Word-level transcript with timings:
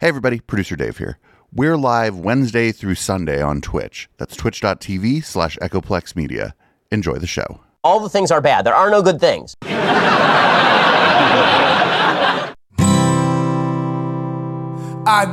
Hey, 0.00 0.06
everybody, 0.06 0.38
producer 0.38 0.76
Dave 0.76 0.98
here. 0.98 1.18
We're 1.52 1.76
live 1.76 2.16
Wednesday 2.16 2.70
through 2.70 2.94
Sunday 2.94 3.42
on 3.42 3.60
Twitch. 3.60 4.08
That's 4.16 4.36
twitch.tv 4.36 5.24
slash 5.24 5.56
Echoplex 5.56 6.14
Media. 6.14 6.54
Enjoy 6.92 7.18
the 7.18 7.26
show. 7.26 7.62
All 7.82 7.98
the 7.98 8.08
things 8.08 8.30
are 8.30 8.40
bad. 8.40 8.64
There 8.64 8.76
are 8.76 8.90
no 8.90 9.02
good 9.02 9.18
things. 9.18 9.56
I'm 9.60 9.74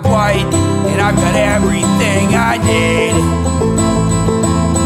white 0.01 0.49
and 0.51 1.00
I've 1.00 1.16
got 1.16 1.36
everything 1.36 2.34
I 2.34 2.58
need. 2.66 3.13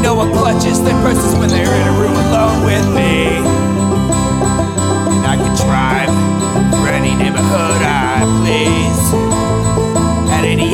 No 0.03 0.13
one 0.13 0.33
clutches 0.33 0.83
their 0.83 1.01
purses 1.01 1.39
when 1.39 1.47
they're 1.47 1.73
in 1.73 1.87
a 1.87 1.91
room 2.01 2.17
alone 2.17 2.65
with 2.65 2.85
me. 2.93 3.37
And 5.15 5.25
I 5.25 5.37
can 5.37 5.55
drive 5.55 6.09
for 6.73 6.89
any 6.89 7.15
neighborhood 7.15 7.81
I 7.81 8.25
please 8.43 9.28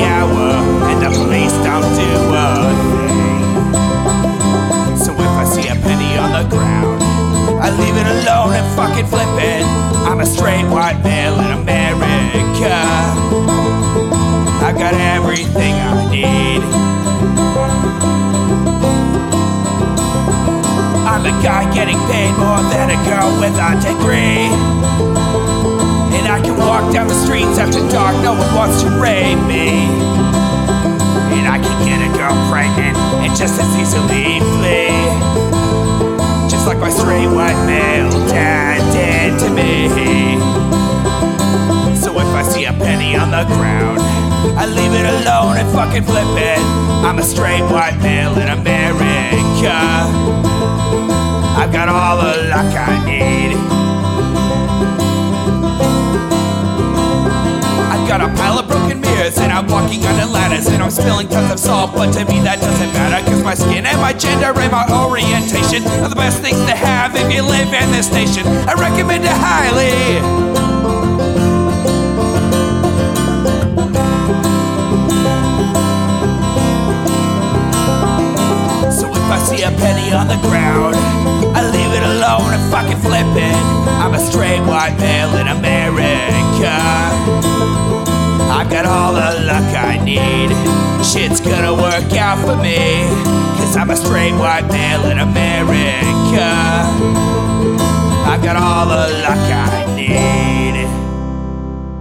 hour, 0.03 0.55
and 0.89 1.01
the 1.01 1.09
police 1.15 1.53
don't 1.63 1.87
do 1.95 2.09
a 2.33 2.47
thing. 2.89 3.75
So 4.97 5.13
if 5.13 5.33
I 5.37 5.45
see 5.45 5.67
a 5.67 5.75
penny 5.75 6.17
on 6.17 6.31
the 6.31 6.43
ground, 6.49 7.01
I 7.61 7.69
leave 7.79 7.95
it 7.95 8.07
alone 8.07 8.53
and 8.53 8.67
fucking 8.75 9.07
flip 9.07 9.29
it. 9.39 9.63
I'm 10.07 10.19
a 10.19 10.25
straight 10.25 10.65
white 10.65 11.01
male 11.03 11.39
in 11.39 11.51
America. 11.51 12.75
I 14.65 14.71
got 14.73 14.93
everything 14.93 15.73
I 15.73 16.09
need. 16.11 16.61
I'm 21.07 21.25
a 21.25 21.31
guy 21.43 21.63
getting 21.73 21.99
paid 22.09 22.33
more 22.37 22.61
than 22.73 22.89
a 22.89 22.99
girl 23.05 23.29
with 23.39 23.55
a 23.57 23.75
degree. 23.81 25.24
I 26.35 26.41
can 26.41 26.57
walk 26.57 26.91
down 26.91 27.07
the 27.07 27.15
streets 27.15 27.57
after 27.57 27.79
dark, 27.87 28.11
no 28.21 28.33
one 28.33 28.53
wants 28.53 28.81
to 28.83 28.89
rape 28.99 29.39
me. 29.47 29.71
And 31.31 31.47
I 31.47 31.63
can 31.63 31.77
get 31.87 32.03
a 32.03 32.11
girl 32.11 32.35
pregnant 32.51 32.97
and 33.23 33.31
just 33.39 33.55
as 33.55 33.71
easily 33.79 34.43
flee. 34.59 34.91
Just 36.51 36.67
like 36.67 36.77
my 36.77 36.89
straight 36.89 37.31
white 37.31 37.55
male 37.63 38.11
dad 38.27 38.83
did 38.91 39.39
to 39.47 39.49
me. 39.49 39.87
So 41.95 42.11
if 42.19 42.27
I 42.27 42.43
see 42.43 42.65
a 42.65 42.73
penny 42.73 43.15
on 43.15 43.31
the 43.31 43.45
ground, 43.55 43.99
I 44.59 44.65
leave 44.65 44.91
it 44.91 45.07
alone 45.07 45.55
and 45.55 45.71
fucking 45.71 46.03
flip 46.03 46.27
it. 46.35 46.59
I'm 47.07 47.17
a 47.17 47.23
straight 47.23 47.63
white 47.71 47.97
male 48.03 48.37
in 48.37 48.49
America. 48.49 49.71
I've 51.55 51.71
got 51.71 51.87
all 51.87 52.17
the 52.17 52.49
luck 52.49 52.75
I 52.75 53.05
need. 53.05 53.35
Got 58.07 58.21
a 58.21 58.27
pile 58.37 58.59
of 58.59 58.67
broken 58.67 59.01
mirrors 59.01 59.37
and 59.39 59.51
I'm 59.51 59.67
walking 59.67 60.05
under 60.05 60.25
ladders 60.31 60.67
and 60.67 60.81
I'm 60.81 60.91
spilling 60.91 61.27
tons 61.27 61.51
of 61.51 61.59
salt, 61.59 61.93
but 61.95 62.13
to 62.13 62.23
me 62.31 62.39
that 62.41 62.61
doesn't 62.61 62.93
matter 62.93 63.25
cause 63.25 63.43
my 63.43 63.55
skin 63.55 63.85
and 63.85 63.99
my 63.99 64.13
gender 64.13 64.53
and 64.55 64.71
my 64.71 64.85
orientation 64.93 65.83
are 65.99 66.07
the 66.07 66.15
best 66.15 66.39
things 66.39 66.59
to 66.69 66.75
have 66.75 67.15
if 67.15 67.33
you 67.33 67.41
live 67.41 67.73
in 67.73 67.91
this 67.91 68.11
nation. 68.13 68.45
I 68.69 68.73
recommend 68.77 69.25
it 69.25 69.33
highly. 69.33 70.21
So 78.93 79.09
if 79.09 79.27
I 79.27 79.39
see 79.43 79.63
a 79.63 79.71
penny 79.81 80.13
on 80.13 80.27
the 80.29 80.37
ground, 80.45 80.95
I 81.57 81.65
leave 81.67 81.91
it 81.91 82.03
alone 82.15 82.53
and 82.53 82.63
fucking 82.71 83.01
flip 83.01 83.27
it. 83.35 83.57
I'm 83.99 84.13
a 84.13 84.19
straight 84.19 84.61
white 84.61 84.95
male 84.99 85.35
in 85.35 85.47
America. 85.47 87.54
I've 88.55 88.69
got 88.69 88.85
all 88.85 89.11
the 89.11 89.43
luck 89.45 89.75
I 89.75 90.01
need. 90.01 90.49
Shit's 91.05 91.41
gonna 91.41 91.73
work 91.73 92.13
out 92.13 92.39
for 92.39 92.55
me. 92.63 93.03
Cause 93.57 93.75
I'm 93.75 93.89
a 93.89 93.97
straight 93.97 94.31
white 94.31 94.65
male 94.69 95.11
in 95.11 95.19
America. 95.19 96.39
I've 98.25 98.41
got 98.41 98.55
all 98.55 98.85
the 98.85 99.13
luck 99.23 99.37
I 99.37 99.95
need. 99.97 100.85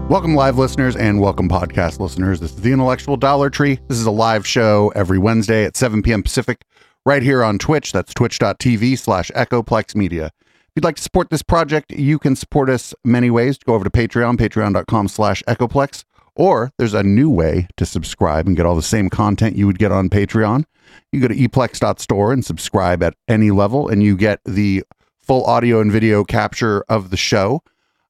Welcome, 0.09 0.37
live 0.37 0.57
listeners, 0.57 0.95
and 0.95 1.21
welcome, 1.21 1.49
podcast 1.49 1.99
listeners. 1.99 2.39
This 2.39 2.53
is 2.53 2.61
the 2.61 2.71
Intellectual 2.71 3.17
Dollar 3.17 3.51
Tree. 3.51 3.81
This 3.89 3.99
is 3.99 4.07
a 4.07 4.13
live 4.13 4.47
show 4.47 4.93
every 4.95 5.19
Wednesday 5.19 5.65
at 5.65 5.77
7 5.77 6.03
p.m. 6.03 6.23
Pacific, 6.23 6.65
right 7.05 7.25
here 7.25 7.43
on 7.43 7.59
Twitch. 7.59 7.91
That's 7.91 8.15
twitch.tv 8.15 8.97
slash 8.97 9.33
Echoplex 9.33 9.97
Media. 9.97 10.27
If 10.27 10.71
you'd 10.77 10.85
like 10.85 10.97
to 10.97 11.03
support 11.03 11.31
this 11.31 11.43
project, 11.43 11.91
you 11.91 12.21
can 12.21 12.37
support 12.37 12.71
us 12.71 12.95
many 13.05 13.29
ways. 13.29 13.59
Go 13.59 13.75
over 13.75 13.83
to 13.83 13.91
Patreon, 13.91 14.37
patreon.com 14.37 15.09
slash 15.09 15.43
Echoplex, 15.49 16.05
or 16.37 16.73
there's 16.79 16.95
a 16.95 17.03
new 17.03 17.31
way 17.31 17.69
to 17.77 17.87
subscribe 17.87 18.47
and 18.47 18.57
get 18.57 18.67
all 18.67 18.77
the 18.77 18.83
same 18.83 19.09
content 19.09 19.57
you 19.57 19.67
would 19.67 19.79
get 19.79 19.93
on 19.93 20.09
Patreon. 20.09 20.65
You 21.13 21.21
go 21.21 21.29
to 21.29 21.35
eplex.store 21.35 22.33
and 22.33 22.45
subscribe 22.45 23.03
at 23.03 23.15
any 23.29 23.51
level, 23.51 23.89
and 23.89 24.03
you 24.03 24.17
get 24.17 24.41
the 24.45 24.85
full 25.21 25.45
audio 25.45 25.81
and 25.81 25.91
video 25.91 26.25
capture 26.25 26.85
of 26.89 27.11
the 27.11 27.17
show. 27.17 27.63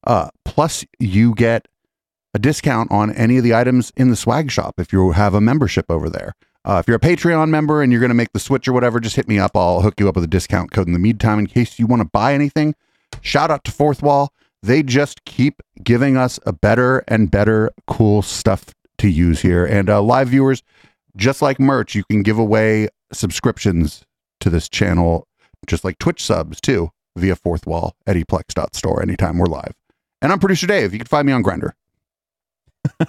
Uh, 0.05 0.29
plus, 0.43 0.85
you 0.99 1.33
get 1.33 1.67
a 2.33 2.39
discount 2.39 2.91
on 2.91 3.11
any 3.13 3.37
of 3.37 3.43
the 3.43 3.55
items 3.55 3.91
in 3.95 4.09
the 4.09 4.15
swag 4.15 4.51
shop 4.51 4.75
if 4.77 4.91
you 4.91 5.11
have 5.11 5.33
a 5.33 5.41
membership 5.41 5.85
over 5.89 6.09
there. 6.09 6.33
Uh, 6.65 6.79
if 6.79 6.87
you're 6.87 6.97
a 6.97 6.99
Patreon 6.99 7.49
member 7.49 7.81
and 7.81 7.91
you're 7.91 8.01
going 8.01 8.09
to 8.09 8.15
make 8.15 8.33
the 8.33 8.39
switch 8.39 8.67
or 8.67 8.73
whatever, 8.73 8.99
just 8.99 9.15
hit 9.15 9.27
me 9.27 9.39
up. 9.39 9.55
I'll 9.55 9.81
hook 9.81 9.99
you 9.99 10.09
up 10.09 10.15
with 10.15 10.23
a 10.23 10.27
discount 10.27 10.71
code 10.71 10.87
in 10.87 10.93
the 10.93 10.99
meantime 10.99 11.39
in 11.39 11.47
case 11.47 11.79
you 11.79 11.85
want 11.87 12.01
to 12.01 12.09
buy 12.11 12.33
anything. 12.33 12.75
Shout 13.21 13.51
out 13.51 13.63
to 13.65 13.71
Fourthwall. 13.71 14.29
They 14.65 14.81
just 14.81 15.23
keep 15.25 15.61
giving 15.83 16.17
us 16.17 16.39
a 16.47 16.51
better 16.51 17.03
and 17.07 17.29
better 17.29 17.69
cool 17.85 18.23
stuff 18.23 18.73
to 18.97 19.07
use 19.07 19.41
here. 19.41 19.63
And 19.63 19.91
uh, 19.91 20.01
live 20.01 20.29
viewers, 20.29 20.63
just 21.15 21.43
like 21.43 21.59
merch, 21.59 21.93
you 21.93 22.03
can 22.05 22.23
give 22.23 22.39
away 22.39 22.87
subscriptions 23.13 24.05
to 24.39 24.49
this 24.49 24.67
channel, 24.67 25.27
just 25.67 25.83
like 25.83 25.99
Twitch 25.99 26.23
subs 26.23 26.59
too, 26.59 26.89
via 27.15 27.35
Fourthwall 27.35 27.91
at 28.07 28.15
eplex.store 28.15 29.03
anytime 29.03 29.37
we're 29.37 29.45
live. 29.45 29.75
And 30.19 30.31
I'm 30.31 30.39
producer 30.39 30.65
Dave. 30.65 30.93
You 30.93 30.99
can 30.99 31.07
find 31.07 31.27
me 31.27 31.33
on 31.33 31.43
Grindr. 31.43 31.73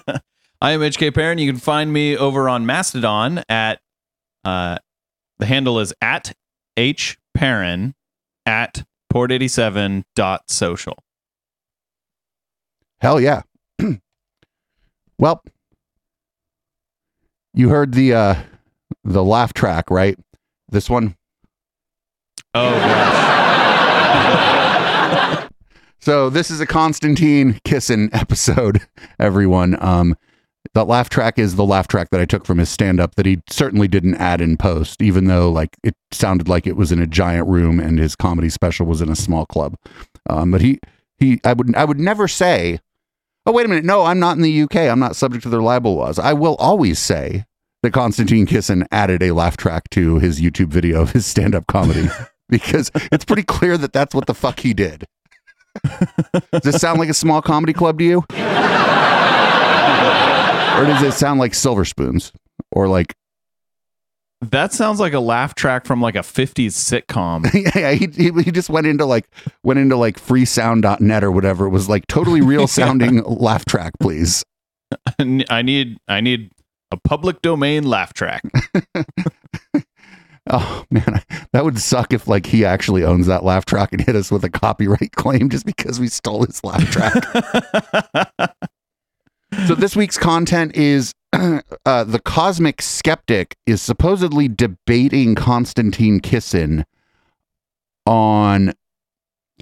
I 0.61 0.71
am 0.71 0.81
HK 0.81 1.15
Perrin. 1.15 1.39
You 1.39 1.51
can 1.51 1.59
find 1.59 1.91
me 1.91 2.15
over 2.15 2.47
on 2.47 2.67
Mastodon 2.67 3.43
at 3.49 3.79
uh, 4.45 4.77
the 5.39 5.47
handle 5.47 5.79
is 5.79 5.91
at 6.03 6.33
h 6.77 7.17
Perrin 7.33 7.95
at 8.45 8.85
port87.social. 9.11 10.93
Hell 12.99 13.21
yeah. 13.21 13.43
well, 15.19 15.43
you 17.53 17.69
heard 17.69 17.93
the 17.93 18.13
uh 18.13 18.35
the 19.03 19.23
laugh 19.23 19.53
track, 19.53 19.89
right? 19.89 20.17
This 20.69 20.89
one. 20.89 21.15
Oh 22.53 22.71
gosh. 22.79 23.27
So 25.99 26.29
this 26.29 26.49
is 26.49 26.61
a 26.61 26.65
Constantine 26.65 27.59
Kisin 27.65 28.09
episode, 28.13 28.81
everyone. 29.19 29.81
Um 29.83 30.15
that 30.73 30.87
laugh 30.87 31.09
track 31.09 31.39
is 31.39 31.55
the 31.55 31.65
laugh 31.65 31.87
track 31.87 32.09
that 32.11 32.19
I 32.19 32.25
took 32.25 32.45
from 32.45 32.57
his 32.57 32.69
stand 32.69 32.99
up 32.99 33.15
that 33.15 33.25
he 33.25 33.41
certainly 33.49 33.87
didn't 33.87 34.15
add 34.15 34.41
in 34.41 34.57
post, 34.57 35.01
even 35.01 35.25
though 35.25 35.49
like 35.49 35.77
it 35.83 35.95
sounded 36.11 36.49
like 36.49 36.67
it 36.67 36.75
was 36.75 36.91
in 36.91 37.01
a 37.01 37.07
giant 37.07 37.47
room 37.47 37.79
and 37.79 37.99
his 37.99 38.15
comedy 38.15 38.49
special 38.49 38.85
was 38.85 39.01
in 39.01 39.09
a 39.09 39.15
small 39.15 39.45
club. 39.45 39.75
Um, 40.29 40.51
but 40.51 40.61
he 40.61 40.79
he 41.17 41.39
I 41.43 41.53
would 41.53 41.75
I 41.75 41.85
would 41.85 41.99
never 41.99 42.27
say, 42.27 42.79
Oh, 43.47 43.53
wait 43.53 43.65
a 43.65 43.69
minute, 43.69 43.85
no, 43.85 44.03
I'm 44.03 44.19
not 44.19 44.35
in 44.35 44.43
the 44.43 44.63
UK. 44.63 44.75
I'm 44.75 44.99
not 44.99 45.15
subject 45.15 45.41
to 45.43 45.49
their 45.49 45.61
libel 45.61 45.95
laws. 45.95 46.19
I 46.19 46.33
will 46.33 46.55
always 46.55 46.99
say 46.99 47.45
that 47.81 47.91
Constantine 47.91 48.45
Kisin 48.45 48.85
added 48.91 49.23
a 49.23 49.31
laugh 49.31 49.55
track 49.55 49.89
to 49.91 50.19
his 50.19 50.41
YouTube 50.41 50.67
video 50.67 51.01
of 51.01 51.13
his 51.13 51.25
stand 51.25 51.55
up 51.55 51.65
comedy 51.67 52.09
because 52.49 52.91
it's 53.09 53.23
pretty 53.23 53.43
clear 53.43 53.77
that 53.77 53.93
that's 53.93 54.13
what 54.13 54.27
the 54.27 54.33
fuck 54.33 54.59
he 54.59 54.73
did. 54.73 55.05
Does 56.51 56.63
this 56.63 56.81
sound 56.81 56.99
like 56.99 57.07
a 57.07 57.13
small 57.13 57.41
comedy 57.41 57.71
club 57.71 57.99
to 57.99 58.03
you? 58.03 58.17
or 58.17 58.25
does 60.85 61.01
it 61.01 61.13
sound 61.13 61.39
like 61.39 61.53
Silver 61.53 61.85
Spoons? 61.85 62.33
Or 62.73 62.89
like, 62.89 63.15
that 64.41 64.71
sounds 64.73 64.99
like 64.99 65.13
a 65.13 65.19
laugh 65.19 65.55
track 65.55 65.85
from 65.85 66.01
like 66.01 66.15
a 66.15 66.19
50s 66.19 66.67
sitcom. 66.67 67.51
yeah, 67.75 67.91
he, 67.91 68.07
he, 68.07 68.43
he 68.43 68.51
just 68.51 68.69
went 68.69 68.87
into 68.87 69.05
like, 69.05 69.27
went 69.63 69.79
into 69.79 69.97
like 69.97 70.19
freesound.net 70.19 71.23
or 71.23 71.31
whatever. 71.31 71.65
It 71.65 71.71
was 71.71 71.89
like 71.89 72.05
totally 72.07 72.41
real 72.41 72.67
sounding 72.67 73.23
laugh 73.23 73.65
track, 73.65 73.93
please. 73.99 74.43
I 75.49 75.61
need 75.61 75.97
I 76.07 76.21
need 76.21 76.51
a 76.91 76.97
public 76.97 77.41
domain 77.41 77.83
laugh 77.83 78.13
track. 78.13 78.43
Oh 80.49 80.85
man, 80.89 81.21
that 81.51 81.65
would 81.65 81.77
suck 81.77 82.13
if 82.13 82.27
like 82.27 82.45
he 82.45 82.63
actually 82.63 83.03
owns 83.03 83.27
that 83.27 83.43
laugh 83.43 83.65
track 83.65 83.91
and 83.91 84.01
hit 84.01 84.15
us 84.15 84.31
with 84.31 84.43
a 84.43 84.49
copyright 84.49 85.11
claim 85.13 85.49
just 85.49 85.65
because 85.65 85.99
we 85.99 86.07
stole 86.07 86.45
his 86.45 86.63
laugh 86.63 86.89
track. 86.89 87.13
so 89.67 89.75
this 89.75 89.95
week's 89.95 90.17
content 90.17 90.75
is 90.75 91.11
uh, 91.33 92.03
the 92.03 92.21
cosmic 92.23 92.81
skeptic 92.81 93.55
is 93.65 93.81
supposedly 93.81 94.47
debating 94.47 95.35
Constantine 95.35 96.19
Kisin 96.19 96.83
on 98.05 98.73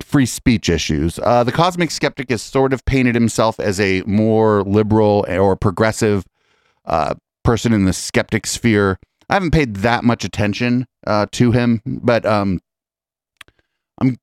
free 0.01 0.25
speech 0.25 0.69
issues. 0.69 1.19
Uh, 1.19 1.43
the 1.43 1.51
Cosmic 1.51 1.91
Skeptic 1.91 2.29
has 2.29 2.41
sort 2.41 2.73
of 2.73 2.83
painted 2.85 3.15
himself 3.15 3.59
as 3.59 3.79
a 3.79 4.01
more 4.03 4.63
liberal 4.63 5.25
or 5.27 5.55
progressive 5.55 6.25
uh, 6.85 7.15
person 7.43 7.73
in 7.73 7.85
the 7.85 7.93
skeptic 7.93 8.45
sphere. 8.45 8.99
I 9.29 9.35
haven't 9.35 9.51
paid 9.51 9.77
that 9.77 10.03
much 10.03 10.23
attention 10.23 10.85
uh, 11.07 11.27
to 11.31 11.51
him, 11.51 11.81
but 11.85 12.25
um, 12.25 12.59
I'm. 13.99 14.17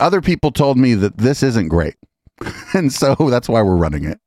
Other 0.00 0.22
people 0.22 0.52
told 0.52 0.78
me 0.78 0.94
that 0.94 1.18
this 1.18 1.42
isn't 1.42 1.68
great, 1.68 1.96
and 2.74 2.92
so 2.92 3.14
that's 3.14 3.48
why 3.48 3.60
we're 3.62 3.76
running 3.76 4.04
it. 4.04 4.18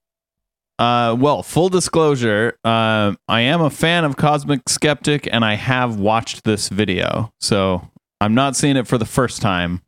Uh, 0.80 1.14
well, 1.20 1.44
full 1.44 1.68
disclosure, 1.68 2.58
uh, 2.64 3.14
I 3.28 3.42
am 3.42 3.60
a 3.60 3.70
fan 3.70 4.06
of 4.06 4.16
Cosmic 4.16 4.70
Skeptic, 4.70 5.28
and 5.30 5.44
I 5.44 5.56
have 5.56 5.98
watched 6.00 6.46
this 6.46 6.70
video, 6.70 7.34
so 7.38 7.90
I'm 8.22 8.34
not 8.34 8.56
seeing 8.56 8.78
it 8.78 8.88
for 8.88 8.98
the 8.98 9.06
first 9.06 9.42
time. 9.42 9.82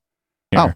Here. 0.52 0.76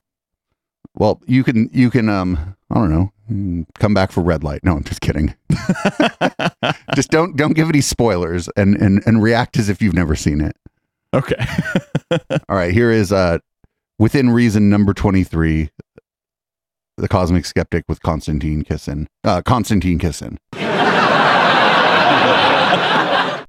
Well, 0.97 1.21
you 1.27 1.43
can 1.43 1.69
you 1.73 1.89
can 1.89 2.07
um 2.07 2.55
I 2.71 2.75
don't 2.75 2.89
know 2.89 3.65
come 3.79 3.93
back 3.93 4.13
for 4.13 4.21
red 4.21 4.43
light. 4.43 4.63
No, 4.63 4.77
I'm 4.77 4.85
just 4.85 5.01
kidding. 5.01 5.35
just 6.95 7.11
don't 7.11 7.35
don't 7.35 7.53
give 7.53 7.67
any 7.67 7.81
spoilers 7.81 8.47
and 8.55 8.75
and 8.77 9.03
and 9.05 9.21
react 9.21 9.57
as 9.57 9.67
if 9.67 9.81
you've 9.81 9.93
never 9.93 10.15
seen 10.15 10.39
it. 10.39 10.55
okay. 11.13 11.45
All 12.47 12.55
right, 12.55 12.71
here 12.71 12.91
is 12.91 13.11
uh 13.11 13.39
within 13.99 14.29
reason 14.29 14.69
number 14.69 14.93
23 14.93 15.69
the 16.97 17.07
cosmic 17.07 17.45
skeptic 17.45 17.83
with 17.87 18.01
Constantine 18.01 18.63
Kisin. 18.63 19.07
Uh 19.23 19.41
Constantine 19.41 19.99
Kisin. 19.99 20.37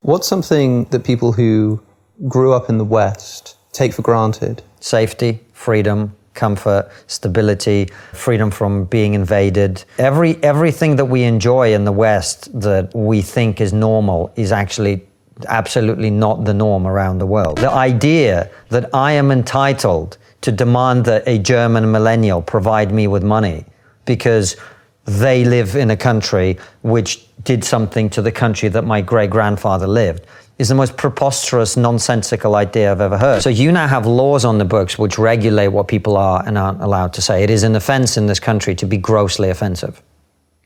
What's 0.00 0.28
something 0.28 0.84
that 0.84 1.04
people 1.04 1.32
who 1.32 1.80
grew 2.28 2.52
up 2.52 2.68
in 2.68 2.78
the 2.78 2.84
West 2.84 3.56
take 3.72 3.92
for 3.92 4.02
granted? 4.02 4.62
safety, 4.80 5.40
freedom, 5.52 6.14
comfort, 6.34 6.88
stability, 7.08 7.88
freedom 8.12 8.48
from 8.48 8.84
being 8.84 9.14
invaded. 9.14 9.84
Every 9.98 10.40
everything 10.44 10.94
that 10.96 11.06
we 11.06 11.24
enjoy 11.24 11.74
in 11.74 11.84
the 11.84 11.90
West 11.92 12.48
that 12.60 12.94
we 12.94 13.22
think 13.22 13.60
is 13.60 13.72
normal 13.72 14.32
is 14.36 14.52
actually 14.52 15.04
absolutely 15.48 16.10
not 16.10 16.44
the 16.44 16.54
norm 16.54 16.86
around 16.86 17.18
the 17.18 17.26
world. 17.26 17.58
The 17.58 17.70
idea 17.70 18.48
that 18.70 18.88
I 18.94 19.12
am 19.12 19.30
entitled 19.32 20.16
to 20.42 20.52
demand 20.52 21.04
that 21.06 21.26
a 21.26 21.38
German 21.38 21.90
millennial 21.90 22.42
provide 22.42 22.92
me 22.92 23.06
with 23.06 23.22
money 23.22 23.64
because 24.04 24.56
they 25.04 25.44
live 25.44 25.74
in 25.74 25.90
a 25.90 25.96
country 25.96 26.58
which 26.82 27.26
did 27.44 27.64
something 27.64 28.10
to 28.10 28.22
the 28.22 28.32
country 28.32 28.68
that 28.68 28.82
my 28.84 29.00
great 29.00 29.30
grandfather 29.30 29.86
lived 29.86 30.26
is 30.58 30.68
the 30.68 30.74
most 30.74 30.96
preposterous, 30.96 31.76
nonsensical 31.76 32.56
idea 32.56 32.90
I've 32.90 33.00
ever 33.00 33.16
heard. 33.16 33.42
So 33.42 33.48
you 33.48 33.70
now 33.70 33.86
have 33.86 34.06
laws 34.06 34.44
on 34.44 34.58
the 34.58 34.64
books 34.64 34.98
which 34.98 35.16
regulate 35.16 35.68
what 35.68 35.86
people 35.86 36.16
are 36.16 36.44
and 36.44 36.58
aren't 36.58 36.82
allowed 36.82 37.12
to 37.14 37.22
say. 37.22 37.44
It 37.44 37.50
is 37.50 37.62
an 37.62 37.76
offense 37.76 38.16
in 38.16 38.26
this 38.26 38.40
country 38.40 38.74
to 38.76 38.86
be 38.86 38.96
grossly 38.96 39.50
offensive. 39.50 40.02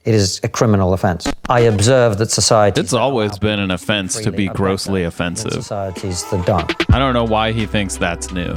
It 0.05 0.15
is 0.15 0.41
a 0.43 0.49
criminal 0.49 0.95
offense. 0.95 1.31
I 1.49 1.61
observe 1.61 2.19
that 2.19 2.31
society. 2.31 2.81
it's 2.81 2.93
always 2.93 3.39
been 3.39 3.61
an 3.61 3.71
offense 3.71 4.19
to 4.21 4.33
be 4.33 4.49
grossly 4.49 5.05
offensive. 5.05 5.53
Societies 5.53 6.29
that 6.31 6.45
don't. 6.45 6.93
I 6.93 6.99
don't 6.99 7.15
know 7.15 7.25
why 7.25 7.53
he 7.53 7.67
thinks 7.67 7.97
that's 7.97 8.33
new. 8.33 8.57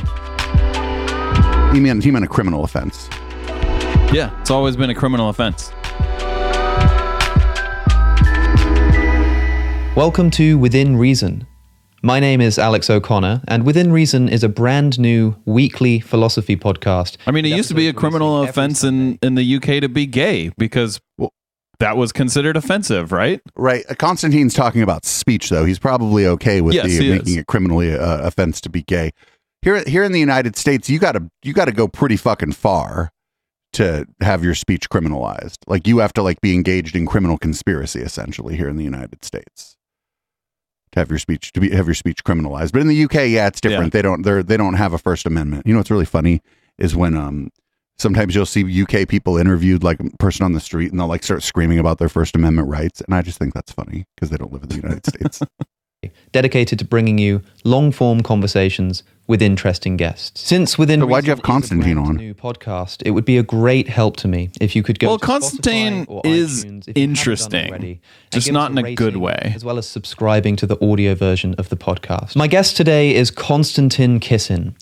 He 1.75 1.81
meant 1.81 2.05
he 2.05 2.09
meant 2.09 2.23
a 2.23 2.27
criminal 2.29 2.63
offense. 2.63 3.09
Yeah, 4.13 4.31
it's 4.39 4.49
always 4.49 4.77
been 4.77 4.89
a 4.89 4.95
criminal 4.95 5.27
offense. 5.27 5.73
Welcome 9.93 10.31
to 10.31 10.57
Within 10.57 10.95
Reason. 10.95 11.45
My 12.01 12.21
name 12.21 12.39
is 12.39 12.57
Alex 12.57 12.89
O'Connor, 12.89 13.41
and 13.49 13.65
Within 13.65 13.91
Reason 13.91 14.29
is 14.29 14.41
a 14.41 14.47
brand 14.47 14.97
new 14.97 15.35
weekly 15.43 15.99
philosophy 15.99 16.55
podcast. 16.55 17.17
I 17.27 17.31
mean, 17.31 17.43
it 17.43 17.49
used 17.49 17.67
to 17.67 17.75
be 17.75 17.89
a 17.89 17.93
criminal 17.93 18.43
offense 18.43 18.85
in, 18.85 19.19
in 19.21 19.35
the 19.35 19.55
UK 19.57 19.81
to 19.81 19.89
be 19.89 20.05
gay 20.05 20.51
because 20.57 21.01
well, 21.17 21.33
that 21.79 21.97
was 21.97 22.13
considered 22.13 22.55
offensive, 22.55 23.11
right? 23.11 23.41
Right. 23.57 23.83
Uh, 23.89 23.95
Constantine's 23.95 24.53
talking 24.53 24.81
about 24.81 25.03
speech 25.03 25.49
though. 25.49 25.65
He's 25.65 25.79
probably 25.79 26.25
okay 26.25 26.61
with 26.61 26.73
Yes, 26.73 26.85
the 26.85 27.09
making 27.09 27.33
is. 27.33 27.37
it 27.39 27.47
criminally 27.47 27.93
uh, 27.93 28.25
offense 28.25 28.61
to 28.61 28.69
be 28.69 28.81
gay. 28.81 29.11
Here 29.65 29.83
here 29.87 30.03
in 30.03 30.11
the 30.11 30.19
United 30.19 30.55
States, 30.55 30.91
you 30.91 30.99
got 30.99 31.13
to 31.13 31.27
you 31.41 31.51
got 31.51 31.65
to 31.65 31.71
go 31.71 31.87
pretty 31.87 32.17
fucking 32.17 32.51
far 32.51 33.11
to 33.73 34.05
have 34.21 34.43
your 34.43 34.53
speech 34.53 34.91
criminalized. 34.91 35.57
Like 35.65 35.87
you 35.87 35.97
have 35.97 36.13
to 36.13 36.21
like 36.21 36.39
be 36.39 36.53
engaged 36.53 36.95
in 36.95 37.07
criminal 37.07 37.39
conspiracy 37.39 38.01
essentially 38.01 38.55
here 38.55 38.69
in 38.69 38.77
the 38.77 38.83
United 38.83 39.25
States. 39.25 39.75
To 40.91 40.99
have 40.99 41.09
your 41.09 41.17
speech 41.17 41.51
to 41.53 41.59
be 41.59 41.71
have 41.71 41.87
your 41.87 41.95
speech 41.95 42.23
criminalized. 42.23 42.73
But 42.73 42.81
in 42.81 42.87
the 42.89 43.03
UK, 43.05 43.27
yeah, 43.27 43.47
it's 43.47 43.59
different. 43.59 43.91
They 43.91 44.03
don't 44.03 44.21
they're 44.21 44.43
they 44.43 44.55
don't 44.55 44.75
have 44.75 44.93
a 44.93 44.99
first 44.99 45.25
amendment. 45.25 45.65
You 45.65 45.73
know 45.73 45.79
what's 45.79 45.89
really 45.89 46.05
funny 46.05 46.43
is 46.77 46.95
when 46.95 47.17
um 47.17 47.49
sometimes 47.97 48.35
you'll 48.35 48.45
see 48.45 48.83
UK 48.83 49.07
people 49.07 49.35
interviewed 49.35 49.83
like 49.83 49.99
a 49.99 50.15
person 50.17 50.45
on 50.45 50.53
the 50.53 50.59
street 50.59 50.91
and 50.91 50.99
they'll 50.99 51.07
like 51.07 51.23
start 51.23 51.41
screaming 51.41 51.79
about 51.79 51.97
their 51.97 52.09
first 52.09 52.35
amendment 52.35 52.67
rights 52.67 53.01
and 53.01 53.15
I 53.15 53.23
just 53.23 53.39
think 53.39 53.55
that's 53.55 53.71
funny 53.71 54.05
because 54.15 54.29
they 54.29 54.37
don't 54.37 54.53
live 54.53 54.61
in 54.61 54.69
the 54.69 54.75
United 54.75 55.07
States. 55.07 55.41
dedicated 56.31 56.77
to 56.77 56.85
bringing 56.85 57.17
you 57.17 57.41
long 57.63 57.91
form 57.91 58.21
conversations 58.21 59.01
with 59.27 59.41
interesting 59.41 59.97
guests. 59.97 60.41
Since 60.41 60.77
Within 60.77 60.99
So 61.01 61.07
why'd 61.07 61.25
you 61.25 61.31
have 61.31 61.41
Constantine 61.41 61.91
is 61.91 61.91
a 61.91 61.95
brand 61.95 62.09
on? 62.09 62.15
New 62.17 62.33
podcast. 62.33 63.01
It 63.05 63.11
would 63.11 63.25
be 63.25 63.37
a 63.37 63.43
great 63.43 63.87
help 63.87 64.17
to 64.17 64.27
me 64.27 64.51
if 64.61 64.75
you 64.75 64.83
could 64.83 64.99
go. 64.99 65.07
Well, 65.07 65.19
to 65.19 65.25
Constantine 65.25 66.05
or 66.07 66.21
is 66.25 66.65
iTunes 66.65 66.65
if 66.65 66.67
you 66.67 66.71
haven't 66.71 66.85
done 66.85 66.89
it 66.95 66.97
interesting, 66.97 67.69
already, 67.69 68.01
just 68.31 68.51
not 68.51 68.71
in 68.71 68.77
a 68.77 68.95
good 68.95 69.17
way. 69.17 69.51
as 69.55 69.65
well 69.65 69.77
as 69.77 69.87
subscribing 69.87 70.55
to 70.57 70.67
the 70.67 70.77
audio 70.85 71.15
version 71.15 71.55
of 71.55 71.69
the 71.69 71.77
podcast. 71.77 72.35
My 72.35 72.47
guest 72.47 72.77
today 72.77 73.15
is 73.15 73.31
Konstantin 73.31 74.19
Kissin. 74.19 74.75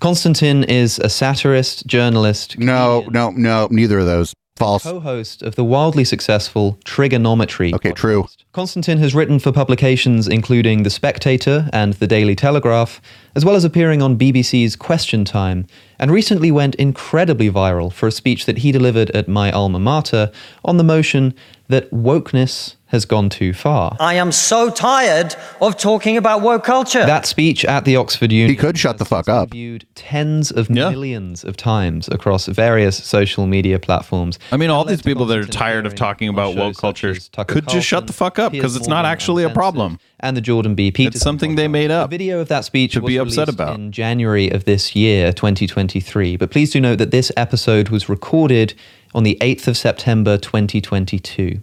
Konstantin 0.00 0.64
is 0.64 0.98
a 0.98 1.10
satirist, 1.10 1.86
journalist, 1.86 2.58
no, 2.58 3.02
comedian, 3.04 3.12
no, 3.12 3.30
no, 3.66 3.68
neither 3.70 3.98
of 3.98 4.06
those. 4.06 4.32
False. 4.60 4.82
co-host 4.82 5.42
of 5.42 5.54
the 5.54 5.64
wildly 5.64 6.04
successful 6.04 6.78
Trigonometry. 6.84 7.74
Okay, 7.74 7.92
true. 7.92 8.24
podcast. 8.24 8.44
Konstantin 8.52 8.98
has 8.98 9.14
written 9.14 9.38
for 9.38 9.52
publications 9.52 10.28
including 10.28 10.82
The 10.82 10.90
Spectator 10.90 11.70
and 11.72 11.94
The 11.94 12.06
Daily 12.06 12.36
Telegraph, 12.36 13.00
as 13.34 13.42
well 13.42 13.56
as 13.56 13.64
appearing 13.64 14.02
on 14.02 14.18
BBC's 14.18 14.76
Question 14.76 15.24
Time, 15.24 15.66
and 16.00 16.10
recently 16.10 16.50
went 16.50 16.74
incredibly 16.76 17.50
viral 17.50 17.92
for 17.92 18.08
a 18.08 18.10
speech 18.10 18.46
that 18.46 18.58
he 18.58 18.72
delivered 18.72 19.10
at 19.10 19.28
my 19.28 19.52
alma 19.52 19.78
mater 19.78 20.32
on 20.64 20.78
the 20.78 20.82
motion 20.82 21.34
that 21.68 21.88
wokeness 21.92 22.74
has 22.86 23.04
gone 23.04 23.28
too 23.28 23.52
far. 23.52 23.96
I 24.00 24.14
am 24.14 24.32
so 24.32 24.68
tired 24.68 25.36
of 25.60 25.76
talking 25.76 26.16
about 26.16 26.40
woke 26.40 26.64
culture. 26.64 27.06
That 27.06 27.24
speech 27.26 27.64
at 27.64 27.84
the 27.84 27.94
Oxford 27.94 28.32
Union. 28.32 28.50
He 28.50 28.56
could 28.56 28.76
shut 28.76 28.98
the 28.98 29.04
fuck 29.04 29.28
up. 29.28 29.50
Viewed 29.52 29.86
tens 29.94 30.50
of 30.50 30.68
Yeah. 30.68 30.90
millions 30.90 31.44
of 31.44 31.56
times 31.56 32.08
across 32.10 32.46
various 32.46 32.96
social 32.96 33.46
media 33.46 33.78
platforms. 33.78 34.40
I 34.50 34.56
mean, 34.56 34.70
all 34.70 34.84
these 34.84 35.02
people 35.02 35.24
that 35.26 35.38
are 35.38 35.44
tired 35.46 35.86
of 35.86 35.94
talking 35.94 36.28
about 36.28 36.56
woke 36.56 36.76
culture 36.78 37.10
as 37.10 37.28
Tucker 37.28 37.54
could 37.54 37.68
just 37.68 37.86
shut 37.86 38.08
the 38.08 38.12
fuck 38.12 38.40
up, 38.40 38.50
because 38.50 38.74
it's 38.74 38.88
not 38.88 39.04
actually 39.04 39.44
a 39.44 39.46
Uncensored, 39.46 39.54
problem. 39.54 39.98
And 40.22 40.36
the 40.36 40.40
Jordan 40.42 40.74
B. 40.74 40.90
Peterson. 40.90 41.18
something 41.20 41.54
they 41.56 41.66
made 41.66 41.90
up 41.90 42.06
A 42.06 42.10
video 42.10 42.40
of 42.40 42.48
that 42.48 42.64
speech 42.66 42.92
to 42.92 43.00
was 43.00 43.08
be 43.08 43.16
upset 43.16 43.48
about. 43.48 43.74
in 43.74 43.90
January 43.90 44.50
of 44.50 44.64
this 44.66 44.94
year, 44.94 45.32
2023. 45.32 46.36
But 46.36 46.50
please 46.50 46.70
do 46.70 46.80
note 46.80 46.96
that 46.96 47.10
this 47.10 47.32
episode 47.38 47.88
was 47.88 48.08
recorded 48.08 48.74
on 49.14 49.22
the 49.22 49.38
8th 49.40 49.66
of 49.66 49.76
September, 49.78 50.36
2022. 50.36 51.60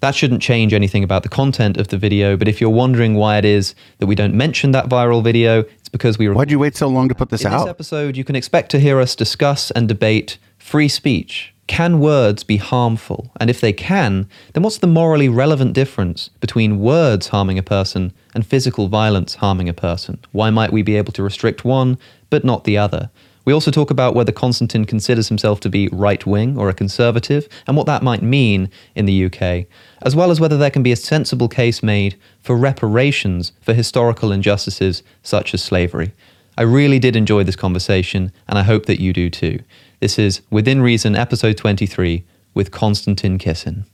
That 0.00 0.14
shouldn't 0.14 0.42
change 0.42 0.74
anything 0.74 1.02
about 1.02 1.22
the 1.22 1.28
content 1.28 1.78
of 1.78 1.88
the 1.88 1.96
video, 1.96 2.36
but 2.36 2.46
if 2.48 2.60
you're 2.60 2.68
wondering 2.68 3.14
why 3.14 3.38
it 3.38 3.44
is 3.44 3.74
that 3.98 4.06
we 4.06 4.14
don't 4.14 4.34
mention 4.34 4.72
that 4.72 4.88
viral 4.88 5.22
video, 5.24 5.60
it's 5.60 5.88
because 5.88 6.18
we 6.18 6.28
Why'd 6.28 6.50
you 6.50 6.58
wait 6.58 6.76
so 6.76 6.88
long 6.88 7.08
to 7.08 7.14
put 7.14 7.30
this 7.30 7.44
out 7.44 7.52
in 7.52 7.58
this 7.58 7.62
out? 7.62 7.68
episode, 7.68 8.16
you 8.16 8.24
can 8.24 8.36
expect 8.36 8.70
to 8.72 8.80
hear 8.80 9.00
us 9.00 9.14
discuss 9.14 9.70
and 9.70 9.88
debate 9.88 10.36
free 10.58 10.88
speech. 10.88 11.53
Can 11.66 11.98
words 11.98 12.44
be 12.44 12.58
harmful? 12.58 13.32
And 13.40 13.48
if 13.48 13.60
they 13.60 13.72
can, 13.72 14.28
then 14.52 14.62
what's 14.62 14.78
the 14.78 14.86
morally 14.86 15.28
relevant 15.28 15.72
difference 15.72 16.28
between 16.40 16.80
words 16.80 17.28
harming 17.28 17.58
a 17.58 17.62
person 17.62 18.12
and 18.34 18.46
physical 18.46 18.88
violence 18.88 19.36
harming 19.36 19.68
a 19.68 19.74
person? 19.74 20.18
Why 20.32 20.50
might 20.50 20.72
we 20.72 20.82
be 20.82 20.96
able 20.96 21.12
to 21.12 21.22
restrict 21.22 21.64
one 21.64 21.96
but 22.28 22.44
not 22.44 22.64
the 22.64 22.76
other? 22.76 23.10
We 23.46 23.52
also 23.52 23.70
talk 23.70 23.90
about 23.90 24.14
whether 24.14 24.32
Constantine 24.32 24.84
considers 24.84 25.28
himself 25.28 25.60
to 25.60 25.68
be 25.68 25.88
right 25.88 26.24
wing 26.24 26.56
or 26.56 26.68
a 26.68 26.74
conservative 26.74 27.46
and 27.66 27.76
what 27.76 27.86
that 27.86 28.02
might 28.02 28.22
mean 28.22 28.70
in 28.94 29.04
the 29.06 29.26
UK, 29.26 29.66
as 30.02 30.16
well 30.16 30.30
as 30.30 30.40
whether 30.40 30.56
there 30.56 30.70
can 30.70 30.82
be 30.82 30.92
a 30.92 30.96
sensible 30.96 31.48
case 31.48 31.82
made 31.82 32.16
for 32.40 32.56
reparations 32.56 33.52
for 33.60 33.74
historical 33.74 34.32
injustices 34.32 35.02
such 35.22 35.52
as 35.52 35.62
slavery. 35.62 36.12
I 36.56 36.62
really 36.62 36.98
did 36.98 37.16
enjoy 37.16 37.42
this 37.42 37.56
conversation, 37.56 38.32
and 38.48 38.58
I 38.58 38.62
hope 38.62 38.86
that 38.86 39.00
you 39.00 39.12
do 39.12 39.28
too. 39.28 39.58
This 40.04 40.18
is 40.18 40.42
Within 40.50 40.82
Reason, 40.82 41.16
episode 41.16 41.56
23, 41.56 42.26
with 42.52 42.70
Konstantin 42.70 43.38
Kisin. 43.38 43.86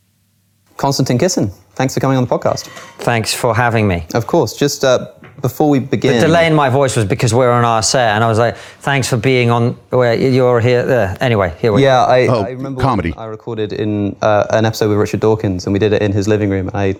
Konstantin 0.76 1.18
Kisin, 1.18 1.52
thanks 1.74 1.94
for 1.94 2.00
coming 2.00 2.16
on 2.16 2.24
the 2.24 2.28
podcast. 2.28 2.66
Thanks 2.98 3.32
for 3.32 3.54
having 3.54 3.86
me. 3.86 4.04
Of 4.12 4.26
course, 4.26 4.56
just 4.56 4.82
uh, 4.82 5.06
before 5.40 5.68
we 5.68 5.78
begin. 5.78 6.14
The 6.20 6.26
delay 6.26 6.46
in 6.46 6.54
my 6.54 6.68
voice 6.70 6.96
was 6.96 7.04
because 7.04 7.32
we're 7.34 7.50
on 7.50 7.64
our 7.64 7.82
set, 7.82 8.14
and 8.14 8.24
I 8.24 8.28
was 8.28 8.38
like, 8.38 8.56
"Thanks 8.80 9.08
for 9.08 9.16
being 9.16 9.50
on. 9.50 9.72
Where 9.90 10.14
you're 10.14 10.60
here." 10.60 10.80
Uh, 10.80 11.16
anyway, 11.20 11.54
here 11.58 11.72
we. 11.72 11.80
Go. 11.80 11.86
Yeah, 11.86 12.04
I, 12.04 12.26
Oh, 12.26 12.42
I 12.42 12.50
remember 12.50 12.80
comedy. 12.80 13.14
I 13.16 13.26
recorded 13.26 13.72
in 13.72 14.16
uh, 14.22 14.46
an 14.50 14.64
episode 14.64 14.88
with 14.88 14.98
Richard 14.98 15.20
Dawkins, 15.20 15.66
and 15.66 15.72
we 15.72 15.78
did 15.78 15.92
it 15.92 16.02
in 16.02 16.12
his 16.12 16.28
living 16.28 16.50
room. 16.50 16.68
And 16.68 16.76
I 16.76 16.94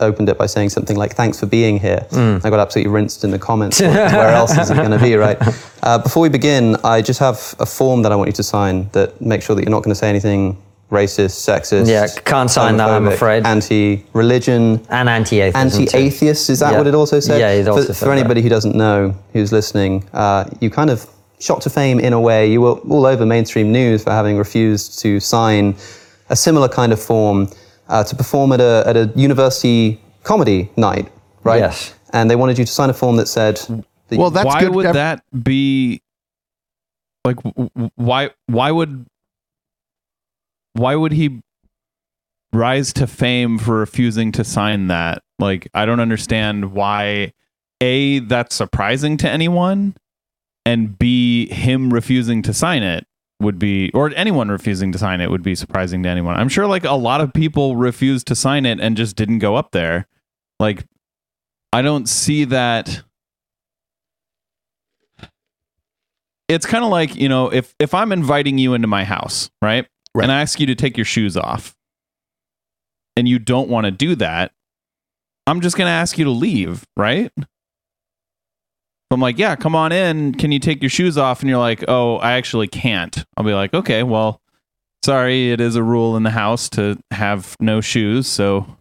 opened 0.00 0.28
it 0.28 0.38
by 0.38 0.46
saying 0.46 0.70
something 0.70 0.96
like 0.96 1.14
"Thanks 1.14 1.38
for 1.40 1.46
being 1.46 1.78
here." 1.80 2.06
I 2.12 2.50
got 2.50 2.60
absolutely 2.60 2.92
rinsed 2.92 3.24
in 3.24 3.30
the 3.30 3.38
comments. 3.38 3.80
Where 3.80 4.30
else 4.34 4.56
is 4.56 4.70
it 4.70 4.76
going 4.76 4.90
to 4.90 4.98
be, 4.98 5.14
right? 5.16 5.38
Uh, 5.82 5.98
before 5.98 6.22
we 6.22 6.28
begin, 6.28 6.76
I 6.84 7.02
just 7.02 7.20
have 7.20 7.54
a 7.58 7.66
form 7.66 8.02
that 8.02 8.12
I 8.12 8.16
want 8.16 8.28
you 8.28 8.32
to 8.34 8.42
sign 8.42 8.88
that 8.92 9.20
makes 9.20 9.44
sure 9.44 9.54
that 9.56 9.62
you're 9.62 9.70
not 9.70 9.82
going 9.82 9.94
to 9.94 9.98
say 9.98 10.08
anything 10.08 10.56
racist, 10.90 11.34
sexist. 11.48 11.88
Yeah, 11.88 12.06
can't 12.24 12.50
sign 12.50 12.76
that, 12.76 12.88
I'm 12.88 13.08
afraid. 13.08 13.44
Anti-religion, 13.44 14.80
And 14.88 15.08
anti-atheism. 15.08 15.82
Anti-atheist, 15.82 16.50
Is 16.50 16.60
that 16.60 16.72
Yeah. 16.72 16.78
what 16.78 16.86
it 16.86 16.94
also 16.94 17.20
said? 17.20 17.40
Yeah, 17.40 17.50
it 17.50 17.64
for, 17.64 17.70
also 17.72 17.86
for 17.88 17.92
said 17.94 18.08
that. 18.08 18.18
anybody 18.18 18.40
who 18.42 18.48
doesn't 18.48 18.74
know, 18.74 19.14
who's 19.32 19.52
listening, 19.52 20.04
uh, 20.14 20.44
you 20.60 20.70
kind 20.70 20.90
of 20.90 21.06
shot 21.40 21.60
to 21.62 21.70
fame 21.70 21.98
in 22.00 22.12
a 22.12 22.20
way. 22.20 22.46
You 22.50 22.60
were 22.62 22.72
all 22.88 23.04
over 23.06 23.26
mainstream 23.26 23.72
news 23.72 24.02
for 24.04 24.10
having 24.10 24.38
refused 24.38 24.98
to 25.00 25.20
sign 25.20 25.74
a 26.30 26.36
similar 26.36 26.68
kind 26.68 26.92
of 26.92 27.00
form 27.00 27.48
uh, 27.88 28.02
to 28.04 28.16
perform 28.16 28.52
at 28.52 28.60
a 28.60 28.82
at 28.86 28.96
a 28.96 29.10
university 29.14 30.00
comedy 30.24 30.68
night, 30.76 31.06
right? 31.44 31.60
Yes. 31.60 31.94
And 32.12 32.28
they 32.30 32.34
wanted 32.36 32.58
you 32.58 32.64
to 32.64 32.72
sign 32.72 32.90
a 32.90 32.94
form 32.94 33.16
that 33.16 33.28
said. 33.28 33.56
That 34.08 34.18
Well, 34.18 34.30
that's 34.30 34.46
why 34.46 34.60
good. 34.60 34.74
would 34.74 34.86
Ev- 34.86 34.94
that 34.94 35.22
be 35.42 36.00
like 37.24 37.36
w- 37.42 37.68
w- 37.74 37.90
why 37.96 38.30
why 38.46 38.70
would 38.70 39.06
why 40.78 40.94
would 40.94 41.12
he 41.12 41.42
rise 42.52 42.92
to 42.94 43.06
fame 43.06 43.58
for 43.58 43.78
refusing 43.78 44.32
to 44.32 44.44
sign 44.44 44.88
that? 44.88 45.22
Like 45.38 45.68
i 45.74 45.84
don't 45.84 46.00
understand 46.00 46.72
why 46.72 47.32
a 47.82 48.20
that's 48.20 48.54
surprising 48.54 49.16
to 49.18 49.28
anyone 49.28 49.94
and 50.64 50.98
b 50.98 51.46
him 51.52 51.92
refusing 51.92 52.42
to 52.42 52.54
sign 52.54 52.82
it 52.82 53.06
would 53.40 53.58
be 53.58 53.90
or 53.92 54.12
anyone 54.16 54.48
refusing 54.48 54.92
to 54.92 54.98
sign 54.98 55.20
it 55.20 55.30
would 55.30 55.42
be 55.42 55.54
surprising 55.54 56.02
to 56.02 56.08
anyone. 56.08 56.36
I'm 56.36 56.48
sure 56.48 56.66
like 56.66 56.84
a 56.84 56.92
lot 56.92 57.20
of 57.20 57.32
people 57.32 57.76
refused 57.76 58.26
to 58.28 58.34
sign 58.34 58.64
it 58.64 58.80
and 58.80 58.96
just 58.96 59.16
didn't 59.16 59.40
go 59.40 59.56
up 59.56 59.72
there. 59.72 60.06
Like 60.58 60.86
i 61.72 61.82
don't 61.82 62.08
see 62.08 62.44
that. 62.44 63.02
It's 66.48 66.64
kind 66.64 66.84
of 66.84 66.90
like 66.90 67.14
you 67.16 67.28
know 67.28 67.52
if 67.52 67.74
if 67.78 67.92
i'm 67.92 68.12
inviting 68.12 68.56
you 68.56 68.74
into 68.74 68.88
my 68.88 69.04
house 69.04 69.50
right, 69.60 69.86
Right. 70.16 70.24
and 70.24 70.32
i 70.32 70.40
ask 70.40 70.58
you 70.58 70.66
to 70.66 70.74
take 70.74 70.96
your 70.96 71.04
shoes 71.04 71.36
off. 71.36 71.74
And 73.18 73.26
you 73.28 73.38
don't 73.38 73.68
want 73.68 73.86
to 73.86 73.90
do 73.90 74.14
that. 74.16 74.52
I'm 75.46 75.60
just 75.60 75.76
going 75.76 75.86
to 75.86 75.92
ask 75.92 76.18
you 76.18 76.24
to 76.24 76.30
leave 76.30 76.84
right? 76.96 77.30
I'm 79.10 79.20
like 79.20 79.38
yeah 79.38 79.56
come 79.56 79.74
on 79.74 79.92
in. 79.92 80.34
Can 80.34 80.52
you 80.52 80.58
take 80.58 80.82
your 80.82 80.90
shoes 80.90 81.16
off? 81.16 81.40
And 81.40 81.48
you're 81.48 81.58
like 81.58 81.84
oh 81.88 82.16
i 82.16 82.32
actually 82.32 82.68
can't. 82.68 83.24
I'll 83.36 83.44
be 83.44 83.54
like 83.54 83.74
okay 83.74 84.02
well 84.02 84.40
sorry. 85.04 85.52
It 85.52 85.60
is 85.60 85.76
a 85.76 85.82
rule 85.82 86.16
in 86.16 86.22
the 86.22 86.30
house 86.30 86.68
to 86.70 86.98
have 87.10 87.54
no 87.60 87.80
shoes. 87.80 88.26
So 88.26 88.76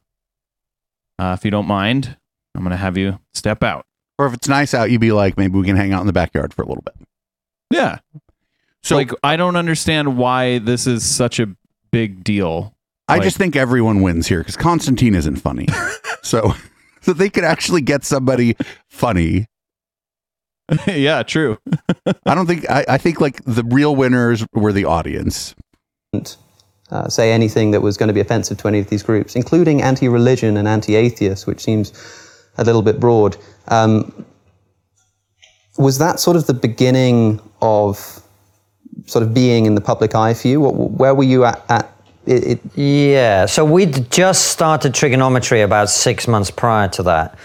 uh, 1.20 1.36
if 1.38 1.46
you 1.46 1.52
don't 1.52 1.68
mind 1.68 2.18
i'm 2.56 2.64
going 2.64 2.72
to 2.72 2.78
have 2.78 2.98
you 2.98 3.20
step 3.34 3.62
out. 3.64 3.86
Or 4.18 4.26
if 4.28 4.34
it's 4.34 4.48
nice 4.48 4.74
out, 4.74 4.90
you'd 4.90 5.02
be 5.02 5.12
like, 5.12 5.38
maybe 5.38 5.60
we 5.60 5.66
can 5.66 5.76
hang 5.76 5.92
out 5.92 6.00
in 6.00 6.08
the 6.08 6.14
backyard 6.14 6.54
for 6.54 6.62
a 6.62 6.68
little 6.68 6.84
bit. 6.84 6.96
yeah 7.70 7.98
So 8.86 8.96
like 8.96 9.12
I 9.24 9.36
don't 9.36 9.56
understand 9.56 10.16
why 10.16 10.60
this 10.60 10.86
is 10.86 11.04
such 11.04 11.40
a 11.40 11.48
big 11.92 12.24
deal. 12.24 12.76
I 13.08 13.16
like- 13.16 13.24
just 13.24 13.38
think 13.38 13.56
everyone 13.56 14.02
wins 14.02 14.28
here 14.28 14.40
because 14.40 14.56
Constantine 14.56 15.16
isn't 15.16 15.38
funny. 15.38 15.68
so, 16.22 16.54
so 17.02 17.14
they 17.14 17.30
could 17.30 17.44
actually 17.44 17.82
get 17.82 18.04
somebody 18.04 18.56
funny. 18.90 19.48
yeah, 20.88 21.24
true. 21.24 21.58
I 22.26 22.36
don't 22.36 22.46
think. 22.46 22.70
I, 22.70 22.86
I 22.88 22.98
think 22.98 23.20
like 23.20 23.44
the 23.46 23.64
real 23.64 23.96
winners 23.96 24.46
were 24.54 24.72
the 24.72 24.86
audience. 24.86 25.56
uh, 26.92 27.10
say 27.10 27.32
anything 27.32 27.72
that 27.72 27.82
was 27.82 27.98
going 27.98 28.08
to 28.08 28.14
be 28.14 28.20
offensive 28.20 28.58
to 28.60 28.68
any 28.68 28.80
of 28.80 28.90
these 28.90 29.02
groups, 29.04 29.36
including 29.36 29.82
anti-religion 29.82 30.58
and 30.58 30.68
anti-atheist, 30.68 31.48
which 31.48 31.62
seems 31.62 31.92
a 32.58 32.64
little 32.64 32.82
bit 32.84 33.00
broad. 33.00 33.36
Um, 33.68 34.26
was 35.78 35.98
that 35.98 36.20
sort 36.20 36.38
of 36.38 36.48
the 36.48 36.54
beginning 36.54 37.42
of 37.62 38.22
sort 39.06 39.24
of 39.24 39.34
being 39.34 39.66
in 39.66 39.76
the 39.76 39.82
public 39.82 40.16
eye 40.16 40.34
for 40.34 40.48
you? 40.48 40.62
What, 40.62 40.92
where 40.92 41.16
were 41.16 41.24
you 41.24 41.46
at? 41.46 41.64
at 41.70 41.92
it, 42.26 42.44
it, 42.44 42.78
Yeah, 42.78 43.46
so 43.46 43.64
we'd 43.64 44.10
just 44.10 44.48
started 44.48 44.94
trigonometry 44.94 45.62
about 45.62 45.90
six 45.90 46.28
months 46.28 46.52
prior 46.52 46.88
to 46.90 47.04
that. 47.04 47.38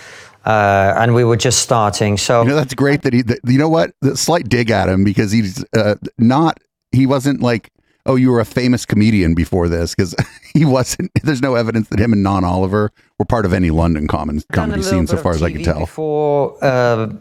Uh, 0.45 0.95
and 0.97 1.15
we 1.15 1.23
were 1.23 1.37
just 1.37 1.61
starting. 1.61 2.17
So 2.17 2.43
You 2.43 2.49
know, 2.49 2.55
that's 2.57 2.75
great 2.75 3.03
that 3.03 3.13
he. 3.13 3.23
That, 3.23 3.41
you 3.45 3.59
know 3.59 3.69
what? 3.69 3.93
The 4.01 4.17
slight 4.17 4.49
dig 4.49 4.71
at 4.71 4.89
him 4.89 5.05
because 5.05 5.33
he's 5.33 5.65
uh, 5.75 5.97
not. 6.17 6.59
He 6.93 7.07
wasn't 7.07 7.43
like, 7.43 7.71
oh, 8.07 8.17
you 8.17 8.31
were 8.31 8.41
a 8.41 8.47
famous 8.47 8.87
comedian 8.87 9.35
before 9.35 9.69
this 9.69 9.95
because 9.95 10.15
he 10.55 10.65
wasn't. 10.65 11.11
There's 11.23 11.43
no 11.43 11.57
evidence 11.57 11.89
that 11.89 11.99
him 11.99 12.15
and 12.15 12.23
Non 12.23 12.45
Oliver 12.45 12.91
were 13.19 13.27
part 13.27 13.45
of 13.45 13.53
any 13.53 13.71
London 13.71 14.09
common, 14.09 14.41
comedy 14.51 14.83
scene, 14.83 15.07
so 15.07 15.19
far 15.19 15.33
as 15.33 15.43
I 15.43 15.53
can 15.53 15.63
tell. 15.63 15.81
Before, 15.81 16.57
uh, 16.65 17.13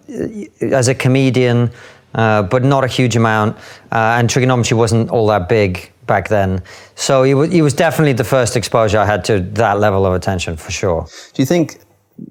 as 0.61 0.87
a 0.87 0.95
comedian, 0.95 1.71
uh, 2.15 2.43
but 2.43 2.63
not 2.63 2.83
a 2.83 2.87
huge 2.87 3.15
amount. 3.15 3.55
Uh, 3.91 4.17
and 4.17 4.29
trigonometry 4.29 4.75
wasn't 4.77 5.09
all 5.09 5.27
that 5.27 5.47
big 5.49 5.91
back 6.07 6.27
then. 6.29 6.61
So 6.95 7.23
he 7.23 7.33
was, 7.33 7.51
he 7.51 7.61
was 7.61 7.73
definitely 7.73 8.13
the 8.13 8.23
first 8.23 8.55
exposure 8.55 8.97
I 8.99 9.05
had 9.05 9.23
to 9.25 9.39
that 9.53 9.79
level 9.79 10.05
of 10.05 10.13
attention, 10.13 10.57
for 10.57 10.71
sure. 10.71 11.07
do 11.33 11.41
you 11.41 11.45
think 11.45 11.79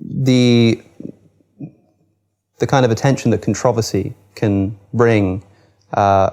the 0.00 0.82
the 2.58 2.66
kind 2.66 2.84
of 2.84 2.90
attention 2.90 3.30
that 3.30 3.40
controversy 3.40 4.14
can 4.34 4.76
bring 4.92 5.44
uh, 5.94 6.30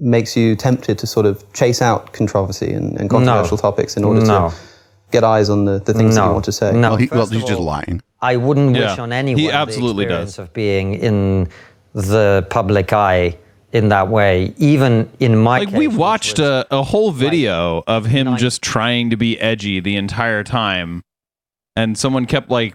makes 0.00 0.34
you 0.36 0.56
tempted 0.56 0.98
to 0.98 1.06
sort 1.06 1.26
of 1.26 1.50
chase 1.52 1.82
out 1.82 2.12
controversy 2.14 2.72
and, 2.72 2.98
and 2.98 3.10
controversial 3.10 3.58
topics 3.58 3.96
in 3.98 4.04
order 4.04 4.20
No. 4.24 4.48
to 4.50 4.56
get 5.10 5.22
eyes 5.22 5.50
on 5.50 5.66
the, 5.66 5.78
the 5.80 5.92
things 5.92 6.14
that 6.16 6.24
you 6.26 6.32
want 6.32 6.44
to 6.46 6.52
say? 6.52 6.72
No. 6.72 6.90
Well, 6.90 6.96
he, 6.96 7.06
well 7.10 7.20
First 7.20 7.32
of 7.34 7.40
he's 7.40 7.48
just 7.48 7.60
lying. 7.60 8.00
I 8.22 8.36
wouldn't 8.36 8.74
Yeah. 8.74 8.90
wish 8.90 8.98
on 8.98 9.12
anyone 9.12 9.38
He 9.40 9.50
absolutely 9.50 10.06
the 10.06 10.10
experience 10.22 10.36
does. 10.36 10.38
of 10.38 10.52
being 10.54 10.94
in 10.94 11.48
the 11.94 12.46
public 12.50 12.92
eye 12.92 13.38
in 13.72 13.88
that 13.88 14.08
way, 14.08 14.54
even 14.58 15.10
in 15.18 15.36
my 15.36 15.60
Like 15.60 15.70
case, 15.70 15.78
we 15.78 15.88
watched 15.88 16.38
a, 16.38 16.66
a 16.70 16.82
whole 16.82 17.10
video 17.10 17.82
of 17.86 18.06
him 18.06 18.26
nine- 18.26 18.38
just 18.38 18.62
trying 18.62 19.10
to 19.10 19.16
be 19.16 19.40
edgy 19.40 19.80
the 19.80 19.96
entire 19.96 20.44
time, 20.44 21.02
and 21.74 21.96
someone 21.96 22.26
kept 22.26 22.50
like 22.50 22.74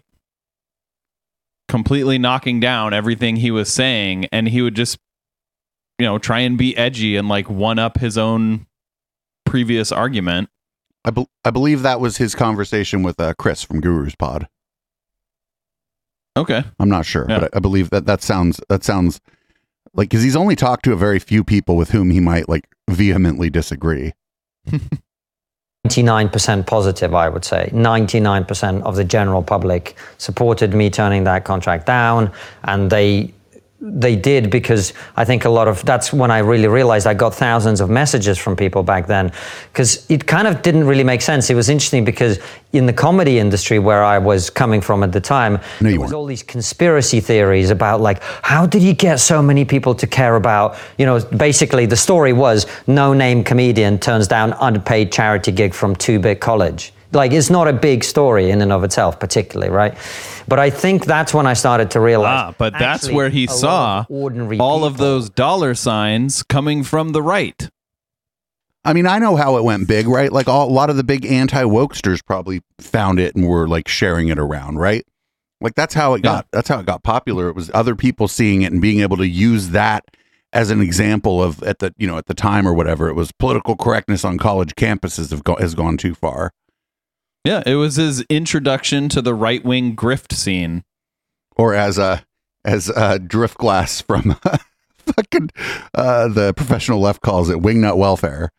completely 1.67 2.17
knocking 2.17 2.59
down 2.59 2.93
everything 2.93 3.37
he 3.37 3.51
was 3.51 3.71
saying, 3.71 4.25
and 4.31 4.49
he 4.49 4.61
would 4.61 4.75
just 4.75 4.97
you 5.99 6.05
know 6.05 6.17
try 6.17 6.39
and 6.39 6.57
be 6.57 6.75
edgy 6.75 7.15
and 7.15 7.29
like 7.29 7.49
one 7.49 7.79
up 7.79 7.99
his 7.99 8.17
own 8.17 8.65
previous 9.45 9.91
argument. 9.91 10.49
I, 11.05 11.11
bel 11.11 11.29
I 11.45 11.51
believe 11.51 11.81
that 11.83 12.01
was 12.01 12.17
his 12.17 12.35
conversation 12.35 13.03
with 13.03 13.19
uh, 13.19 13.33
Chris 13.39 13.63
from 13.63 13.79
Guru's 13.81 14.15
Pod. 14.15 14.47
Okay. 16.39 16.63
I'm 16.79 16.89
not 16.89 17.05
sure, 17.05 17.25
Yeah. 17.29 17.39
but 17.39 17.53
I, 17.53 17.57
I 17.57 17.59
believe 17.59 17.89
that 17.91 18.05
that 18.05 18.21
sounds 18.21 18.59
that 18.69 18.83
sounds 18.83 19.19
like 19.93 20.09
because 20.09 20.23
he's 20.23 20.35
only 20.35 20.55
talked 20.55 20.83
to 20.85 20.93
a 20.93 20.95
very 20.95 21.19
few 21.19 21.43
people 21.43 21.75
with 21.75 21.91
whom 21.91 22.09
he 22.11 22.19
might 22.19 22.47
like 22.49 22.65
vehemently 22.89 23.49
disagree. 23.49 24.13
99% 25.87 26.67
positive, 26.67 27.13
I 27.15 27.29
would 27.29 27.45
say. 27.45 27.69
99% 27.73 28.81
of 28.83 28.95
the 28.95 29.03
general 29.05 29.41
public 29.41 29.95
supported 30.17 30.73
me 30.73 30.89
turning 30.89 31.23
that 31.23 31.45
contract 31.45 31.85
down, 31.85 32.31
and 32.65 32.89
they 32.89 33.33
they 33.81 34.15
did 34.15 34.49
because 34.49 34.93
I 35.15 35.23
think 35.23 35.45
a 35.45 35.49
lot 35.49 35.69
of 35.69 35.85
that's 35.85 36.11
when 36.11 36.31
I 36.31 36.39
really 36.39 36.67
realized 36.67 37.07
I 37.07 37.13
got 37.13 37.33
thousands 37.33 37.79
of 37.79 37.89
messages 37.89 38.37
from 38.37 38.57
people 38.57 38.83
back 38.83 39.07
then 39.07 39.31
because 39.71 40.05
it 40.09 40.27
kind 40.27 40.47
of 40.47 40.61
didn't 40.61 40.85
really 40.85 41.05
make 41.05 41.21
sense. 41.21 41.49
It 41.49 41.55
was 41.55 41.69
interesting 41.69 42.03
because 42.03 42.39
in 42.73 42.85
the 42.85 42.93
comedy 42.93 43.39
industry 43.39 43.79
where 43.79 44.03
I 44.03 44.17
was 44.17 44.49
coming 44.49 44.81
from 44.81 45.01
at 45.01 45.13
the 45.13 45.21
time, 45.21 45.53
No, 45.79 45.89
there 45.89 45.91
was 45.91 45.99
weren't. 45.99 46.13
all 46.13 46.25
these 46.25 46.43
conspiracy 46.43 47.21
theories 47.21 47.69
about 47.69 48.01
like 48.01 48.21
how 48.41 48.65
did 48.65 48.81
you 48.83 48.93
get 48.93 49.19
so 49.21 49.41
many 49.41 49.63
people 49.63 49.95
to 49.95 50.07
care 50.07 50.35
about 50.35 50.77
you 50.97 51.05
know 51.05 51.19
basically 51.37 51.85
the 51.85 51.95
story 51.97 52.33
was 52.33 52.67
no 52.85 53.13
name 53.13 53.43
comedian 53.45 53.97
turns 53.97 54.27
down 54.27 54.53
unpaid 54.59 55.09
charity 55.11 55.51
gig 55.53 55.73
from 55.73 55.95
two 55.95 56.19
bit 56.19 56.41
college 56.41 56.91
like 57.11 57.31
it's 57.31 57.49
not 57.49 57.67
a 57.67 57.73
big 57.73 58.03
story 58.03 58.51
in 58.51 58.61
and 58.61 58.71
of 58.71 58.83
itself 58.83 59.19
particularly 59.19 59.71
right 59.71 59.97
but 60.47 60.59
i 60.59 60.69
think 60.69 61.05
that's 61.05 61.33
when 61.33 61.47
i 61.47 61.53
started 61.53 61.89
to 61.91 61.99
realize 61.99 62.51
Ah, 62.51 62.55
but 62.57 62.73
that's 62.73 63.03
actually, 63.03 63.15
where 63.15 63.29
he 63.29 63.47
saw 63.47 63.99
of 64.01 64.05
ordinary 64.09 64.59
all 64.59 64.83
of 64.85 64.97
those 64.97 65.29
dollar 65.29 65.73
signs 65.73 66.43
coming 66.43 66.83
from 66.83 67.09
the 67.09 67.21
right. 67.21 67.69
I 68.85 68.93
mean, 68.93 69.05
I 69.05 69.19
know 69.19 69.35
how 69.35 69.57
it 69.57 69.63
went 69.65 69.89
big, 69.89 70.07
right? 70.07 70.31
Like 70.31 70.47
all, 70.47 70.69
a 70.69 70.71
lot 70.71 70.89
of 70.89 70.95
the 70.95 71.03
big 71.03 71.25
anti 71.25 71.63
wokesters 71.63 72.25
probably 72.25 72.61
found 72.79 73.19
it 73.19 73.35
and 73.35 73.45
were 73.45 73.67
like 73.67 73.89
sharing 73.89 74.29
it 74.29 74.39
around, 74.39 74.77
right? 74.79 75.05
Like 75.59 75.75
that's 75.75 75.93
how 75.93 76.13
it 76.13 76.19
Yeah. 76.19 76.31
got. 76.31 76.47
That's 76.53 76.69
how 76.69 76.79
it 76.79 76.85
got 76.85 77.03
popular. 77.03 77.49
It 77.49 77.55
was 77.55 77.69
other 77.73 77.93
people 77.93 78.29
seeing 78.29 78.61
it 78.61 78.71
and 78.71 78.81
being 78.81 79.01
able 79.01 79.17
to 79.17 79.27
use 79.27 79.69
that 79.71 80.05
as 80.53 80.71
an 80.71 80.79
example 80.79 81.43
of 81.43 81.61
at 81.63 81.79
the 81.79 81.93
you 81.97 82.07
know 82.07 82.17
at 82.17 82.27
the 82.27 82.33
time 82.33 82.65
or 82.65 82.73
whatever. 82.73 83.09
It 83.09 83.15
was 83.15 83.33
political 83.33 83.75
correctness 83.75 84.23
on 84.23 84.37
college 84.37 84.73
campuses 84.75 85.31
have 85.31 85.43
go, 85.43 85.57
has 85.57 85.75
gone 85.75 85.97
too 85.97 86.15
far. 86.15 86.51
Yeah, 87.45 87.63
it 87.65 87.75
was 87.75 87.95
his 87.95 88.21
introduction 88.29 89.09
to 89.09 89.21
the 89.21 89.33
right 89.33 89.63
wing 89.63 89.95
grift 89.95 90.33
scene. 90.33 90.83
or 91.55 91.73
as 91.73 91.97
uh 91.97 92.19
as 92.65 92.89
uh 92.89 93.17
Driftglass 93.19 94.03
from 94.03 94.35
fucking 94.97 95.49
uh 95.93 96.27
the 96.27 96.53
professional 96.53 96.99
left 96.99 97.21
calls 97.21 97.49
it 97.49 97.57
wingnut 97.57 97.97
welfare. 97.97 98.49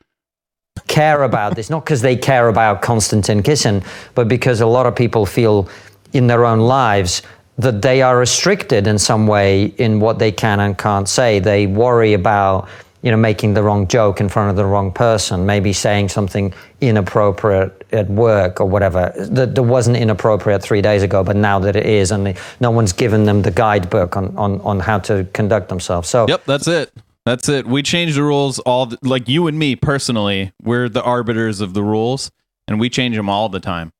care 0.88 1.22
about 1.22 1.56
this, 1.56 1.68
not 1.70 1.84
because 1.84 2.00
they 2.02 2.16
care 2.16 2.48
about 2.48 2.80
Konstantin 2.82 3.42
Kisin, 3.42 3.84
but 4.14 4.28
because 4.28 4.60
a 4.60 4.66
lot 4.66 4.86
of 4.86 4.96
people 4.96 5.26
feel 5.26 5.68
in 6.12 6.26
their 6.26 6.44
own 6.44 6.60
lives 6.60 7.22
that 7.58 7.82
they 7.82 8.00
are 8.02 8.18
restricted 8.18 8.86
in 8.86 8.98
some 8.98 9.26
way 9.26 9.66
in 9.76 10.00
what 10.00 10.18
they 10.18 10.32
can 10.32 10.58
and 10.60 10.78
can't 10.78 11.08
say. 11.08 11.38
They 11.38 11.66
worry 11.66 12.14
about 12.14 12.68
you 13.02 13.10
know 13.10 13.16
making 13.16 13.54
the 13.54 13.62
wrong 13.62 13.88
joke 13.88 14.20
in 14.20 14.28
front 14.28 14.50
of 14.50 14.56
the 14.56 14.64
wrong 14.64 14.92
person, 14.92 15.46
maybe 15.46 15.72
saying 15.72 16.08
something 16.08 16.52
inappropriate 16.80 17.86
at 17.92 18.08
work 18.08 18.60
or 18.60 18.66
whatever 18.66 19.12
that, 19.16 19.54
that 19.54 19.62
wasn't 19.62 19.96
inappropriate 19.96 20.62
three 20.62 20.82
days 20.82 21.02
ago, 21.02 21.24
but 21.24 21.36
now 21.36 21.58
that 21.58 21.76
it 21.76 21.86
is, 21.86 22.10
and 22.10 22.36
no 22.60 22.70
one's 22.70 22.92
given 22.92 23.24
them 23.24 23.42
the 23.42 23.50
guidebook 23.50 24.16
on, 24.16 24.36
on, 24.36 24.60
on 24.60 24.80
how 24.80 24.98
to 24.98 25.26
conduct 25.32 25.68
themselves. 25.68 26.08
So 26.08 26.26
Yep, 26.28 26.44
that's 26.44 26.68
it. 26.68 26.92
That's 27.26 27.48
it. 27.48 27.66
We 27.66 27.82
change 27.82 28.14
the 28.14 28.22
rules 28.22 28.58
all 28.60 28.86
the, 28.86 28.98
like 29.02 29.28
you 29.28 29.46
and 29.46 29.58
me 29.58 29.76
personally. 29.76 30.52
We're 30.62 30.88
the 30.88 31.02
arbiters 31.02 31.60
of 31.60 31.74
the 31.74 31.82
rules, 31.82 32.30
and 32.66 32.80
we 32.80 32.88
change 32.88 33.16
them 33.16 33.28
all 33.28 33.48
the 33.48 33.60
time. 33.60 33.92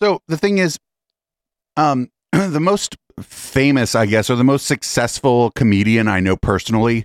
So 0.00 0.22
the 0.28 0.36
thing 0.36 0.58
is, 0.58 0.78
um, 1.76 2.10
the 2.32 2.60
most 2.60 2.96
famous, 3.20 3.94
I 3.94 4.06
guess, 4.06 4.30
or 4.30 4.36
the 4.36 4.44
most 4.44 4.66
successful 4.66 5.50
comedian 5.50 6.08
I 6.08 6.20
know 6.20 6.36
personally 6.36 7.04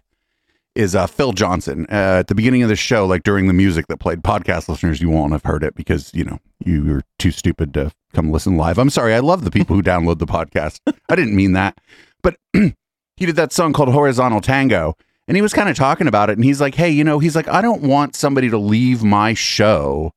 is 0.76 0.96
uh, 0.96 1.08
Phil 1.08 1.32
Johnson. 1.32 1.86
Uh, 1.90 2.20
at 2.20 2.28
the 2.28 2.36
beginning 2.36 2.64
of 2.64 2.70
the 2.70 2.76
show, 2.76 3.06
like 3.06 3.24
during 3.24 3.48
the 3.48 3.54
music 3.54 3.88
that 3.88 3.98
played, 3.98 4.22
podcast 4.22 4.68
listeners, 4.68 5.02
you 5.02 5.10
won't 5.10 5.32
have 5.32 5.44
heard 5.44 5.64
it 5.64 5.76
because 5.76 6.14
you 6.14 6.24
know 6.24 6.40
you 6.64 6.84
were 6.84 7.02
too 7.18 7.32
stupid 7.32 7.74
to 7.74 7.92
come 8.14 8.32
listen 8.32 8.58
live. 8.58 8.78
I'm 8.78 8.90
sorry. 8.90 9.14
I 9.14 9.20
love 9.20 9.44
the 9.44 9.52
people 9.52 9.76
who 9.76 9.82
download 9.84 10.20
the 10.20 10.26
podcast. 10.26 10.80
I 11.10 11.16
didn't 11.16 11.36
mean 11.36 11.54
that, 11.54 11.80
but 12.22 12.36
he 12.54 12.74
did 13.18 13.36
that 13.38 13.54
song 13.54 13.74
called 13.74 13.90
Horizontal 13.90 14.42
Tango, 14.42 14.96
and 15.28 15.38
he 15.38 15.42
was 15.42 15.54
kind 15.54 15.70
of 15.70 15.76
talking 15.76 16.08
about 16.08 16.30
it. 16.30 16.38
And 16.38 16.44
he's 16.44 16.62
like, 16.62 16.76
"Hey, 16.76 16.90
you 16.90 17.04
know, 17.04 17.20
he's 17.20 17.36
like, 17.36 17.48
I 17.48 17.62
don't 17.62 17.84
want 17.84 18.16
somebody 18.16 18.50
to 18.50 18.58
leave 18.58 19.04
my 19.04 19.34
show 19.34 20.12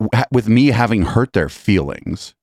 w- 0.00 0.24
with 0.32 0.48
me 0.48 0.68
having 0.68 1.02
hurt 1.02 1.32
their 1.32 1.48
feelings." 1.48 2.34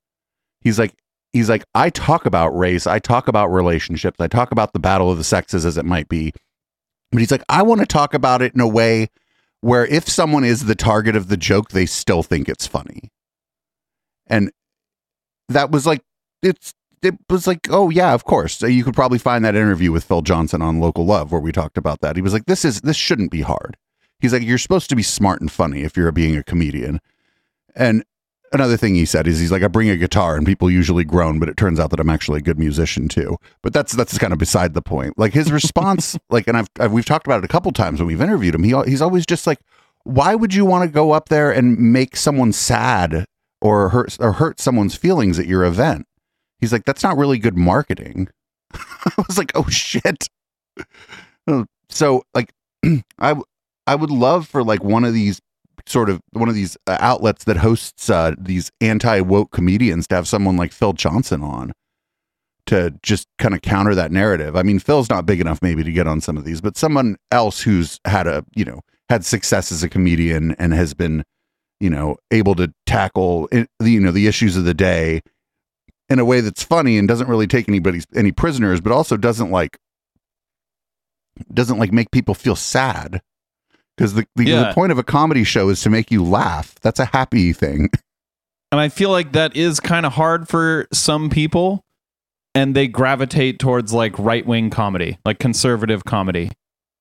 He's 0.61 0.77
like, 0.77 0.93
he's 1.31 1.49
like, 1.49 1.63
I 1.75 1.89
talk 1.89 2.25
about 2.25 2.49
race, 2.57 2.87
I 2.87 2.99
talk 2.99 3.27
about 3.27 3.47
relationships, 3.47 4.19
I 4.19 4.27
talk 4.27 4.51
about 4.51 4.73
the 4.73 4.79
battle 4.79 5.09
of 5.11 5.17
the 5.17 5.23
sexes 5.23 5.65
as 5.65 5.77
it 5.77 5.85
might 5.85 6.09
be. 6.09 6.33
But 7.11 7.19
he's 7.19 7.31
like, 7.31 7.43
I 7.49 7.61
want 7.63 7.81
to 7.81 7.87
talk 7.87 8.13
about 8.13 8.41
it 8.41 8.53
in 8.53 8.59
a 8.59 8.67
way 8.67 9.09
where 9.61 9.85
if 9.85 10.07
someone 10.07 10.43
is 10.43 10.65
the 10.65 10.75
target 10.75 11.15
of 11.15 11.29
the 11.29 11.37
joke, 11.37 11.69
they 11.69 11.85
still 11.85 12.23
think 12.23 12.47
it's 12.49 12.67
funny. 12.67 13.11
And 14.27 14.51
that 15.49 15.71
was 15.71 15.85
like, 15.85 16.01
it's, 16.43 16.73
it 17.01 17.15
was 17.29 17.47
like, 17.47 17.67
oh 17.69 17.89
yeah, 17.89 18.13
of 18.13 18.25
course. 18.25 18.61
You 18.61 18.83
could 18.83 18.93
probably 18.93 19.19
find 19.19 19.45
that 19.45 19.55
interview 19.55 19.91
with 19.91 20.03
Phil 20.03 20.21
Johnson 20.21 20.61
on 20.61 20.79
Local 20.79 21.05
Love 21.05 21.31
where 21.31 21.41
we 21.41 21.51
talked 21.51 21.77
about 21.77 22.01
that. 22.01 22.15
He 22.15 22.21
was 22.21 22.33
like, 22.33 22.45
this 22.45 22.65
is, 22.65 22.81
this 22.81 22.97
shouldn't 22.97 23.31
be 23.31 23.41
hard. 23.41 23.77
He's 24.19 24.33
like, 24.33 24.43
you're 24.43 24.57
supposed 24.57 24.89
to 24.89 24.95
be 24.95 25.03
smart 25.03 25.41
and 25.41 25.51
funny 25.51 25.83
if 25.83 25.95
you're 25.95 26.11
being 26.11 26.35
a 26.35 26.43
comedian. 26.43 26.99
And 27.75 28.03
another 28.53 28.77
thing 28.77 28.95
he 28.95 29.05
said 29.05 29.27
is 29.27 29.39
he's 29.39 29.51
like 29.51 29.63
I 29.63 29.67
bring 29.67 29.89
a 29.89 29.97
guitar 29.97 30.35
and 30.35 30.45
people 30.45 30.69
usually 30.69 31.03
groan, 31.03 31.39
but 31.39 31.49
it 31.49 31.57
turns 31.57 31.79
out 31.79 31.89
that 31.91 31.99
I'm 31.99 32.09
actually 32.09 32.39
a 32.39 32.43
good 32.43 32.59
musician 32.59 33.07
too. 33.07 33.37
But 33.61 33.73
that's 33.73 33.93
that's 33.93 34.17
kind 34.17 34.33
of 34.33 34.39
beside 34.39 34.73
the 34.73 34.81
point. 34.81 35.17
Like 35.17 35.33
his 35.33 35.51
response, 35.51 36.17
like, 36.29 36.47
and 36.47 36.57
I've, 36.57 36.69
I've 36.79 36.91
we've 36.91 37.05
talked 37.05 37.27
about 37.27 37.39
it 37.39 37.45
a 37.45 37.49
couple 37.49 37.71
times 37.71 37.99
when 37.99 38.07
we've 38.07 38.21
interviewed 38.21 38.55
him. 38.55 38.63
He 38.63 38.75
he's 38.85 39.01
always 39.01 39.25
just 39.25 39.47
like, 39.47 39.59
why 40.03 40.35
would 40.35 40.53
you 40.53 40.65
want 40.65 40.83
to 40.83 40.93
go 40.93 41.11
up 41.11 41.29
there 41.29 41.51
and 41.51 41.77
make 41.77 42.15
someone 42.15 42.53
sad 42.53 43.25
or 43.61 43.89
hurt 43.89 44.17
or 44.19 44.33
hurt 44.33 44.59
someone's 44.59 44.95
feelings 44.95 45.39
at 45.39 45.47
your 45.47 45.63
event? 45.63 46.05
He's 46.59 46.71
like, 46.71 46.85
that's 46.85 47.03
not 47.03 47.17
really 47.17 47.37
good 47.37 47.57
marketing. 47.57 48.29
I 48.73 49.23
was 49.27 49.37
like, 49.37 49.51
oh 49.55 49.67
shit. 49.69 50.29
So 51.89 52.23
like, 52.35 52.51
I 53.19 53.33
I 53.87 53.95
would 53.95 54.11
love 54.11 54.45
for 54.45 54.61
like 54.61 54.83
one 54.83 55.05
of 55.05 55.13
these 55.13 55.39
sort 55.87 56.09
of 56.09 56.21
one 56.31 56.49
of 56.49 56.55
these 56.55 56.77
uh, 56.87 56.97
outlets 56.99 57.43
that 57.45 57.57
hosts 57.57 58.09
uh, 58.09 58.35
these 58.37 58.71
anti 58.81 59.21
woke 59.21 59.51
comedians 59.51 60.07
to 60.07 60.15
have 60.15 60.27
someone 60.27 60.57
like 60.57 60.71
Phil 60.71 60.93
Johnson 60.93 61.41
on 61.41 61.73
to 62.67 62.93
just 63.01 63.27
kind 63.37 63.55
of 63.55 63.61
counter 63.61 63.95
that 63.95 64.11
narrative. 64.11 64.55
I 64.55 64.63
mean, 64.63 64.79
Phil's 64.79 65.09
not 65.09 65.25
big 65.25 65.39
enough 65.39 65.61
maybe 65.61 65.83
to 65.83 65.91
get 65.91 66.07
on 66.07 66.21
some 66.21 66.37
of 66.37 66.43
these, 66.43 66.61
but 66.61 66.77
someone 66.77 67.15
else 67.31 67.61
who's 67.61 67.99
had 68.05 68.27
a 68.27 68.45
you 68.55 68.65
know 68.65 68.81
had 69.09 69.25
success 69.25 69.71
as 69.71 69.83
a 69.83 69.89
comedian 69.89 70.55
and 70.59 70.73
has 70.73 70.93
been 70.93 71.23
you 71.79 71.89
know 71.89 72.17
able 72.31 72.55
to 72.55 72.73
tackle 72.85 73.47
you 73.51 73.99
know 73.99 74.11
the 74.11 74.27
issues 74.27 74.57
of 74.57 74.65
the 74.65 74.73
day 74.73 75.21
in 76.09 76.19
a 76.19 76.25
way 76.25 76.41
that's 76.41 76.63
funny 76.63 76.97
and 76.97 77.07
doesn't 77.07 77.27
really 77.27 77.47
take 77.47 77.67
anybody's 77.67 78.05
any 78.15 78.31
prisoners, 78.31 78.81
but 78.81 78.91
also 78.91 79.17
doesn't 79.17 79.51
like 79.51 79.77
doesn't 81.53 81.77
like 81.77 81.93
make 81.93 82.11
people 82.11 82.33
feel 82.33 82.55
sad 82.55 83.21
because 83.97 84.13
the, 84.13 84.25
the, 84.35 84.45
Yeah. 84.45 84.67
the 84.69 84.73
point 84.73 84.91
of 84.91 84.97
a 84.99 85.03
comedy 85.03 85.43
show 85.43 85.69
is 85.69 85.81
to 85.81 85.89
make 85.89 86.11
you 86.11 86.23
laugh. 86.23 86.75
That's 86.81 86.99
a 86.99 87.05
happy 87.05 87.53
thing. 87.53 87.89
And 88.69 88.81
I 88.81 88.89
feel 88.89 89.11
like 89.11 89.31
that 89.31 89.55
is 89.55 89.79
kind 89.79 90.05
of 90.05 90.11
hard 90.11 90.49
for 90.49 90.87
some 90.91 91.29
people, 91.29 91.85
and 92.53 92.75
they 92.75 92.89
gravitate 92.89 93.59
towards 93.59 93.93
like 93.93 94.19
right 94.19 94.45
wing 94.45 94.69
comedy, 94.69 95.17
like 95.23 95.39
conservative 95.39 96.03
comedy, 96.03 96.51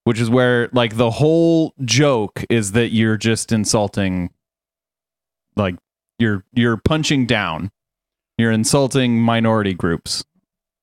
which 0.05 0.21
is 0.21 0.31
where 0.31 0.69
like 0.73 0.97
the 0.97 1.11
whole 1.11 1.75
joke 1.85 2.45
is 2.49 2.71
that 2.73 2.91
you're 2.93 3.17
just 3.17 3.51
insulting, 3.51 4.31
like 5.57 5.75
you're 6.21 6.45
you're 6.55 6.77
punching 6.77 7.27
down, 7.27 7.73
you're 8.39 8.53
insulting 8.53 9.19
minority 9.21 9.75
groups. 9.75 10.25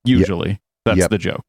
Usually, 0.03 0.59
that's 0.83 0.97
Yep. 0.97 1.09
the 1.11 1.17
joke. 1.17 1.45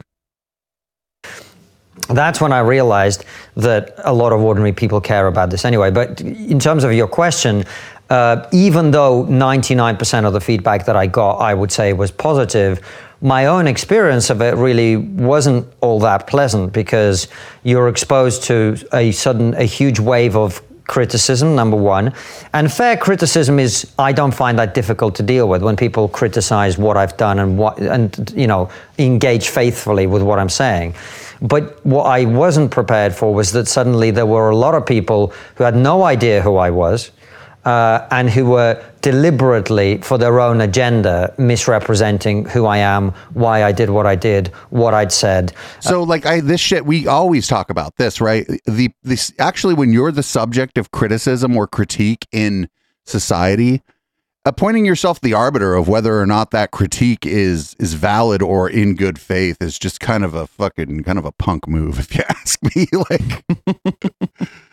That's 2.09 2.41
when 2.41 2.53
I 2.53 2.61
realized 2.61 3.25
that 3.57 3.95
a 3.99 4.13
lot 4.13 4.33
of 4.33 4.41
ordinary 4.41 4.73
people 4.73 5.01
care 5.01 5.27
about 5.27 5.51
this 5.51 5.65
anyway. 5.65 5.91
But 5.91 6.21
in 6.21 6.59
terms 6.59 6.85
of 6.85 6.93
your 6.93 7.09
question, 7.09 7.65
uh, 8.11 8.47
even 8.53 8.91
though 8.91 9.25
99% 9.25 10.27
of 10.27 10.33
the 10.33 10.41
feedback 10.41 10.85
that 10.87 10.97
I 10.97 11.07
got, 11.07 11.39
I 11.39 11.55
would 11.55 11.73
say 11.73 11.93
was 11.93 12.11
positive, 12.11 12.81
my 13.23 13.47
own 13.47 13.67
experience 13.67 14.29
of 14.29 14.43
it 14.43 14.55
really 14.57 14.97
wasn't 14.97 15.67
all 15.81 15.99
that 16.01 16.27
pleasant 16.27 16.73
because 16.73 17.29
you're 17.63 17.89
exposed 17.89 18.43
to 18.45 18.77
a 18.93 19.13
sudden, 19.13 19.55
a 19.55 19.65
huge 19.65 19.99
wave 19.99 20.37
of 20.37 20.63
criticism 20.87 21.55
number 21.55 21.79
one 21.79 22.13
and 22.53 22.71
fair 22.71 22.95
criticism 22.95 23.59
is 23.59 23.91
i 23.99 24.13
don't 24.13 24.35
find 24.35 24.59
that 24.59 24.75
difficult 24.75 25.15
to 25.15 25.23
deal 25.23 25.49
with 25.49 25.63
when 25.63 25.77
people 25.77 26.09
criticize 26.09 26.77
what 26.77 26.95
i've 26.95 27.17
done 27.17 27.39
and 27.39 27.57
what 27.57 27.79
and 27.79 28.35
you 28.37 28.47
know 28.47 28.69
engage 28.99 29.49
faithfully 29.49 30.07
with 30.07 30.21
what 30.21 30.39
i'm 30.39 30.49
saying 30.51 30.95
but 31.41 31.85
what 31.85 32.05
i 32.05 32.25
wasn't 32.25 32.71
prepared 32.71 33.15
for 33.15 33.35
was 33.35 33.53
that 33.53 33.67
suddenly 33.67 34.11
there 34.11 34.27
were 34.27 34.51
a 34.51 34.57
lot 34.57 34.75
of 34.75 34.85
people 34.85 35.33
who 35.57 35.65
had 35.65 35.77
no 35.77 36.05
idea 36.05 36.43
who 36.43 36.57
i 36.57 36.71
was 36.71 37.11
uh, 37.65 38.07
and 38.11 38.29
who 38.31 38.47
were 38.47 38.83
deliberately, 39.01 39.99
for 39.99 40.19
their 40.19 40.41
own 40.41 40.61
agenda, 40.61 41.35
misrepresenting 41.39 42.45
who 42.47 42.67
I 42.67 42.79
am, 42.79 43.11
why 43.33 43.65
I 43.65 43.73
did 43.73 43.91
what 43.91 44.07
I 44.07 44.15
did, 44.15 44.49
what 44.71 44.95
I'd 44.95 45.13
said. 45.13 45.53
So 45.81 46.03
like 46.03 46.27
I 46.27 46.41
this 46.41 46.61
shit 46.61 46.87
we 46.87 47.07
always 47.07 47.47
talk 47.47 47.71
about 47.71 47.97
this, 47.97 48.21
right? 48.21 48.47
The 48.67 48.91
this 49.03 49.33
actually 49.39 49.75
when 49.75 49.93
you're 49.93 50.13
the 50.13 50.23
subject 50.23 50.79
of 50.79 50.91
criticism 50.91 51.57
or 51.57 51.67
critique 51.67 52.27
in 52.33 52.69
society, 53.05 53.83
appointing 54.45 54.85
yourself 54.85 55.21
the 55.21 55.35
arbiter 55.35 55.75
of 55.75 55.89
whether 55.89 56.21
or 56.21 56.27
not 56.27 56.51
that 56.51 56.71
critique 56.71 57.25
is 57.25 57.75
is 57.79 57.95
valid 57.95 58.43
or 58.43 58.69
in 58.69 58.95
good 58.95 59.19
faith 59.19 59.57
is 59.61 59.79
just 59.79 60.01
kind 60.01 60.25
of 60.25 60.35
a 60.35 60.47
fucking 60.47 61.03
kind 61.03 61.19
of 61.19 61.25
a 61.25 61.33
punk 61.33 61.67
move 61.69 61.99
if 62.01 62.15
you 62.15 62.23
ask 62.29 62.59
me. 62.75 62.87
Like 63.11 63.45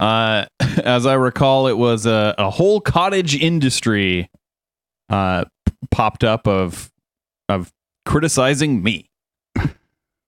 Uh, 0.00 0.44
as 0.84 1.06
I 1.06 1.14
recall, 1.14 1.66
it 1.66 1.78
was 1.78 2.06
a, 2.06 2.34
a 2.38 2.50
whole 2.50 2.80
cottage 2.80 3.34
industry 3.34 4.30
uh, 5.08 5.44
popped 5.90 6.24
up 6.24 6.46
of 6.46 6.90
of 7.48 7.72
criticizing 8.06 8.82
me. 8.82 9.10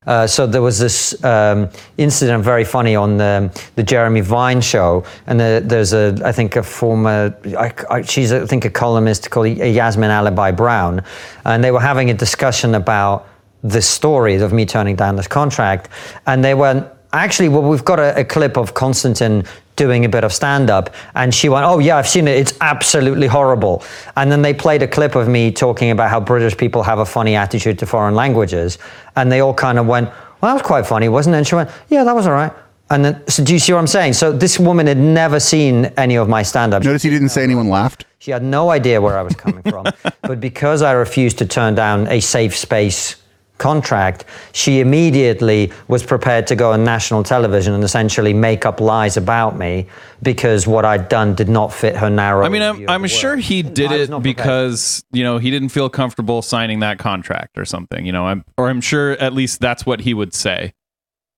Uh, 0.06 0.26
so 0.26 0.46
there 0.46 0.62
was 0.62 0.78
this 0.78 1.22
um, 1.24 1.68
incident, 1.98 2.44
very 2.44 2.64
funny, 2.64 2.94
on 2.94 3.16
the, 3.16 3.50
the 3.74 3.82
Jeremy 3.82 4.20
Vine 4.20 4.60
show, 4.60 5.04
and 5.26 5.40
the, 5.40 5.62
there's 5.64 5.92
a, 5.92 6.16
I 6.24 6.32
think, 6.32 6.56
a 6.56 6.62
former, 6.62 7.36
I, 7.58 7.72
I, 7.90 8.02
she's, 8.02 8.32
I 8.32 8.46
think, 8.46 8.64
a 8.64 8.70
columnist 8.70 9.30
called 9.30 9.48
Yasmin 9.48 10.10
Alibhai-Brown, 10.10 11.02
and 11.44 11.64
they 11.64 11.70
were 11.70 11.80
having 11.80 12.10
a 12.10 12.14
discussion 12.14 12.74
about 12.74 13.28
the 13.64 13.82
story 13.82 14.36
of 14.36 14.52
me 14.52 14.64
turning 14.64 14.94
down 14.94 15.16
this 15.16 15.26
contract, 15.26 15.88
and 16.26 16.44
they 16.44 16.54
went, 16.54 16.86
actually, 17.12 17.48
well, 17.48 17.62
we've 17.62 17.84
got 17.84 17.98
a, 17.98 18.20
a 18.20 18.24
clip 18.24 18.56
of 18.56 18.74
Konstantin 18.74 19.44
doing 19.76 20.04
a 20.04 20.08
bit 20.08 20.24
of 20.24 20.32
stand 20.32 20.70
up. 20.70 20.94
And 21.14 21.34
she 21.34 21.48
went, 21.48 21.64
Oh, 21.64 21.78
yeah, 21.78 21.96
I've 21.96 22.08
seen 22.08 22.26
it. 22.26 22.36
It's 22.36 22.54
absolutely 22.60 23.26
horrible. 23.26 23.84
And 24.16 24.32
then 24.32 24.42
they 24.42 24.52
played 24.52 24.82
a 24.82 24.88
clip 24.88 25.14
of 25.14 25.28
me 25.28 25.52
talking 25.52 25.90
about 25.90 26.10
how 26.10 26.20
British 26.20 26.56
people 26.56 26.82
have 26.82 26.98
a 26.98 27.06
funny 27.06 27.36
attitude 27.36 27.78
to 27.78 27.86
foreign 27.86 28.14
languages. 28.14 28.78
And 29.14 29.30
they 29.30 29.40
all 29.40 29.54
kind 29.54 29.78
of 29.78 29.86
went, 29.86 30.08
Well, 30.08 30.50
that 30.50 30.54
was 30.54 30.62
quite 30.62 30.86
funny, 30.86 31.08
wasn't 31.08 31.34
it? 31.34 31.38
And 31.38 31.46
she 31.46 31.54
went, 31.54 31.70
Yeah, 31.88 32.04
that 32.04 32.14
was 32.14 32.26
all 32.26 32.32
right. 32.32 32.52
And 32.88 33.04
then, 33.04 33.26
so 33.28 33.42
do 33.42 33.52
you 33.52 33.58
see 33.58 33.72
what 33.72 33.80
I'm 33.80 33.86
saying? 33.88 34.12
So 34.12 34.30
this 34.32 34.60
woman 34.60 34.86
had 34.86 34.98
never 34.98 35.40
seen 35.40 35.86
any 35.96 36.16
of 36.16 36.28
my 36.28 36.44
stand 36.44 36.72
up. 36.72 36.84
notice 36.84 37.02
he 37.02 37.10
didn't 37.10 37.30
say 37.30 37.42
anyone 37.42 37.68
laughed. 37.68 38.06
She 38.20 38.30
had 38.30 38.44
no 38.44 38.70
idea 38.70 39.00
where 39.00 39.18
I 39.18 39.22
was 39.22 39.34
coming 39.34 39.62
from. 39.62 39.86
but 40.22 40.40
because 40.40 40.82
I 40.82 40.92
refused 40.92 41.38
to 41.38 41.46
turn 41.46 41.74
down 41.74 42.06
a 42.06 42.20
safe 42.20 42.56
space 42.56 43.16
contract, 43.58 44.24
she 44.52 44.80
immediately 44.80 45.72
was 45.88 46.02
prepared 46.02 46.46
to 46.48 46.56
go 46.56 46.72
on 46.72 46.84
national 46.84 47.22
television 47.22 47.74
and 47.74 47.82
essentially 47.82 48.32
make 48.32 48.66
up 48.66 48.80
lies 48.80 49.16
about 49.16 49.56
me 49.56 49.86
because 50.22 50.66
what 50.66 50.84
I'd 50.84 51.08
done 51.08 51.34
did 51.34 51.48
not 51.48 51.72
fit 51.72 51.96
her 51.96 52.10
narrow. 52.10 52.44
I 52.44 52.48
mean, 52.48 52.62
I'm, 52.62 52.88
I'm 52.88 53.06
sure 53.06 53.36
he 53.36 53.62
did 53.62 53.92
it 53.92 54.08
prepared. 54.08 54.22
because 54.22 55.04
you 55.12 55.24
know 55.24 55.38
he 55.38 55.50
didn't 55.50 55.70
feel 55.70 55.88
comfortable 55.88 56.42
signing 56.42 56.80
that 56.80 56.98
contract 56.98 57.58
or 57.58 57.64
something. 57.64 58.04
You 58.04 58.12
know, 58.12 58.26
I'm, 58.26 58.44
or 58.56 58.68
I'm 58.68 58.80
sure 58.80 59.12
at 59.12 59.32
least 59.32 59.60
that's 59.60 59.86
what 59.86 60.00
he 60.00 60.14
would 60.14 60.34
say. 60.34 60.74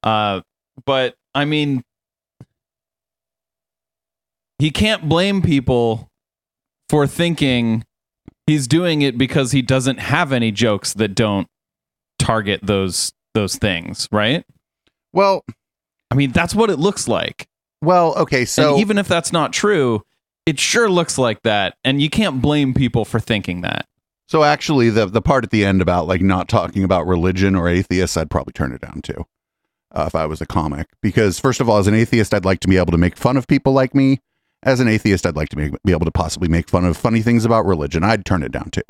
Uh, 0.03 0.41
but 0.85 1.15
I 1.35 1.45
mean, 1.45 1.83
he 4.59 4.71
can't 4.71 5.09
blame 5.09 5.43
people 5.43 6.09
for 6.89 7.07
thinking 7.07 7.85
he's 8.47 8.67
doing 8.67 9.03
it 9.03 9.19
because 9.19 9.53
he 9.53 9.63
doesn't 9.63 9.99
have 9.99 10.33
any 10.33 10.51
jokes 10.51 10.95
that 10.95 11.15
don't 11.15 11.47
target 12.19 12.61
those 12.63 13.13
those 13.35 13.57
things, 13.57 14.09
right? 14.11 14.45
Well, 15.13 15.45
I 16.11 16.15
mean, 16.15 16.33
that's 16.33 16.55
what 16.55 16.71
it 16.71 16.79
looks 16.79 17.09
like. 17.09 17.47
well, 17.83 18.15
okay. 18.17 18.45
So 18.45 18.73
and 18.73 18.81
even 18.81 18.99
if 18.99 19.09
that's 19.09 19.33
not 19.33 19.53
true, 19.53 20.03
it 20.47 20.59
sure 20.59 20.89
looks 20.89 21.19
like 21.19 21.43
that, 21.43 21.77
and 21.85 22.01
you 22.01 22.11
can't 22.11 22.41
blame 22.41 22.75
people 22.75 23.05
for 23.05 23.21
thinking 23.21 23.61
that. 23.63 23.87
So 24.29 24.45
actually, 24.45 24.91
the 24.91 25.07
the 25.07 25.23
part 25.23 25.45
at 25.45 25.51
the 25.51 25.65
end 25.65 25.81
about 25.81 26.07
like 26.07 26.21
not 26.21 26.49
talking 26.49 26.85
about 26.85 27.07
religion 27.07 27.55
or 27.55 27.69
atheists, 27.69 28.17
I'd 28.17 28.31
probably 28.31 28.53
turn 28.53 28.73
it 28.73 28.81
down 28.81 29.01
too, 29.03 29.25
uh, 29.93 30.05
if 30.07 30.15
I 30.15 30.27
was 30.27 30.41
a 30.41 30.47
comic. 30.47 30.87
Because 31.03 31.39
first 31.39 31.61
of 31.61 31.69
all, 31.69 31.79
as 31.79 31.87
an 31.87 31.95
atheist, 31.95 32.35
I'd 32.35 32.45
like 32.45 32.61
to 32.61 32.69
be 32.69 32.77
able 32.77 32.93
to 32.93 32.99
make 32.99 33.17
fun 33.17 33.37
of 33.37 33.47
people 33.47 33.73
like 33.73 33.95
me. 33.95 34.21
As 34.65 34.81
an 34.81 34.89
atheist, 34.89 35.25
I'd 35.25 35.37
like 35.37 35.51
to 35.51 35.57
make, 35.57 35.73
be 35.85 35.93
able 35.93 36.05
to 36.05 36.11
possibly 36.11 36.49
make 36.49 36.69
fun 36.69 36.85
of 36.85 36.97
funny 36.97 37.23
things 37.23 37.45
about 37.45 37.65
religion. 37.65 38.03
I'd 38.03 38.25
turn 38.27 38.43
it 38.43 38.51
down 38.51 38.71
too. 38.71 38.83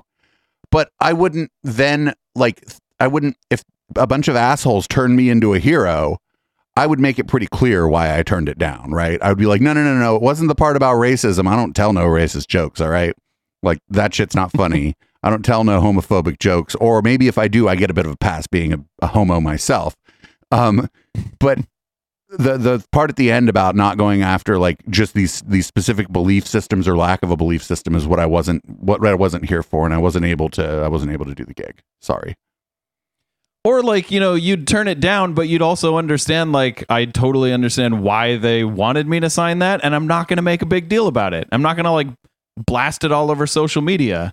But 0.70 0.90
I 0.98 1.12
wouldn't 1.12 1.50
then 1.62 2.14
like 2.34 2.64
I 3.00 3.06
wouldn't 3.06 3.36
if 3.50 3.62
a 3.96 4.06
bunch 4.06 4.28
of 4.28 4.36
assholes 4.36 4.86
turned 4.86 5.16
me 5.16 5.30
into 5.30 5.54
a 5.54 5.58
hero. 5.58 6.18
I 6.76 6.86
would 6.86 7.00
make 7.00 7.18
it 7.18 7.26
pretty 7.26 7.48
clear 7.48 7.88
why 7.88 8.16
I 8.16 8.22
turned 8.22 8.48
it 8.48 8.56
down, 8.56 8.92
right? 8.92 9.20
I 9.20 9.30
would 9.30 9.38
be 9.38 9.46
like, 9.46 9.60
no, 9.60 9.72
no, 9.72 9.82
no, 9.82 9.98
no. 9.98 10.14
It 10.14 10.22
wasn't 10.22 10.48
the 10.48 10.54
part 10.54 10.76
about 10.76 10.94
racism. 10.94 11.48
I 11.48 11.56
don't 11.56 11.74
tell 11.74 11.92
no 11.92 12.06
racist 12.06 12.46
jokes, 12.46 12.80
all 12.80 12.88
right? 12.88 13.14
Like 13.64 13.80
that 13.88 14.14
shit's 14.14 14.36
not 14.36 14.52
funny. 14.52 14.94
I 15.22 15.30
don't 15.30 15.44
tell 15.44 15.64
no 15.64 15.80
homophobic 15.80 16.38
jokes, 16.38 16.76
or 16.76 17.02
maybe 17.02 17.26
if 17.26 17.38
I 17.38 17.48
do, 17.48 17.68
I 17.68 17.74
get 17.74 17.90
a 17.90 17.94
bit 17.94 18.06
of 18.06 18.12
a 18.12 18.16
pass 18.16 18.46
being 18.46 18.72
a, 18.72 18.84
a 19.02 19.08
homo 19.08 19.40
myself. 19.40 19.96
Um, 20.52 20.88
but 21.40 21.58
the 22.30 22.56
the 22.56 22.84
part 22.92 23.10
at 23.10 23.16
the 23.16 23.32
end 23.32 23.48
about 23.48 23.74
not 23.74 23.96
going 23.96 24.22
after 24.22 24.58
like 24.58 24.86
just 24.90 25.14
these 25.14 25.42
these 25.42 25.66
specific 25.66 26.12
belief 26.12 26.46
systems 26.46 26.86
or 26.86 26.96
lack 26.96 27.22
of 27.22 27.30
a 27.30 27.36
belief 27.36 27.62
system 27.62 27.94
is 27.94 28.06
what 28.06 28.20
I 28.20 28.26
wasn't 28.26 28.62
what 28.68 29.04
I 29.04 29.14
wasn't 29.14 29.48
here 29.48 29.62
for, 29.62 29.84
and 29.84 29.94
I 29.94 29.98
wasn't 29.98 30.24
able 30.24 30.48
to 30.50 30.64
I 30.64 30.88
wasn't 30.88 31.12
able 31.12 31.26
to 31.26 31.34
do 31.34 31.44
the 31.44 31.54
gig. 31.54 31.80
Sorry. 32.00 32.36
Or 33.68 33.82
like, 33.82 34.10
you 34.10 34.18
know, 34.18 34.32
you'd 34.32 34.66
turn 34.66 34.88
it 34.88 34.98
down, 34.98 35.34
but 35.34 35.46
you'd 35.46 35.60
also 35.60 35.98
understand 35.98 36.52
like 36.52 36.86
I 36.88 37.04
totally 37.04 37.52
understand 37.52 38.02
why 38.02 38.38
they 38.38 38.64
wanted 38.64 39.06
me 39.06 39.20
to 39.20 39.28
sign 39.28 39.58
that 39.58 39.80
and 39.84 39.94
I'm 39.94 40.06
not 40.06 40.26
going 40.26 40.38
to 40.38 40.42
make 40.42 40.62
a 40.62 40.66
big 40.66 40.88
deal 40.88 41.06
about 41.06 41.34
it. 41.34 41.46
I'm 41.52 41.60
not 41.60 41.76
going 41.76 41.84
to 41.84 41.90
like 41.90 42.06
blast 42.56 43.04
it 43.04 43.12
all 43.12 43.30
over 43.30 43.46
social 43.46 43.82
media. 43.82 44.32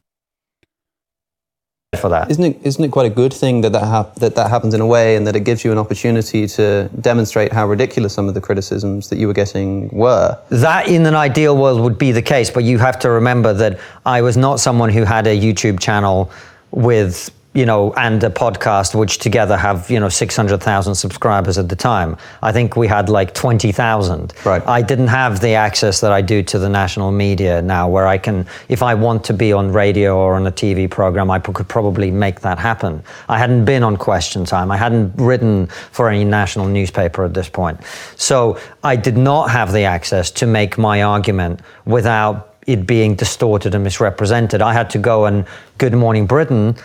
for 2.00 2.08
that. 2.08 2.32
Isn't 2.32 2.46
it, 2.46 2.60
isn't 2.64 2.82
it 2.82 2.92
quite 2.92 3.12
a 3.12 3.14
good 3.14 3.34
thing 3.34 3.60
that 3.60 3.74
that, 3.74 3.86
hap- 3.86 4.16
that 4.16 4.36
that 4.36 4.50
happens 4.50 4.74
in 4.74 4.80
a 4.80 4.88
way 4.88 5.18
and 5.18 5.28
that 5.28 5.36
it 5.36 5.42
gives 5.42 5.66
you 5.66 5.72
an 5.74 5.78
opportunity 5.78 6.48
to 6.48 6.90
demonstrate 7.02 7.52
how 7.52 7.68
ridiculous 7.68 8.14
some 8.14 8.30
of 8.30 8.36
the 8.36 8.42
criticisms 8.42 9.10
that 9.10 9.18
you 9.18 9.28
were 9.28 9.34
getting 9.34 9.90
were? 9.90 10.40
That 10.50 10.88
in 10.88 11.06
an 11.06 11.16
ideal 11.16 11.58
world 11.58 11.82
would 11.82 11.98
be 11.98 12.14
the 12.14 12.22
case, 12.22 12.50
but 12.50 12.64
you 12.64 12.78
have 12.78 12.98
to 13.00 13.10
remember 13.10 13.54
that 13.54 13.82
I 14.06 14.22
was 14.22 14.38
not 14.38 14.62
someone 14.62 14.92
who 14.92 15.04
had 15.04 15.28
a 15.28 15.38
YouTube 15.38 15.82
channel 15.82 16.32
with 16.72 17.32
you 17.56 17.66
know 17.66 17.94
and 17.94 18.22
a 18.24 18.30
podcast 18.30 18.94
which 18.94 19.18
together 19.18 19.58
have 19.58 19.90
you 19.90 20.00
know 20.00 20.10
600,000 20.10 20.94
subscribers 20.94 21.58
at 21.58 21.70
the 21.70 21.76
time. 21.76 22.18
I 22.44 22.52
think 22.52 22.76
we 22.76 22.88
had 22.88 23.10
like 23.10 23.34
20,000. 23.34 24.34
Right. 24.46 24.62
I 24.68 24.82
didn't 24.82 25.08
have 25.08 25.40
the 25.40 25.54
access 25.54 26.02
that 26.02 26.12
I 26.12 26.22
do 26.22 26.44
to 26.44 26.60
the 26.60 26.70
national 26.70 27.12
media 27.12 27.62
now 27.62 27.88
where 27.88 28.06
I 28.06 28.18
can 28.18 28.46
if 28.68 28.84
I 28.84 28.94
want 28.94 29.24
to 29.26 29.34
be 29.34 29.54
on 29.54 29.72
radio 29.72 30.18
or 30.18 30.36
on 30.36 30.46
a 30.46 30.52
TV 30.52 30.92
program 30.92 31.32
I 31.32 31.40
p- 31.40 31.54
could 31.54 31.70
probably 31.70 32.12
make 32.12 32.42
that 32.42 32.60
happen. 32.60 33.02
I 33.30 33.40
hadn't 33.40 33.64
been 33.64 33.84
on 33.84 33.96
question 33.96 34.44
time. 34.44 34.70
I 34.70 34.78
hadn't 34.78 35.14
written 35.16 35.68
for 35.68 36.10
any 36.10 36.26
national 36.26 36.68
newspaper 36.68 37.24
at 37.24 37.34
this 37.34 37.48
point. 37.48 37.80
So 38.18 38.60
I 38.84 38.98
did 38.98 39.16
not 39.16 39.50
have 39.50 39.72
the 39.72 39.86
access 39.86 40.30
to 40.32 40.46
make 40.46 40.78
my 40.78 41.04
argument 41.04 41.62
without 41.86 42.56
it 42.68 42.86
being 42.86 43.16
distorted 43.16 43.76
and 43.76 43.84
misrepresented. 43.84 44.62
I 44.62 44.74
had 44.74 44.90
to 44.90 44.98
go 44.98 45.26
and 45.26 45.46
Good 45.78 45.94
Morning 45.94 46.26
Britain 46.26 46.76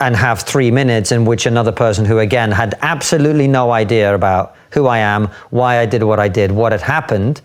and 0.00 0.14
have 0.14 0.42
three 0.42 0.70
minutes 0.70 1.10
in 1.10 1.24
which 1.24 1.46
another 1.46 1.72
person 1.72 2.04
who 2.04 2.18
again 2.18 2.50
had 2.50 2.74
absolutely 2.82 3.48
no 3.48 3.72
idea 3.72 4.14
about 4.14 4.54
who 4.70 4.86
I 4.86 4.98
am, 4.98 5.28
why 5.50 5.78
I 5.78 5.86
did 5.86 6.02
what 6.02 6.20
I 6.20 6.28
did, 6.28 6.52
what 6.52 6.72
had 6.72 6.82
happened, 6.82 7.40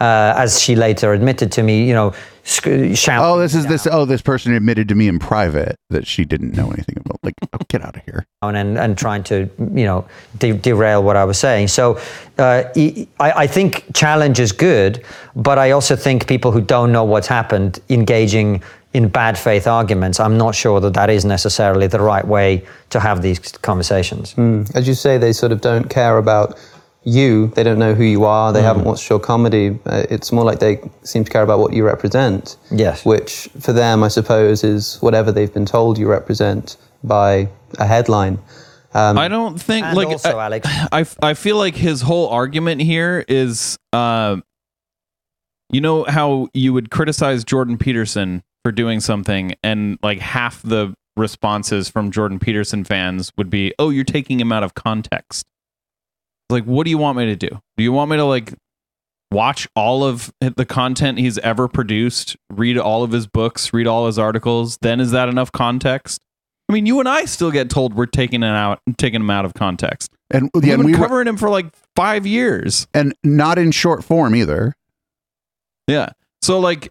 uh, 0.00 0.34
as 0.36 0.60
she 0.60 0.74
later 0.74 1.12
admitted 1.12 1.50
to 1.52 1.62
me, 1.62 1.86
you 1.86 1.94
know, 1.94 2.12
sc- 2.42 2.94
shout. 2.94 3.24
Oh, 3.24 3.38
this 3.38 3.54
is 3.54 3.66
this. 3.66 3.86
Oh, 3.90 4.04
this 4.04 4.20
person 4.20 4.52
admitted 4.52 4.88
to 4.88 4.94
me 4.94 5.08
in 5.08 5.18
private 5.18 5.76
that 5.90 6.06
she 6.06 6.24
didn't 6.24 6.54
know 6.56 6.70
anything 6.70 6.96
about. 6.98 7.18
Like, 7.22 7.34
oh, 7.52 7.58
get 7.68 7.82
out 7.82 7.96
of 7.96 8.02
here. 8.04 8.26
and, 8.42 8.76
and 8.76 8.98
trying 8.98 9.22
to 9.24 9.48
you 9.58 9.84
know 9.84 10.04
de- 10.38 10.52
derail 10.52 11.02
what 11.02 11.16
I 11.16 11.24
was 11.24 11.38
saying. 11.38 11.68
So 11.68 11.98
uh, 12.38 12.64
I, 12.76 13.06
I 13.18 13.46
think 13.46 13.86
challenge 13.94 14.40
is 14.40 14.52
good, 14.52 15.02
but 15.36 15.58
I 15.58 15.70
also 15.70 15.96
think 15.96 16.26
people 16.26 16.50
who 16.50 16.60
don't 16.60 16.92
know 16.92 17.04
what's 17.04 17.28
happened 17.28 17.80
engaging 17.88 18.62
in 18.94 19.08
bad 19.08 19.36
faith 19.36 19.66
arguments, 19.66 20.20
I'm 20.20 20.38
not 20.38 20.54
sure 20.54 20.80
that 20.80 20.94
that 20.94 21.10
is 21.10 21.24
necessarily 21.24 21.88
the 21.88 22.00
right 22.00 22.26
way 22.26 22.64
to 22.90 23.00
have 23.00 23.22
these 23.22 23.40
conversations. 23.40 24.34
As 24.74 24.86
you 24.86 24.94
say, 24.94 25.18
they 25.18 25.32
sort 25.32 25.50
of 25.50 25.60
don't 25.60 25.90
care 25.90 26.16
about 26.16 26.56
you. 27.02 27.48
They 27.48 27.64
don't 27.64 27.78
know 27.80 27.92
who 27.92 28.04
you 28.04 28.24
are. 28.24 28.52
They 28.52 28.62
haven't 28.62 28.84
watched 28.84 29.10
your 29.10 29.18
comedy. 29.18 29.78
Uh, 29.84 30.04
it's 30.08 30.30
more 30.32 30.44
like 30.44 30.60
they 30.60 30.80
seem 31.02 31.24
to 31.24 31.30
care 31.30 31.42
about 31.42 31.58
what 31.58 31.72
you 31.72 31.84
represent. 31.84 32.56
Yes. 32.70 33.04
Which, 33.04 33.48
for 33.60 33.72
them, 33.72 34.04
I 34.04 34.08
suppose, 34.08 34.62
is 34.62 34.96
whatever 35.02 35.32
they've 35.32 35.52
been 35.52 35.66
told 35.66 35.98
you 35.98 36.08
represent 36.08 36.76
by 37.02 37.48
a 37.78 37.86
headline. 37.86 38.38
Um, 38.94 39.18
I 39.18 39.26
don't 39.26 39.60
think 39.60 39.84
And 39.84 39.96
like 39.96 40.06
also, 40.06 40.38
I, 40.38 40.44
Alex- 40.44 40.68
I 40.92 41.04
I 41.20 41.34
feel 41.34 41.56
like 41.56 41.74
his 41.74 42.00
whole 42.00 42.28
argument 42.28 42.80
here 42.80 43.24
is 43.26 43.76
uh 43.92 44.36
you 45.70 45.80
know 45.80 46.04
how 46.04 46.46
you 46.54 46.72
would 46.72 46.92
criticize 46.92 47.42
Jordan 47.42 47.76
Peterson 47.76 48.44
for 48.64 48.72
doing 48.72 49.00
something 49.00 49.54
and 49.62 49.98
like 50.02 50.18
half 50.20 50.62
the 50.62 50.94
responses 51.16 51.88
from 51.88 52.10
Jordan 52.10 52.38
Peterson 52.38 52.82
fans 52.84 53.30
would 53.36 53.50
be, 53.50 53.72
"Oh, 53.78 53.90
you're 53.90 54.04
taking 54.04 54.40
him 54.40 54.50
out 54.52 54.62
of 54.64 54.74
context." 54.74 55.46
Like, 56.50 56.64
what 56.64 56.84
do 56.84 56.90
you 56.90 56.98
want 56.98 57.18
me 57.18 57.26
to 57.26 57.36
do? 57.36 57.48
Do 57.76 57.82
you 57.84 57.92
want 57.92 58.10
me 58.10 58.16
to 58.16 58.24
like 58.24 58.54
watch 59.30 59.66
all 59.74 60.04
of 60.04 60.32
the 60.40 60.64
content 60.64 61.18
he's 61.18 61.38
ever 61.38 61.68
produced, 61.68 62.36
read 62.50 62.78
all 62.78 63.02
of 63.02 63.12
his 63.12 63.26
books, 63.26 63.72
read 63.72 63.86
all 63.86 64.06
his 64.06 64.18
articles? 64.18 64.78
Then 64.80 65.00
is 65.00 65.10
that 65.12 65.28
enough 65.28 65.52
context? 65.52 66.20
I 66.68 66.72
mean, 66.72 66.86
you 66.86 66.98
and 67.00 67.08
I 67.08 67.26
still 67.26 67.50
get 67.50 67.68
told 67.68 67.94
we're 67.94 68.06
taking 68.06 68.42
it 68.42 68.46
out, 68.46 68.80
taking 68.96 69.20
him 69.20 69.30
out 69.30 69.44
of 69.44 69.52
context. 69.54 70.12
And 70.30 70.50
We've 70.54 70.64
yeah, 70.64 70.74
and 70.74 70.82
been 70.82 70.92
we 70.92 70.98
were, 70.98 71.04
covering 71.06 71.28
him 71.28 71.36
for 71.36 71.50
like 71.50 71.66
five 71.94 72.26
years. 72.26 72.86
and 72.94 73.14
not 73.22 73.58
in 73.58 73.70
short 73.70 74.02
form 74.02 74.34
either. 74.34 74.74
Yeah. 75.86 76.10
So 76.40 76.58
like, 76.60 76.90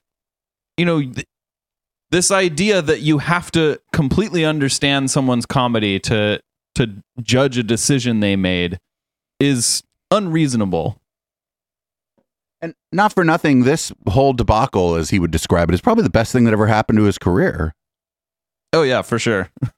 you 0.77 0.85
know, 0.85 1.01
th- 1.01 1.25
this 2.13 2.29
idea 2.29 2.79
that 2.79 3.01
you 3.01 3.17
have 3.17 3.49
to 3.49 3.81
completely 3.91 4.45
understand 4.45 5.09
someone's 5.09 5.47
comedy 5.47 5.99
to 5.99 6.39
to 6.75 7.03
judge 7.21 7.57
a 7.57 7.63
decision 7.63 8.19
they 8.19 8.35
made 8.35 8.79
is 9.39 9.83
unreasonable. 10.11 11.01
And 12.61 12.75
not 12.91 13.13
for 13.13 13.23
nothing, 13.23 13.63
this 13.63 13.91
whole 14.07 14.33
debacle, 14.33 14.95
as 14.95 15.09
he 15.09 15.19
would 15.19 15.31
describe 15.31 15.69
it, 15.69 15.73
is 15.73 15.81
probably 15.81 16.03
the 16.03 16.09
best 16.09 16.31
thing 16.31 16.45
that 16.45 16.53
ever 16.53 16.67
happened 16.67 16.97
to 16.97 17.03
his 17.03 17.17
career. 17.17 17.73
Oh 18.71 18.83
yeah, 18.83 19.01
for 19.01 19.19
sure. 19.19 19.49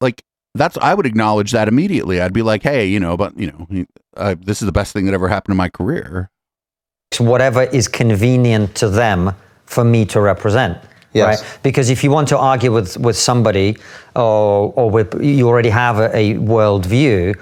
Like 0.00 0.22
that's 0.54 0.76
I 0.78 0.92
would 0.92 1.06
acknowledge 1.06 1.52
that 1.52 1.66
immediately. 1.66 2.20
I'd 2.20 2.34
be 2.34 2.42
like, 2.42 2.62
hey, 2.62 2.84
you 2.84 3.00
know, 3.00 3.16
but 3.16 3.38
you 3.38 3.46
know, 3.46 3.86
uh, 4.16 4.34
this 4.38 4.60
is 4.60 4.66
the 4.66 4.72
best 4.72 4.92
thing 4.92 5.06
that 5.06 5.14
ever 5.14 5.28
happened 5.28 5.52
to 5.52 5.56
my 5.56 5.70
career. 5.70 6.30
whatever 7.18 7.62
is 7.62 7.88
convenient 7.88 8.74
to 8.74 8.90
them 8.90 9.34
for 9.64 9.82
me 9.82 10.04
to 10.06 10.20
represent. 10.20 10.78
Yes. 11.14 11.42
Right? 11.42 11.58
Because 11.62 11.90
if 11.90 12.04
you 12.04 12.10
want 12.10 12.28
to 12.28 12.38
argue 12.38 12.72
with, 12.72 12.98
with 12.98 13.16
somebody 13.16 13.76
or, 14.14 14.72
or 14.76 14.90
with, 14.90 15.22
you 15.22 15.48
already 15.48 15.70
have 15.70 15.98
a, 15.98 16.14
a 16.16 16.34
worldview 16.34 17.34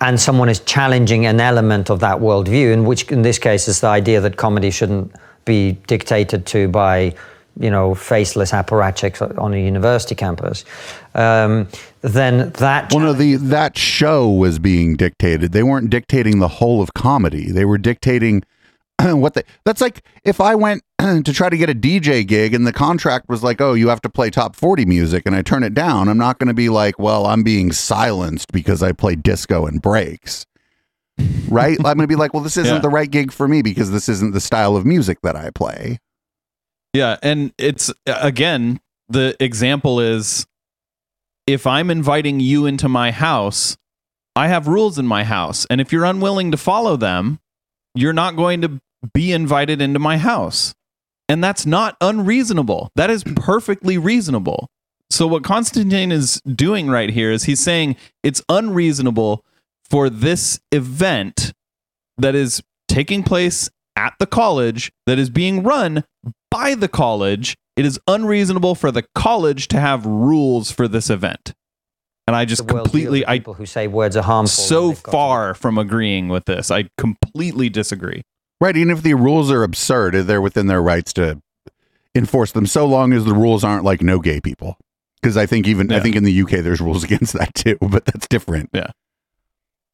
and 0.00 0.20
someone 0.20 0.48
is 0.48 0.60
challenging 0.60 1.26
an 1.26 1.40
element 1.40 1.90
of 1.90 2.00
that 2.00 2.18
worldview, 2.18 2.72
in 2.72 2.84
which 2.84 3.10
in 3.10 3.22
this 3.22 3.38
case 3.38 3.68
is 3.68 3.80
the 3.80 3.86
idea 3.86 4.20
that 4.20 4.36
comedy 4.36 4.70
shouldn't 4.70 5.12
be 5.44 5.72
dictated 5.86 6.46
to 6.46 6.68
by 6.68 7.14
you 7.58 7.70
know 7.70 7.94
faceless 7.94 8.52
apparatchiks 8.52 9.20
on 9.38 9.52
a 9.52 9.62
university 9.62 10.14
campus, 10.14 10.64
um, 11.14 11.68
then 12.00 12.50
that 12.52 12.90
Well, 12.92 13.00
no, 13.04 13.12
the 13.12 13.36
that 13.36 13.76
show 13.76 14.28
was 14.30 14.58
being 14.58 14.96
dictated. 14.96 15.52
They 15.52 15.62
weren't 15.62 15.90
dictating 15.90 16.38
the 16.38 16.48
whole 16.48 16.80
of 16.80 16.94
comedy. 16.94 17.50
They 17.50 17.64
were 17.64 17.78
dictating 17.78 18.42
what 19.14 19.34
they 19.34 19.42
that's 19.64 19.80
like 19.80 20.02
if 20.24 20.40
I 20.40 20.54
went 20.54 20.82
to 20.98 21.32
try 21.32 21.48
to 21.48 21.56
get 21.56 21.70
a 21.70 21.74
DJ 21.74 22.26
gig 22.26 22.54
and 22.54 22.66
the 22.66 22.72
contract 22.72 23.28
was 23.28 23.42
like, 23.42 23.60
"Oh, 23.60 23.74
you 23.74 23.88
have 23.88 24.00
to 24.02 24.08
play 24.08 24.30
top 24.30 24.56
40 24.56 24.84
music," 24.84 25.24
and 25.26 25.34
I 25.34 25.42
turn 25.42 25.62
it 25.62 25.74
down, 25.74 26.08
I'm 26.08 26.18
not 26.18 26.38
going 26.38 26.48
to 26.48 26.54
be 26.54 26.68
like, 26.68 26.98
"Well, 26.98 27.26
I'm 27.26 27.42
being 27.42 27.72
silenced 27.72 28.52
because 28.52 28.82
I 28.82 28.92
play 28.92 29.14
disco 29.16 29.66
and 29.66 29.80
breaks." 29.80 30.46
Right? 31.48 31.76
I'm 31.84 31.84
going 31.96 31.98
to 32.00 32.06
be 32.06 32.16
like, 32.16 32.34
"Well, 32.34 32.42
this 32.42 32.56
isn't 32.56 32.74
Yeah. 32.76 32.80
the 32.80 32.88
right 32.88 33.10
gig 33.10 33.32
for 33.32 33.48
me 33.48 33.62
because 33.62 33.90
this 33.90 34.08
isn't 34.08 34.32
the 34.34 34.40
style 34.40 34.76
of 34.76 34.84
music 34.84 35.18
that 35.22 35.36
I 35.36 35.50
play." 35.50 35.98
Yeah, 36.92 37.16
and 37.22 37.52
it's 37.58 37.92
again 38.06 38.80
the 39.08 39.36
example 39.40 40.00
is 40.00 40.46
if 41.46 41.66
I'm 41.66 41.90
inviting 41.90 42.40
you 42.40 42.66
into 42.66 42.88
my 42.88 43.10
house, 43.12 43.76
I 44.36 44.48
have 44.48 44.68
rules 44.68 44.98
in 44.98 45.06
my 45.06 45.24
house, 45.24 45.66
and 45.70 45.80
if 45.80 45.92
you're 45.92 46.04
unwilling 46.04 46.50
to 46.52 46.56
follow 46.56 46.96
them, 46.96 47.40
you're 47.94 48.12
not 48.12 48.36
going 48.36 48.60
to 48.62 48.80
be 49.14 49.32
invited 49.32 49.80
into 49.80 49.98
my 49.98 50.18
house. 50.18 50.74
And 51.28 51.42
that's 51.44 51.64
not 51.64 51.96
unreasonable. 52.00 52.90
That 52.96 53.08
is 53.10 53.22
perfectly 53.36 53.96
reasonable. 53.98 54.68
So 55.10 55.26
what 55.26 55.42
Constantine 55.44 56.12
is 56.12 56.40
doing 56.42 56.88
right 56.88 57.10
here 57.10 57.30
is 57.30 57.44
he's 57.44 57.60
saying 57.60 57.96
it's 58.22 58.42
unreasonable 58.48 59.44
for 59.88 60.10
this 60.10 60.60
event 60.72 61.52
that 62.18 62.34
is 62.34 62.62
taking 62.88 63.22
place 63.22 63.70
at 63.96 64.14
the 64.18 64.26
college 64.26 64.92
that 65.06 65.18
is 65.18 65.30
being 65.30 65.62
run 65.62 66.04
by 66.50 66.74
the 66.74 66.88
college. 66.88 67.56
It 67.76 67.86
is 67.86 67.98
unreasonable 68.06 68.74
for 68.74 68.90
the 68.90 69.04
college 69.14 69.68
to 69.68 69.80
have 69.80 70.04
rules 70.06 70.70
for 70.70 70.86
this 70.88 71.10
event. 71.10 71.54
And 72.26 72.36
I 72.36 72.44
just 72.44 72.66
The 72.66 72.74
worldview 72.74 72.76
of 72.78 72.82
completely 72.84 73.26
I 73.26 73.38
people 73.38 73.54
who 73.54 73.66
say 73.66 73.88
words 73.88 74.16
are 74.16 74.22
harmful. 74.22 74.48
so 74.64 74.88
and 74.88 74.96
they've 74.96 75.02
got 75.02 75.10
to- 75.10 75.16
far 75.16 75.54
from 75.54 75.78
agreeing 75.78 76.28
with 76.28 76.44
this. 76.44 76.70
I 76.70 76.88
completely 76.98 77.68
disagree. 77.68 78.22
Right, 78.60 78.76
even 78.76 78.90
if 78.90 79.02
the 79.02 79.14
rules 79.14 79.50
are 79.50 79.62
absurd, 79.62 80.14
uh, 80.14 80.22
they're 80.22 80.40
within 80.40 80.66
their 80.66 80.82
rights 80.82 81.14
to 81.14 81.40
enforce 82.14 82.52
them 82.52 82.66
so 82.66 82.86
long 82.86 83.12
as 83.12 83.24
the 83.24 83.34
rules 83.34 83.64
aren't 83.64 83.84
like 83.84 84.02
no 84.02 84.18
gay 84.18 84.40
people. 84.40 84.76
Because 85.20 85.36
I 85.36 85.46
think 85.46 85.66
even 85.66 85.92
I 85.92 86.00
think 86.00 86.16
in 86.16 86.24
the 86.24 86.42
UK 86.42 86.50
there's 86.50 86.80
rules 86.80 87.04
against 87.08 87.32
that 87.34 87.54
too, 87.54 87.78
but 87.80 88.04
that's 88.04 88.26
different. 88.28 88.70
Yeah. 88.72 88.90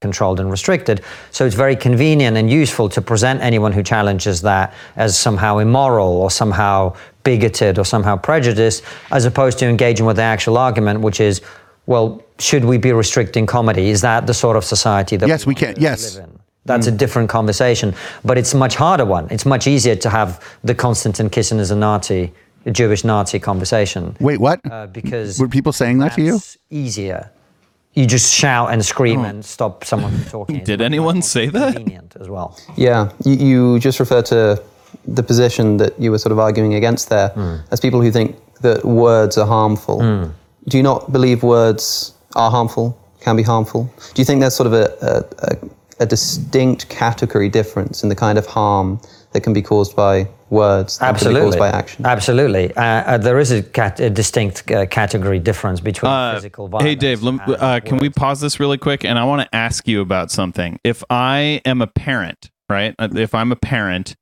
Controlled 0.01 0.41
and 0.41 0.51
restricted. 0.51 1.03
So 1.31 1.47
it's 1.47 1.55
very 1.55 1.75
convenient 1.75 2.37
and 2.37 2.51
useful 2.51 2.89
to 2.91 3.01
present 3.01 3.41
anyone 3.41 3.73
who 3.73 3.83
challenges 3.83 4.43
that 4.43 4.75
as 4.97 5.19
somehow 5.19 5.59
immoral 5.59 6.09
or 6.09 6.31
somehow 6.31 6.95
bigoted 7.23 7.79
or 7.79 7.85
somehow 7.85 8.17
prejudiced, 8.17 8.85
as 9.11 9.25
opposed 9.25 9.59
to 9.61 9.67
engaging 9.67 10.07
with 10.07 10.17
the 10.17 10.23
actual 10.23 10.59
argument, 10.59 11.01
which 11.01 11.19
is, 11.19 11.41
well, 11.87 12.23
should 12.39 12.67
we 12.67 12.77
be 12.79 12.93
restricting 12.93 13.47
comedy? 13.47 13.89
Is 13.89 14.03
that 14.03 14.27
the 14.27 14.35
sort 14.35 14.57
of 14.57 14.65
society 14.65 15.17
that 15.17 15.29
Yes, 15.29 15.47
we 15.47 15.55
want 15.55 15.59
can. 15.61 15.75
Yes. 15.79 16.17
live 16.17 16.25
in? 16.25 16.41
That's 16.67 16.87
a 16.87 16.91
hmm. 16.91 16.97
different 16.97 17.29
conversation, 17.29 17.95
but 18.25 18.39
it's 18.39 18.55
a 18.55 18.57
much 18.57 18.75
harder 18.75 19.05
one. 19.05 19.29
It's 19.31 19.47
much 19.47 19.67
easier 19.67 19.97
to 19.97 20.11
have 20.11 20.43
the 20.65 20.75
Konstantin 20.75 21.31
Kisin 21.31 21.59
as 21.59 21.71
a 21.71 21.77
Nazi, 21.77 22.33
a 22.67 22.71
Jewish 22.71 23.05
Nazi 23.05 23.39
conversation, 23.39 24.17
Wait, 24.21 24.41
what? 24.41 24.61
uh, 24.71 24.87
because 24.89 25.39
Were 25.39 25.49
people 25.49 25.73
saying 25.73 25.99
that 25.99 26.15
to 26.15 26.23
you? 26.23 26.41
easier. 26.71 27.31
You 27.95 28.05
just 28.05 28.35
shout 28.35 28.73
and 28.73 28.85
scream 28.85 29.21
oh. 29.21 29.25
and 29.25 29.45
stop 29.45 29.85
someone 29.85 30.13
from 30.13 30.31
talking. 30.31 30.65
Did 30.65 30.81
much, 30.81 30.85
anyone 30.85 31.23
say 31.23 31.47
that? 31.47 31.77
Convenient 31.77 32.17
as 32.21 32.29
well. 32.29 32.59
Yeah, 32.77 33.11
you, 33.25 33.35
you 33.35 33.79
just 33.79 34.01
refer 34.01 34.21
to 34.23 34.63
the 35.07 35.23
position 35.23 35.79
that 35.79 35.99
you 35.99 36.11
were 36.11 36.19
sort 36.19 36.33
of 36.33 36.39
arguing 36.39 36.75
against 36.75 37.09
there 37.09 37.29
hmm. 37.31 37.57
as 37.71 37.81
people 37.81 38.03
who 38.03 38.11
think 38.11 38.37
that 38.61 38.85
words 38.85 39.39
are 39.39 39.47
harmful. 39.47 40.01
Hmm. 40.03 40.31
Do 40.69 40.77
you 40.77 40.83
not 40.83 41.13
believe 41.13 41.43
words 41.43 42.15
are 42.35 42.51
harmful, 42.51 42.99
can 43.21 43.37
be 43.37 43.43
harmful? 43.43 43.91
Do 44.15 44.21
you 44.21 44.25
think 44.25 44.41
there's 44.41 44.55
sort 44.55 44.67
of 44.67 44.73
a, 44.73 44.85
a, 45.01 45.53
a, 45.53 45.57
a 46.01 46.07
distinct 46.07 46.89
category 46.89 47.49
difference 47.49 48.03
in 48.03 48.09
the 48.09 48.15
kind 48.15 48.39
of 48.39 48.47
harm 48.47 49.01
that 49.33 49.43
can 49.43 49.53
be 49.53 49.63
caused 49.63 49.95
by 49.97 50.29
words 50.51 50.99
that 50.99 51.07
can 51.07 51.15
be 51.15 51.19
caused 51.19 51.27
Absolutely. 51.27 51.59
by 51.59 51.69
action? 51.69 52.07
Absolutely. 52.07 52.75
Uh, 52.77 52.83
uh, 52.83 53.19
there 53.19 53.39
is 53.39 53.51
a, 53.51 53.63
cat- 53.63 53.99
a 54.01 54.09
distinct 54.11 54.71
uh, 54.71 54.87
category 54.87 55.39
difference 55.39 55.81
between 55.81 56.11
Uh, 56.11 56.35
physical 56.35 56.69
violence. 56.69 56.87
hey 56.89 56.95
Dave, 56.95 57.23
lem- 57.23 57.41
and 57.41 57.57
uh, 57.57 57.81
can 57.81 57.99
we 57.99 58.09
pause 58.11 58.41
this 58.41 58.61
really 58.61 58.79
quick? 58.79 59.05
And 59.05 59.19
I 59.19 59.25
want 59.25 59.43
to 59.43 59.55
ask 59.55 59.89
you 59.89 60.01
about 60.01 60.31
something. 60.31 60.79
If 60.85 61.03
I 61.11 61.61
am 61.65 61.83
a 61.83 61.87
parent, 61.87 62.51
right? 62.71 62.95
Uh, 62.99 63.09
If 63.15 63.35
I'm 63.35 63.51
a 63.53 63.57
parent 63.57 64.15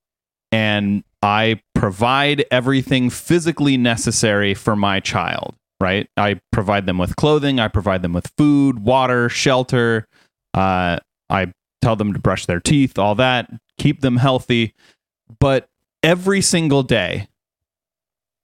and 0.53 1.03
I 1.23 1.61
provide 1.75 2.45
everything 2.51 3.11
physically 3.11 3.77
necessary 3.77 4.55
for 4.55 4.77
my 4.77 5.01
child, 5.01 5.55
right? 5.81 6.09
I 6.17 6.41
provide 6.53 6.87
them 6.87 6.99
with 6.99 7.17
clothing, 7.17 7.59
I 7.61 7.69
provide 7.69 8.03
them 8.03 8.13
with 8.13 8.31
food, 8.39 8.79
water, 8.81 9.29
shelter. 9.29 10.07
Uh, 10.55 10.99
I 11.31 11.53
tell 11.85 11.97
them 11.97 12.12
to 12.12 12.18
brush 12.18 12.47
their 12.47 12.61
teeth, 12.61 12.99
all 12.99 13.14
that, 13.16 13.51
keep 13.79 14.01
them 14.01 14.16
healthy. 14.16 14.75
But 15.38 15.68
every 16.03 16.40
single 16.40 16.83
day, 16.83 17.29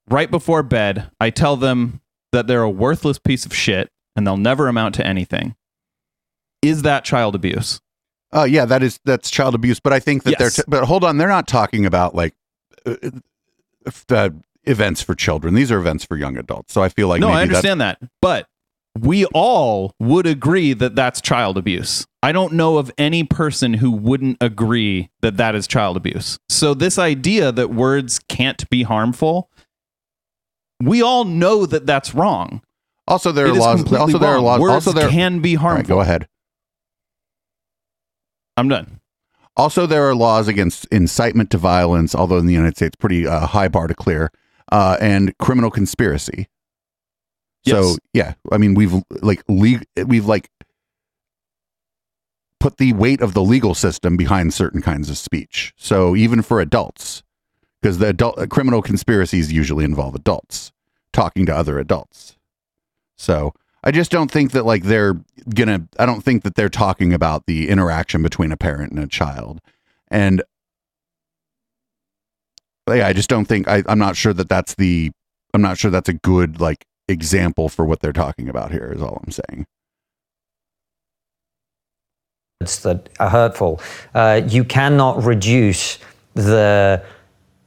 right 0.09 0.29
before 0.29 0.63
bed, 0.63 1.09
I 1.19 1.29
tell 1.31 1.57
them 1.57 2.01
that 2.31 2.47
they're 2.47 2.61
a 2.61 2.69
worthless 2.69 3.19
piece 3.19 3.45
of 3.45 3.53
shit 3.53 3.89
and 4.15 4.25
they'll 4.25 4.37
never 4.37 4.67
amount 4.67 4.95
to 4.95 5.05
anything. 5.05 5.55
Is 6.61 6.83
that 6.83 7.03
child 7.03 7.33
abuse? 7.35 7.81
Oh 8.31 8.43
yeah, 8.45 8.65
that 8.65 8.83
is 8.83 8.99
that's 9.03 9.29
child 9.29 9.55
abuse. 9.55 9.79
But 9.79 9.91
I 9.93 9.99
think 9.99 10.23
that 10.23 10.31
Yes. 10.31 10.39
they're. 10.39 10.63
T- 10.63 10.69
but 10.69 10.83
hold 10.85 11.03
on, 11.03 11.17
they're 11.17 11.27
not 11.27 11.47
talking 11.47 11.85
about 11.85 12.15
like 12.15 12.33
uh, 12.85 12.95
uh, 14.09 14.29
events 14.63 15.01
for 15.01 15.15
children. 15.15 15.53
These 15.55 15.71
are 15.71 15.79
events 15.79 16.05
for 16.05 16.15
young 16.15 16.37
adults. 16.37 16.71
So 16.73 16.81
I 16.81 16.89
feel 16.89 17.07
like 17.07 17.19
no, 17.19 17.29
I 17.29 17.41
understand 17.41 17.81
that. 17.81 17.97
But 18.21 18.47
we 18.99 19.25
all 19.27 19.93
would 19.99 20.27
agree 20.27 20.73
that 20.73 20.95
that's 20.95 21.21
child 21.21 21.57
abuse. 21.57 22.05
I 22.23 22.31
don't 22.31 22.53
know 22.53 22.77
of 22.77 22.91
any 22.97 23.23
person 23.23 23.73
who 23.75 23.91
wouldn't 23.91 24.37
agree 24.41 25.09
that 25.21 25.37
that 25.37 25.55
is 25.55 25.67
child 25.67 25.97
abuse. 25.97 26.37
So 26.49 26.73
this 26.73 26.99
idea 26.99 27.51
that 27.51 27.69
words 27.71 28.19
can't 28.27 28.69
be 28.69 28.83
harmful, 28.83 29.49
we 30.81 31.01
all 31.01 31.25
know 31.25 31.65
that 31.65 31.85
that's 31.85 32.13
wrong. 32.13 32.61
Also, 33.07 33.31
there 33.31 33.47
It 33.47 33.51
are 33.51 33.59
laws. 33.59 33.93
Also, 33.93 34.17
there 34.17 34.29
are 34.29 34.39
laws. 34.39 34.59
Words 34.59 34.87
also, 34.87 34.91
there. 34.93 35.09
can 35.09 35.39
be 35.39 35.55
harmful. 35.55 35.77
right, 35.77 35.87
go 35.87 36.01
ahead. 36.01 36.27
I'm 38.57 38.67
done. 38.67 38.99
Also, 39.57 39.85
there 39.85 40.07
are 40.07 40.15
laws 40.15 40.47
against 40.47 40.87
incitement 40.91 41.49
to 41.51 41.57
violence, 41.57 42.15
although 42.15 42.37
in 42.37 42.45
the 42.45 42.53
United 42.53 42.77
States, 42.77 42.95
pretty 42.95 43.27
uh, 43.27 43.47
high 43.47 43.67
bar 43.67 43.87
to 43.87 43.93
clear, 43.93 44.31
uh, 44.71 44.97
and 45.01 45.37
criminal 45.39 45.69
conspiracy. 45.69 46.47
So 47.65 47.95
yeah, 48.13 48.33
I 48.51 48.57
mean 48.57 48.73
we've 48.73 48.93
like 49.21 49.43
le- 49.47 49.81
we've 50.05 50.25
like 50.25 50.49
put 52.59 52.77
the 52.77 52.93
weight 52.93 53.21
of 53.21 53.33
the 53.33 53.41
legal 53.41 53.73
system 53.73 54.15
behind 54.15 54.53
certain 54.53 54.81
kinds 54.81 55.09
of 55.09 55.17
speech. 55.17 55.73
So 55.77 56.15
even 56.15 56.41
for 56.41 56.61
adults, 56.61 57.23
because 57.81 57.97
the 57.97 58.07
adult 58.07 58.37
uh, 58.39 58.47
criminal 58.47 58.81
conspiracies 58.81 59.51
usually 59.51 59.83
involve 59.83 60.15
adults 60.15 60.71
talking 61.11 61.45
to 61.47 61.55
other 61.55 61.79
adults. 61.79 62.37
So 63.17 63.53
I 63.83 63.91
just 63.91 64.11
don't 64.11 64.31
think 64.31 64.51
that 64.51 64.65
like 64.65 64.83
they're 64.83 65.15
gonna. 65.53 65.87
I 65.97 66.05
don't 66.05 66.21
think 66.21 66.43
that 66.43 66.55
they're 66.55 66.69
talking 66.69 67.13
about 67.13 67.45
the 67.47 67.69
interaction 67.69 68.21
between 68.21 68.51
a 68.51 68.57
parent 68.57 68.91
and 68.91 68.99
a 68.99 69.07
child, 69.07 69.59
and 70.09 70.43
yeah, 72.87 73.07
I 73.07 73.13
just 73.13 73.29
don't 73.29 73.45
think. 73.45 73.67
I, 73.67 73.83
I'm 73.87 73.99
not 73.99 74.15
sure 74.15 74.33
that 74.33 74.49
that's 74.49 74.75
the. 74.75 75.11
I'm 75.53 75.61
not 75.61 75.77
sure 75.77 75.91
that's 75.91 76.09
a 76.09 76.13
good 76.13 76.61
like 76.61 76.85
example 77.11 77.69
for 77.69 77.85
what 77.85 77.99
they're 77.99 78.13
talking 78.13 78.49
about 78.49 78.71
here. 78.71 78.91
Is 78.95 79.01
all 79.01 79.21
I'm 79.23 79.31
saying. 79.31 79.65
words 82.61 82.79
that 82.83 83.09
are 83.19 83.29
hurtful. 83.29 83.81
Uh, 84.13 84.41
you 84.47 84.63
cannot 84.63 85.23
reduce 85.23 85.99
the 86.35 87.01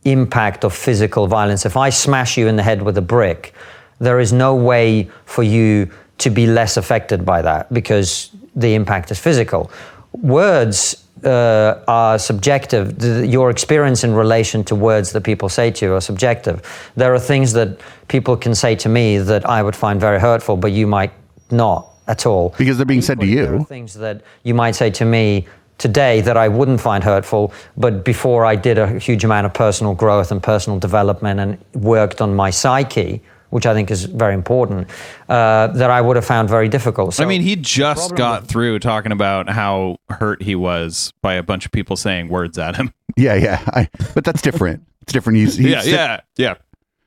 impact 0.04 0.64
of 0.64 0.72
physical 0.72 1.26
violence. 1.26 1.66
If 1.66 1.76
I 1.76 1.90
smash 1.90 2.38
you 2.38 2.48
in 2.48 2.57
the 2.57 2.62
head 2.62 2.83
with 2.83 2.96
a 2.98 3.02
brick, 3.02 3.54
there 3.98 4.20
is 4.20 4.33
no 4.33 4.54
way 4.54 5.11
for 5.24 5.42
you 5.42 5.90
to 6.18 6.30
be 6.30 6.46
less 6.46 6.76
affected 6.76 7.24
by 7.24 7.42
that 7.42 7.72
because 7.72 8.30
the 8.54 8.74
impact 8.74 9.11
is 9.11 9.18
physical. 9.18 9.70
Words 10.12 11.03
uh, 11.24 11.82
are 11.88 12.18
subjective. 12.18 13.02
Your 13.24 13.50
experience 13.50 14.04
in 14.04 14.14
relation 14.14 14.64
to 14.64 14.74
words 14.74 15.12
that 15.12 15.22
people 15.22 15.48
say 15.48 15.70
to 15.70 15.87
you 15.87 15.94
are 15.94 16.00
subjective. 16.00 16.62
There 16.96 17.14
are 17.14 17.18
things 17.18 17.52
that 17.54 17.80
people 18.08 18.37
can 18.37 18.54
say 18.54 18.76
to 18.76 18.88
me 18.88 19.18
that 19.18 19.48
I 19.48 19.62
would 19.62 19.76
find 19.76 20.00
very 20.00 20.20
hurtful, 20.20 20.56
but 20.56 20.72
you 20.72 20.87
might 20.87 21.12
not 21.50 21.88
at 22.06 22.26
all. 22.26 22.54
Because 22.58 22.76
they're 22.76 22.87
being 22.87 23.02
said 23.02 23.20
to 23.20 23.26
Equally, 23.26 23.42
there 23.42 23.54
are 23.54 23.58
you. 23.58 23.64
things 23.64 23.94
that 23.94 24.22
you 24.42 24.54
might 24.54 24.74
say 24.74 24.90
to 24.90 25.04
me 25.04 25.46
today 25.78 26.20
that 26.20 26.37
I 26.37 26.48
wouldn't 26.48 26.80
find 26.80 27.02
hurtful, 27.02 27.52
but 27.76 28.04
before 28.04 28.44
I 28.44 28.56
did 28.56 28.78
a 28.78 28.98
huge 28.98 29.24
amount 29.24 29.46
of 29.46 29.54
personal 29.54 29.94
growth 29.94 30.30
and 30.30 30.42
personal 30.42 30.78
development 30.78 31.40
and 31.40 31.58
worked 31.74 32.20
on 32.20 32.34
my 32.34 32.50
psyche, 32.50 33.22
which 33.54 33.66
I 33.66 33.72
think 33.72 33.88
is 33.92 34.02
very 34.06 34.34
important, 34.34 34.88
uh, 35.28 35.68
that 35.68 35.88
I 35.88 36.00
would 36.00 36.16
have 36.16 36.24
found 36.24 36.48
very 36.48 36.68
difficult. 36.68 37.14
So, 37.14 37.22
I 37.22 37.26
mean, 37.28 37.40
he 37.40 37.54
just 37.54 38.16
got 38.16 38.42
with- 38.42 38.50
through 38.50 38.80
talking 38.80 39.12
about 39.12 39.48
how 39.48 39.98
hurt 40.10 40.42
he 40.42 40.56
was 40.56 41.12
by 41.22 41.34
a 41.34 41.42
bunch 41.44 41.64
of 41.64 41.70
people 41.70 41.94
saying 41.94 42.28
words 42.30 42.58
at 42.58 42.74
him. 42.76 42.92
Yeah, 43.16 43.34
yeah. 43.36 43.62
I, 43.68 43.88
but 44.12 44.24
that's 44.24 44.42
different. 44.42 44.82
It's 45.02 45.12
different. 45.12 45.36
He's, 45.38 45.54
he's 45.56 45.68
yeah, 45.68 45.82
yeah, 45.84 46.20
yeah. 46.36 46.54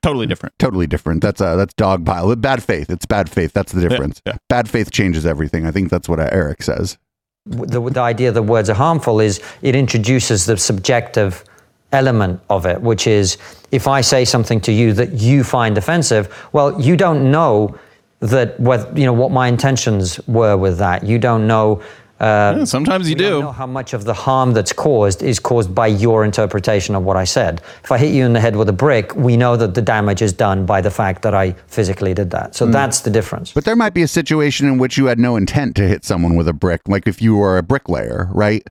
Totally 0.01 0.25
different. 0.25 0.57
totally 0.57 0.87
different. 0.87 1.21
That's 1.21 1.41
uh 1.41 1.57
that's 1.57 1.73
dog 1.73 2.05
pile. 2.05 2.33
Bad 2.37 2.63
faith. 2.63 2.89
It's 2.89 3.05
bad 3.05 3.29
faith. 3.29 3.51
That's 3.51 3.73
the 3.73 3.81
difference. 3.81 4.21
yeah. 4.25 4.37
Bad 4.47 4.69
faith 4.69 4.91
changes 4.91 5.25
everything. 5.25 5.65
I 5.65 5.71
think 5.71 5.89
that's 5.89 6.07
what 6.07 6.21
uh, 6.21 6.29
Eric 6.31 6.63
says. 6.63 6.97
the, 7.45 7.81
the 7.81 7.99
idea 7.99 8.31
that 8.31 8.43
words 8.43 8.69
are 8.69 8.73
harmful 8.75 9.19
is 9.19 9.41
it 9.61 9.75
introduces 9.75 10.45
the 10.45 10.55
subjective 10.55 11.43
element 11.91 12.39
of 12.49 12.65
it, 12.65 12.81
which 12.81 13.07
is 13.07 13.37
if 13.71 13.87
I 13.87 14.01
say 14.01 14.25
something 14.25 14.59
to 14.61 14.71
you 14.71 14.93
that 14.93 15.13
you 15.13 15.43
find 15.43 15.77
offensive, 15.77 16.33
well, 16.53 16.79
you 16.81 16.97
don't 16.97 17.31
know 17.31 17.77
that 18.19 18.59
what 18.59 18.97
you 18.97 19.05
know 19.05 19.13
what 19.13 19.31
my 19.31 19.47
intentions 19.47 20.19
were 20.27 20.57
with 20.57 20.77
that. 20.79 21.03
You 21.03 21.19
don't 21.19 21.47
know. 21.47 21.81
Uh, 22.19 22.55
Yeah, 22.57 22.63
sometimes 22.63 23.07
you 23.07 23.15
do. 23.15 23.41
know 23.41 23.51
how 23.51 23.67
much 23.67 23.93
of 23.93 24.03
the 24.03 24.13
harm 24.13 24.53
that's 24.53 24.73
caused 24.73 25.21
is 25.21 25.37
caused 25.39 25.75
by 25.75 25.85
your 25.85 26.25
interpretation 26.25 26.95
of 26.95 27.03
what 27.03 27.15
I 27.15 27.25
said. 27.25 27.61
If 27.83 27.91
I 27.91 27.99
hit 27.99 28.11
you 28.11 28.25
in 28.25 28.33
the 28.33 28.39
head 28.39 28.55
with 28.55 28.69
a 28.69 28.73
brick, 28.73 29.15
we 29.15 29.37
know 29.37 29.55
that 29.55 29.75
the 29.75 29.83
damage 29.83 30.23
is 30.23 30.33
done 30.33 30.65
by 30.65 30.81
the 30.81 30.89
fact 30.89 31.21
that 31.21 31.35
I 31.35 31.51
physically 31.67 32.15
did 32.15 32.31
that. 32.31 32.55
So 32.55 32.65
that's 32.65 33.01
the 33.01 33.11
difference. 33.11 33.53
But 33.53 33.65
there 33.65 33.75
might 33.75 33.93
be 33.93 34.01
a 34.01 34.07
situation 34.07 34.67
in 34.67 34.79
which 34.79 34.97
you 34.97 35.05
had 35.05 35.19
no 35.19 35.35
intent 35.35 35.75
to 35.75 35.87
hit 35.87 36.03
someone 36.03 36.35
with 36.35 36.47
a 36.47 36.53
brick, 36.53 36.81
like 36.87 37.05
if 37.07 37.21
you 37.21 37.35
were 37.35 37.59
a 37.59 37.63
bricklayer, 37.63 38.29
right? 38.33 38.65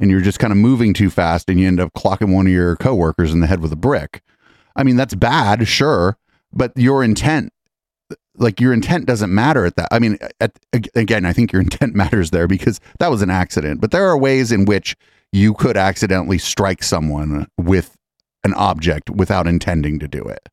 And 0.00 0.10
you're 0.10 0.20
just 0.20 0.38
kind 0.38 0.52
of 0.52 0.56
moving 0.56 0.94
too 0.94 1.10
fast 1.10 1.48
and 1.48 1.60
you 1.60 1.68
end 1.68 1.80
up 1.80 1.92
clocking 1.92 2.34
one 2.34 2.46
of 2.46 2.52
your 2.52 2.76
coworkers 2.76 3.32
in 3.32 3.40
the 3.40 3.46
head 3.46 3.60
with 3.60 3.72
a 3.72 3.76
brick. 3.76 4.22
I 4.74 4.82
mean, 4.82 4.96
that's 4.96 5.14
bad, 5.14 5.68
sure, 5.68 6.16
but 6.52 6.72
your 6.76 7.04
intent, 7.04 7.52
like 8.36 8.60
your 8.60 8.72
intent 8.72 9.06
doesn't 9.06 9.32
matter 9.32 9.64
at 9.64 9.76
that. 9.76 9.88
I 9.92 9.98
mean, 9.98 10.18
at, 10.40 10.58
again, 10.72 11.24
I 11.24 11.32
think 11.32 11.52
your 11.52 11.62
intent 11.62 11.94
matters 11.94 12.30
there 12.30 12.48
because 12.48 12.80
that 12.98 13.10
was 13.10 13.22
an 13.22 13.30
accident, 13.30 13.80
but 13.80 13.90
there 13.90 14.06
are 14.06 14.18
ways 14.18 14.50
in 14.50 14.64
which 14.64 14.96
you 15.32 15.54
could 15.54 15.76
accidentally 15.76 16.38
strike 16.38 16.82
someone 16.82 17.46
with 17.58 17.96
an 18.44 18.54
object 18.54 19.10
without 19.10 19.46
intending 19.46 19.98
to 19.98 20.08
do 20.08 20.22
it. 20.22 20.48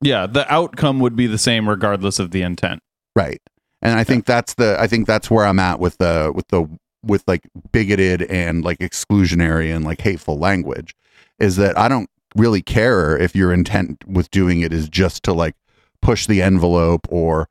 Yeah, 0.00 0.26
the 0.26 0.50
outcome 0.52 1.00
would 1.00 1.16
be 1.16 1.26
the 1.26 1.38
same 1.38 1.68
regardless 1.68 2.18
of 2.18 2.30
the 2.30 2.42
intent. 2.42 2.80
Right. 3.14 3.40
And 3.80 3.98
I 3.98 4.04
think 4.04 4.24
that's 4.24 4.54
the 4.54 4.76
I 4.80 4.86
think 4.86 5.06
that's 5.06 5.30
where 5.30 5.44
I'm 5.44 5.58
at 5.58 5.78
with 5.78 5.98
the 5.98 6.32
with 6.34 6.48
the 6.48 6.68
with 7.06 7.24
like 7.26 7.48
bigoted 7.72 8.22
and 8.22 8.64
like 8.64 8.78
exclusionary 8.78 9.74
and 9.74 9.84
like 9.84 10.00
hateful 10.00 10.38
language 10.38 10.94
is 11.38 11.56
that 11.56 11.76
I 11.78 11.88
don't 11.88 12.08
really 12.36 12.62
care 12.62 13.16
if 13.16 13.34
your 13.36 13.52
intent 13.52 14.06
with 14.06 14.30
doing 14.30 14.60
it 14.60 14.72
is 14.72 14.88
just 14.88 15.22
to 15.24 15.32
like 15.32 15.54
push 16.02 16.26
the 16.26 16.42
envelope 16.42 17.06
or 17.10 17.48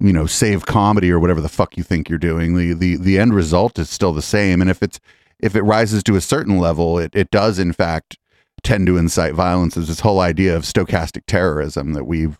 you 0.00 0.12
know 0.12 0.26
save 0.26 0.66
comedy 0.66 1.10
or 1.10 1.18
whatever 1.18 1.40
the 1.40 1.48
fuck 1.48 1.76
you 1.76 1.82
think 1.82 2.08
you're 2.08 2.18
doing. 2.18 2.56
The 2.56 2.72
the 2.72 2.96
the 2.96 3.18
end 3.18 3.34
result 3.34 3.78
is 3.78 3.90
still 3.90 4.12
the 4.12 4.22
same. 4.22 4.60
And 4.60 4.70
if 4.70 4.82
it's 4.82 5.00
if 5.38 5.56
it 5.56 5.62
rises 5.62 6.02
to 6.04 6.16
a 6.16 6.20
certain 6.20 6.58
level 6.58 6.98
it 6.98 7.14
it 7.14 7.30
does 7.30 7.58
in 7.58 7.72
fact 7.72 8.16
tend 8.62 8.86
to 8.86 8.96
incite 8.96 9.34
violence. 9.34 9.76
Is 9.76 9.88
this 9.88 10.00
whole 10.00 10.20
idea 10.20 10.56
of 10.56 10.64
stochastic 10.64 11.22
terrorism 11.26 11.92
that 11.94 12.04
we've 12.04 12.38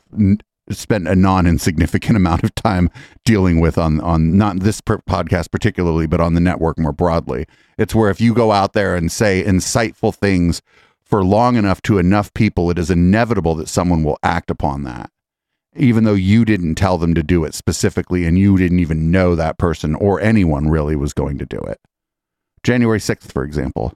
spent 0.74 1.08
a 1.08 1.16
non-insignificant 1.16 2.16
amount 2.16 2.44
of 2.44 2.54
time 2.54 2.90
dealing 3.24 3.60
with 3.60 3.78
on 3.78 4.00
on 4.00 4.36
not 4.36 4.60
this 4.60 4.80
per- 4.80 4.98
podcast 4.98 5.50
particularly 5.50 6.06
but 6.06 6.20
on 6.20 6.34
the 6.34 6.40
network 6.40 6.78
more 6.78 6.92
broadly. 6.92 7.46
It's 7.78 7.94
where 7.94 8.10
if 8.10 8.20
you 8.20 8.34
go 8.34 8.52
out 8.52 8.72
there 8.72 8.96
and 8.96 9.10
say 9.10 9.42
insightful 9.42 10.14
things 10.14 10.62
for 11.02 11.24
long 11.24 11.56
enough 11.56 11.82
to 11.82 11.98
enough 11.98 12.32
people 12.34 12.70
it 12.70 12.78
is 12.78 12.90
inevitable 12.90 13.54
that 13.56 13.68
someone 13.68 14.04
will 14.04 14.18
act 14.22 14.50
upon 14.50 14.84
that 14.84 15.10
even 15.76 16.04
though 16.04 16.14
you 16.14 16.44
didn't 16.44 16.74
tell 16.74 16.98
them 16.98 17.14
to 17.14 17.22
do 17.22 17.44
it 17.44 17.54
specifically 17.54 18.24
and 18.26 18.38
you 18.38 18.56
didn't 18.56 18.80
even 18.80 19.10
know 19.10 19.34
that 19.34 19.58
person 19.58 19.94
or 19.96 20.20
anyone 20.20 20.68
really 20.68 20.96
was 20.96 21.12
going 21.12 21.38
to 21.38 21.46
do 21.46 21.58
it. 21.58 21.80
January 22.62 22.98
6th 22.98 23.32
for 23.32 23.44
example. 23.44 23.92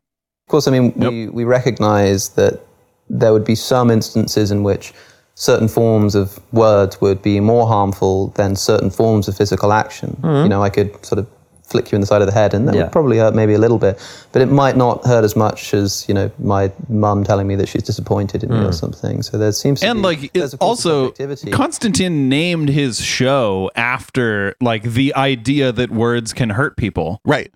Of 0.46 0.50
course, 0.50 0.68
I 0.68 0.72
mean, 0.72 0.92
we, 0.96 1.28
we 1.28 1.44
recognize 1.44 2.30
that 2.30 2.60
there 3.08 3.32
would 3.32 3.44
be 3.44 3.54
some 3.54 3.90
instances 3.90 4.50
in 4.50 4.62
which 4.62 4.92
certain 5.34 5.68
forms 5.68 6.14
of 6.14 6.38
words 6.52 7.00
would 7.00 7.20
be 7.22 7.40
more 7.40 7.66
harmful 7.66 8.28
than 8.28 8.54
certain 8.56 8.90
forms 8.90 9.28
of 9.28 9.36
physical 9.36 9.72
action. 9.72 10.16
Mm-hmm. 10.20 10.44
You 10.44 10.48
know, 10.48 10.62
I 10.62 10.70
could 10.70 11.04
sort 11.04 11.18
of 11.18 11.26
flick 11.66 11.90
you 11.90 11.96
in 11.96 12.00
the 12.00 12.06
side 12.06 12.20
of 12.20 12.26
the 12.26 12.32
head, 12.32 12.52
and 12.54 12.68
that 12.68 12.74
Yeah. 12.74 12.82
would 12.82 12.92
probably 12.92 13.18
hurt 13.18 13.34
maybe 13.34 13.54
a 13.54 13.58
little 13.58 13.78
bit, 13.78 13.98
but 14.32 14.42
it 14.42 14.50
might 14.50 14.76
not 14.76 15.04
hurt 15.06 15.24
as 15.24 15.34
much 15.34 15.72
as, 15.72 16.04
you 16.06 16.14
know, 16.14 16.30
my 16.38 16.70
mum 16.88 17.24
telling 17.24 17.46
me 17.46 17.56
that 17.56 17.68
she's 17.68 17.82
disappointed 17.82 18.44
in 18.44 18.50
me 18.50 18.58
or 18.58 18.68
mm. 18.68 18.74
something. 18.74 19.22
So 19.22 19.38
there 19.38 19.50
seems 19.50 19.80
to 19.80 19.88
and 19.88 19.98
be, 19.98 20.02
like 20.02 20.32
there's 20.34 20.52
it, 20.52 20.56
a 20.56 20.58
course 20.58 20.84
of 20.84 20.90
also 20.92 21.08
objectivity. 21.08 21.50
konstantin 21.50 22.28
named 22.28 22.68
his 22.68 23.00
show 23.00 23.70
after 23.74 24.54
like 24.60 24.82
the 24.82 25.14
idea 25.14 25.72
that 25.72 25.90
words 25.90 26.32
can 26.32 26.50
hurt 26.50 26.76
people 26.76 27.20
right 27.24 27.52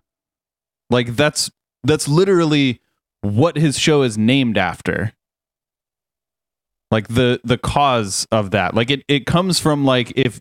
like 0.91 1.15
that's 1.15 1.51
that's 1.85 2.09
literally 2.09 2.81
what 3.21 3.57
his 3.57 3.79
show 3.79 4.03
is 4.03 4.17
named 4.17 4.57
after 4.57 5.13
like 6.91 7.09
the 7.09 7.41
the 7.45 7.59
cause 7.59 8.27
of 8.31 8.51
that. 8.53 8.75
Like 8.75 8.91
it 8.91 9.05
it 9.09 9.27
comes 9.27 9.59
from 9.59 9.85
like 9.85 10.13
if 10.17 10.41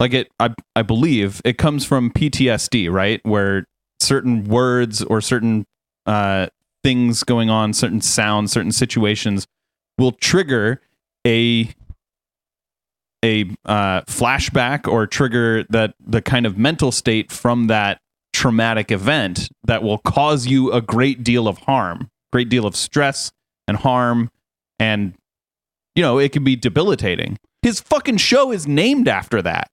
like 0.00 0.12
it 0.12 0.30
i 0.40 0.52
i 0.74 0.82
believe 0.82 1.40
it 1.44 1.58
comes 1.58 1.84
from 1.84 2.10
ptsd 2.10 2.90
right? 2.90 3.20
Where 3.24 3.66
certain 4.00 4.44
words 4.44 5.02
or 5.02 5.20
certain 5.20 5.66
uh 6.06 6.48
things 6.82 7.22
going 7.22 7.48
on 7.48 7.72
certain 7.72 8.00
sounds 8.00 8.52
certain 8.52 8.72
situations 8.72 9.46
will 9.98 10.12
trigger 10.12 10.80
a 11.26 11.72
a 13.24 13.44
uh, 13.64 14.02
flashback 14.02 14.86
or 14.86 15.06
trigger 15.06 15.64
that 15.70 15.94
the 15.98 16.20
kind 16.20 16.44
of 16.44 16.58
mental 16.58 16.92
state 16.92 17.32
from 17.32 17.68
that 17.68 17.98
traumatic 18.34 18.90
event 18.90 19.48
that 19.64 19.82
will 19.82 19.98
cause 19.98 20.46
you 20.46 20.70
a 20.70 20.82
great 20.82 21.24
deal 21.24 21.48
of 21.48 21.56
harm, 21.58 22.10
great 22.32 22.50
deal 22.50 22.66
of 22.66 22.76
stress 22.76 23.32
and 23.66 23.78
harm, 23.78 24.30
and 24.78 25.14
you 25.94 26.02
know 26.02 26.18
it 26.18 26.32
can 26.32 26.44
be 26.44 26.56
debilitating. 26.56 27.38
His 27.62 27.80
fucking 27.80 28.18
show 28.18 28.52
is 28.52 28.66
named 28.66 29.08
after 29.08 29.40
that. 29.42 29.70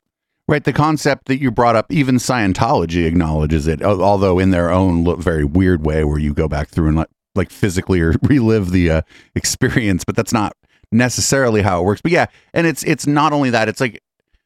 Right, 0.47 0.63
the 0.63 0.73
concept 0.73 1.27
that 1.27 1.39
you 1.39 1.49
brought 1.49 1.75
up, 1.77 1.85
even 1.89 2.15
Scientology 2.15 3.05
acknowledges 3.05 3.67
it, 3.67 3.81
although 3.81 4.37
in 4.37 4.51
their 4.51 4.69
own 4.69 5.21
very 5.21 5.45
weird 5.45 5.85
way, 5.85 6.03
where 6.03 6.19
you 6.19 6.33
go 6.33 6.49
back 6.49 6.67
through 6.67 6.89
and 6.89 6.97
like, 6.97 7.07
like 7.35 7.49
physically 7.49 8.01
or 8.01 8.15
relive 8.23 8.71
the 8.71 8.91
uh, 8.91 9.01
experience. 9.35 10.03
But 10.03 10.15
that's 10.15 10.33
not 10.33 10.53
necessarily 10.91 11.61
how 11.61 11.79
it 11.79 11.85
works. 11.85 12.01
But 12.01 12.11
yeah, 12.11 12.25
and 12.53 12.67
it's 12.67 12.83
it's 12.83 13.07
not 13.07 13.31
only 13.33 13.49
that; 13.51 13.69
it's 13.69 13.79
like 13.79 14.01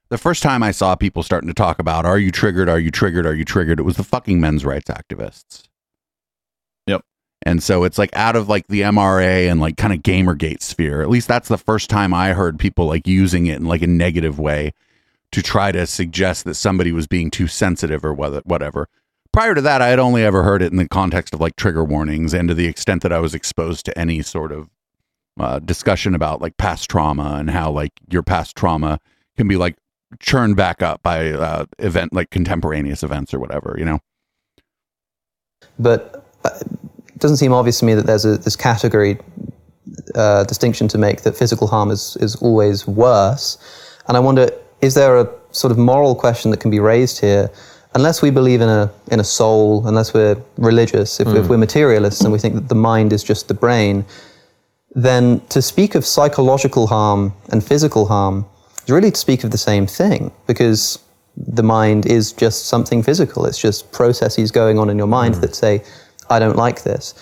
the 0.09 0.17
first 0.17 0.43
time 0.43 0.61
I 0.61 0.71
saw 0.71 0.95
people 0.95 1.23
starting 1.23 1.47
to 1.47 1.55
talk 1.55 1.79
about, 1.79 2.05
"Are 2.05 2.19
you 2.19 2.29
triggered? 2.29 2.69
Are 2.69 2.79
you 2.79 2.91
triggered? 2.91 3.25
Are 3.25 3.33
you 3.33 3.45
triggered?" 3.45 3.79
It 3.79 3.83
was 3.83 3.97
the 3.97 4.03
fucking 4.03 4.39
men's 4.39 4.63
rights 4.63 4.91
activists. 4.91 5.63
And 7.45 7.61
so 7.61 7.83
it's 7.83 7.97
like 7.97 8.15
out 8.15 8.35
of 8.35 8.49
like 8.49 8.67
the 8.67 8.81
MRA 8.81 9.49
and 9.49 9.61
like 9.61 9.77
kind 9.77 9.93
of 9.93 9.99
Gamergate 9.99 10.63
sphere. 10.63 11.01
At 11.01 11.09
least 11.09 11.27
that's 11.27 11.47
the 11.47 11.57
first 11.57 11.89
time 11.89 12.13
I 12.13 12.33
heard 12.33 12.57
people 12.57 12.87
like 12.87 13.07
using 13.07 13.45
it 13.45 13.57
in 13.57 13.65
like 13.65 13.83
a 13.83 13.87
negative 13.87 14.39
way 14.39 14.73
to 15.31 15.43
try 15.43 15.71
to 15.71 15.85
suggest 15.85 16.45
that 16.45 16.55
somebody 16.55 16.91
was 16.91 17.07
being 17.07 17.29
too 17.29 17.47
sensitive 17.47 18.03
or 18.03 18.13
whatever. 18.13 18.87
Prior 19.31 19.53
to 19.53 19.61
that, 19.61 19.81
I 19.81 19.89
had 19.89 19.99
only 19.99 20.23
ever 20.23 20.43
heard 20.43 20.61
it 20.61 20.71
in 20.71 20.77
the 20.77 20.87
context 20.87 21.33
of 21.33 21.41
like 21.41 21.55
trigger 21.55 21.83
warnings 21.83 22.33
and 22.33 22.47
to 22.47 22.55
the 22.55 22.67
extent 22.67 23.03
that 23.03 23.11
I 23.13 23.19
was 23.19 23.35
exposed 23.35 23.85
to 23.85 23.97
any 23.97 24.21
sort 24.21 24.51
of 24.51 24.69
uh, 25.39 25.59
discussion 25.59 26.15
about 26.15 26.41
like 26.41 26.57
past 26.57 26.89
trauma 26.89 27.35
and 27.37 27.49
how 27.49 27.69
like 27.69 27.91
your 28.09 28.23
past 28.23 28.55
trauma 28.55 28.99
can 29.35 29.47
be 29.47 29.57
like 29.57 29.75
churned 30.19 30.55
back 30.55 30.81
up 30.81 31.03
by 31.03 31.31
uh, 31.31 31.65
event 31.79 32.13
like 32.13 32.29
contemporaneous 32.29 33.03
events 33.03 33.33
or 33.33 33.39
whatever, 33.39 33.75
you 33.77 33.85
know? 33.85 33.99
but 35.79 36.25
uh, 36.43 36.59
it 37.15 37.21
doesn't 37.21 37.37
seem 37.37 37.53
obvious 37.53 37.79
to 37.79 37.85
me 37.85 37.93
that 37.93 38.05
there's 38.05 38.25
a 38.25 38.37
this 38.37 38.55
category 38.55 39.17
uh, 40.15 40.43
distinction 40.43 40.87
to 40.89 40.97
make 40.97 41.21
that 41.21 41.35
physical 41.35 41.67
harm 41.67 41.89
is, 41.91 42.17
is 42.19 42.35
always 42.37 42.87
worse. 42.87 43.57
And 44.07 44.17
I 44.17 44.19
wonder, 44.19 44.49
is 44.81 44.93
there 44.93 45.17
a 45.17 45.29
sort 45.51 45.71
of 45.71 45.77
moral 45.77 46.15
question 46.15 46.51
that 46.51 46.59
can 46.59 46.71
be 46.71 46.79
raised 46.79 47.19
here? 47.19 47.49
Unless 47.93 48.21
we 48.21 48.29
believe 48.29 48.59
in 48.59 48.67
a 48.67 48.91
in 49.09 49.21
a 49.21 49.23
soul, 49.23 49.87
unless 49.87 50.13
we're 50.13 50.35
religious, 50.57 51.21
if, 51.21 51.27
if 51.29 51.47
we're 51.47 51.57
materialists 51.57 52.21
and 52.21 52.33
we 52.33 52.39
think 52.39 52.55
that 52.55 52.67
the 52.67 52.75
mind 52.75 53.13
is 53.13 53.23
just 53.23 53.47
the 53.47 53.53
brain, 53.53 54.05
then 54.93 55.39
to 55.47 55.61
speak 55.61 55.95
of 55.95 56.05
psychological 56.05 56.87
harm 56.87 57.33
and 57.51 57.63
physical 57.63 58.05
harm 58.07 58.45
is 58.83 58.91
really 58.91 59.11
to 59.11 59.19
speak 59.19 59.45
of 59.45 59.51
the 59.51 59.57
same 59.57 59.87
thing 59.87 60.31
because 60.45 60.99
the 61.37 61.63
mind 61.63 62.05
is 62.05 62.33
just 62.33 62.65
something 62.65 63.01
physical. 63.01 63.45
It's 63.45 63.59
just 63.59 63.91
processes 63.93 64.51
going 64.51 64.77
on 64.77 64.89
in 64.89 64.97
your 64.97 65.07
mind 65.07 65.35
that 65.35 65.55
say, 65.55 65.81
I 66.29 66.39
don't 66.39 66.55
like 66.55 66.83
this. 66.83 67.13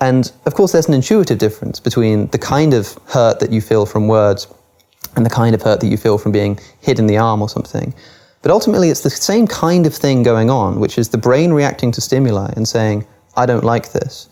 And 0.00 0.32
of 0.46 0.54
course, 0.54 0.72
there's 0.72 0.88
an 0.88 0.94
intuitive 0.94 1.38
difference 1.38 1.78
between 1.78 2.26
the 2.28 2.38
kind 2.38 2.74
of 2.74 2.98
hurt 3.06 3.38
that 3.40 3.52
you 3.52 3.60
feel 3.60 3.86
from 3.86 4.08
words 4.08 4.48
and 5.16 5.24
the 5.24 5.30
kind 5.30 5.54
of 5.54 5.62
hurt 5.62 5.80
that 5.80 5.86
you 5.86 5.96
feel 5.96 6.18
from 6.18 6.32
being 6.32 6.58
hit 6.80 6.98
in 6.98 7.06
the 7.06 7.18
arm 7.18 7.40
or 7.40 7.48
something. 7.48 7.94
But 8.42 8.50
ultimately, 8.50 8.90
it's 8.90 9.02
the 9.02 9.10
same 9.10 9.46
kind 9.46 9.86
of 9.86 9.94
thing 9.94 10.22
going 10.22 10.50
on, 10.50 10.80
which 10.80 10.98
is 10.98 11.10
the 11.10 11.18
brain 11.18 11.52
reacting 11.52 11.92
to 11.92 12.00
stimuli 12.00 12.52
and 12.56 12.66
saying, 12.66 13.06
I 13.36 13.46
don't 13.46 13.64
like 13.64 13.92
this. 13.92 14.28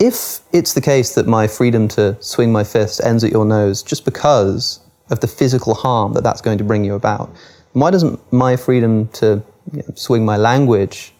If 0.00 0.40
it's 0.52 0.74
the 0.74 0.80
case 0.80 1.14
that 1.14 1.26
my 1.26 1.46
freedom 1.46 1.86
to 1.88 2.16
swing 2.20 2.50
my 2.50 2.64
fist 2.64 3.00
ends 3.04 3.22
at 3.22 3.30
your 3.30 3.44
nose 3.44 3.82
just 3.82 4.04
because 4.04 4.80
of 5.10 5.20
the 5.20 5.28
physical 5.28 5.74
harm 5.74 6.14
that 6.14 6.24
that's 6.24 6.40
going 6.40 6.58
to 6.58 6.64
bring 6.64 6.84
you 6.84 6.94
about, 6.94 7.30
why 7.74 7.90
doesn't 7.90 8.20
my 8.32 8.56
freedom 8.56 9.08
to 9.08 9.42
you 9.72 9.78
know, 9.78 9.94
swing 9.94 10.24
my 10.24 10.36
language 10.36 11.13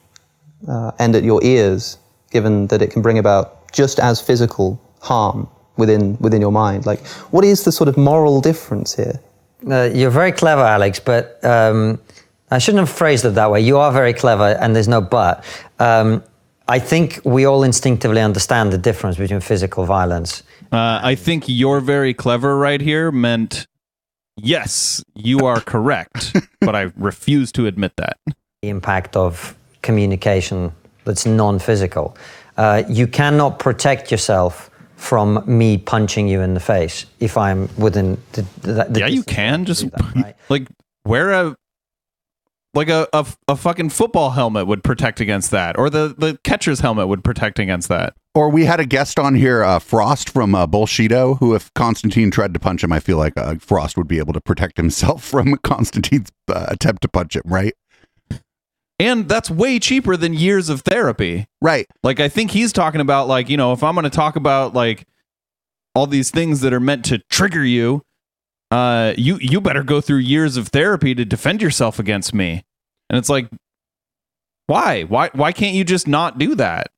uh, 0.69 0.93
end 0.99 1.15
at 1.17 1.25
your 1.25 1.43
ears, 1.45 1.99
given 2.31 2.67
that 2.69 2.83
it 2.83 2.91
can 2.91 3.03
bring 3.03 3.19
about 3.19 3.73
just 3.73 3.99
as 3.99 4.21
physical 4.21 4.81
harm 5.01 5.49
within 5.77 6.17
within 6.21 6.41
your 6.41 6.53
mind? 6.53 6.87
Like, 6.87 7.05
what 7.31 7.45
is 7.45 7.65
the 7.65 7.73
sort 7.73 7.89
of 7.89 7.97
moral 7.97 8.41
difference 8.41 8.95
here? 8.95 9.21
Uh, 9.71 9.91
you're 9.95 10.11
very 10.11 10.33
clever, 10.33 10.63
Alex, 10.63 11.01
but 11.01 11.43
um, 11.45 11.99
I 12.51 12.59
shouldn't 12.59 12.87
have 12.87 12.97
phrased 12.97 13.25
it 13.25 13.31
that 13.31 13.51
way. 13.51 13.61
You 13.61 13.79
are 13.79 13.93
very 13.93 14.13
clever, 14.13 14.57
and 14.61 14.75
there's 14.75 14.89
no 14.89 15.01
but. 15.01 15.45
Um, 15.79 16.23
I 16.67 16.79
think 16.79 17.21
we 17.25 17.45
all 17.45 17.63
instinctively 17.63 18.21
understand 18.21 18.73
the 18.73 18.79
difference 18.79 19.17
between 19.19 19.41
physical 19.41 19.85
violence. 19.85 20.43
Uh, 20.73 21.01
I 21.03 21.15
think 21.15 21.45
you're 21.47 21.81
very 21.81 22.15
clever 22.15 22.57
right 22.57 22.81
here 22.81 23.13
meant 23.13 23.67
yes, 24.37 25.05
you 25.15 25.41
are 25.41 25.61
correct, 25.61 26.35
but 26.61 26.75
I 26.75 26.91
refuse 26.97 27.53
to 27.53 27.67
admit 27.67 27.93
that. 27.97 28.19
the 28.63 28.69
impact 28.71 29.17
of 29.17 29.57
communication 29.85 30.73
that's 31.05 31.27
non-physical. 31.27 32.17
Uh, 32.57 32.83
you 32.89 33.07
cannot 33.07 33.59
protect 33.61 34.11
yourself 34.11 34.71
from 34.97 35.45
me 35.47 35.77
punching 35.77 36.29
you 36.29 36.41
in 36.41 36.55
the 36.55 36.61
face 36.61 37.05
if 37.21 37.37
I'm 37.37 37.69
within 37.77 38.17
the, 38.33 38.43
the, 38.63 38.87
the 38.89 39.01
yeah, 39.01 39.07
you 39.07 39.23
can 39.23 39.65
just 39.65 39.91
that, 39.91 40.15
right? 40.15 40.37
like 40.49 40.69
wear 41.05 41.31
a 41.33 41.57
like 42.75 42.89
a, 42.89 43.07
a 43.13 43.27
a 43.49 43.57
fucking 43.57 43.91
football 43.91 44.31
helmet 44.31 44.67
would 44.67 44.83
protect 44.83 45.21
against 45.21 45.51
that, 45.51 45.79
or 45.79 45.91
the 45.91 46.15
the 46.17 46.39
catcher's 46.43 46.81
helmet 46.81 47.09
would 47.09 47.23
protect 47.23 47.59
against 47.59 47.89
that. 47.89 48.15
Or 48.35 48.49
we 48.49 48.65
had 48.65 48.81
a 48.81 48.87
guest 48.87 49.19
on 49.19 49.37
here, 49.37 49.63
uh, 49.63 49.79
Frost 49.79 50.29
from 50.29 50.57
uh, 50.57 50.67
Bullshido, 50.67 51.39
who, 51.39 51.55
if 51.55 51.73
Konstantin 51.75 52.33
tried 52.33 52.53
to 52.55 52.59
punch 52.59 52.83
him, 52.83 52.93
I 52.93 52.99
feel 52.99 53.17
like 53.17 53.35
uh, 53.37 53.55
Frost 53.61 53.97
would 53.97 54.09
be 54.09 54.19
able 54.19 54.33
to 54.33 54.41
protect 54.41 54.77
himself 54.77 55.23
from 55.33 55.57
Konstantin's 55.59 56.31
uh, 56.49 56.67
attempt 56.69 57.03
to 57.03 57.09
punch 57.09 57.37
him, 57.37 57.43
right? 57.45 57.75
And 58.99 59.29
that's 59.29 59.51
way 59.51 59.79
cheaper 59.79 60.17
than 60.17 60.35
years 60.35 60.69
of 60.69 60.83
therapy. 60.83 61.47
Right. 61.61 61.87
Like 62.03 62.21
I 62.21 62.29
think 62.29 62.53
he's 62.53 62.73
talking 62.73 63.01
about 63.01 63.27
like, 63.29 63.49
you 63.49 63.57
know, 63.57 63.73
if 63.73 63.83
I'm 63.83 63.95
going 63.95 64.05
to 64.05 64.11
talk 64.11 64.37
about 64.37 64.73
like 64.75 65.07
all 65.95 66.07
these 66.07 66.31
things 66.31 66.61
that 66.61 66.73
are 66.73 66.81
meant 66.81 67.05
to 67.07 67.19
trigger 67.31 67.65
you, 67.65 68.03
uh 68.71 69.13
you 69.17 69.37
you 69.41 69.61
better 69.61 69.83
go 69.83 70.01
through 70.01 70.19
years 70.19 70.57
of 70.57 70.69
therapy 70.69 71.15
to 71.15 71.25
defend 71.25 71.61
yourself 71.61 71.99
against 71.99 72.33
me. 72.35 72.65
And 73.11 73.19
it's 73.19 73.29
like 73.29 73.49
why? 74.67 75.03
Why 75.03 75.29
why 75.35 75.53
can't 75.53 75.75
you 75.75 75.85
just 75.85 76.09
not 76.09 76.39
do 76.39 76.55
that? 76.55 76.89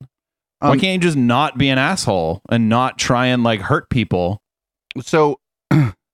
why 0.60 0.70
Um, 0.70 0.78
can't 0.80 1.02
you 1.02 1.08
just 1.08 1.16
not 1.16 1.58
be 1.58 1.68
an 1.68 1.78
asshole 1.78 2.40
and 2.50 2.68
not 2.68 2.98
try 2.98 3.26
and 3.26 3.42
like 3.42 3.60
hurt 3.62 3.90
people? 3.90 4.40
so 5.00 5.40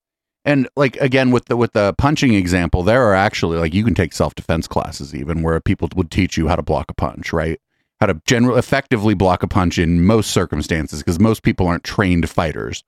and 0.45 0.67
like 0.75 0.95
again 0.97 1.31
with 1.31 1.45
the 1.45 1.57
with 1.57 1.73
the 1.73 1.93
punching 1.97 2.33
example 2.33 2.83
there 2.83 3.03
are 3.07 3.15
actually 3.15 3.57
like 3.57 3.73
you 3.73 3.83
can 3.83 3.93
take 3.93 4.13
self-defense 4.13 4.67
classes 4.67 5.15
even 5.15 5.41
where 5.41 5.59
people 5.59 5.89
would 5.95 6.11
teach 6.11 6.37
you 6.37 6.47
how 6.47 6.55
to 6.55 6.61
block 6.61 6.89
a 6.89 6.93
punch 6.93 7.33
right? 7.33 7.59
How 7.99 8.07
to 8.07 8.21
generally 8.25 8.59
effectively 8.59 9.13
block 9.13 9.43
a 9.43 9.47
punch 9.47 9.77
in 9.77 10.05
most 10.05 10.31
circumstances 10.31 10.99
because 10.99 11.19
most 11.19 11.43
people 11.43 11.67
aren't 11.67 11.83
trained 11.83 12.29
fighters. 12.29 12.83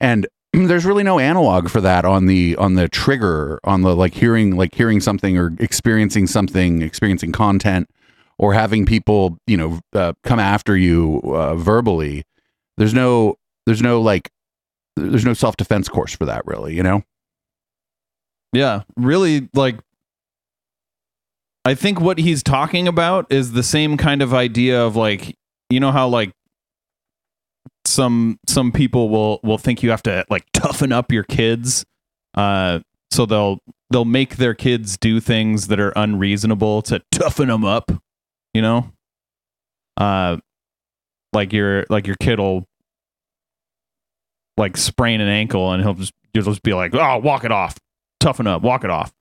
And 0.00 0.26
there's 0.52 0.84
really 0.84 1.02
no 1.02 1.18
analog 1.18 1.68
for 1.68 1.80
that 1.80 2.04
on 2.04 2.26
the 2.26 2.56
on 2.56 2.74
the 2.74 2.88
trigger 2.88 3.60
on 3.64 3.82
the 3.82 3.94
like 3.94 4.14
hearing 4.14 4.56
like 4.56 4.74
hearing 4.74 5.00
something 5.00 5.36
or 5.36 5.54
experiencing 5.58 6.26
something 6.26 6.82
experiencing 6.82 7.32
content 7.32 7.88
or 8.38 8.54
having 8.54 8.86
people 8.86 9.38
you 9.46 9.56
know 9.56 9.80
uh, 9.92 10.12
come 10.24 10.38
after 10.38 10.76
you 10.76 11.20
uh, 11.24 11.54
verbally. 11.54 12.24
There's 12.76 12.94
no 12.94 13.36
there's 13.66 13.82
no 13.82 14.00
like 14.00 14.30
there's 14.98 15.24
no 15.24 15.34
self-defense 15.34 15.88
course 15.88 16.14
for 16.14 16.26
that 16.26 16.46
really 16.46 16.74
you 16.74 16.82
know 16.82 17.02
Yeah, 18.52 18.82
really 18.96 19.48
like 19.54 19.76
I 21.64 21.74
think 21.74 22.00
what 22.00 22.18
he's 22.18 22.42
talking 22.42 22.88
about 22.88 23.30
is 23.30 23.52
the 23.52 23.62
same 23.62 23.96
kind 23.96 24.22
of 24.22 24.32
idea 24.32 24.82
of 24.82 24.96
like 24.96 25.36
you 25.70 25.80
know 25.80 25.92
how 25.92 26.08
like 26.08 26.32
some 27.84 28.38
some 28.46 28.72
people 28.72 29.08
will 29.08 29.40
will 29.42 29.58
think 29.58 29.82
you 29.82 29.90
have 29.90 30.02
to 30.04 30.24
like 30.30 30.44
toughen 30.52 30.92
up 30.92 31.10
your 31.12 31.24
kids 31.24 31.84
uh 32.34 32.78
so 33.10 33.26
they'll 33.26 33.58
they'll 33.90 34.04
make 34.04 34.36
their 34.36 34.54
kids 34.54 34.96
do 34.98 35.20
things 35.20 35.68
that 35.68 35.80
are 35.80 35.92
unreasonable 35.96 36.82
to 36.82 37.00
toughen 37.10 37.48
them 37.48 37.64
up, 37.64 37.90
you 38.52 38.60
know? 38.60 38.92
Uh 39.96 40.36
like 41.32 41.52
your 41.52 41.84
like 41.88 42.06
your 42.06 42.16
kid 42.20 42.38
will 42.38 42.64
like 44.58 44.76
sprain 44.76 45.20
an 45.20 45.28
ankle 45.28 45.72
and 45.72 45.82
he'll 45.82 45.94
just 45.94 46.12
you'll 46.34 46.44
just 46.44 46.62
be 46.62 46.74
like, 46.74 46.94
"Oh, 46.94 47.18
walk 47.18 47.44
it 47.44 47.52
off. 47.52 47.76
Toughen 48.20 48.46
up, 48.46 48.62
walk 48.62 48.84
it 48.84 48.90
off." 48.90 49.12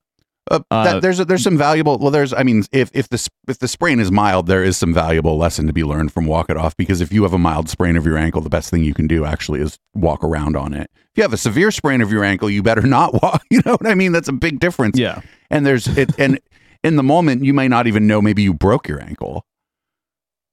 uh, 0.50 0.60
Uh, 0.72 0.84
that, 0.86 1.02
there's 1.02 1.18
there's 1.20 1.44
some 1.44 1.58
valuable 1.58 1.98
well 1.98 2.10
there's 2.10 2.32
i 2.34 2.42
mean 2.42 2.64
if 2.72 2.90
if 2.94 3.10
the 3.10 3.28
if 3.50 3.60
the 3.60 3.68
sprain 3.68 4.00
is 4.00 4.10
mild 4.14 4.48
there 4.48 4.64
is 4.64 4.78
some 4.78 4.94
valuable 4.94 5.38
lesson 5.38 5.68
to 5.68 5.74
be 5.74 5.84
learned 5.84 6.10
from 6.14 6.26
walk 6.26 6.50
it 6.50 6.56
off 6.56 6.74
because 6.78 7.02
if 7.02 7.12
you 7.12 7.24
have 7.24 7.34
a 7.34 7.38
mild 7.38 7.68
sprain 7.68 7.98
of 7.98 8.06
your 8.06 8.18
ankle 8.18 8.40
the 8.40 8.50
best 8.50 8.70
thing 8.72 8.82
you 8.82 8.94
can 8.94 9.08
do 9.08 9.26
actually 9.26 9.60
is 9.60 9.78
walk 9.94 10.24
around 10.24 10.56
on 10.56 10.74
it 10.74 10.90
if 10.96 11.12
you 11.18 11.22
have 11.24 11.34
a 11.34 11.38
severe 11.38 11.70
sprain 11.70 12.00
of 12.00 12.14
your 12.14 12.24
ankle 12.24 12.50
you 12.50 12.64
better 12.64 12.82
not 12.88 13.22
walk 13.22 13.44
you 13.52 13.62
know 13.66 13.74
what 13.74 13.88
i 13.88 13.94
mean 13.94 14.14
that's 14.14 14.30
a 14.30 14.34
big 14.34 14.58
difference 14.62 14.98
Yeah. 14.98 15.20
and 15.50 15.66
there's 15.66 15.86
it 15.98 16.18
and 16.18 16.40
in 16.82 16.96
the 16.96 17.04
moment 17.04 17.44
you 17.44 17.54
may 17.54 17.68
not 17.68 17.86
even 17.86 18.08
know 18.08 18.22
maybe 18.22 18.42
you 18.42 18.54
broke 18.54 18.88
your 18.88 19.02
ankle 19.04 19.44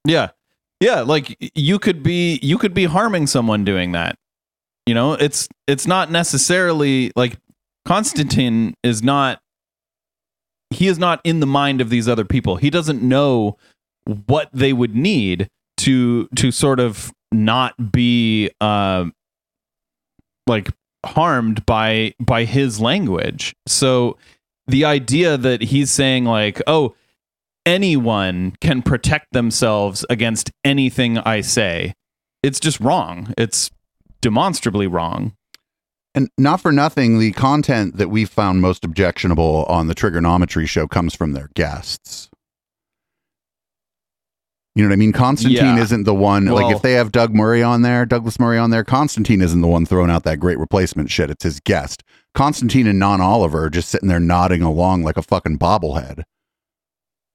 Yeah. 0.05 0.31
Yeah, 0.81 1.01
like 1.01 1.37
you 1.55 1.79
could 1.79 2.03
be 2.03 2.37
you 2.43 2.57
could 2.57 2.73
be 2.73 2.83
harming 2.83 3.27
someone 3.27 3.63
doing 3.63 3.93
that. 3.93 4.17
You 4.85 4.93
know, 4.93 5.13
it's 5.13 5.47
it's 5.67 5.87
not 5.87 6.11
necessarily 6.11 7.11
like 7.15 7.37
Konstantin 7.85 8.75
is 8.83 9.01
not 9.01 9.39
he 10.71 10.87
is 10.87 10.99
not 10.99 11.21
in 11.23 11.39
the 11.39 11.45
mind 11.47 11.81
of 11.81 11.89
these 11.89 12.07
other 12.07 12.25
people. 12.25 12.57
He 12.57 12.69
doesn't 12.69 13.01
know 13.01 13.57
what 14.27 14.49
they 14.53 14.73
would 14.73 14.95
need 14.95 15.49
to 15.77 16.27
to 16.35 16.51
sort 16.51 16.79
of 16.79 17.11
not 17.31 17.91
be 17.91 18.51
uh 18.61 19.05
like 20.47 20.69
harmed 21.05 21.65
by 21.65 22.13
by 22.19 22.45
his 22.45 22.79
language. 22.79 23.55
So 23.67 24.17
the 24.67 24.85
idea 24.85 25.37
that 25.37 25.61
he's 25.61 25.91
saying 25.91 26.25
like, 26.25 26.61
"Oh, 26.67 26.95
anyone 27.65 28.55
can 28.61 28.81
protect 28.81 29.31
themselves 29.31 30.05
against 30.09 30.51
anything 30.63 31.17
I 31.19 31.41
say. 31.41 31.93
It's 32.43 32.59
just 32.59 32.79
wrong. 32.79 33.33
It's 33.37 33.71
demonstrably 34.25 34.87
wrong. 34.87 35.33
And 36.15 36.29
not 36.35 36.59
for 36.59 36.71
nothing, 36.71 37.19
the 37.19 37.31
content 37.33 37.97
that 37.97 38.09
we've 38.09 38.27
found 38.29 38.59
most 38.59 38.83
objectionable 38.83 39.65
on 39.69 39.85
the 39.85 39.93
Trigonometry 39.93 40.65
show 40.65 40.87
comes 40.87 41.13
from 41.13 41.33
their 41.33 41.51
guests. 41.53 42.27
You 44.73 44.83
know 44.83 44.89
what 44.89 44.93
I 44.93 44.97
mean? 44.97 45.13
Konstantin 45.13 45.77
Yeah. 45.77 45.83
isn't 45.83 46.05
the 46.05 46.15
one, 46.15 46.45
like 46.47 46.75
if 46.75 46.81
they 46.81 46.93
have 46.93 47.11
Doug 47.11 47.35
Murray 47.35 47.61
on 47.61 47.83
there, 47.83 48.03
Douglas 48.03 48.39
Murray 48.39 48.57
on 48.57 48.71
there, 48.71 48.83
Konstantin 48.83 49.41
isn't 49.43 49.61
the 49.61 49.67
one 49.67 49.85
throwing 49.85 50.09
out 50.09 50.23
that 50.23 50.39
great 50.39 50.57
replacement 50.57 51.11
shit. 51.11 51.29
It's 51.29 51.43
his 51.43 51.59
guest. 51.59 52.01
Konstantin 52.33 52.87
and 52.87 52.97
Non 52.97 53.21
Oliver 53.21 53.65
are 53.65 53.69
just 53.69 53.89
sitting 53.89 54.09
there 54.09 54.19
nodding 54.19 54.63
along 54.63 55.03
like 55.03 55.17
a 55.17 55.21
fucking 55.21 55.59
bobblehead. 55.59 56.23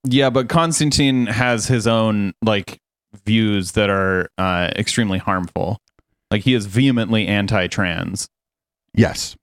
Yeah, 0.02 0.30
but 0.30 0.48
Konstantin 0.48 1.26
has 1.28 1.68
his 1.68 1.86
own 1.86 2.32
like 2.42 2.80
views 3.24 3.72
that 3.72 3.90
are 3.90 4.28
uh, 4.36 4.70
extremely 4.74 5.18
harmful. 5.18 5.78
Like 6.30 6.42
he 6.42 6.54
is 6.54 6.66
vehemently 6.66 7.26
anti-trans. 7.26 8.28
Yes. 8.94 9.36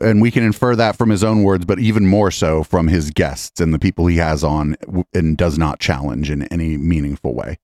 And 0.00 0.22
we 0.22 0.30
can 0.30 0.42
infer 0.42 0.74
that 0.76 0.96
from 0.96 1.10
his 1.10 1.22
own 1.22 1.42
words, 1.42 1.64
but 1.64 1.78
even 1.78 2.06
more 2.06 2.30
so 2.30 2.62
from 2.62 2.88
his 2.88 3.10
guests 3.10 3.60
and 3.60 3.74
the 3.74 3.78
people 3.78 4.06
he 4.06 4.16
has 4.18 4.42
on 4.42 4.76
and 5.12 5.36
does 5.36 5.58
not 5.58 5.80
challenge 5.80 6.30
in 6.30 6.44
any 6.44 6.76
meaningful 6.76 7.34
way. 7.34 7.58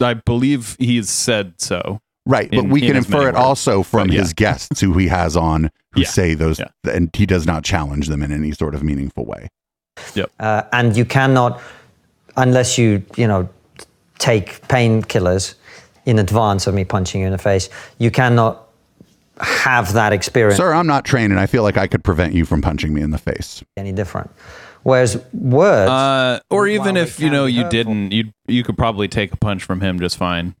I 0.00 0.14
believe 0.14 0.76
he's 0.78 1.08
said 1.08 1.54
so. 1.60 2.00
Right, 2.26 2.50
but 2.50 2.60
in- 2.60 2.70
we 2.70 2.80
can 2.80 2.90
in 2.90 2.96
infer 2.98 3.22
it 3.28 3.34
words. 3.34 3.38
also 3.38 3.82
from 3.82 4.10
yeah. 4.10 4.20
his 4.20 4.32
guests 4.32 4.80
who 4.80 4.96
he 4.98 5.08
has 5.08 5.36
on 5.36 5.70
who 5.92 6.00
Yeah, 6.02 6.08
say 6.08 6.34
those, 6.34 6.58
yeah. 6.58 6.68
and 6.92 7.10
he 7.14 7.26
does 7.26 7.46
not 7.46 7.64
challenge 7.64 8.08
them 8.08 8.22
in 8.22 8.32
any 8.32 8.52
sort 8.52 8.74
of 8.74 8.82
meaningful 8.82 9.24
way. 9.24 9.48
Uh, 10.40 10.62
and 10.72 10.96
you 10.96 11.04
cannot, 11.04 11.60
unless 12.36 12.76
you, 12.76 13.04
you 13.16 13.26
know, 13.28 13.48
take 14.18 14.66
painkillers 14.68 15.54
in 16.06 16.18
advance 16.18 16.66
of 16.66 16.74
me 16.74 16.84
punching 16.84 17.20
you 17.20 17.26
in 17.26 17.32
the 17.32 17.38
face, 17.38 17.68
you 17.98 18.10
cannot 18.10 18.68
have 19.40 19.92
that 19.94 20.12
experience 20.12 20.58
Sir, 20.58 20.72
I'm 20.72 20.86
not 20.86 21.04
trained, 21.04 21.32
and 21.32 21.40
I 21.40 21.46
feel 21.46 21.62
like 21.62 21.76
I 21.76 21.86
could 21.86 22.04
prevent 22.04 22.34
you 22.34 22.44
from 22.44 22.62
punching 22.62 22.94
me 22.94 23.02
in 23.02 23.10
the 23.10 23.18
face. 23.18 23.64
any 23.76 23.92
different. 23.92 24.30
Whereas 24.84 25.16
words, 25.32 25.90
Uh, 25.90 26.40
or 26.50 26.68
even 26.68 26.96
if 26.96 27.18
you 27.18 27.30
know 27.30 27.46
you 27.46 27.68
didn't, 27.68 28.12
you 28.12 28.32
you 28.46 28.62
could 28.62 28.76
probably 28.76 29.08
take 29.08 29.32
a 29.32 29.36
punch 29.36 29.64
from 29.64 29.80
him 29.80 29.98
just 29.98 30.16
fine. 30.16 30.54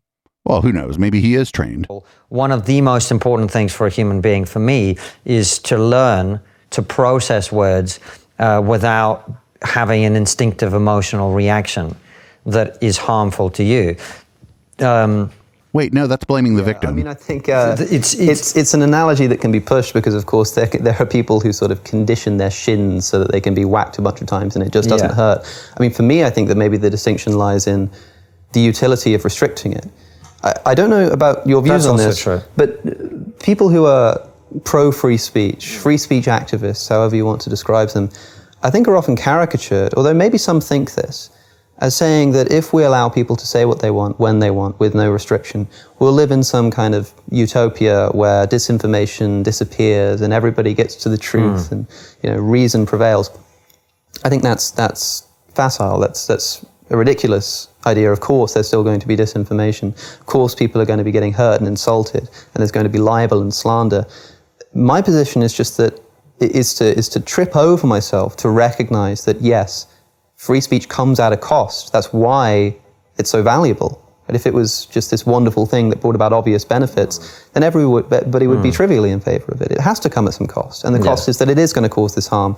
Well, 0.44 0.62
who 0.62 0.72
knows? 0.72 0.98
Maybe 0.98 1.20
he 1.20 1.34
is 1.34 1.50
trained. 1.50 1.86
one 2.28 2.52
of 2.52 2.66
the 2.66 2.80
most 2.80 3.10
important 3.10 3.50
things 3.50 3.72
for 3.72 3.86
a 3.86 3.90
human 3.90 4.20
being, 4.20 4.44
for 4.44 4.58
me, 4.58 4.96
is 5.24 5.58
to 5.60 5.78
learn 5.78 6.40
to 6.70 6.82
process 6.82 7.52
words 7.52 8.00
uh, 8.38 8.62
without 8.64 9.30
having 9.62 10.04
an 10.04 10.16
instinctive 10.16 10.74
emotional 10.74 11.32
reaction 11.32 11.96
that 12.46 12.78
is 12.82 12.98
harmful 12.98 13.50
to 13.50 13.62
you. 13.64 13.96
Um, 14.80 15.30
Wait, 15.72 15.92
no, 15.92 16.06
that's 16.06 16.24
blaming 16.24 16.54
the 16.54 16.62
victim. 16.62 16.90
I 16.90 16.92
mean, 16.92 17.08
I 17.08 17.14
think 17.14 17.48
uh, 17.48 17.72
It's- 17.72 17.80
it's, 17.90 18.14
it's- 18.14 18.30
it's 18.30 18.56
it's 18.56 18.74
an 18.74 18.82
analogy 18.82 19.26
that 19.26 19.40
can 19.40 19.50
be 19.50 19.58
pushed 19.58 19.92
because, 19.92 20.14
of 20.14 20.24
course, 20.26 20.52
there 20.52 20.66
there 20.66 20.96
are 21.00 21.06
people 21.06 21.40
who 21.40 21.52
sort 21.52 21.72
of 21.72 21.82
condition 21.82 22.36
their 22.36 22.50
shins 22.50 23.06
so 23.08 23.18
that 23.18 23.32
they 23.32 23.40
can 23.40 23.54
be 23.54 23.64
whacked 23.64 23.98
a 23.98 24.02
bunch 24.02 24.20
of 24.20 24.28
times 24.28 24.54
and 24.54 24.64
it 24.64 24.72
just 24.72 24.88
doesn't 24.88 25.08
Yeah. 25.10 25.14
hurt. 25.16 25.40
I 25.76 25.80
mean, 25.82 25.90
for 25.90 26.04
me, 26.04 26.22
I 26.22 26.30
think 26.30 26.46
that 26.48 26.56
maybe 26.56 26.76
the 26.76 26.90
distinction 26.90 27.36
lies 27.36 27.66
in 27.66 27.90
the 28.52 28.60
utility 28.60 29.14
of 29.14 29.24
restricting 29.24 29.72
it. 29.72 29.86
I, 30.44 30.52
I 30.66 30.74
don't 30.74 30.90
know 30.90 31.08
about 31.10 31.44
your 31.44 31.60
views 31.60 31.82
That's 31.82 31.86
on 31.86 31.92
also 31.94 32.06
this, 32.06 32.18
true. 32.22 32.40
but 32.56 32.68
uh, 32.86 32.90
people 33.42 33.68
who 33.68 33.84
are 33.86 34.20
pro 34.62 34.92
free 34.92 35.16
speech, 35.16 35.76
free 35.78 35.96
speech 35.98 36.26
activists, 36.26 36.88
however 36.88 37.16
you 37.16 37.26
want 37.26 37.40
to 37.40 37.50
describe 37.50 37.88
them, 37.88 38.10
I 38.62 38.70
think 38.70 38.86
are 38.86 38.96
often 38.96 39.16
caricatured. 39.16 39.92
Although 39.94 40.14
maybe 40.14 40.38
some 40.38 40.60
think 40.60 40.94
this. 40.94 41.30
As 41.84 41.94
saying 41.94 42.32
that 42.32 42.50
if 42.50 42.72
we 42.72 42.82
allow 42.82 43.10
people 43.10 43.36
to 43.36 43.46
say 43.46 43.66
what 43.66 43.80
they 43.80 43.90
want 43.90 44.18
when 44.18 44.38
they 44.38 44.50
want 44.50 44.80
with 44.80 44.94
no 44.94 45.12
restriction, 45.12 45.68
we'll 45.98 46.14
live 46.14 46.30
in 46.30 46.42
some 46.42 46.70
kind 46.70 46.94
of 46.94 47.12
utopia 47.30 48.08
where 48.12 48.46
disinformation 48.46 49.44
disappears 49.44 50.22
and 50.22 50.32
everybody 50.32 50.72
gets 50.72 50.96
to 50.96 51.10
the 51.10 51.18
truth 51.18 51.68
hmm. 51.68 51.74
and 51.74 51.86
you 52.22 52.30
know 52.30 52.38
reason 52.38 52.86
prevails. 52.86 53.28
I 54.24 54.30
think 54.30 54.42
that's 54.42 54.70
that's 54.70 55.28
facile. 55.54 56.00
That's 56.00 56.26
that's 56.26 56.64
a 56.88 56.96
ridiculous 56.96 57.68
idea. 57.84 58.10
Of 58.10 58.20
course, 58.20 58.54
there's 58.54 58.66
still 58.66 58.82
going 58.82 59.00
to 59.00 59.06
be 59.06 59.14
disinformation. 59.14 59.88
Of 60.20 60.24
course, 60.24 60.54
people 60.54 60.80
are 60.80 60.86
going 60.86 61.02
to 61.04 61.04
be 61.04 61.12
getting 61.12 61.34
hurt 61.34 61.60
and 61.60 61.68
insulted, 61.68 62.22
and 62.22 62.56
there's 62.60 62.72
going 62.72 62.84
to 62.90 62.96
be 62.98 63.02
libel 63.12 63.42
and 63.42 63.52
slander. 63.52 64.06
My 64.72 65.02
position 65.02 65.42
is 65.42 65.52
just 65.52 65.76
that 65.76 66.00
is 66.40 66.72
to 66.76 66.86
is 66.96 67.10
to 67.10 67.20
trip 67.20 67.54
over 67.54 67.86
myself 67.86 68.36
to 68.36 68.48
recognize 68.48 69.26
that 69.26 69.42
yes, 69.42 69.86
free 70.44 70.60
speech 70.60 70.90
comes 70.90 71.18
at 71.18 71.32
a 71.32 71.38
cost. 71.38 71.90
That's 71.90 72.12
why 72.12 72.76
it's 73.16 73.30
so 73.30 73.42
valuable. 73.42 74.00
But 74.26 74.36
if 74.36 74.46
it 74.46 74.52
was 74.52 74.86
just 74.86 75.10
this 75.10 75.24
wonderful 75.24 75.64
thing 75.64 75.88
that 75.88 76.00
brought 76.02 76.14
about 76.14 76.32
obvious 76.34 76.64
benefits, 76.66 77.48
then 77.54 77.62
everybody 77.62 78.46
would 78.46 78.62
be 78.62 78.68
hmm. 78.68 78.74
trivially 78.74 79.10
in 79.10 79.20
favor 79.20 79.52
of 79.52 79.62
it. 79.62 79.70
It 79.70 79.80
has 79.80 79.98
to 80.00 80.10
come 80.10 80.26
at 80.28 80.34
some 80.34 80.46
cost, 80.46 80.84
and 80.84 80.94
the 80.94 80.98
cost 80.98 81.28
is 81.28 81.38
that 81.38 81.48
it 81.48 81.58
is 81.58 81.72
going 81.72 81.82
to 81.82 81.88
cause 81.88 82.14
this 82.14 82.26
harm. 82.26 82.56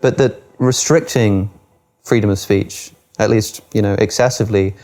But 0.00 0.18
that 0.18 0.42
restricting 0.58 1.50
freedom 2.04 2.30
of 2.30 2.38
speech, 2.38 2.92
at 3.18 3.30
least 3.30 3.62
you 3.72 3.82
know 3.82 3.94
excessively, 3.94 4.74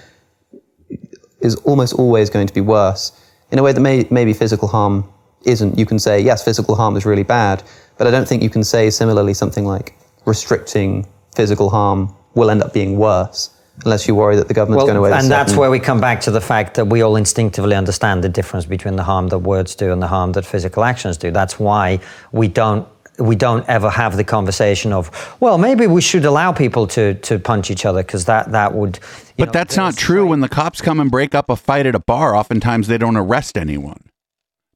is 1.40 1.56
almost 1.70 1.92
always 1.94 2.30
going 2.30 2.46
to 2.46 2.54
be 2.54 2.62
worse 2.62 3.12
in 3.50 3.58
a 3.58 3.62
way 3.62 3.72
that 3.72 3.80
may, 3.80 4.06
maybe 4.10 4.32
physical 4.32 4.68
harm 4.68 5.04
isn't. 5.44 5.78
You 5.78 5.86
can 5.86 5.98
say 5.98 6.20
yes, 6.20 6.42
physical 6.42 6.74
harm 6.76 6.96
is 6.96 7.04
really 7.04 7.24
bad, 7.24 7.62
but 7.98 8.06
I 8.06 8.10
don't 8.10 8.26
think 8.26 8.42
you 8.42 8.50
can 8.50 8.64
say 8.64 8.88
similarly 8.88 9.34
something 9.34 9.66
like 9.66 9.94
restricting 10.24 11.06
physical 11.34 11.68
harm 11.68 12.15
will 12.36 12.50
end 12.50 12.62
up 12.62 12.72
being 12.72 12.96
worse 12.96 13.50
unless 13.84 14.06
you 14.08 14.14
worry 14.14 14.36
that 14.36 14.48
the 14.48 14.54
government's 14.54 14.84
Well, 14.84 14.94
going 14.94 15.10
to 15.12 15.18
and 15.18 15.30
that's 15.30 15.54
where 15.54 15.70
we 15.70 15.78
come 15.80 16.00
back 16.00 16.20
to 16.22 16.30
the 16.30 16.40
fact 16.40 16.74
that 16.76 16.86
we 16.86 17.02
all 17.02 17.16
instinctively 17.16 17.74
understand 17.74 18.24
the 18.24 18.28
difference 18.28 18.64
between 18.64 18.96
the 18.96 19.02
harm 19.02 19.28
that 19.28 19.40
words 19.40 19.74
do 19.74 19.92
and 19.92 20.00
the 20.00 20.06
harm 20.06 20.32
that 20.32 20.46
physical 20.46 20.82
actions 20.84 21.16
do. 21.18 21.30
That's 21.30 21.58
why 21.58 21.98
we 22.32 22.46
don't 22.48 22.86
we 23.18 23.34
don't 23.34 23.66
ever 23.66 23.88
have 23.88 24.18
the 24.18 24.24
conversation 24.24 24.92
of, 24.92 25.10
well, 25.40 25.56
maybe 25.56 25.86
we 25.86 26.02
should 26.02 26.24
allow 26.26 26.52
people 26.52 26.86
to 26.88 27.14
to 27.14 27.38
punch 27.38 27.70
each 27.70 27.84
other 27.86 28.02
because 28.02 28.26
that 28.26 28.52
that 28.52 28.74
would. 28.74 28.96
you 28.96 29.34
But 29.38 29.46
know, 29.46 29.52
that's 29.52 29.76
not 29.76 29.94
there's- 29.94 30.06
true. 30.06 30.26
When 30.26 30.40
the 30.40 30.48
cops 30.50 30.80
come 30.80 31.00
and 31.00 31.10
break 31.10 31.34
up 31.34 31.50
a 31.50 31.56
fight 31.56 31.86
at 31.86 31.94
a 31.94 31.98
bar, 32.00 32.34
oftentimes 32.36 32.88
they 32.88 32.98
don't 32.98 33.16
arrest 33.16 33.56
anyone 33.58 34.02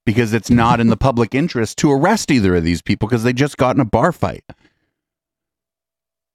because 0.07 0.33
it's 0.35 0.51
not 0.51 0.81
in 0.81 0.89
the 0.89 0.97
public 0.97 1.35
interest 1.35 1.77
to 1.79 1.91
arrest 1.93 2.31
either 2.31 2.55
of 2.57 2.65
these 2.65 2.81
people 2.83 3.09
because 3.09 3.23
they 3.25 3.33
just 3.35 3.57
got 3.59 3.77
in 3.77 3.81
a 3.81 3.85
bar 3.85 4.11
fight. 4.13 4.45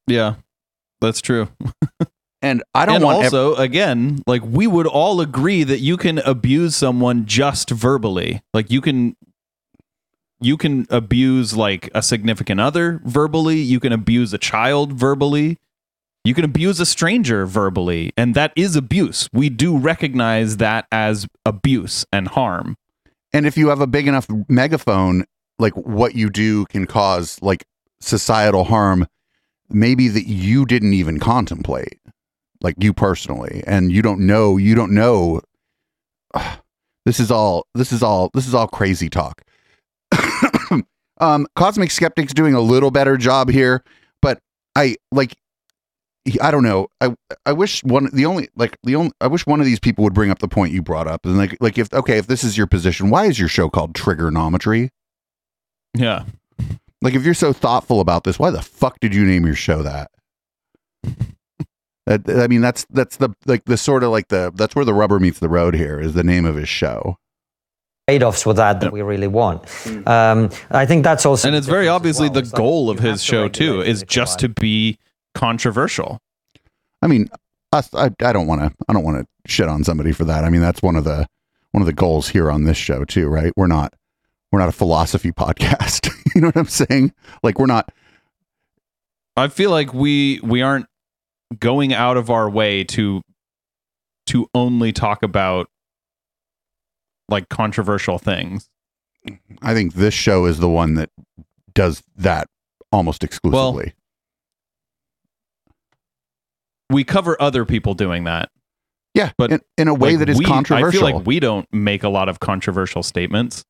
Yeah, 0.08 0.36
that's 1.02 1.22
true. 1.22 1.50
And 2.42 2.64
I 2.76 2.86
don't 2.86 2.98
and 2.98 3.04
want 3.06 3.18
ev- 3.20 3.34
also, 3.34 3.56
again, 3.56 4.22
like 4.28 4.44
we 4.44 4.68
would 4.68 4.86
all 4.86 5.20
agree 5.20 5.64
that 5.64 5.80
you 5.80 5.98
can 5.98 6.20
abuse 6.20 6.76
someone 6.76 7.26
just 7.26 7.72
verbally. 7.72 8.44
Like 8.54 8.70
you 8.70 8.82
can 8.82 9.16
you 10.40 10.58
can 10.58 10.86
abuse 10.92 11.56
like 11.56 11.90
a 11.96 12.04
significant 12.04 12.60
other 12.62 13.02
verbally, 13.04 13.58
you 13.58 13.80
can 13.80 13.92
abuse 13.92 14.32
a 14.32 14.38
child 14.38 14.94
verbally, 14.94 15.58
you 16.24 16.36
can 16.36 16.44
abuse 16.44 16.80
a 16.80 16.86
stranger 16.86 17.46
verbally, 17.46 18.12
and 18.16 18.36
that 18.36 18.54
is 18.56 18.76
abuse. 18.76 19.30
We 19.34 19.50
do 19.50 19.78
recognize 19.78 20.58
that 20.58 20.86
as 20.92 21.28
abuse 21.46 22.06
and 22.12 22.28
harm. 22.28 22.78
And 23.34 23.46
if 23.48 23.58
you 23.58 23.70
have 23.70 23.82
a 23.82 23.88
big 23.88 24.08
enough 24.08 24.28
megaphone, 24.48 25.26
like 25.58 25.74
what 25.74 26.16
you 26.16 26.30
do 26.30 26.66
can 26.66 26.86
cause 26.86 27.40
like 27.42 27.66
societal 28.02 28.66
harm, 28.66 29.08
maybe 29.70 30.08
that 30.08 30.28
you 30.28 30.66
didn't 30.66 30.94
even 30.94 31.20
contemplate, 31.20 32.00
like 32.62 32.76
you 32.80 32.94
personally, 32.94 33.64
and 33.66 33.92
you 33.92 34.02
don't 34.02 34.20
know, 34.22 34.58
you 34.58 34.76
don't 34.76 34.94
know. 34.94 35.42
This 37.06 37.20
is 37.20 37.30
all, 37.30 37.68
this 37.76 37.92
is 37.92 38.02
all, 38.02 38.32
this 38.34 38.48
is 38.48 38.56
all 38.56 38.68
crazy 38.68 39.12
talk. 39.12 39.44
um, 41.20 41.46
Cosmic 41.56 41.92
Skeptic's 41.92 42.34
doing 42.34 42.56
a 42.56 42.60
little 42.60 42.90
better 42.90 43.16
job 43.16 43.52
here, 43.52 43.84
but 44.24 44.40
I 44.76 44.96
like, 45.12 45.36
I 46.42 46.50
don't 46.50 46.64
know. 46.64 46.88
I 47.02 47.16
I 47.46 47.52
wish 47.54 47.84
one 47.84 48.10
the 48.12 48.26
only 48.26 48.50
like 48.56 48.80
the 48.84 48.96
only 48.96 49.12
I 49.22 49.28
wish 49.28 49.46
one 49.46 49.60
of 49.60 49.68
these 49.68 49.80
people 49.80 50.04
would 50.04 50.16
bring 50.16 50.32
up 50.32 50.40
the 50.40 50.48
point 50.48 50.74
you 50.74 50.82
brought 50.82 51.08
up 51.08 51.24
and 51.28 51.38
like 51.38 51.56
like 51.60 51.78
if 51.78 51.94
okay 51.94 52.18
if 52.18 52.26
this 52.26 52.44
is 52.44 52.58
your 52.58 52.66
position 52.66 53.12
why 53.12 53.26
is 53.26 53.38
your 53.38 53.48
show 53.48 53.70
called 53.70 53.94
trigonometry 53.94 54.90
Yeah. 55.94 56.24
Like 57.06 57.14
if 57.14 57.24
you're 57.24 57.34
so 57.34 57.54
thoughtful 57.54 58.02
about 58.02 58.24
this 58.24 58.38
why 58.38 58.50
the 58.50 58.62
fuck 58.62 59.00
did 59.00 59.14
you 59.16 59.26
name 59.26 59.46
your 59.46 59.56
show 59.56 59.82
that 59.84 60.10
that 62.06 62.28
I 62.30 62.48
mean 62.48 62.62
that's 62.62 62.86
that's 62.90 63.18
the 63.18 63.30
like 63.46 63.66
the 63.66 63.78
sort 63.78 64.04
of 64.04 64.12
like 64.12 64.28
the 64.28 64.52
that's 64.56 64.76
where 64.76 64.86
the 64.86 64.94
rubber 64.94 65.20
meets 65.20 65.40
the 65.40 65.50
road 65.50 65.76
here 65.76 66.00
is 66.00 66.14
the 66.14 66.24
name 66.24 66.46
of 66.46 66.56
his 66.56 66.68
show 66.68 67.18
trade-offs 68.08 68.46
with 68.46 68.58
that 68.58 68.82
that 68.82 68.94
we 68.94 69.02
really 69.02 69.28
want. 69.28 69.64
Um, 70.08 70.52
I 70.70 70.86
think 70.86 71.04
that's 71.04 71.26
also, 71.26 71.48
And 71.48 71.56
it's 71.56 71.66
very 71.66 71.88
obviously 71.88 72.28
well. 72.28 72.34
the 72.34 72.40
It's 72.42 72.54
like 72.54 72.60
goal 72.60 72.92
of 72.92 73.00
his 73.00 73.22
to 73.24 73.26
show 73.26 73.48
too 73.50 73.82
is 73.82 74.04
just 74.04 74.38
to 74.40 74.50
be 74.50 75.00
controversial. 75.34 76.20
I 77.02 77.08
mean 77.08 77.30
us 77.72 77.94
I, 77.94 78.12
I 78.22 78.34
don't 78.34 78.48
want 78.48 78.62
to 78.62 78.72
I 78.88 78.94
don't 78.94 79.04
want 79.04 79.18
to 79.18 79.52
shit 79.52 79.68
on 79.68 79.84
somebody 79.84 80.12
for 80.12 80.26
that 80.26 80.44
I 80.44 80.50
mean 80.50 80.62
that's 80.62 80.82
one 80.82 80.96
of 80.96 81.04
the 81.04 81.28
one 81.72 81.82
of 81.82 81.88
the 81.88 81.94
goals 81.94 82.30
here 82.30 82.50
on 82.50 82.64
this 82.64 82.78
show 82.78 83.06
too 83.06 83.28
right 83.28 83.52
we're 83.56 83.68
not 83.68 83.94
we're 84.56 84.62
not 84.62 84.70
a 84.70 84.72
philosophy 84.72 85.34
podcast 85.34 86.10
you 86.34 86.40
know 86.40 86.48
what 86.48 86.56
I'm 86.56 86.66
saying 86.68 87.14
like 87.44 87.60
we're 87.60 87.66
not 87.66 87.92
I 89.36 89.50
feel 89.50 89.70
like 89.70 89.94
we 89.94 90.40
we 90.44 90.62
aren't 90.62 90.86
going 91.60 91.94
out 91.94 92.16
of 92.16 92.30
our 92.30 92.50
way 92.50 92.86
to 92.86 93.22
to 94.28 94.48
only 94.56 94.94
talk 94.94 95.24
about 95.24 95.68
like 97.28 97.50
controversial 97.50 98.18
things. 98.18 98.70
I 99.62 99.74
think 99.74 99.96
this 99.96 100.14
show 100.14 100.46
is 100.46 100.60
the 100.60 100.70
one 100.70 100.94
that 100.94 101.10
does 101.74 102.02
that 102.16 102.48
almost 102.94 103.26
exclusively. 103.26 103.94
We 106.90 107.04
cover 107.04 107.36
other 107.42 107.66
people 107.66 107.94
doing 107.94 108.24
that. 108.24 108.50
yeah, 109.14 109.32
but 109.38 109.52
in, 109.52 109.62
in 109.78 109.88
a 109.90 109.94
way 109.94 110.12
Like, 110.12 110.20
that 110.20 110.30
is 110.30 110.38
we- 110.40 110.46
controversial. 110.46 110.88
I 110.88 110.92
feel 111.10 111.18
like 111.18 111.28
we 111.28 111.42
don't 111.42 111.68
make 111.74 112.04
a 112.04 112.10
lot 112.10 112.30
of 112.30 112.40
controversial 112.40 113.04
statements. 113.04 113.66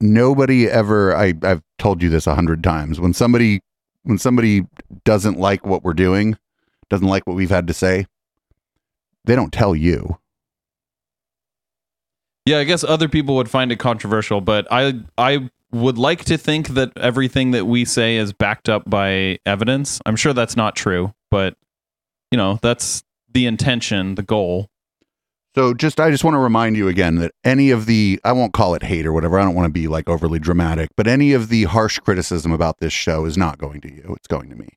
Nobody 0.00 0.68
ever. 0.68 1.16
I 1.16 1.34
I've 1.42 1.62
told 1.78 2.02
you 2.02 2.08
this 2.08 2.26
a 2.26 2.34
hundred 2.34 2.62
times. 2.62 3.00
When 3.00 3.12
somebody 3.12 3.60
when 4.02 4.18
somebody 4.18 4.66
doesn't 5.04 5.38
like 5.38 5.66
what 5.66 5.82
we're 5.82 5.94
doing, 5.94 6.36
doesn't 6.90 7.08
like 7.08 7.26
what 7.26 7.36
we've 7.36 7.50
had 7.50 7.66
to 7.68 7.74
say, 7.74 8.06
they 9.24 9.34
don't 9.34 9.52
tell 9.52 9.74
you. 9.74 10.18
Yeah, 12.44 12.58
I 12.58 12.64
guess 12.64 12.84
other 12.84 13.08
people 13.08 13.34
would 13.36 13.50
find 13.50 13.72
it 13.72 13.78
controversial, 13.78 14.40
but 14.40 14.66
I 14.70 15.00
I 15.18 15.50
would 15.72 15.98
like 15.98 16.24
to 16.26 16.38
think 16.38 16.68
that 16.68 16.96
everything 16.96 17.50
that 17.50 17.66
we 17.66 17.84
say 17.84 18.16
is 18.16 18.32
backed 18.32 18.68
up 18.68 18.88
by 18.88 19.38
evidence. 19.44 20.00
I'm 20.06 20.16
sure 20.16 20.32
that's 20.32 20.56
not 20.56 20.76
true, 20.76 21.12
but 21.30 21.56
you 22.30 22.38
know, 22.38 22.58
that's 22.62 23.02
the 23.32 23.46
intention, 23.46 24.14
the 24.14 24.22
goal. 24.22 24.70
So 25.56 25.72
just 25.72 25.98
I 26.00 26.10
just 26.10 26.22
want 26.22 26.34
to 26.34 26.38
remind 26.38 26.76
you 26.76 26.86
again 26.86 27.14
that 27.16 27.32
any 27.42 27.70
of 27.70 27.86
the 27.86 28.20
I 28.24 28.32
won't 28.32 28.52
call 28.52 28.74
it 28.74 28.82
hate 28.82 29.06
or 29.06 29.12
whatever. 29.14 29.38
I 29.38 29.44
don't 29.44 29.54
want 29.54 29.64
to 29.64 29.72
be 29.72 29.88
like 29.88 30.06
overly 30.06 30.38
dramatic, 30.38 30.90
but 30.96 31.06
any 31.06 31.32
of 31.32 31.48
the 31.48 31.64
harsh 31.64 31.98
criticism 31.98 32.52
about 32.52 32.78
this 32.78 32.92
show 32.92 33.24
is 33.24 33.38
not 33.38 33.56
going 33.56 33.80
to 33.80 33.90
you. 33.90 34.14
It's 34.18 34.26
going 34.26 34.50
to 34.50 34.56
me. 34.56 34.68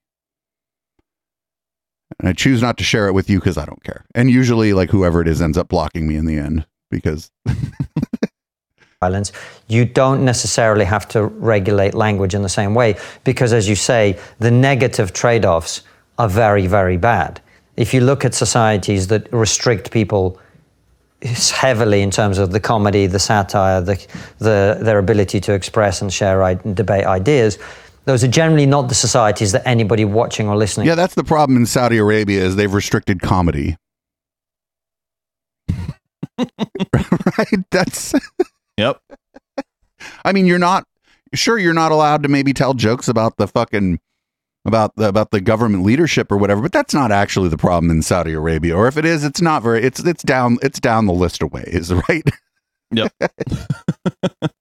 And 2.17 2.29
I 2.29 2.33
choose 2.33 2.61
not 2.61 2.77
to 2.77 2.85
share 2.85 3.07
it 3.07 3.13
with 3.13 3.29
you 3.29 3.39
because 3.39 3.57
I 3.57 3.65
don't 3.65 3.83
care. 3.83 4.05
And 4.15 4.31
usually 4.31 4.71
like 4.71 4.89
whoever 4.89 5.19
it 5.21 5.27
is 5.27 5.41
ends 5.41 5.57
up 5.57 5.67
blocking 5.67 6.07
me 6.07 6.15
in 6.15 6.25
the 6.25 6.37
end 6.37 6.65
because 6.89 7.29
violence, 9.01 9.33
you 9.67 9.83
don't 9.83 10.23
necessarily 10.23 10.85
have 10.85 11.09
to 11.09 11.25
regulate 11.25 11.93
language 11.93 12.33
in 12.33 12.41
the 12.41 12.49
same 12.49 12.73
way 12.73 12.95
because, 13.25 13.51
as 13.51 13.67
you 13.67 13.75
say, 13.75 14.17
the 14.39 14.51
negative 14.51 15.11
trade 15.11 15.43
offs 15.43 15.83
are 16.17 16.29
very, 16.29 16.67
very 16.67 16.95
bad. 16.95 17.41
If 17.75 17.93
you 17.93 17.99
look 17.99 18.23
at 18.23 18.33
societies 18.33 19.07
that 19.07 19.31
restrict 19.33 19.91
people 19.91 20.39
heavily 21.21 22.01
in 22.01 22.11
terms 22.11 22.37
of 22.37 22.51
the 22.51 22.59
comedy, 22.59 23.05
the 23.07 23.19
satire, 23.19 23.81
the, 23.81 23.95
the, 24.37 24.77
their 24.81 24.97
ability 24.99 25.39
to 25.41 25.53
express 25.53 26.01
and 26.01 26.11
share 26.13 26.41
i- 26.43 26.51
and 26.63 26.75
debate 26.75 27.05
ideas, 27.05 27.57
those 28.05 28.23
are 28.23 28.27
generally 28.29 28.65
not 28.65 28.87
the 28.89 28.95
societies 28.95 29.51
that 29.51 29.61
anybody 29.67 30.05
watching 30.05 30.47
or 30.47 30.55
listening 30.55 30.87
yeah, 30.87 30.95
that's 30.95 31.15
the 31.15 31.23
problem 31.23 31.57
in 31.57 31.65
Saudi 31.65 31.97
Arabia 31.97 32.41
is 32.43 32.55
they've 32.55 32.73
restricted 32.73 33.21
comedy. 33.21 33.75
right? 36.39 37.47
That's 37.71 38.13
Yep. 38.77 39.01
I 40.23 40.31
mean, 40.31 40.45
you're 40.45 40.57
not 40.57 40.85
sure 41.33 41.57
you're 41.59 41.73
not 41.73 41.91
allowed 41.91 42.23
to 42.23 42.29
maybe 42.29 42.53
tell 42.53 42.73
jokes 42.73 43.09
about 43.09 43.35
the 43.37 43.45
fucking 43.47 43.99
about 44.65 44.95
the 44.95 45.07
about 45.07 45.31
the 45.31 45.41
government 45.41 45.83
leadership 45.83 46.31
or 46.31 46.37
whatever, 46.37 46.61
but 46.61 46.71
that's 46.71 46.93
not 46.93 47.11
actually 47.11 47.49
the 47.49 47.57
problem 47.57 47.89
in 47.91 48.01
Saudi 48.01 48.33
Arabia. 48.33 48.75
Or 48.75 48.87
if 48.87 48.97
it 48.97 49.05
is, 49.05 49.23
it's 49.23 49.41
not 49.41 49.63
very 49.63 49.83
it's 49.83 49.99
it's 49.99 50.23
down 50.23 50.57
it's 50.61 50.79
down 50.79 51.05
the 51.05 51.13
list 51.13 51.41
of 51.41 51.51
ways, 51.51 51.93
right? 52.09 52.27
Yep. 52.91 53.13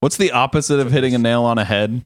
What's 0.00 0.16
the 0.16 0.30
opposite 0.32 0.80
of 0.80 0.92
hitting 0.92 1.14
a 1.14 1.18
nail 1.18 1.44
on 1.44 1.58
a 1.58 1.64
head? 1.64 2.02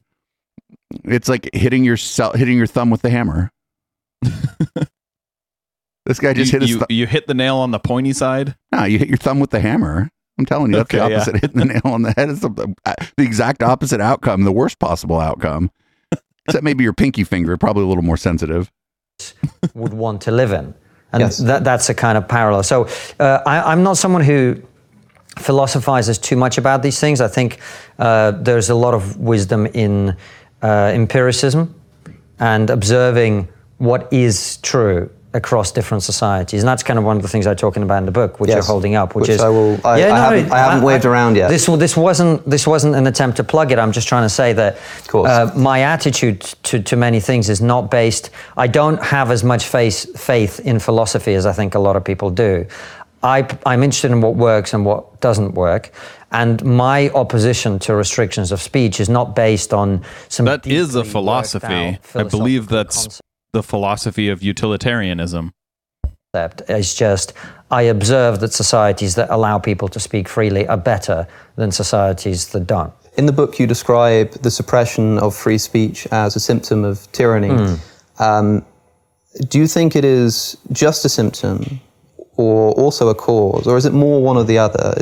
It's 1.05 1.29
like 1.29 1.51
hitting 1.53 1.85
your 1.85 1.97
hitting 2.35 2.57
your 2.57 2.67
thumb 2.67 2.91
with 2.91 3.03
the 3.03 3.11
hammer. 3.11 3.51
this 6.07 6.19
guy 6.21 6.33
just 6.33 6.53
you, 6.53 6.59
hit 6.59 6.63
his 6.63 6.71
you, 6.71 6.79
thumb. 6.79 6.87
you 6.91 7.07
hit 7.07 7.27
the 7.27 7.35
nail 7.35 7.57
on 7.57 7.71
the 7.71 7.79
pointy 7.79 8.13
side. 8.13 8.57
No, 8.73 8.85
you 8.85 8.99
hit 8.99 9.09
your 9.09 9.17
thumb 9.17 9.41
with 9.41 9.51
the 9.51 9.61
hammer. 9.61 10.11
I'm 10.39 10.47
telling 10.47 10.73
you, 10.73 10.79
that's 10.79 10.93
Okay, 10.93 10.99
the 10.99 11.11
yeah. 11.11 11.17
opposite. 11.17 11.41
Hitting 11.41 11.59
the 11.59 11.65
nail 11.67 11.83
on 11.85 12.03
the 12.03 12.13
head 12.13 12.29
is 12.29 12.41
the, 12.41 12.75
uh, 12.85 12.95
the 13.17 13.23
exact 13.23 13.63
opposite 13.63 14.01
outcome, 14.01 14.43
the 14.43 14.51
worst 14.53 14.81
possible 14.81 15.21
outcome. 15.21 15.71
Except 16.47 16.63
maybe 16.65 16.85
your 16.85 16.93
pinky 16.93 17.25
finger, 17.25 17.57
probably 17.57 17.85
a 17.85 17.87
little 17.87 18.03
more 18.03 18.17
sensitive. 18.17 18.71
would 19.75 19.95
want 19.95 20.23
to 20.23 20.31
live 20.31 20.53
in. 20.53 20.75
And 21.13 21.21
Yes. 21.21 21.39
that, 21.39 21.65
that's 21.65 21.89
a 21.89 21.95
kind 21.95 22.19
of 22.19 22.29
parallel. 22.29 22.63
So 22.63 22.89
uh, 23.21 23.41
I, 23.47 23.73
I'm 23.73 23.83
not 23.83 23.97
someone 23.97 24.23
who 24.23 24.61
philosophizes 25.39 26.19
too 26.19 26.37
much 26.37 26.59
about 26.59 26.83
these 26.83 26.99
things. 27.01 27.21
I 27.21 27.29
think 27.29 27.61
uh, 27.99 28.33
there's 28.33 28.71
a 28.71 28.75
lot 28.75 28.95
of 28.95 29.17
wisdom 29.17 29.67
in 29.67 30.17
uh, 30.63 30.93
empiricism 30.95 31.75
and 32.39 32.69
observing 32.71 33.49
what 33.79 34.13
is 34.13 34.59
true 34.59 35.11
across 35.35 35.73
different 35.73 36.03
societies. 36.03 36.63
And 36.63 36.69
that's 36.69 36.83
kind 36.83 36.99
of 36.99 37.05
one 37.05 37.17
of 37.17 37.23
the 37.23 37.29
things 37.29 37.47
I'm 37.47 37.57
talking 37.57 37.83
about 37.83 37.99
in 37.99 38.07
the 38.07 38.13
book, 38.13 38.39
which 38.41 38.49
Yes. 38.49 38.57
you're 38.57 38.65
holding 38.65 38.95
up, 38.95 39.15
which, 39.15 39.23
Which 39.23 39.31
is 39.37 39.41
I 39.41 39.49
will- 39.49 39.79
I- 39.85 39.95
I 39.95 39.99
haven't- 39.99 40.53
I 40.53 40.59
haven't 40.59 40.83
waved 40.83 41.05
around 41.05 41.37
yet. 41.37 41.49
This 41.51 41.67
this 41.67 41.97
wasn't 41.97 42.49
this 42.49 42.67
wasn't 42.67 42.95
an 42.95 43.07
attempt 43.07 43.37
to 43.39 43.45
plug 43.45 43.73
it. 43.73 43.79
I'm 43.79 43.93
just 43.93 44.09
trying 44.09 44.23
to 44.23 44.29
say 44.29 44.53
that 44.55 44.77
uh, 45.13 45.51
my 45.57 45.81
attitude 45.83 46.41
to, 46.63 46.81
to 46.81 46.97
many 46.97 47.21
things 47.21 47.49
is 47.51 47.61
not 47.61 47.91
based. 47.91 48.31
I 48.57 48.67
don't 48.69 49.03
have 49.03 49.31
as 49.31 49.43
much 49.45 49.65
faith 49.67 50.19
faith 50.19 50.61
in 50.61 50.79
philosophy 50.79 51.35
as 51.35 51.45
I 51.47 51.53
think 51.53 51.75
a 51.75 51.81
lot 51.81 51.97
of 51.97 52.05
people 52.05 52.31
do. 52.31 52.65
I, 53.23 53.47
I'm 53.65 53.83
interested 53.83 54.11
in 54.11 54.21
what 54.21 54.35
works 54.37 54.75
and 54.75 54.85
what 54.85 55.19
doesn't 55.23 55.55
work, 55.55 55.91
and 56.31 56.63
my 56.63 57.09
opposition 57.15 57.79
to 57.81 57.95
restrictions 57.95 58.53
of 58.53 58.61
speech 58.61 59.01
is 59.01 59.09
not 59.09 59.35
based 59.35 59.73
on 59.73 60.03
some. 60.29 60.45
That 60.47 60.67
is 60.67 60.95
a 60.95 61.05
philosophy. 61.05 61.67
I 62.15 62.23
believe 62.25 62.67
philosophical 62.69 62.77
that's 62.77 63.21
the 63.55 63.63
philosophy 63.63 64.29
of 64.29 64.43
utilitarianism. 64.43 65.53
concept. 66.35 66.69
It's 66.69 66.95
just 66.95 67.33
I 67.71 67.83
observe 67.83 68.41
that 68.41 68.53
societies 68.53 69.15
that 69.15 69.31
allow 69.31 69.59
people 69.59 69.89
to 69.89 70.01
speak 70.01 70.29
freely 70.29 70.67
are 70.69 70.77
better 70.77 71.27
than 71.57 71.71
societies 71.73 72.49
that 72.49 72.67
don't. 72.67 72.93
In 73.17 73.27
the 73.27 73.33
book, 73.33 73.59
you 73.59 73.67
describe 73.67 74.31
the 74.43 74.51
suppression 74.51 75.19
of 75.19 75.35
free 75.35 75.59
speech 75.59 76.07
as 76.11 76.37
a 76.37 76.41
symptom 76.41 76.85
of 76.85 77.11
tyranny. 77.13 77.49
Hmm. 77.49 77.75
Um, 78.23 78.65
do 79.49 79.59
you 79.59 79.67
think 79.67 79.97
it 79.97 80.05
is 80.05 80.57
just 80.73 81.05
a 81.05 81.09
symptom 81.09 81.81
or 82.37 82.73
also 82.73 83.09
a 83.09 83.15
cause, 83.15 83.67
or 83.67 83.77
is 83.77 83.85
it 83.85 83.93
more 83.93 84.21
one 84.21 84.37
or 84.37 84.45
the 84.45 84.59
other? 84.59 84.95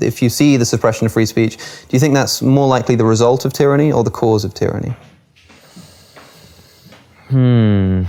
If 0.00 0.22
you 0.22 0.28
see 0.28 0.56
the 0.56 0.64
suppression 0.64 1.06
of 1.06 1.12
free 1.12 1.26
speech, 1.26 1.56
do 1.56 1.92
you 1.96 2.00
think 2.00 2.14
that's 2.14 2.40
more 2.42 2.68
likely 2.68 2.94
the 2.96 3.04
result 3.04 3.44
of 3.44 3.52
tyranny 3.52 3.90
or 3.92 4.04
the 4.04 4.10
cause 4.10 4.44
of 4.44 4.54
tyranny? 4.54 4.94
I 7.30 8.06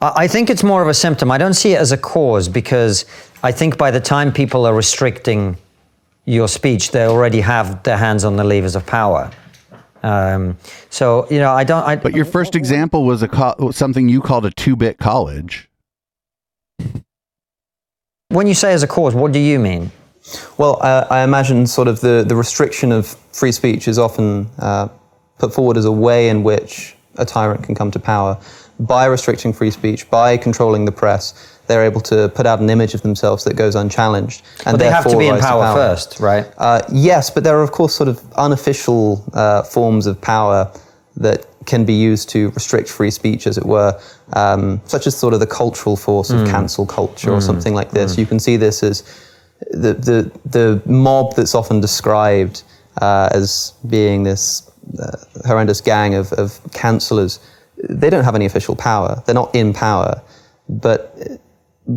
I 0.00 0.28
think 0.28 0.50
it's 0.50 0.62
more 0.62 0.82
of 0.82 0.88
a 0.88 0.94
symptom. 0.94 1.30
I 1.30 1.38
don't 1.38 1.54
see 1.54 1.72
it 1.72 1.78
as 1.78 1.92
a 1.92 1.98
cause 1.98 2.48
because 2.48 3.04
I 3.42 3.52
think 3.52 3.76
by 3.76 3.90
the 3.90 4.00
time 4.00 4.32
people 4.32 4.66
are 4.66 4.74
restricting 4.74 5.56
your 6.24 6.48
speech, 6.48 6.90
they 6.90 7.04
already 7.06 7.40
have 7.40 7.82
their 7.82 7.96
hands 7.96 8.24
on 8.24 8.36
the 8.36 8.44
levers 8.44 8.76
of 8.76 8.86
power. 8.86 9.30
Um, 10.02 10.56
so 10.88 11.26
you 11.30 11.38
know, 11.38 11.52
I 11.52 11.64
don't. 11.64 11.84
I, 11.84 11.96
But 11.96 12.14
your 12.14 12.24
first 12.24 12.54
example 12.54 13.04
was 13.04 13.22
a 13.22 13.28
co- 13.28 13.70
something 13.72 14.08
you 14.08 14.20
called 14.20 14.46
a 14.46 14.50
two-bit 14.50 14.98
college. 14.98 15.68
when 18.28 18.46
you 18.46 18.54
say 18.54 18.72
as 18.72 18.82
a 18.82 18.86
cause, 18.86 19.14
what 19.14 19.32
do 19.32 19.38
you 19.38 19.58
mean? 19.58 19.90
Well, 20.56 20.78
uh, 20.80 21.06
I 21.10 21.22
imagine 21.24 21.66
sort 21.66 21.88
of 21.88 22.00
the, 22.00 22.24
the 22.26 22.36
restriction 22.36 22.92
of 22.92 23.06
free 23.32 23.52
speech 23.52 23.88
is 23.88 23.98
often 23.98 24.48
uh, 24.58 24.88
put 25.40 25.52
forward 25.52 25.76
as 25.76 25.84
a 25.84 25.92
way 25.92 26.28
in 26.28 26.42
which 26.42 26.94
a 27.16 27.24
tyrant 27.24 27.64
can 27.64 27.74
come 27.74 27.90
to 27.90 27.98
power. 27.98 28.38
By 28.78 29.06
restricting 29.06 29.52
free 29.52 29.70
speech, 29.70 30.08
by 30.10 30.36
controlling 30.36 30.84
the 30.84 30.92
press, 30.92 31.58
they're 31.66 31.84
able 31.84 32.00
to 32.02 32.28
put 32.30 32.46
out 32.46 32.60
an 32.60 32.70
image 32.70 32.94
of 32.94 33.02
themselves 33.02 33.44
that 33.44 33.54
goes 33.54 33.74
unchallenged. 33.74 34.42
And 34.64 34.74
But 34.74 34.78
they 34.78 34.90
have 34.90 35.04
to 35.08 35.16
be 35.16 35.26
in 35.26 35.34
rise 35.34 35.44
power, 35.44 35.74
first, 35.74 36.18
right? 36.20 36.46
Uh, 36.58 36.80
yes, 36.90 37.30
but 37.30 37.44
there 37.44 37.58
are, 37.58 37.62
of 37.62 37.72
course, 37.72 37.94
sort 37.94 38.08
of 38.08 38.22
unofficial 38.34 39.24
uh, 39.34 39.62
forms 39.62 40.06
of 40.06 40.20
power 40.20 40.72
that 41.16 41.46
can 41.66 41.84
be 41.84 41.92
used 41.92 42.28
to 42.30 42.50
restrict 42.50 42.88
free 42.88 43.10
speech, 43.10 43.46
as 43.46 43.58
it 43.58 43.66
were, 43.66 44.00
um, 44.32 44.80
such 44.86 45.06
as 45.06 45.16
sort 45.16 45.34
of 45.34 45.40
the 45.40 45.46
cultural 45.46 45.96
force 45.96 46.30
of 46.30 46.46
cancel 46.48 46.86
culture 46.86 47.30
or 47.30 47.40
something 47.40 47.74
like 47.74 47.90
this. 47.90 48.16
You 48.16 48.26
can 48.26 48.40
see 48.40 48.56
this 48.56 48.82
as 48.82 49.02
the, 49.70 49.92
the, 49.92 50.32
the 50.46 50.82
mob 50.86 51.36
that's 51.36 51.54
often 51.54 51.80
described 51.80 52.62
uh, 53.00 53.28
as 53.32 53.74
being 53.88 54.24
this 54.24 54.70
uh, 54.98 55.16
horrendous 55.46 55.80
gang 55.80 56.14
of, 56.14 56.32
of 56.34 56.60
cancellors. 56.72 57.40
They 57.88 58.10
don't 58.10 58.24
have 58.24 58.34
any 58.34 58.46
official 58.46 58.76
power. 58.76 59.22
They're 59.26 59.34
not 59.34 59.54
in 59.54 59.72
power. 59.72 60.22
But 60.68 61.40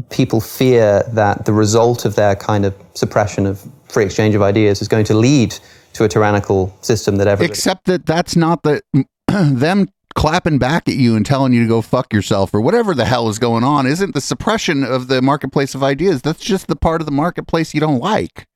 people 0.09 0.41
fear 0.41 1.03
that 1.11 1.45
the 1.45 1.53
result 1.53 2.05
of 2.05 2.15
their 2.15 2.35
kind 2.35 2.65
of 2.65 2.75
suppression 2.93 3.45
of 3.45 3.67
free 3.89 4.05
exchange 4.05 4.35
of 4.35 4.41
ideas 4.41 4.81
is 4.81 4.87
going 4.87 5.05
to 5.05 5.13
lead 5.13 5.55
to 5.93 6.03
a 6.03 6.07
tyrannical 6.07 6.75
system 6.81 7.17
that 7.17 7.27
everybody. 7.27 7.51
Except 7.51 7.85
that 7.85 8.05
that's 8.05 8.35
not 8.35 8.63
the 8.63 8.81
them 9.27 9.87
clapping 10.15 10.59
back 10.59 10.87
at 10.87 10.95
you 10.95 11.15
and 11.15 11.25
telling 11.25 11.53
you 11.53 11.63
to 11.63 11.67
go 11.67 11.81
fuck 11.81 12.13
yourself 12.13 12.53
or 12.53 12.61
whatever 12.61 12.93
the 12.93 13.05
hell 13.05 13.29
is 13.29 13.39
going 13.39 13.63
on 13.63 13.85
isn't 13.87 14.13
the 14.13 14.21
suppression 14.21 14.83
of 14.83 15.07
the 15.07 15.21
marketplace 15.21 15.73
of 15.73 15.83
ideas. 15.83 16.21
That's 16.21 16.43
just 16.43 16.67
the 16.67 16.75
part 16.75 17.01
of 17.01 17.05
the 17.05 17.11
marketplace 17.11 17.73
you 17.73 17.79
don't 17.79 17.99
like. 17.99 18.47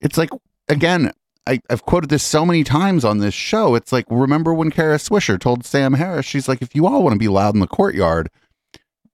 It's 0.00 0.18
like 0.18 0.30
again, 0.68 1.12
I, 1.46 1.60
I've 1.68 1.84
quoted 1.84 2.10
this 2.10 2.22
so 2.22 2.44
many 2.46 2.64
times 2.64 3.04
on 3.04 3.18
this 3.18 3.34
show. 3.34 3.74
It's 3.74 3.92
like 3.92 4.06
remember 4.10 4.54
when 4.54 4.70
Kara 4.70 4.96
Swisher 4.96 5.38
told 5.38 5.64
Sam 5.64 5.94
Harris, 5.94 6.26
she's 6.26 6.48
like, 6.48 6.62
if 6.62 6.74
you 6.74 6.86
all 6.86 7.02
want 7.02 7.14
to 7.14 7.18
be 7.18 7.28
loud 7.28 7.54
in 7.54 7.60
the 7.60 7.66
courtyard, 7.66 8.30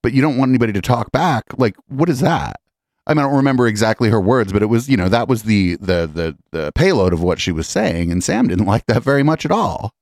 but 0.01 0.13
you 0.13 0.21
don't 0.21 0.37
want 0.37 0.49
anybody 0.49 0.73
to 0.73 0.81
talk 0.81 1.11
back, 1.11 1.45
like 1.57 1.75
what 1.87 2.09
is 2.09 2.19
that? 2.19 2.59
I 3.07 3.13
mean, 3.13 3.19
I 3.19 3.27
don't 3.27 3.37
remember 3.37 3.67
exactly 3.67 4.09
her 4.09 4.19
words, 4.19 4.51
but 4.51 4.61
it 4.61 4.65
was, 4.65 4.89
you 4.89 4.97
know, 4.97 5.07
that 5.07 5.29
was 5.29 5.43
the 5.43 5.77
the 5.77 6.09
the 6.13 6.37
the 6.51 6.71
payload 6.73 7.13
of 7.13 7.23
what 7.23 7.39
she 7.39 7.53
was 7.53 7.67
saying, 7.67 8.11
and 8.11 8.21
Sam 8.23 8.47
didn't 8.47 8.65
like 8.65 8.85
that 8.87 9.01
very 9.01 9.23
much 9.23 9.45
at 9.45 9.51
all. 9.51 9.93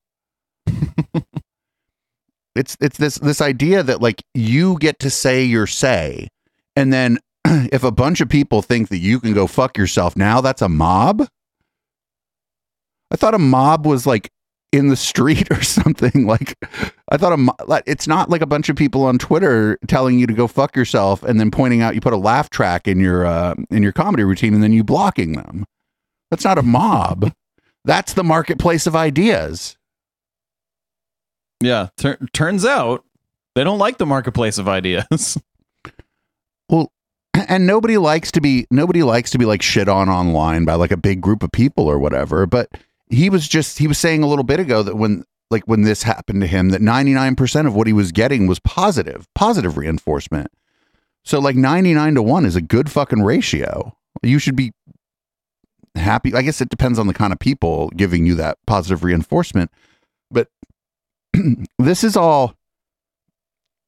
it's 2.55 2.75
it's 2.81 2.97
this 2.97 3.19
this 3.19 3.41
idea 3.41 3.83
that 3.83 4.01
like 4.01 4.23
you 4.33 4.77
get 4.79 4.97
to 4.99 5.11
say 5.11 5.43
your 5.43 5.67
say, 5.67 6.29
and 6.75 6.91
then 6.91 7.19
if 7.71 7.83
a 7.83 7.91
bunch 7.91 8.21
of 8.21 8.29
people 8.29 8.61
think 8.61 8.89
that 8.89 8.97
you 8.97 9.19
can 9.19 9.33
go 9.33 9.47
fuck 9.47 9.77
yourself, 9.77 10.15
now 10.15 10.41
that's 10.41 10.61
a 10.61 10.69
mob. 10.69 11.27
I 13.11 13.15
thought 13.15 13.35
a 13.35 13.39
mob 13.39 13.85
was 13.85 14.07
like 14.07 14.31
in 14.71 14.87
the 14.89 14.95
street 14.95 15.49
or 15.51 15.61
something. 15.63 16.25
Like 16.25 16.57
I 17.09 17.17
thought 17.17 17.33
a 17.33 17.37
mo- 17.37 17.55
it's 17.85 18.07
not 18.07 18.29
like 18.29 18.41
a 18.41 18.47
bunch 18.47 18.69
of 18.69 18.75
people 18.75 19.05
on 19.05 19.17
Twitter 19.17 19.77
telling 19.87 20.19
you 20.19 20.27
to 20.27 20.33
go 20.33 20.47
fuck 20.47 20.75
yourself 20.75 21.23
and 21.23 21.39
then 21.39 21.51
pointing 21.51 21.81
out 21.81 21.95
you 21.95 22.01
put 22.01 22.13
a 22.13 22.17
laugh 22.17 22.49
track 22.49 22.87
in 22.87 22.99
your 22.99 23.25
uh, 23.25 23.55
in 23.69 23.83
your 23.83 23.93
comedy 23.93 24.23
routine 24.23 24.53
and 24.53 24.63
then 24.63 24.73
you 24.73 24.83
blocking 24.83 25.33
them. 25.33 25.65
That's 26.31 26.43
not 26.43 26.57
a 26.57 26.63
mob. 26.63 27.31
That's 27.85 28.13
the 28.13 28.23
marketplace 28.23 28.87
of 28.87 28.95
ideas. 28.95 29.77
Yeah, 31.61 31.89
tur- 31.97 32.17
turns 32.33 32.65
out 32.65 33.05
they 33.53 33.63
don't 33.63 33.79
like 33.79 33.97
the 33.97 34.05
marketplace 34.05 34.57
of 34.57 34.67
ideas. 34.67 35.37
And 37.47 37.67
nobody 37.67 37.97
likes 37.97 38.31
to 38.31 38.41
be 38.41 38.65
nobody 38.71 39.03
likes 39.03 39.31
to 39.31 39.37
be 39.37 39.45
like 39.45 39.61
shit 39.61 39.89
on 39.89 40.09
online 40.09 40.65
by 40.65 40.75
like 40.75 40.91
a 40.91 40.97
big 40.97 41.21
group 41.21 41.43
of 41.43 41.51
people 41.51 41.87
or 41.87 41.99
whatever. 41.99 42.45
But 42.45 42.69
he 43.09 43.29
was 43.29 43.47
just 43.47 43.77
he 43.77 43.87
was 43.87 43.97
saying 43.97 44.23
a 44.23 44.27
little 44.27 44.43
bit 44.43 44.59
ago 44.59 44.83
that 44.83 44.95
when 44.95 45.23
like 45.51 45.63
when 45.65 45.83
this 45.83 46.03
happened 46.03 46.41
to 46.41 46.47
him, 46.47 46.69
that 46.69 46.81
ninety 46.81 47.13
nine 47.13 47.35
percent 47.35 47.67
of 47.67 47.75
what 47.75 47.87
he 47.87 47.93
was 47.93 48.11
getting 48.11 48.47
was 48.47 48.59
positive, 48.59 49.27
positive 49.35 49.77
reinforcement. 49.77 50.47
So 51.23 51.39
like 51.39 51.55
ninety 51.55 51.93
nine 51.93 52.15
to 52.15 52.23
one 52.23 52.45
is 52.45 52.55
a 52.55 52.61
good 52.61 52.91
fucking 52.91 53.23
ratio. 53.23 53.95
You 54.23 54.39
should 54.39 54.55
be 54.55 54.71
happy. 55.95 56.33
I 56.33 56.41
guess 56.41 56.61
it 56.61 56.69
depends 56.69 56.99
on 56.99 57.07
the 57.07 57.13
kind 57.13 57.33
of 57.33 57.39
people 57.39 57.89
giving 57.89 58.25
you 58.25 58.35
that 58.35 58.57
positive 58.65 59.03
reinforcement. 59.03 59.71
But 60.31 60.47
this 61.79 62.03
is 62.03 62.15
all 62.15 62.55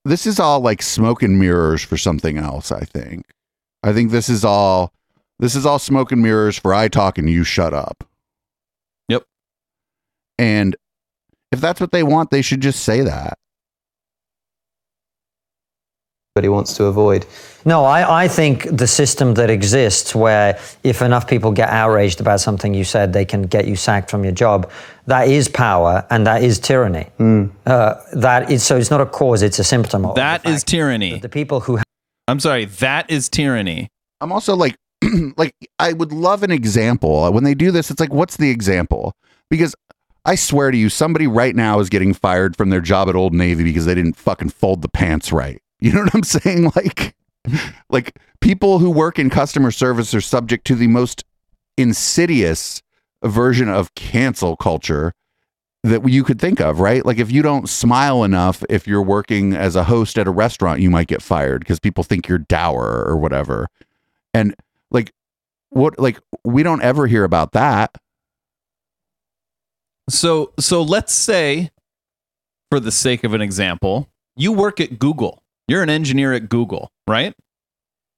this 0.06 0.26
is 0.28 0.40
all 0.40 0.60
like 0.60 0.82
smoke 0.82 1.24
and 1.24 1.40
mirrors 1.40 1.82
for 1.82 1.98
something 1.98 2.38
else, 2.38 2.72
I 2.72 2.82
think. 2.82 3.26
I 3.84 3.94
think 3.94 4.12
this 4.12 4.30
is 4.30 4.44
all 4.44 4.92
this 5.40 5.56
is 5.56 5.66
all 5.66 5.80
smoke 5.80 6.12
and 6.12 6.22
mirrors 6.22 6.58
for 6.58 6.74
I 6.74 6.88
talk 6.88 7.18
and 7.18 7.30
you 7.30 7.44
shut 7.44 7.74
up. 7.74 8.04
Yep. 9.08 9.24
And 10.40 10.76
if 11.52 11.62
that's 11.62 11.80
what 11.80 11.92
they 11.92 12.04
want, 12.04 12.32
they 12.32 12.42
should 12.42 12.62
just 12.62 12.84
say 12.84 13.02
that. 13.02 13.38
But 16.34 16.44
he 16.44 16.50
wants 16.50 16.76
to 16.78 16.84
avoid. 16.86 17.26
No, 17.66 17.84
I, 17.84 18.26
I 18.26 18.28
think 18.28 18.64
the 18.70 18.86
system 18.86 19.34
that 19.36 19.50
exists 19.50 20.14
where 20.14 20.60
if 20.84 21.02
enough 21.02 21.28
people 21.28 21.52
get 21.52 21.70
outraged 21.70 22.22
about 22.22 22.42
something 22.42 22.76
you 22.76 22.84
said, 22.84 23.12
they 23.12 23.26
can 23.26 23.44
get 23.44 23.68
you 23.68 23.76
sacked 23.76 24.12
from 24.12 24.24
your 24.24 24.34
job, 24.34 24.70
that 25.08 25.28
is 25.30 25.48
power 25.48 26.06
and 26.12 26.28
that 26.28 26.44
is 26.44 26.60
tyranny. 26.60 27.08
Uh, 27.66 27.96
that 28.14 28.52
is, 28.52 28.64
so 28.64 28.78
it's 28.78 28.92
not 28.92 29.02
a 29.02 29.06
cause, 29.08 29.42
it's 29.42 29.58
a 29.58 29.64
symptom 29.64 30.06
of 30.06 30.14
That 30.16 30.44
the 30.44 30.50
is 30.52 30.64
tyranny. 30.64 31.14
that 31.14 31.24
The 31.24 31.30
people 31.30 31.60
who 31.60 31.80
I'm 32.28 32.40
sorry, 32.40 32.66
that 32.66 33.10
is 33.10 33.30
tyranny. 33.30 33.90
I'm 34.22 34.32
also 34.32 34.56
like 34.56 34.76
like 35.38 35.56
I 35.80 35.94
would 35.94 36.12
love 36.12 36.44
an 36.44 36.52
example. 36.52 37.32
When 37.32 37.44
they 37.44 37.54
do 37.54 37.72
this, 37.72 37.92
it's 37.92 38.00
like, 38.00 38.14
what's 38.14 38.38
the 38.38 38.50
example? 38.50 39.14
Because 39.50 39.76
I 40.26 40.36
swear 40.36 40.72
to 40.72 40.78
you, 40.78 40.90
somebody 40.90 41.26
right 41.26 41.56
now 41.56 41.80
is 41.80 41.90
getting 41.90 42.14
fired 42.14 42.58
from 42.58 42.70
their 42.70 42.82
job 42.82 43.08
at 43.08 43.16
Old 43.16 43.34
Navy 43.34 43.64
because 43.64 43.86
they 43.86 43.96
didn't 43.96 44.18
fucking 44.18 44.50
fold 44.50 44.82
the 44.82 44.90
pants 44.90 45.32
right. 45.32 45.62
You 45.80 45.94
know 45.94 46.02
what 46.02 46.16
I'm 46.16 46.24
saying? 46.24 46.72
Like, 46.76 47.16
like 47.90 48.20
people 48.42 48.80
who 48.80 48.90
work 48.90 49.20
in 49.20 49.30
customer 49.30 49.72
service 49.72 50.14
are 50.16 50.22
subject 50.22 50.66
to 50.68 50.76
the 50.76 50.88
most 50.88 51.24
insidious 51.78 52.82
version 53.24 53.70
of 53.70 53.94
cancel 53.94 54.58
culture 54.58 55.14
that 55.84 56.08
you 56.08 56.24
could 56.24 56.40
think 56.40 56.60
of, 56.60 56.80
right? 56.80 57.06
Like 57.06 57.18
if 57.18 57.32
you 57.32 57.42
don't 57.42 57.70
smile 57.70 58.24
enough 58.24 58.64
if 58.70 58.88
you're 58.88 59.02
working 59.02 59.54
as 59.54 59.76
a 59.76 59.84
host 59.84 60.18
at 60.18 60.28
a 60.28 60.32
restaurant, 60.32 60.82
you 60.82 60.90
might 60.90 61.08
get 61.08 61.22
fired 61.22 61.60
because 61.60 61.80
people 61.80 62.04
think 62.04 62.28
you're 62.28 62.40
dour 62.40 63.06
or 63.08 63.18
whatever. 63.18 63.68
And 64.34 64.56
like 64.92 65.14
what 65.70 66.00
like 66.00 66.20
we 66.44 66.64
don't 66.64 66.82
ever 66.82 67.08
hear 67.08 67.24
about 67.24 67.52
that. 67.54 67.96
So 70.10 70.54
so 70.60 70.82
let's 70.82 71.14
say 71.14 71.72
for 72.70 72.80
the 72.80 72.92
sake 72.92 73.24
of 73.24 73.34
an 73.34 73.42
example, 73.42 74.10
you 74.36 74.52
work 74.52 74.80
at 74.80 75.00
Google. 75.00 75.42
You're 75.68 75.84
an 75.84 75.90
engineer 75.90 76.34
at 76.34 76.50
Google, 76.50 76.92
right? 77.08 77.34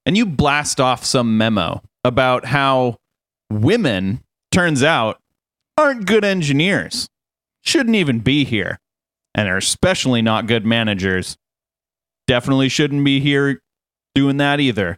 And 0.05 0.15
you 0.17 0.25
blast 0.25 0.79
off 0.79 1.03
some 1.03 1.37
memo 1.37 1.81
about 2.03 2.45
how 2.45 2.97
women 3.51 4.23
turns 4.51 4.83
out 4.83 5.19
aren't 5.77 6.05
good 6.05 6.23
engineers. 6.23 7.09
Shouldn't 7.69 7.95
even 7.95 8.21
be 8.21 8.45
here. 8.45 8.79
And 9.35 9.47
are 9.47 9.57
especially 9.57 10.23
not 10.23 10.47
good 10.47 10.65
managers. 10.65 11.37
Definitely 12.25 12.67
shouldn't 12.67 13.05
be 13.05 13.19
here 13.19 13.61
doing 14.15 14.37
that 14.37 14.59
either. 14.59 14.97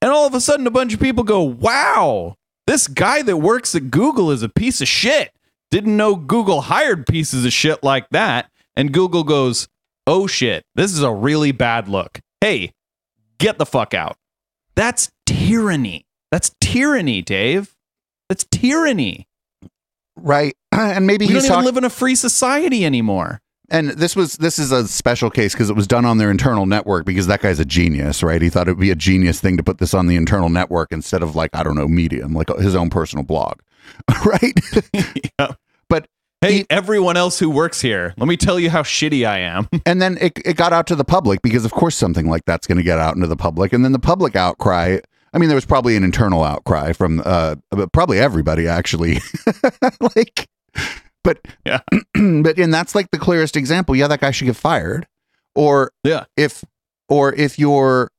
And 0.00 0.12
all 0.12 0.28
of 0.28 0.34
a 0.34 0.40
sudden, 0.40 0.64
a 0.68 0.70
bunch 0.70 0.94
of 0.94 1.00
people 1.00 1.24
go, 1.24 1.42
wow, 1.42 2.36
this 2.68 2.86
guy 2.86 3.22
that 3.22 3.38
works 3.38 3.74
at 3.74 3.90
Google 3.90 4.30
is 4.30 4.44
a 4.44 4.48
piece 4.48 4.80
of 4.80 4.86
shit. 4.86 5.32
Didn't 5.72 5.96
know 5.96 6.14
Google 6.14 6.60
hired 6.60 7.04
pieces 7.04 7.44
of 7.44 7.52
shit 7.52 7.82
like 7.82 8.08
that. 8.10 8.48
And 8.76 8.92
Google 8.92 9.24
goes, 9.24 9.66
oh 10.06 10.28
shit, 10.28 10.64
this 10.76 10.92
is 10.92 11.02
a 11.02 11.12
really 11.12 11.50
bad 11.50 11.88
look. 11.88 12.20
Hey, 12.40 12.70
get 13.38 13.58
the 13.58 13.66
fuck 13.66 13.92
out. 13.92 14.16
That's 14.76 15.10
tyranny. 15.26 16.06
That's 16.30 16.52
tyranny, 16.60 17.22
Dave. 17.22 17.74
That's 18.28 18.46
tyranny. 18.52 19.26
Right. 20.14 20.54
And 20.96 21.06
maybe 21.06 21.26
We 21.26 21.28
don't 21.32 21.36
he's 21.36 21.44
even 21.44 21.54
talking 21.54 21.66
live 21.66 21.76
in 21.76 21.84
a 21.84 21.90
free 21.90 22.14
society 22.14 22.84
anymore. 22.84 23.40
and 23.70 23.90
this 23.90 24.14
was 24.16 24.36
this 24.38 24.58
is 24.58 24.72
a 24.72 24.86
special 24.88 25.30
case 25.30 25.52
because 25.54 25.70
it 25.70 25.76
was 25.76 25.86
done 25.86 26.04
on 26.04 26.18
their 26.18 26.30
internal 26.30 26.66
network 26.66 27.04
because 27.06 27.26
that 27.28 27.40
guy's 27.40 27.58
a 27.60 27.64
genius, 27.64 28.22
right? 28.22 28.42
He 28.42 28.50
thought 28.50 28.68
it 28.68 28.72
would 28.72 28.80
be 28.80 28.90
a 28.90 28.96
genius 28.96 29.40
thing 29.40 29.56
to 29.56 29.62
put 29.62 29.78
this 29.78 29.94
on 29.94 30.06
the 30.06 30.16
internal 30.16 30.48
network 30.48 30.92
instead 30.92 31.22
of 31.22 31.34
like 31.36 31.50
I 31.54 31.62
don't 31.62 31.76
know 31.76 31.88
Medium, 31.88 32.34
like 32.34 32.48
his 32.58 32.74
own 32.74 32.90
personal 32.90 33.24
blog, 33.24 33.60
right? 34.24 34.52
Yeah. 35.38 35.52
But 35.88 36.06
Hey, 36.40 36.52
He- 36.58 36.66
everyone 36.68 37.16
else 37.16 37.38
who 37.38 37.48
works 37.48 37.80
here, 37.80 38.12
let 38.18 38.28
me 38.28 38.36
tell 38.36 38.60
you 38.60 38.68
how 38.68 38.82
shitty 38.82 39.26
I 39.26 39.38
am. 39.38 39.66
and 39.86 40.02
then 40.02 40.18
it 40.20 40.38
it 40.44 40.56
got 40.56 40.72
out 40.74 40.86
to 40.88 40.96
the 40.96 41.04
public 41.04 41.40
because 41.40 41.64
of 41.64 41.72
course 41.72 41.96
something 41.96 42.28
like 42.28 42.44
that's 42.44 42.66
going 42.66 42.76
to 42.78 42.84
get 42.84 42.98
out 42.98 43.14
into 43.16 43.26
the 43.28 43.36
public, 43.36 43.72
and 43.72 43.82
then 43.84 43.92
the 43.92 43.98
public 43.98 44.36
outcry. 44.36 44.98
I 45.32 45.38
mean, 45.38 45.48
there 45.48 45.56
was 45.56 45.64
probably 45.64 45.96
an 45.96 46.04
internal 46.04 46.44
outcry 46.44 46.92
from 46.92 47.22
uh 47.24 47.56
probably 47.92 48.18
everybody 48.20 48.68
actually, 48.68 49.18
like, 50.16 50.46
but 51.24 51.38
Yeah. 51.64 51.80
but 52.14 52.58
and 52.58 52.72
that's 52.72 52.94
like 52.94 53.10
the 53.10 53.18
clearest 53.18 53.56
example. 53.56 53.94
Yeah, 53.96 54.08
that 54.08 54.20
guy 54.20 54.30
should 54.30 54.46
get 54.46 54.56
fired, 54.56 55.06
or 55.54 55.92
Yeah. 56.04 56.24
if 56.36 56.64
or 57.08 57.34
if 57.34 57.58
you're 57.58 58.10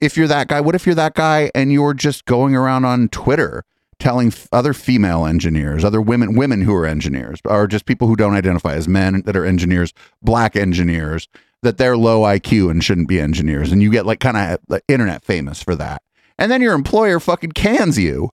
if 0.00 0.16
you're 0.16 0.28
that 0.28 0.48
guy 0.48 0.60
what 0.60 0.74
if 0.74 0.86
you're 0.86 0.94
that 0.94 1.14
guy 1.14 1.50
and 1.54 1.72
you're 1.72 1.92
just 1.94 2.24
going 2.24 2.54
around 2.54 2.84
on 2.84 3.08
twitter 3.08 3.64
telling 3.98 4.28
f- 4.28 4.46
other 4.52 4.72
female 4.72 5.26
engineers 5.26 5.84
other 5.84 6.00
women 6.00 6.36
women 6.36 6.62
who 6.62 6.72
are 6.72 6.86
engineers 6.86 7.40
or 7.44 7.66
just 7.66 7.84
people 7.84 8.06
who 8.06 8.14
don't 8.14 8.34
identify 8.34 8.74
as 8.74 8.86
men 8.86 9.22
that 9.26 9.36
are 9.36 9.44
engineers 9.44 9.92
black 10.22 10.54
engineers 10.54 11.26
that 11.62 11.78
they're 11.78 11.96
low 11.96 12.20
iq 12.22 12.70
and 12.70 12.84
shouldn't 12.84 13.08
be 13.08 13.20
engineers 13.20 13.72
and 13.72 13.82
you 13.82 13.90
get 13.90 14.06
like 14.06 14.20
kind 14.20 14.36
of 14.36 14.60
like, 14.68 14.84
internet 14.86 15.24
famous 15.24 15.60
for 15.62 15.74
that 15.74 16.00
and 16.38 16.50
then 16.50 16.62
your 16.62 16.74
employer 16.74 17.18
fucking 17.18 17.50
cans 17.52 17.98
you 17.98 18.30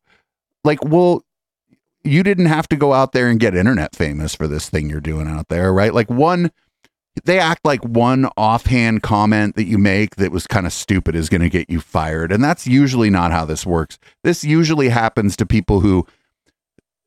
like 0.64 0.82
well 0.86 1.24
you 2.06 2.24
didn't 2.24 2.46
have 2.46 2.68
to 2.70 2.76
go 2.76 2.94
out 2.94 3.12
there 3.12 3.28
and 3.28 3.40
get 3.40 3.56
internet 3.56 3.96
famous 3.96 4.36
for 4.36 4.48
this 4.48 4.70
thing 4.70 4.90
you're 4.90 5.02
doing 5.02 5.28
out 5.28 5.48
there 5.50 5.74
right 5.74 5.94
like 5.94 6.10
one 6.10 6.52
they 7.24 7.40
act 7.40 7.64
like 7.64 7.84
one 7.84 8.28
offhand 8.36 9.02
comment 9.02 9.56
that 9.56 9.66
you 9.66 9.78
make 9.78 10.18
that 10.18 10.32
was 10.32 10.48
kind 10.48 10.66
of 10.66 10.74
stupid 10.74 11.16
is 11.16 11.30
going 11.30 11.42
to 11.42 11.50
get 11.50 11.70
you 11.70 11.80
fired. 11.80 12.32
And 12.32 12.44
that's 12.44 12.68
usually 12.68 13.10
not 13.10 13.32
how 13.32 13.46
this 13.46 13.66
works. 13.66 13.98
This 14.24 14.44
usually 14.44 14.90
happens 14.90 15.38
to 15.38 15.46
people 15.46 15.80
who 15.80 16.06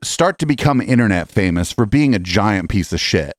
start 0.02 0.38
to 0.38 0.46
become 0.46 0.80
internet 0.80 1.28
famous 1.28 1.72
for 1.72 1.84
being 1.84 2.14
a 2.14 2.18
giant 2.18 2.70
piece 2.70 2.92
of 2.92 3.00
shit. 3.00 3.34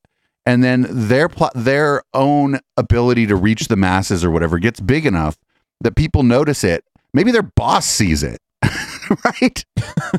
And 0.45 0.63
then 0.63 0.85
their 0.89 1.29
pl- 1.29 1.51
their 1.55 2.03
own 2.13 2.59
ability 2.77 3.27
to 3.27 3.35
reach 3.35 3.67
the 3.67 3.75
masses 3.75 4.23
or 4.23 4.31
whatever 4.31 4.59
gets 4.59 4.79
big 4.79 5.05
enough 5.05 5.37
that 5.81 5.95
people 5.95 6.23
notice 6.23 6.63
it. 6.63 6.83
Maybe 7.13 7.31
their 7.31 7.43
boss 7.43 7.85
sees 7.85 8.23
it. 8.23 8.39
right? 9.25 9.65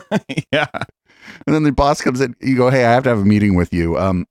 yeah. 0.52 0.66
And 1.46 1.54
then 1.54 1.62
the 1.62 1.72
boss 1.72 2.00
comes 2.00 2.20
in. 2.20 2.34
You 2.40 2.56
go, 2.56 2.70
"Hey, 2.70 2.84
I 2.84 2.92
have 2.92 3.02
to 3.04 3.08
have 3.10 3.18
a 3.18 3.24
meeting 3.24 3.54
with 3.54 3.72
you. 3.72 3.98
Um, 3.98 4.26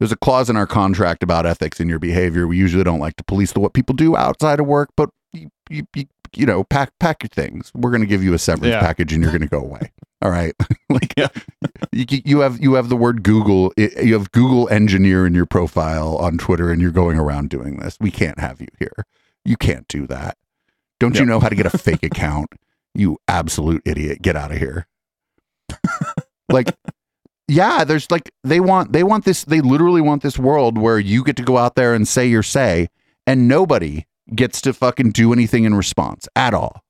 there's 0.00 0.12
a 0.12 0.16
clause 0.16 0.50
in 0.50 0.56
our 0.56 0.66
contract 0.66 1.22
about 1.22 1.46
ethics 1.46 1.80
in 1.80 1.88
your 1.88 1.98
behavior. 1.98 2.46
We 2.46 2.56
usually 2.58 2.84
don't 2.84 2.98
like 3.00 3.16
to 3.16 3.24
police 3.24 3.52
the 3.52 3.60
what 3.60 3.74
people 3.74 3.94
do 3.94 4.16
outside 4.16 4.60
of 4.60 4.66
work, 4.66 4.90
but 4.96 5.10
you 5.32 5.50
you 5.70 5.86
you, 5.94 6.04
you 6.36 6.46
know, 6.46 6.64
pack 6.64 6.92
pack 6.98 7.22
your 7.22 7.28
things. 7.30 7.70
We're 7.74 7.90
going 7.90 8.00
to 8.02 8.06
give 8.08 8.22
you 8.22 8.34
a 8.34 8.38
severance 8.38 8.72
Yeah. 8.72 8.80
package, 8.80 9.12
and 9.12 9.22
you're 9.22 9.30
going 9.32 9.42
to 9.42 9.48
go 9.48 9.60
away. 9.60 9.92
All 10.20 10.30
right, 10.30 10.54
like 10.88 11.12
Yeah. 11.16 11.28
you, 11.92 12.06
you 12.24 12.40
have 12.40 12.60
you 12.60 12.74
have 12.74 12.88
the 12.88 12.96
word 12.96 13.22
Google. 13.22 13.72
You 13.76 14.14
have 14.14 14.32
Google 14.32 14.68
engineer 14.70 15.26
in 15.26 15.34
your 15.34 15.46
profile 15.46 16.16
on 16.16 16.38
Twitter, 16.38 16.70
and 16.70 16.80
you're 16.82 16.90
going 16.90 17.18
around 17.18 17.50
doing 17.50 17.76
this. 17.78 17.96
We 18.00 18.10
can't 18.10 18.38
have 18.40 18.60
you 18.60 18.68
here. 18.78 19.04
You 19.44 19.56
can't 19.56 19.86
do 19.88 20.06
that. 20.08 20.36
Don't 20.98 21.18
you 21.18 21.26
know 21.26 21.40
how 21.40 21.48
to 21.50 21.54
get 21.54 21.66
a 21.66 21.76
fake 21.78 22.02
account? 22.02 22.48
You 22.94 23.18
absolute 23.28 23.82
idiot. 23.84 24.22
Get 24.22 24.34
out 24.36 24.50
of 24.52 24.58
here. 24.58 24.86
like 26.50 26.74
yeah 27.48 27.84
there's 27.84 28.10
like 28.10 28.30
they 28.42 28.60
want 28.60 28.92
they 28.92 29.02
want 29.02 29.24
this 29.24 29.44
they 29.44 29.60
literally 29.60 30.00
want 30.00 30.22
this 30.22 30.38
world 30.38 30.78
where 30.78 30.98
you 30.98 31.22
get 31.24 31.36
to 31.36 31.42
go 31.42 31.58
out 31.58 31.74
there 31.74 31.94
and 31.94 32.06
say 32.08 32.26
your 32.26 32.42
say 32.42 32.88
and 33.26 33.48
nobody 33.48 34.04
gets 34.34 34.60
to 34.62 34.72
fucking 34.72 35.10
do 35.10 35.32
anything 35.32 35.64
in 35.64 35.74
response 35.74 36.28
at 36.34 36.54
all 36.54 36.82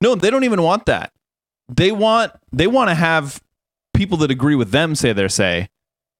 No, 0.00 0.14
they 0.14 0.30
don't 0.30 0.44
even 0.44 0.62
want 0.62 0.86
that. 0.86 1.12
They 1.68 1.92
want 1.92 2.32
they 2.52 2.66
want 2.66 2.88
to 2.90 2.94
have 2.94 3.42
people 3.94 4.18
that 4.18 4.30
agree 4.30 4.54
with 4.54 4.70
them 4.70 4.94
say 4.94 5.12
their 5.12 5.28
say. 5.28 5.68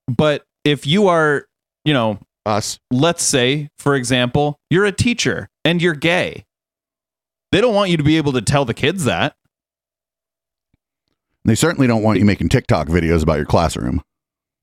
But 0.06 0.44
if 0.64 0.86
you 0.86 1.08
are, 1.08 1.46
you 1.84 1.94
know, 1.94 2.18
us 2.44 2.78
let's 2.90 3.22
say, 3.22 3.68
for 3.78 3.94
example, 3.94 4.58
you're 4.70 4.84
a 4.84 4.92
teacher 4.92 5.48
and 5.64 5.80
you're 5.80 5.94
gay. 5.94 6.44
They 7.52 7.60
don't 7.60 7.74
want 7.74 7.90
you 7.90 7.96
to 7.96 8.02
be 8.02 8.16
able 8.16 8.32
to 8.32 8.42
tell 8.42 8.64
the 8.64 8.74
kids 8.74 9.04
that. 9.04 9.34
They 11.44 11.54
certainly 11.54 11.86
don't 11.86 12.02
want 12.02 12.18
you 12.18 12.24
making 12.24 12.48
tiktok 12.50 12.88
videos 12.88 13.22
about 13.22 13.36
your 13.36 13.46
classroom 13.46 14.02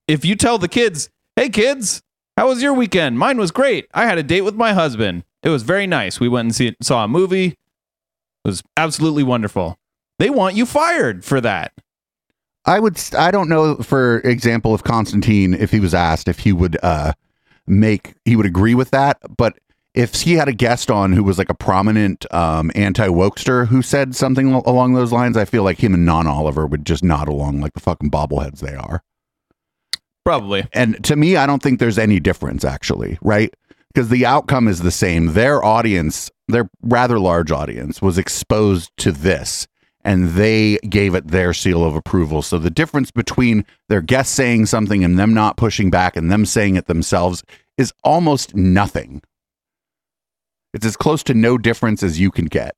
If 0.08 0.24
you 0.24 0.36
tell 0.36 0.58
the 0.58 0.68
kids, 0.68 1.10
"Hey 1.36 1.50
kids, 1.50 2.02
how 2.38 2.48
was 2.48 2.62
your 2.62 2.74
weekend? 2.74 3.18
Mine 3.20 3.38
was 3.38 3.52
great. 3.52 3.88
I 3.94 4.06
had 4.06 4.18
a 4.18 4.24
date 4.24 4.42
with 4.42 4.56
my 4.56 4.74
husband. 4.74 5.24
It 5.44 5.50
was 5.50 5.64
very 5.64 5.88
nice. 5.88 6.20
We 6.20 6.30
went 6.30 6.46
and 6.48 6.56
see, 6.56 6.76
saw 6.82 7.04
a 7.04 7.08
movie. 7.08 7.48
It 7.48 7.58
was 8.46 8.64
absolutely 8.78 9.24
wonderful." 9.24 9.78
They 10.20 10.30
want 10.32 10.56
you 10.56 10.66
fired 10.66 11.24
for 11.26 11.40
that. 11.42 11.74
i 12.66 12.80
would 12.80 13.00
i 13.18 13.30
don't 13.32 13.50
know 13.50 13.76
for 13.78 14.20
example 14.22 14.74
if 14.76 14.84
konstantin 14.84 15.54
if 15.54 15.72
he 15.72 15.80
was 15.80 15.94
asked 15.94 16.28
if 16.28 16.40
he 16.40 16.52
would 16.52 16.76
uh 16.84 17.14
make 17.68 18.14
he 18.26 18.36
would 18.36 18.46
agree 18.46 18.74
with 18.76 18.90
that 18.92 19.18
but 19.38 19.58
if 19.98 20.14
he 20.14 20.34
had 20.34 20.48
a 20.48 20.54
guest 20.54 20.92
on 20.92 21.12
who 21.12 21.24
was 21.24 21.40
like 21.40 21.50
a 21.50 21.56
prominent 21.56 22.32
um, 22.32 22.70
anti-wokester 22.76 23.66
who 23.66 23.82
said 23.82 24.16
something 24.16 24.54
al- 24.54 24.62
along 24.68 24.94
those 24.94 25.12
lines, 25.12 25.36
I 25.36 25.44
feel 25.44 25.64
like 25.64 25.84
him 25.84 25.96
and 25.96 26.06
Non 26.06 26.28
Oliver 26.28 26.68
would 26.68 26.86
just 26.86 27.04
nod 27.04 27.28
along 27.28 27.62
like 27.62 27.74
the 27.74 27.80
fucking 27.80 28.12
bobbleheads 28.12 28.60
they 28.60 28.76
are. 28.76 29.02
Probably. 30.24 30.68
And 30.72 31.04
to 31.06 31.16
me, 31.16 31.36
I 31.36 31.48
don't 31.48 31.64
think 31.64 31.80
there's 31.80 31.98
any 31.98 32.20
difference 32.20 32.64
actually, 32.64 33.18
right? 33.24 33.52
Because 33.92 34.10
the 34.10 34.24
outcome 34.24 34.68
is 34.68 34.82
the 34.82 34.92
same. 34.92 35.34
Their 35.34 35.64
audience, 35.64 36.30
their 36.48 36.70
rather 36.84 37.18
large 37.18 37.52
audience, 37.52 38.00
was 38.00 38.20
exposed 38.20 38.92
to 38.98 39.12
this 39.12 39.68
and 40.04 40.30
they 40.30 40.78
gave 40.90 41.16
it 41.16 41.30
their 41.30 41.56
seal 41.56 41.84
of 41.84 41.96
approval. 41.96 42.44
So 42.44 42.60
the 42.60 42.70
difference 42.70 43.10
between 43.10 43.66
their 43.90 44.02
guest 44.02 44.36
saying 44.36 44.68
something 44.68 45.04
and 45.04 45.18
them 45.18 45.34
not 45.34 45.58
pushing 45.58 45.90
back 45.90 46.16
and 46.16 46.32
them 46.32 46.46
saying 46.46 46.76
it 46.76 46.86
themselves 46.86 47.44
is 47.80 47.92
almost 48.04 48.56
nothing. 48.56 49.24
It's 50.78 50.86
as 50.86 50.96
close 50.96 51.24
to 51.24 51.34
no 51.34 51.58
difference 51.58 52.04
as 52.04 52.20
you 52.20 52.30
can 52.30 52.46
get. 52.46 52.76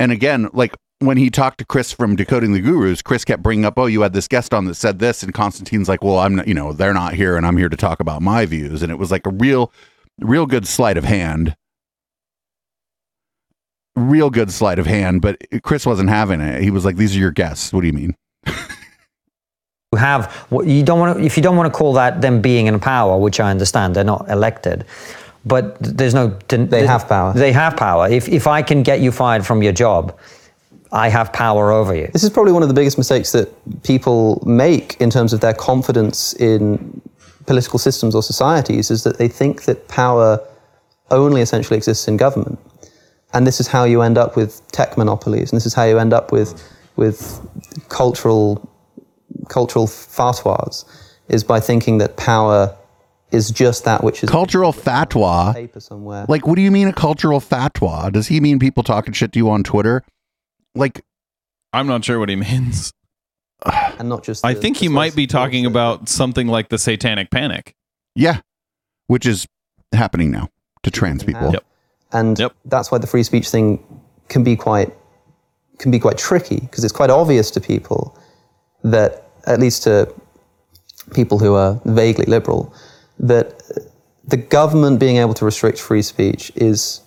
And 0.00 0.10
again, 0.10 0.48
like 0.52 0.74
when 0.98 1.16
he 1.16 1.30
talked 1.30 1.58
to 1.58 1.64
Chris 1.64 1.92
from 1.92 2.16
Decoding 2.16 2.52
the 2.52 2.60
Gurus, 2.60 3.00
Chris 3.00 3.24
kept 3.24 3.40
bringing 3.40 3.64
up, 3.64 3.78
"Oh, 3.78 3.86
you 3.86 4.00
had 4.00 4.12
this 4.12 4.26
guest 4.26 4.52
on 4.52 4.64
that 4.64 4.74
said 4.74 4.98
this," 4.98 5.22
and 5.22 5.32
Konstantin's 5.32 5.88
like, 5.88 6.02
"Well, 6.02 6.18
I'm 6.18 6.34
not, 6.34 6.48
you 6.48 6.54
know, 6.54 6.72
they're 6.72 6.92
not 6.92 7.14
here, 7.14 7.36
and 7.36 7.46
I'm 7.46 7.56
here 7.56 7.68
to 7.68 7.76
talk 7.76 8.00
about 8.00 8.22
my 8.22 8.44
views." 8.44 8.82
And 8.82 8.90
it 8.90 8.98
was 8.98 9.12
like 9.12 9.24
a 9.24 9.30
real, 9.30 9.72
real 10.18 10.46
good 10.46 10.66
sleight 10.66 10.96
of 10.96 11.04
hand. 11.04 11.54
real 13.96 14.30
good 14.30 14.50
sleight 14.50 14.80
of 14.80 14.86
hand, 14.86 15.22
but 15.22 15.38
Chris 15.62 15.86
wasn't 15.86 16.08
having 16.08 16.40
it. 16.40 16.60
He 16.60 16.72
was 16.72 16.84
like, 16.84 16.96
"These 16.96 17.14
are 17.14 17.20
your 17.20 17.30
guests." 17.30 17.72
What 17.72 17.82
do 17.82 17.86
you 17.86 17.92
mean? 17.92 18.16
Have 19.94 20.32
what 20.50 20.66
you 20.66 20.82
don't 20.82 20.98
want 20.98 21.18
to, 21.18 21.24
if 21.24 21.36
you 21.36 21.42
don't 21.42 21.56
want 21.56 21.72
to 21.72 21.76
call 21.76 21.92
that 21.94 22.20
them 22.20 22.40
being 22.40 22.66
in 22.66 22.78
power, 22.80 23.18
which 23.18 23.40
I 23.40 23.50
understand, 23.50 23.94
they're 23.94 24.04
not 24.04 24.28
elected. 24.30 24.84
But 25.46 25.76
there's 25.80 26.14
no. 26.14 26.28
They 26.48 26.86
have 26.86 27.06
power. 27.08 27.32
They 27.34 27.52
have 27.52 27.76
power. 27.76 28.08
If 28.08 28.28
if 28.28 28.46
I 28.46 28.62
can 28.62 28.82
get 28.82 29.00
you 29.00 29.12
fired 29.12 29.44
from 29.44 29.62
your 29.62 29.72
job, 29.72 30.16
I 30.92 31.08
have 31.08 31.32
power 31.32 31.72
over 31.72 31.94
you. 31.94 32.08
This 32.12 32.24
is 32.24 32.30
probably 32.30 32.52
one 32.52 32.62
of 32.62 32.68
the 32.68 32.74
biggest 32.74 32.96
mistakes 32.96 33.32
that 33.32 33.48
people 33.82 34.42
make 34.46 34.96
in 35.00 35.10
terms 35.10 35.32
of 35.32 35.40
their 35.40 35.52
confidence 35.52 36.34
in 36.34 37.00
political 37.46 37.78
systems 37.78 38.14
or 38.14 38.22
societies 38.22 38.90
is 38.90 39.02
that 39.04 39.18
they 39.18 39.28
think 39.28 39.64
that 39.64 39.88
power 39.88 40.40
only 41.10 41.40
essentially 41.42 41.76
exists 41.76 42.08
in 42.08 42.16
government. 42.16 42.58
And 43.32 43.46
this 43.46 43.60
is 43.60 43.66
how 43.66 43.84
you 43.84 44.02
end 44.02 44.16
up 44.16 44.36
with 44.36 44.62
tech 44.70 44.96
monopolies, 44.96 45.50
and 45.50 45.56
this 45.56 45.66
is 45.66 45.74
how 45.74 45.84
you 45.84 45.98
end 45.98 46.12
up 46.12 46.30
with, 46.30 46.62
with 46.96 47.40
cultural, 47.88 48.66
cultural 49.48 49.86
fatwas, 49.86 50.84
is 51.28 51.44
by 51.44 51.60
thinking 51.60 51.98
that 51.98 52.16
power 52.16 52.74
is 53.30 53.50
just 53.50 53.84
that 53.84 54.04
which 54.04 54.22
is 54.22 54.30
Cultural 54.30 54.72
fatwa. 54.72 55.52
paper 55.54 55.80
somewhere. 55.80 56.24
Like, 56.28 56.46
what 56.46 56.54
do 56.56 56.62
you 56.62 56.70
mean 56.70 56.86
a 56.88 56.92
cultural 56.92 57.40
fatwa? 57.40 58.12
Does 58.12 58.28
he 58.28 58.40
mean 58.40 58.58
people 58.58 58.82
talking 58.84 59.12
shit 59.12 59.32
to 59.32 59.38
you 59.38 59.50
on 59.50 59.64
Twitter? 59.64 60.04
Like, 60.74 61.02
I'm 61.72 61.86
not 61.86 62.04
sure 62.04 62.18
what 62.20 62.28
he 62.28 62.36
means. 62.36 62.92
and 63.98 64.08
not 64.08 64.22
just. 64.22 64.44
I 64.44 64.54
think 64.54 64.76
he 64.76 64.88
might 64.88 65.16
be 65.16 65.26
talking 65.26 65.66
about 65.66 66.08
something 66.08 66.46
like 66.46 66.68
the 66.68 66.78
Satanic 66.78 67.30
Panic. 67.30 67.74
yeah, 68.14 68.40
which 69.08 69.26
is 69.26 69.46
happening 69.92 70.30
now 70.30 70.48
to 70.84 70.90
trans 70.90 71.24
people. 71.24 71.52
Yep. 71.52 71.64
and 72.12 72.38
Yep. 72.38 72.52
that's 72.66 72.92
why 72.92 72.98
the 72.98 73.06
free 73.06 73.22
speech 73.22 73.48
thing 73.48 73.82
can 74.28 74.44
be 74.44 74.54
quite 74.56 74.92
can 75.78 75.90
be 75.90 75.98
quite 75.98 76.18
tricky 76.18 76.60
because 76.60 76.84
it's 76.84 76.92
quite 76.92 77.10
obvious 77.10 77.50
to 77.52 77.60
people 77.60 78.16
that 78.84 79.23
at 79.46 79.60
least 79.60 79.82
to 79.84 80.12
people 81.12 81.38
who 81.38 81.54
are 81.54 81.80
vaguely 81.84 82.24
liberal 82.26 82.74
that 83.18 83.62
the 84.26 84.36
government 84.36 84.98
being 84.98 85.16
able 85.18 85.34
to 85.34 85.44
restrict 85.44 85.78
free 85.78 86.02
speech 86.02 86.50
is 86.56 87.02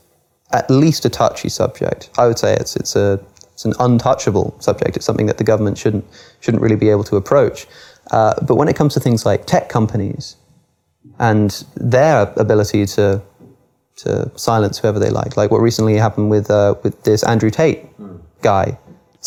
at 0.51 0.69
least 0.69 1.03
a 1.05 1.09
touchy 1.09 1.49
subject. 1.49 2.09
I 2.17 2.27
would 2.27 2.39
say 2.39 2.53
it's 2.55 2.75
it's 2.75 2.95
a 2.95 3.19
it's 3.53 3.65
an 3.65 3.73
untouchable 3.79 4.55
subject. 4.59 4.95
It's 4.95 5.05
something 5.05 5.25
that 5.25 5.37
the 5.37 5.43
government 5.43 5.77
shouldn't 5.77 6.05
shouldn't 6.39 6.61
really 6.61 6.75
be 6.75 6.89
able 6.89 7.03
to 7.05 7.15
approach. 7.15 7.67
Uh, 8.11 8.33
but 8.45 8.55
when 8.55 8.67
it 8.67 8.75
comes 8.75 8.93
to 8.93 8.99
things 8.99 9.25
like 9.25 9.45
tech 9.45 9.67
companies 9.67 10.37
and 11.19 11.65
their 11.75 12.31
ability 12.37 12.85
to 12.85 13.21
to 13.97 14.31
silence 14.35 14.77
whoever 14.77 14.99
they 14.99 15.09
like. 15.09 15.35
Like 15.35 15.51
what 15.51 15.61
recently 15.61 15.95
happened 15.95 16.29
with 16.29 16.49
uh, 16.49 16.75
with 16.83 17.03
this 17.03 17.23
Andrew 17.23 17.49
Tate 17.49 17.85
guy, 18.41 18.77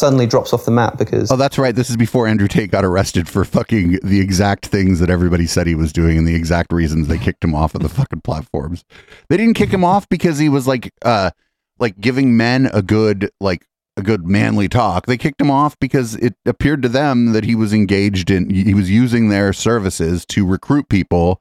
suddenly 0.01 0.27
drops 0.27 0.53
off 0.53 0.65
the 0.65 0.71
map 0.71 0.99
because 0.99 1.31
Oh, 1.31 1.37
that's 1.37 1.59
right. 1.59 1.75
This 1.75 1.91
is 1.91 1.97
before 1.97 2.27
Andrew 2.27 2.49
Tate 2.49 2.71
got 2.71 2.85
arrested 2.85 3.29
for 3.29 3.45
fucking 3.45 4.01
the 4.03 4.21
exact 4.21 4.67
things 4.67 4.99
that 4.99 5.11
everybody 5.11 5.47
said 5.47 5.67
he 5.67 5.75
was 5.75 5.93
doing 5.93 6.19
and 6.19 6.27
the 6.27 6.35
exact 6.35 6.73
reasons 6.73 7.07
they 7.07 7.19
kicked 7.19 7.45
him 7.45 7.55
off 7.55 7.75
of 7.75 7.83
the 7.83 7.89
fucking 8.01 8.23
platforms. 8.23 8.85
They 9.29 9.37
didn't 9.37 9.55
kick 9.55 9.71
him 9.71 9.85
off 9.85 10.09
because 10.09 10.39
he 10.39 10.49
was 10.49 10.67
like 10.67 10.93
uh 11.05 11.31
like 11.79 12.01
giving 12.01 12.37
men 12.37 12.71
a 12.73 12.83
good 12.83 13.31
like 13.41 13.67
a 13.97 14.03
good 14.03 14.27
manly 14.27 14.69
talk. 14.69 15.07
They 15.07 15.19
kicked 15.19 15.41
him 15.41 15.51
off 15.51 15.79
because 15.79 16.17
it 16.17 16.35
appeared 16.47 16.83
to 16.83 16.89
them 16.89 17.33
that 17.33 17.45
he 17.45 17.55
was 17.55 17.73
engaged 17.73 18.31
in 18.31 18.49
he 18.51 18.75
was 18.75 18.91
using 18.91 19.29
their 19.29 19.53
services 19.53 20.25
to 20.27 20.47
recruit 20.47 20.89
people 20.89 21.41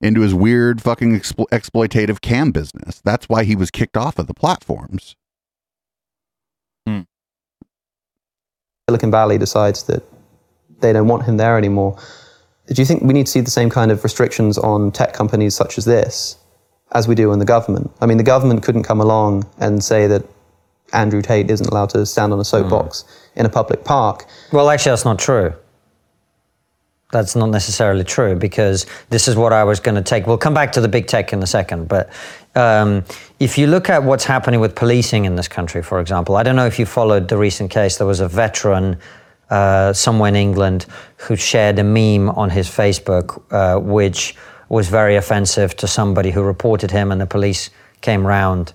into 0.00 0.22
his 0.22 0.34
weird 0.34 0.82
fucking 0.82 1.16
explo- 1.18 1.46
exploitative 1.52 2.20
cam 2.20 2.50
business. 2.50 3.00
That's 3.04 3.28
why 3.28 3.44
he 3.44 3.54
was 3.54 3.70
kicked 3.70 3.96
off 3.96 4.18
of 4.18 4.26
the 4.26 4.34
platforms. 4.34 5.14
Silicon 8.88 9.10
Valley 9.10 9.38
decides 9.38 9.84
that 9.84 10.02
they 10.80 10.92
don't 10.92 11.06
want 11.06 11.24
him 11.24 11.36
there 11.36 11.56
anymore. 11.56 11.96
Do 12.66 12.80
you 12.80 12.86
think 12.86 13.02
we 13.02 13.12
need 13.12 13.26
to 13.26 13.32
see 13.32 13.40
the 13.40 13.50
same 13.50 13.70
kind 13.70 13.90
of 13.90 14.02
restrictions 14.02 14.58
on 14.58 14.90
tech 14.90 15.12
companies 15.12 15.54
such 15.54 15.78
as 15.78 15.84
this 15.84 16.36
as 16.92 17.06
we 17.06 17.14
do 17.14 17.32
in 17.32 17.38
the 17.38 17.44
government? 17.44 17.90
I 18.00 18.06
mean, 18.06 18.18
the 18.18 18.24
government 18.24 18.62
couldn't 18.62 18.82
come 18.82 19.00
along 19.00 19.46
and 19.58 19.82
say 19.84 20.06
that 20.08 20.24
Andrew 20.92 21.22
Tate 21.22 21.50
isn't 21.50 21.66
allowed 21.66 21.90
to 21.90 22.04
stand 22.04 22.32
on 22.32 22.40
a 22.40 22.44
soapbox 22.44 23.02
hmm. 23.02 23.40
in 23.40 23.46
a 23.46 23.48
public 23.48 23.84
park. 23.84 24.26
Well, 24.52 24.68
actually, 24.68 24.90
that's 24.90 25.04
not 25.04 25.18
true. 25.18 25.54
That's 27.12 27.36
not 27.36 27.50
necessarily 27.50 28.04
true 28.04 28.34
because 28.34 28.86
this 29.10 29.28
is 29.28 29.36
what 29.36 29.52
I 29.52 29.64
was 29.64 29.80
going 29.80 29.96
to 29.96 30.02
take. 30.02 30.26
We'll 30.26 30.38
come 30.38 30.54
back 30.54 30.72
to 30.72 30.80
the 30.80 30.88
big 30.88 31.06
tech 31.06 31.32
in 31.32 31.42
a 31.42 31.46
second. 31.46 31.88
But 31.88 32.10
um, 32.54 33.04
if 33.40 33.56
you 33.56 33.66
look 33.66 33.88
at 33.88 34.02
what's 34.02 34.24
happening 34.24 34.60
with 34.60 34.74
policing 34.74 35.24
in 35.24 35.36
this 35.36 35.48
country, 35.48 35.82
for 35.82 36.00
example, 36.00 36.36
I 36.36 36.42
don't 36.42 36.56
know 36.56 36.66
if 36.66 36.78
you 36.78 36.86
followed 36.86 37.28
the 37.28 37.36
recent 37.36 37.70
case. 37.70 37.96
There 37.96 38.06
was 38.06 38.20
a 38.20 38.28
veteran 38.28 38.98
uh, 39.50 39.92
somewhere 39.92 40.28
in 40.28 40.36
England 40.36 40.86
who 41.16 41.36
shared 41.36 41.78
a 41.78 41.84
meme 41.84 42.30
on 42.30 42.50
his 42.50 42.68
Facebook, 42.68 43.42
uh, 43.50 43.80
which 43.80 44.34
was 44.68 44.88
very 44.88 45.16
offensive 45.16 45.76
to 45.76 45.86
somebody 45.86 46.30
who 46.30 46.42
reported 46.42 46.90
him, 46.90 47.12
and 47.12 47.20
the 47.20 47.26
police 47.26 47.70
came 48.00 48.26
round 48.26 48.72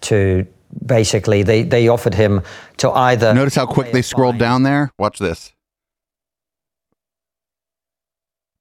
to 0.00 0.46
basically 0.86 1.42
they, 1.42 1.62
they 1.62 1.88
offered 1.88 2.14
him 2.14 2.42
to 2.78 2.90
either 2.90 3.32
Notice 3.32 3.54
how 3.54 3.66
quick 3.66 3.92
they 3.92 4.02
scrolled 4.02 4.38
down 4.38 4.62
there? 4.62 4.90
Watch 4.98 5.18
this. 5.18 5.52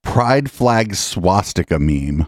Pride 0.04 0.52
flag 0.52 0.96
swastika 0.96 1.80
meme. 1.80 2.28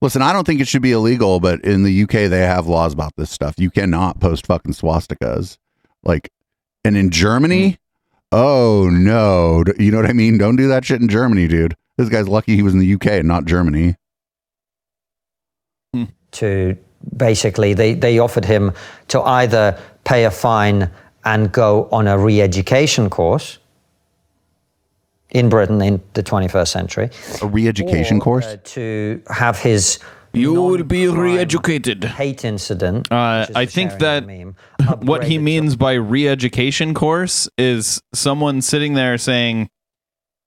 Listen, 0.00 0.22
I 0.22 0.32
don't 0.32 0.46
think 0.46 0.60
it 0.60 0.68
should 0.68 0.82
be 0.82 0.92
illegal, 0.92 1.40
but 1.40 1.60
in 1.64 1.82
the 1.82 2.02
UK 2.02 2.30
they 2.30 2.40
have 2.40 2.66
laws 2.66 2.92
about 2.92 3.16
this 3.16 3.30
stuff. 3.30 3.54
You 3.58 3.70
cannot 3.70 4.20
post 4.20 4.46
fucking 4.46 4.74
swastikas. 4.74 5.58
Like 6.04 6.30
and 6.84 6.96
in 6.96 7.10
Germany, 7.10 7.70
hmm. 7.70 7.76
oh 8.32 8.88
no. 8.90 9.64
You 9.78 9.90
know 9.90 10.00
what 10.00 10.08
I 10.08 10.12
mean? 10.12 10.38
Don't 10.38 10.56
do 10.56 10.68
that 10.68 10.84
shit 10.84 11.00
in 11.00 11.08
Germany, 11.08 11.48
dude. 11.48 11.76
This 11.96 12.08
guy's 12.08 12.28
lucky 12.28 12.54
he 12.54 12.62
was 12.62 12.74
in 12.74 12.80
the 12.80 12.94
UK 12.94 13.06
and 13.06 13.28
not 13.28 13.44
Germany. 13.44 13.96
Hmm. 15.94 16.04
to 16.32 16.76
basically 17.16 17.72
they, 17.72 17.94
they 17.94 18.18
offered 18.18 18.44
him 18.44 18.72
to 19.08 19.22
either 19.22 19.80
pay 20.04 20.24
a 20.24 20.30
fine 20.30 20.90
and 21.24 21.50
go 21.50 21.88
on 21.90 22.06
a 22.06 22.18
re-education 22.18 23.08
course 23.08 23.58
in 25.30 25.48
Britain 25.48 25.80
in 25.82 26.00
the 26.14 26.22
21st 26.22 26.68
century 26.68 27.10
A 27.42 27.46
re-education 27.46 28.16
or, 28.18 28.20
course? 28.20 28.46
uh, 28.46 28.56
to 28.64 29.22
have 29.28 29.58
his 29.58 29.98
You 30.32 30.54
will 30.54 30.82
be 30.84 31.06
re-educated. 31.08 32.04
hate 32.04 32.44
incident 32.44 33.08
Uh, 33.10 33.46
I 33.54 33.66
think 33.66 33.98
that 33.98 34.26
meme, 34.26 34.56
what 35.00 35.24
he 35.24 35.38
means 35.38 35.76
by 35.76 35.92
re-education 35.94 36.94
course 36.94 37.48
is 37.58 38.00
someone 38.14 38.62
sitting 38.62 38.94
there 38.94 39.18
saying, 39.18 39.68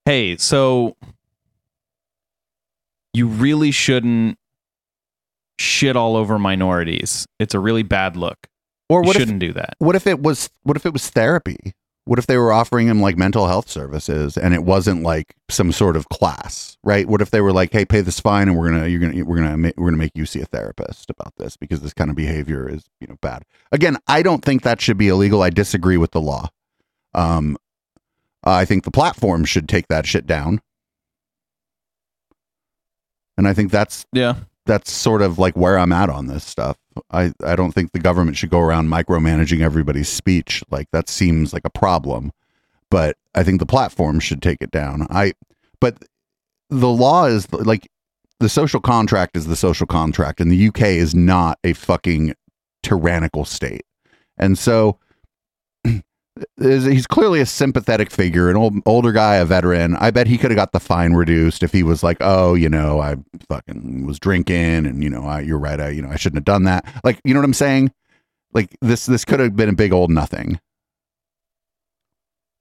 "Hey, 0.04 0.36
so 0.36 0.96
you 3.12 3.26
really 3.26 3.70
shouldn't 3.70 4.38
shit 5.58 5.96
all 5.96 6.16
over 6.16 6.38
minorities. 6.38 7.26
It's 7.38 7.54
a 7.54 7.58
really 7.60 7.82
bad 7.82 8.16
look. 8.16 8.48
Or 8.88 9.02
what 9.02 9.16
if 9.16 9.22
shouldn't 9.22 9.40
do 9.40 9.52
that." 9.52 9.74
what 9.78 9.94
if 9.96 10.06
it 10.06 10.20
was 10.20 10.50
what 10.64 10.76
if 10.76 10.86
it 10.86 10.92
was 10.92 11.08
therapy 11.10 11.74
what 12.04 12.18
if 12.18 12.26
they 12.26 12.36
were 12.36 12.52
offering 12.52 12.88
him 12.88 13.00
like 13.00 13.16
mental 13.16 13.46
health 13.46 13.68
services 13.70 14.36
and 14.36 14.54
it 14.54 14.64
wasn't 14.64 15.02
like 15.04 15.34
some 15.48 15.70
sort 15.72 15.96
of 15.96 16.08
class 16.08 16.76
right? 16.84 17.06
What 17.06 17.20
if 17.22 17.30
they 17.30 17.40
were 17.40 17.52
like 17.52 17.72
hey 17.72 17.84
pay 17.84 18.00
this 18.00 18.18
fine 18.18 18.48
and 18.48 18.58
we're 18.58 18.70
gonna 18.70 18.86
you're 18.88 18.98
gonna 19.00 19.24
we're 19.24 19.36
gonna 19.36 19.56
ma- 19.56 19.70
we're 19.76 19.86
gonna 19.88 19.96
make 19.98 20.12
you 20.16 20.26
see 20.26 20.40
a 20.40 20.46
therapist 20.46 21.10
about 21.10 21.32
this 21.36 21.56
because 21.56 21.80
this 21.80 21.94
kind 21.94 22.10
of 22.10 22.16
behavior 22.16 22.68
is 22.68 22.84
you 23.00 23.06
know 23.06 23.16
bad. 23.22 23.44
Again 23.70 23.96
i 24.08 24.22
don't 24.22 24.44
think 24.44 24.62
that 24.62 24.80
should 24.80 24.98
be 24.98 25.08
illegal. 25.08 25.42
I 25.42 25.50
disagree 25.50 25.96
with 25.96 26.10
the 26.10 26.20
law. 26.20 26.48
Um 27.14 27.56
i 28.44 28.64
think 28.64 28.82
the 28.84 28.90
platform 28.90 29.44
should 29.44 29.68
take 29.68 29.86
that 29.88 30.04
shit 30.06 30.26
down. 30.26 30.60
And 33.36 33.46
i 33.46 33.54
think 33.54 33.70
that's 33.70 34.04
Yeah. 34.12 34.34
that's 34.66 34.90
sort 34.92 35.22
of 35.22 35.38
like 35.38 35.56
where 35.56 35.78
I'm 35.78 35.92
at 35.92 36.10
on 36.10 36.26
this 36.26 36.44
stuff. 36.44 36.76
I, 37.10 37.32
I 37.44 37.56
don't 37.56 37.72
think 37.72 37.92
the 37.92 37.98
government 37.98 38.36
should 38.36 38.50
go 38.50 38.60
around 38.60 38.88
micromanaging 38.88 39.60
everybody's 39.60 40.08
speech. 40.08 40.62
Like 40.70 40.88
that 40.92 41.08
seems 41.08 41.52
like 41.52 41.64
a 41.64 41.70
problem. 41.70 42.32
But 42.90 43.16
I 43.34 43.42
think 43.42 43.58
the 43.58 43.66
platform 43.66 44.20
should 44.20 44.42
take 44.42 44.58
it 44.60 44.70
down. 44.70 45.06
I 45.10 45.32
but 45.80 45.96
the 46.68 46.88
law 46.88 47.24
is 47.24 47.50
like 47.52 47.88
the 48.40 48.48
social 48.48 48.80
contract 48.80 49.36
is 49.36 49.46
the 49.46 49.56
social 49.56 49.86
contract 49.86 50.40
and 50.40 50.50
the 50.50 50.68
UK 50.68 50.82
is 50.82 51.14
not 51.14 51.58
a 51.64 51.72
fucking 51.72 52.34
tyrannical 52.82 53.44
state. 53.44 53.86
And 54.36 54.58
so 54.58 54.98
he's 56.58 57.06
clearly 57.06 57.40
a 57.40 57.46
sympathetic 57.46 58.10
figure, 58.10 58.50
an 58.50 58.56
old 58.56 58.74
older 58.86 59.12
guy, 59.12 59.36
a 59.36 59.44
veteran. 59.44 59.96
I 59.96 60.10
bet 60.10 60.26
he 60.26 60.38
could 60.38 60.50
have 60.50 60.56
got 60.56 60.72
the 60.72 60.80
fine 60.80 61.14
reduced 61.14 61.62
if 61.62 61.72
he 61.72 61.82
was 61.82 62.02
like, 62.02 62.18
"Oh, 62.20 62.54
you 62.54 62.68
know, 62.68 63.00
I 63.00 63.16
fucking 63.48 64.06
was 64.06 64.18
drinking, 64.18 64.86
and 64.86 65.02
you 65.02 65.10
know, 65.10 65.24
I, 65.24 65.40
you're 65.40 65.58
right, 65.58 65.80
I, 65.80 65.88
you 65.90 66.02
know, 66.02 66.10
I 66.10 66.16
shouldn't 66.16 66.38
have 66.38 66.44
done 66.44 66.64
that." 66.64 66.84
Like, 67.04 67.20
you 67.24 67.34
know 67.34 67.40
what 67.40 67.46
I'm 67.46 67.54
saying? 67.54 67.92
Like 68.52 68.76
this, 68.80 69.06
this 69.06 69.24
could 69.24 69.40
have 69.40 69.56
been 69.56 69.68
a 69.68 69.74
big 69.74 69.92
old 69.92 70.10
nothing. 70.10 70.60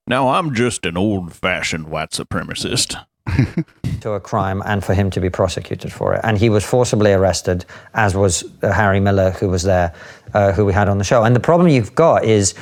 Now 0.08 0.30
I'm 0.30 0.54
just 0.54 0.86
an 0.86 0.98
old-fashioned 0.98 1.88
white 1.88 2.12
supremacist. 2.12 2.96
to 4.02 4.14
a 4.14 4.20
crime 4.20 4.62
and 4.66 4.84
for 4.84 4.94
him 4.94 5.10
to 5.12 5.22
be 5.22 5.30
prosecuted 5.30 5.94
for 5.94 6.16
it. 6.16 6.22
And 6.24 6.38
he 6.38 6.50
was 6.50 6.66
forcibly 6.66 7.14
arrested, 7.14 7.66
as 7.94 8.16
was 8.16 8.44
uh, 8.64 8.72
Harry 8.72 9.00
Miller, 9.00 9.32
who 9.32 9.48
was 9.48 9.64
there, 9.64 9.94
uh, 10.34 10.52
who 10.52 10.66
we 10.66 10.74
had 10.74 10.90
on 10.90 10.98
the 10.98 11.04
show. 11.04 11.24
And 11.24 11.36
the 11.36 11.40
problem 11.40 11.70
you've 11.70 11.96
got 11.96 12.26
is 12.26 12.54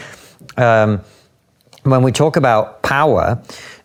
um, 0.60 1.02
when 1.84 2.04
we 2.04 2.12
talk 2.12 2.36
about 2.36 2.82
power, 2.84 3.42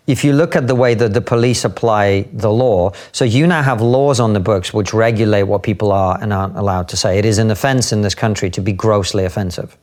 if 0.07 0.25
you 0.25 0.33
look 0.33 0.55
at 0.57 0.67
the 0.67 0.75
way 0.75 0.95
that 0.95 1.15
the 1.15 1.21
police 1.21 1.65
apply 1.65 2.29
the 2.33 2.53
law, 2.53 2.93
so 3.13 3.25
you 3.25 3.47
now 3.47 3.63
have 3.63 3.81
laws 3.81 4.21
on 4.21 4.33
the 4.35 4.41
books 4.41 4.75
which 4.75 4.93
regulate 4.93 5.45
what 5.45 5.63
people 5.63 5.93
are 5.93 6.19
and 6.21 6.33
aren't 6.33 6.57
allowed 6.57 6.89
to 6.89 6.97
say. 6.97 7.19
It 7.19 7.25
is 7.25 7.39
an 7.39 7.51
offense 7.51 7.93
in 7.93 8.03
this 8.03 8.15
country 8.15 8.51
to 8.51 8.61
be 8.61 8.73
grossly 8.73 9.25
offensive. 9.25 9.77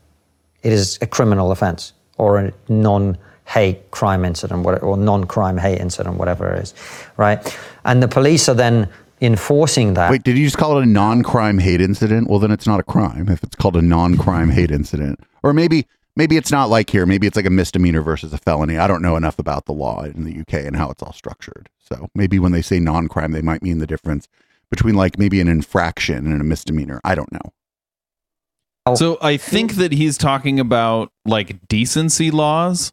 It 0.62 0.74
is 0.74 1.00
a 1.02 1.08
criminal 1.08 1.52
offense 1.52 1.94
or 2.18 2.38
a 2.40 2.54
non 2.70 3.18
hate 3.48 3.90
crime 3.92 4.24
incident 4.24 4.66
or 4.66 4.96
non 4.96 5.26
crime 5.26 5.58
hate 5.58 5.80
incident, 5.80 6.18
whatever 6.18 6.54
it 6.54 6.64
is, 6.64 6.74
right? 7.18 7.58
And 7.84 8.04
the 8.04 8.08
police 8.08 8.48
are 8.48 8.54
then 8.54 8.90
enforcing 9.22 9.94
that. 9.96 10.12
Wait, 10.12 10.24
did 10.24 10.38
you 10.38 10.46
just 10.46 10.58
call 10.58 10.78
it 10.80 10.84
a 10.84 10.86
non-crime 10.88 11.60
hate 11.60 11.80
incident? 11.80 12.28
Well, 12.28 12.40
then 12.40 12.52
it's 12.52 12.66
not 12.66 12.80
a 12.80 12.84
crime 12.84 13.30
if 13.30 13.44
it's 13.44 13.56
called 13.56 13.76
a 13.76 13.82
non-crime 13.82 14.50
hate 14.50 14.72
incident. 14.72 15.20
Or 15.44 15.54
maybe 15.54 15.88
maybe 16.16 16.38
it's 16.38 16.52
not 16.52 16.70
like 16.70 16.90
here. 16.90 17.06
Maybe 17.06 17.28
it's 17.28 17.36
like 17.36 17.46
a 17.46 17.52
misdemeanor 17.52 18.02
versus 18.02 18.34
a 18.34 18.38
felony. 18.38 18.78
I 18.78 18.88
don't 18.88 19.02
know 19.02 19.16
enough 19.16 19.40
about 19.40 19.66
the 19.66 19.74
law 19.74 20.04
in 20.04 20.24
the 20.24 20.40
UK 20.40 20.66
and 20.66 20.76
how 20.76 20.90
it's 20.90 21.04
all 21.04 21.14
structured. 21.14 21.70
So 21.80 22.10
maybe 22.16 22.40
when 22.40 22.52
they 22.52 22.62
say 22.62 22.80
non-crime, 22.80 23.32
they 23.32 23.42
might 23.42 23.62
mean 23.62 23.80
the 23.80 23.88
difference 23.88 24.28
between 24.70 24.96
like 24.96 25.18
maybe 25.18 25.42
an 25.42 25.48
infraction 25.48 26.32
and 26.32 26.42
a 26.42 26.44
misdemeanor. 26.44 27.02
I 27.04 27.16
don't 27.16 27.32
know. 27.32 28.96
So 28.96 29.18
I 29.22 29.38
think 29.38 29.76
that 29.76 29.92
he's 29.92 30.18
talking 30.18 30.60
about 30.60 31.12
like 31.26 31.68
decency 31.68 32.32
laws, 32.32 32.92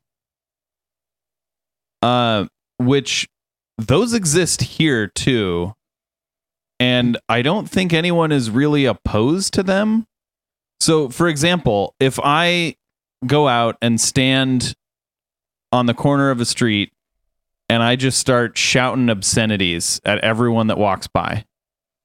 uh, 2.03 2.47
which 2.79 3.27
those 3.79 4.13
exist 4.13 4.63
here 4.63 5.07
too. 5.07 5.75
And 6.79 7.17
I 7.29 7.43
don't 7.43 7.69
think 7.69 7.93
anyone 7.93 8.33
is 8.33 8.51
really 8.51 8.85
opposed 8.85 9.55
to 9.55 9.63
them. 9.63 10.07
So, 10.81 11.09
for 11.09 11.27
example, 11.27 11.95
if 11.99 12.21
I 12.23 12.77
go 13.27 13.49
out 13.49 13.77
and 13.83 14.01
stand 14.01 14.75
on 15.73 15.87
the 15.87 15.95
corner 15.95 16.31
of 16.31 16.41
a 16.41 16.45
street 16.45 16.93
and 17.69 17.83
I 17.83 17.97
just 17.97 18.19
start 18.19 18.57
shouting 18.57 19.11
obscenities 19.11 20.01
at 20.05 20.19
everyone 20.21 20.69
that 20.69 20.79
walks 20.79 21.07
by, 21.07 21.45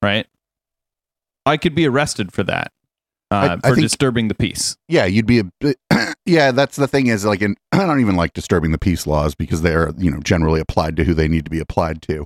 right? 0.02 0.28
I 1.46 1.58
could 1.58 1.76
be 1.76 1.88
arrested 1.88 2.34
for 2.34 2.44
that, 2.44 2.72
uh, 3.32 3.36
I- 3.36 3.54
I 3.54 3.56
for 3.70 3.76
think- 3.76 3.82
disturbing 3.86 4.28
the 4.28 4.36
peace. 4.36 4.76
Yeah, 4.90 5.06
you'd 5.06 5.26
be 5.26 5.40
a 5.40 5.46
bit- 5.62 5.78
yeah, 6.26 6.52
that's 6.52 6.76
the 6.76 6.88
thing 6.88 7.08
is 7.08 7.24
like 7.26 7.42
in 7.42 7.56
I 7.72 7.86
don't 7.86 8.02
even 8.02 8.16
like 8.16 8.34
disturbing 8.34 8.72
the 8.72 8.78
peace 8.78 9.08
laws 9.08 9.36
because 9.36 9.62
they're, 9.62 9.94
you 9.98 10.12
know, 10.12 10.20
generally 10.20 10.60
applied 10.60 10.96
to 10.98 11.04
who 11.06 11.14
they 11.14 11.28
need 11.28 11.46
to 11.46 11.52
be 11.52 11.60
applied 11.60 12.02
to. 12.04 12.26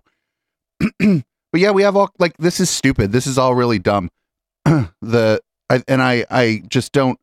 but 0.99 1.59
yeah, 1.61 1.71
we 1.71 1.83
have 1.83 1.95
all 1.95 2.09
like 2.19 2.35
this 2.37 2.59
is 2.59 2.69
stupid. 2.69 3.11
This 3.11 3.27
is 3.27 3.37
all 3.37 3.53
really 3.55 3.79
dumb. 3.79 4.09
the 4.65 5.41
I, 5.69 5.83
and 5.87 6.01
I 6.01 6.25
I 6.29 6.63
just 6.67 6.91
don't 6.91 7.19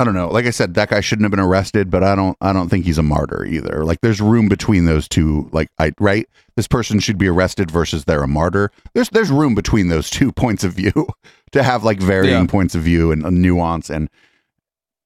I 0.00 0.04
don't 0.04 0.14
know. 0.14 0.28
Like 0.28 0.46
I 0.46 0.50
said, 0.50 0.72
that 0.74 0.88
guy 0.88 1.00
shouldn't 1.00 1.24
have 1.24 1.30
been 1.30 1.38
arrested, 1.40 1.90
but 1.90 2.02
I 2.02 2.14
don't 2.14 2.34
I 2.40 2.54
don't 2.54 2.70
think 2.70 2.86
he's 2.86 2.96
a 2.96 3.02
martyr 3.02 3.44
either. 3.44 3.84
Like 3.84 4.00
there's 4.00 4.18
room 4.20 4.48
between 4.48 4.86
those 4.86 5.06
two 5.06 5.50
like 5.52 5.68
I 5.78 5.92
right? 6.00 6.26
This 6.56 6.66
person 6.66 7.00
should 7.00 7.18
be 7.18 7.28
arrested 7.28 7.70
versus 7.70 8.06
they're 8.06 8.22
a 8.22 8.26
martyr. 8.28 8.70
There's 8.94 9.10
there's 9.10 9.30
room 9.30 9.54
between 9.54 9.88
those 9.88 10.08
two 10.08 10.32
points 10.42 10.64
of 10.64 10.72
view 10.72 11.06
to 11.52 11.62
have 11.62 11.84
like 11.84 12.00
varying 12.00 12.32
Yeah. 12.44 12.46
points 12.46 12.74
of 12.74 12.80
view 12.82 13.12
and 13.12 13.26
a 13.26 13.30
nuance 13.30 13.90
and 13.90 14.08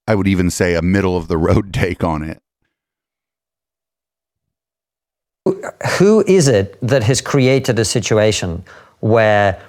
I 0.07 0.15
would 0.15 0.29
even 0.29 0.49
say 0.49 0.75
a 0.75 0.83
middle 0.83 1.17
of 1.17 1.27
the 1.27 1.39
road 1.39 1.75
take 1.85 2.05
on 2.05 2.23
it. 2.23 2.41
who 5.99 6.25
is 6.27 6.47
it 6.49 6.79
that 6.83 7.03
has 7.03 7.21
created 7.21 7.79
a 7.79 7.85
situation 7.85 8.65
where 9.01 9.61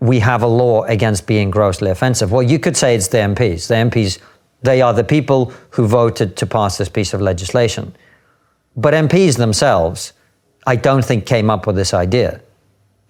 we 0.00 0.18
have 0.20 0.42
a 0.42 0.46
law 0.46 0.84
against 0.84 1.26
being 1.26 1.50
grossly 1.50 1.90
offensive? 1.90 2.32
Well, 2.32 2.42
you 2.42 2.58
could 2.58 2.76
say 2.76 2.94
it's 2.94 3.08
the 3.08 3.18
MPs. 3.18 3.66
The 3.68 3.74
MPs, 3.74 4.18
they 4.62 4.80
are 4.80 4.94
the 4.94 5.04
people 5.04 5.52
who 5.70 5.86
voted 5.86 6.36
to 6.36 6.46
pass 6.46 6.78
this 6.78 6.88
piece 6.88 7.14
of 7.14 7.20
legislation. 7.20 7.94
But 8.76 8.94
MPs 8.94 9.36
themselves, 9.36 10.12
I 10.66 10.76
don't 10.76 11.04
think 11.04 11.26
came 11.26 11.50
up 11.50 11.66
with 11.66 11.76
this 11.76 11.92
idea. 11.92 12.40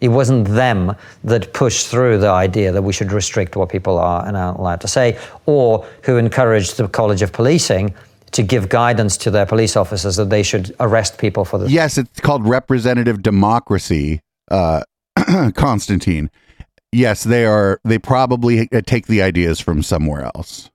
It 0.00 0.08
wasn't 0.08 0.48
them 0.48 0.96
that 1.22 1.52
pushed 1.52 1.86
through 1.86 2.18
the 2.18 2.30
idea 2.30 2.72
that 2.72 2.82
we 2.82 2.92
should 2.92 3.12
restrict 3.12 3.54
what 3.54 3.68
people 3.68 3.98
are 3.98 4.26
and 4.26 4.36
aren't 4.36 4.58
allowed 4.58 4.80
to 4.80 4.88
say, 4.88 5.16
or 5.46 5.86
who 6.02 6.16
encouraged 6.16 6.76
the 6.76 6.88
College 6.88 7.22
of 7.22 7.32
Policing 7.32 7.94
to 8.32 8.42
give 8.42 8.68
guidance 8.68 9.16
to 9.18 9.30
their 9.30 9.46
police 9.46 9.76
officers 9.76 10.16
that 10.16 10.30
they 10.30 10.42
should 10.42 10.74
arrest 10.80 11.18
people 11.18 11.44
for 11.44 11.58
this. 11.58 11.70
Yes, 11.70 11.98
it's 11.98 12.20
called 12.20 12.48
representative 12.48 13.22
democracy, 13.22 14.20
uh, 14.50 14.82
Konstantin. 15.54 16.30
Yes, 16.90 17.22
they 17.22 17.44
are. 17.44 17.80
They 17.84 17.98
probably 17.98 18.68
uh, 18.72 18.80
take 18.84 19.06
the 19.06 19.22
ideas 19.22 19.60
from 19.60 19.82
somewhere 19.82 20.24
else. 20.34 20.71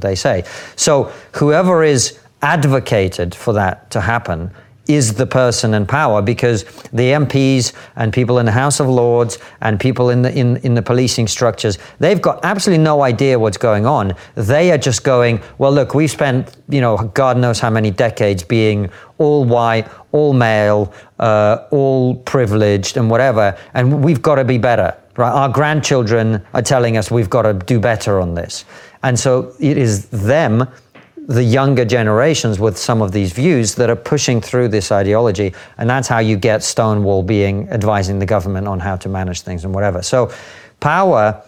They 0.00 0.14
say. 0.14 0.44
So 0.76 1.12
whoever 1.32 1.82
is 1.82 2.18
advocated 2.42 3.34
for 3.34 3.52
that 3.54 3.90
to 3.90 4.00
happen 4.00 4.50
is 4.90 5.14
the 5.14 5.26
person 5.26 5.74
in 5.74 5.86
power 5.86 6.20
because 6.20 6.64
the 6.92 7.12
MPs 7.12 7.72
and 7.94 8.12
people 8.12 8.38
in 8.38 8.46
the 8.46 8.52
House 8.52 8.80
of 8.80 8.88
Lords 8.88 9.38
and 9.60 9.78
people 9.78 10.10
in 10.10 10.22
the 10.22 10.36
in, 10.36 10.56
in 10.58 10.74
the 10.74 10.82
policing 10.82 11.28
structures, 11.28 11.78
they've 11.98 12.20
got 12.20 12.44
absolutely 12.44 12.82
no 12.82 13.02
idea 13.02 13.38
what's 13.38 13.56
going 13.56 13.86
on. 13.86 14.14
They 14.34 14.72
are 14.72 14.78
just 14.78 15.04
going, 15.04 15.40
well, 15.58 15.72
look, 15.72 15.94
we've 15.94 16.10
spent, 16.10 16.56
you 16.68 16.80
know, 16.80 16.96
God 17.14 17.38
knows 17.38 17.60
how 17.60 17.70
many 17.70 17.90
decades 17.90 18.42
being 18.42 18.90
all 19.18 19.44
white, 19.44 19.88
all 20.12 20.32
male, 20.32 20.92
uh, 21.20 21.68
all 21.70 22.16
privileged 22.16 22.96
and 22.96 23.08
whatever, 23.08 23.56
and 23.74 24.02
we've 24.02 24.22
got 24.22 24.36
to 24.36 24.44
be 24.44 24.58
better. 24.58 24.96
Right? 25.16 25.30
Our 25.30 25.50
grandchildren 25.50 26.44
are 26.54 26.62
telling 26.62 26.96
us 26.96 27.10
we've 27.10 27.30
got 27.30 27.42
to 27.42 27.52
do 27.52 27.78
better 27.78 28.20
on 28.20 28.34
this. 28.34 28.64
And 29.02 29.18
so 29.18 29.54
it 29.58 29.78
is 29.78 30.06
them, 30.08 30.68
the 31.16 31.42
younger 31.44 31.84
generations 31.84 32.58
with 32.58 32.76
some 32.76 33.02
of 33.02 33.12
these 33.12 33.32
views, 33.32 33.74
that 33.76 33.88
are 33.88 33.96
pushing 33.96 34.40
through 34.40 34.68
this 34.68 34.90
ideology. 34.92 35.54
And 35.78 35.88
that's 35.88 36.08
how 36.08 36.18
you 36.18 36.36
get 36.36 36.62
Stonewall 36.62 37.22
being 37.22 37.68
advising 37.70 38.18
the 38.18 38.26
government 38.26 38.66
on 38.66 38.80
how 38.80 38.96
to 38.96 39.08
manage 39.08 39.42
things 39.42 39.64
and 39.64 39.74
whatever. 39.74 40.02
So 40.02 40.32
power 40.80 41.42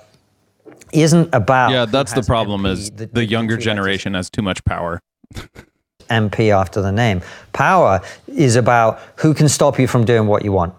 isn't 0.93 1.35
about. 1.35 1.73
yeah, 1.73 1.85
that's 1.85 2.13
the 2.13 2.23
problem 2.23 2.63
MP, 2.63 2.73
is 2.73 2.91
the, 2.91 3.25
younger 3.25 3.57
generation 3.57 4.15
has 4.15 4.31
too 4.31 4.43
much 4.43 4.65
power. 4.65 5.01
MP 6.11 6.51
after 6.51 6.83
the 6.83 6.93
name. 6.93 7.23
Power 7.53 8.01
is 8.29 8.57
about 8.57 9.01
who 9.17 9.33
can 9.33 9.49
stop 9.49 9.79
you 9.79 9.87
from 9.87 10.05
doing 10.05 10.27
what 10.27 10.45
you 10.45 10.53
want, 10.53 10.75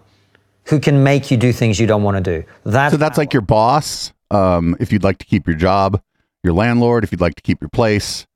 who 0.66 0.78
can 0.78 1.02
make 1.02 1.30
you 1.30 1.36
do 1.36 1.52
things 1.52 1.80
you 1.80 1.86
don't 1.86 2.02
want 2.02 2.22
to 2.22 2.40
do. 2.40 2.46
That's 2.64 2.92
So 2.92 2.96
that's 2.96 3.18
like 3.18 3.32
your 3.32 3.42
boss. 3.42 4.12
Um, 4.30 4.76
if 4.80 4.92
you'd 4.92 5.04
like 5.04 5.18
to 5.18 5.26
keep 5.26 5.46
your 5.46 5.56
job, 5.56 6.00
your 6.44 6.54
landlord. 6.54 7.04
If 7.04 7.12
you'd 7.12 7.20
like 7.20 7.34
to 7.36 7.42
keep 7.42 7.60
your 7.60 7.70
place. 7.70 8.26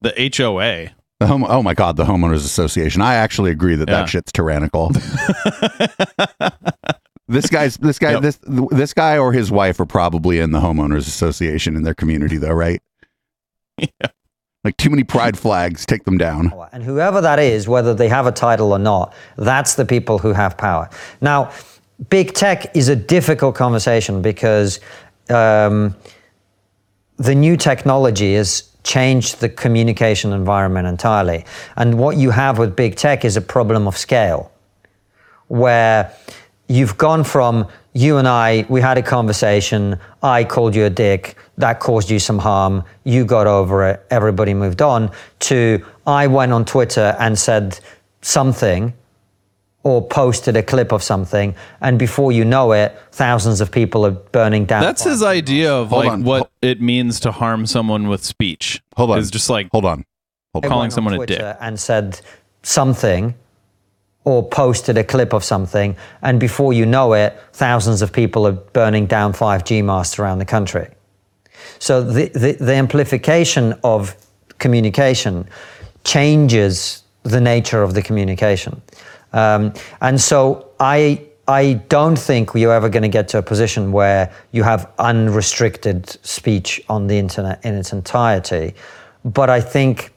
The 0.00 0.12
HOA. 0.36 0.90
The 1.18 1.26
home, 1.26 1.44
oh 1.46 1.62
my 1.62 1.74
God, 1.74 1.96
the 1.98 2.04
homeowners 2.04 2.46
association. 2.46 3.02
I 3.02 3.14
actually 3.16 3.50
agree 3.50 3.74
that 3.74 3.88
Yeah. 3.88 4.00
that 4.00 4.08
shit's 4.08 4.32
tyrannical. 4.32 4.88
this 7.28 7.50
guy's 7.50 7.76
this 7.76 7.98
guy 7.98 8.12
Yep. 8.12 8.22
this 8.22 8.38
this 8.70 8.94
guy 8.94 9.18
or 9.18 9.32
his 9.32 9.50
wife 9.50 9.78
are 9.80 9.86
probably 9.86 10.38
in 10.38 10.52
the 10.52 10.60
homeowners 10.60 11.06
association 11.06 11.76
in 11.76 11.82
their 11.82 11.94
community 11.94 12.38
though, 12.38 12.52
right? 12.54 12.80
Yeah. 13.78 14.08
Like 14.62 14.76
too 14.76 14.90
many 14.90 15.04
pride 15.04 15.38
flags, 15.38 15.86
take 15.86 16.04
them 16.04 16.18
down. 16.18 16.52
And 16.72 16.82
whoever 16.82 17.22
that 17.22 17.38
is, 17.38 17.66
whether 17.66 17.94
they 17.94 18.08
have 18.08 18.26
a 18.26 18.32
title 18.32 18.72
or 18.74 18.78
not, 18.78 19.14
that's 19.38 19.76
the 19.76 19.86
people 19.86 20.18
who 20.18 20.34
have 20.34 20.58
power. 20.58 20.90
Now, 21.22 21.50
big 22.10 22.34
tech 22.34 22.76
is 22.76 22.90
a 22.90 22.96
difficult 22.96 23.54
conversation 23.54 24.20
because 24.20 24.78
um, 25.30 25.96
the 27.20 27.34
new 27.34 27.54
technology 27.54 28.34
has 28.34 28.70
changed 28.82 29.40
the 29.40 29.48
communication 29.48 30.32
environment 30.32 30.88
entirely. 30.88 31.44
And 31.76 31.98
what 31.98 32.16
you 32.16 32.30
have 32.30 32.56
with 32.56 32.74
big 32.74 32.96
tech 32.96 33.26
is 33.26 33.36
a 33.36 33.42
problem 33.42 33.86
of 33.86 33.96
scale 33.96 34.50
where 35.48 36.12
you've 36.66 36.96
gone 36.96 37.22
from 37.22 37.68
you 37.92 38.16
and 38.16 38.26
I, 38.26 38.64
we 38.70 38.80
had 38.80 38.96
a 38.96 39.02
conversation, 39.02 39.98
I 40.22 40.44
called 40.44 40.74
you 40.74 40.86
a 40.86 40.90
dick, 40.90 41.36
that 41.58 41.78
caused 41.78 42.08
you 42.08 42.18
some 42.18 42.38
harm, 42.38 42.84
you 43.04 43.26
got 43.26 43.46
over 43.46 43.86
it, 43.90 44.06
everybody 44.10 44.54
moved 44.54 44.80
on, 44.80 45.10
to 45.40 45.84
I 46.06 46.26
went 46.26 46.52
on 46.52 46.64
Twitter 46.64 47.16
and 47.18 47.38
said 47.38 47.80
something 48.22 48.94
or 49.82 50.06
posted 50.06 50.56
a 50.56 50.62
clip 50.62 50.92
of 50.92 51.02
something, 51.02 51.54
and 51.80 51.98
before 51.98 52.32
you 52.32 52.44
know 52.44 52.72
it, 52.72 52.96
thousands 53.12 53.60
of 53.60 53.70
people 53.70 54.04
are 54.04 54.10
burning 54.10 54.66
down. 54.66 54.82
That's 54.82 55.04
his 55.04 55.22
idea 55.22 55.72
of 55.72 55.88
Hold 55.88 56.04
like 56.04 56.12
on. 56.12 56.24
what 56.24 56.50
it 56.60 56.80
means 56.82 57.18
to 57.20 57.32
harm 57.32 57.64
someone 57.66 58.08
with 58.08 58.24
speech. 58.24 58.82
Hold 58.96 59.12
on. 59.12 59.18
it's 59.18 59.30
just 59.30 59.48
like 59.48 59.68
Hold 59.72 59.86
on. 59.86 60.04
Hold 60.52 60.64
on. 60.66 60.70
calling 60.70 60.84
on 60.86 60.90
someone 60.90 61.14
a 61.14 61.26
dick. 61.26 61.56
and 61.60 61.80
said 61.80 62.20
something 62.62 63.34
or 64.24 64.46
posted 64.46 64.98
a 64.98 65.04
clip 65.04 65.32
of 65.32 65.42
something, 65.42 65.96
and 66.20 66.38
before 66.38 66.74
you 66.74 66.84
know 66.84 67.14
it, 67.14 67.40
thousands 67.54 68.02
of 68.02 68.12
people 68.12 68.46
are 68.46 68.52
burning 68.52 69.06
down 69.06 69.32
5G 69.32 69.82
masts 69.82 70.18
around 70.18 70.38
the 70.38 70.44
country. 70.44 70.88
So 71.78 72.02
the, 72.02 72.28
the, 72.28 72.52
the 72.52 72.74
amplification 72.74 73.74
of 73.82 74.14
communication 74.58 75.48
changes 76.04 77.02
the 77.22 77.40
nature 77.40 77.82
of 77.82 77.94
the 77.94 78.02
communication. 78.02 78.80
Um, 79.32 79.72
and 80.00 80.20
so 80.20 80.70
I, 80.78 81.26
I 81.46 81.74
don't 81.88 82.18
think 82.18 82.50
you're 82.54 82.72
ever 82.72 82.88
going 82.88 83.02
to 83.02 83.08
get 83.08 83.28
to 83.28 83.38
a 83.38 83.42
position 83.42 83.92
where 83.92 84.32
you 84.52 84.62
have 84.62 84.90
unrestricted 84.98 86.08
speech 86.24 86.82
on 86.88 87.06
the 87.06 87.18
internet 87.18 87.64
in 87.64 87.74
its 87.74 87.92
entirety. 87.92 88.74
But 89.24 89.50
I 89.50 89.60
think, 89.60 90.12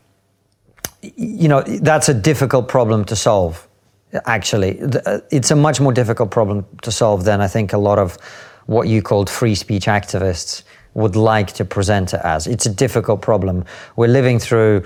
you 1.01 1.47
know, 1.47 1.61
that's 1.61 2.09
a 2.09 2.13
difficult 2.13 2.67
problem 2.67 3.03
to 3.05 3.15
solve, 3.15 3.67
actually. 4.25 4.81
Uh, 4.81 5.19
It's 5.31 5.51
a 5.51 5.55
much 5.55 5.81
more 5.81 5.93
difficult 5.93 6.31
problem 6.31 6.65
to 6.81 6.91
solve 6.91 7.25
than 7.25 7.41
I 7.41 7.47
think 7.47 7.73
a 7.73 7.77
lot 7.77 7.99
of 7.99 8.17
what 8.65 8.87
you 8.87 9.01
called 9.01 9.29
free 9.29 9.55
speech 9.55 9.87
activists 9.87 10.63
would 10.93 11.15
like 11.15 11.51
to 11.53 11.65
present 11.65 12.13
it 12.13 12.21
as. 12.23 12.47
It's 12.47 12.65
a 12.65 12.73
difficult 12.73 13.21
problem. 13.21 13.65
We're 13.95 14.07
living 14.07 14.39
through 14.39 14.83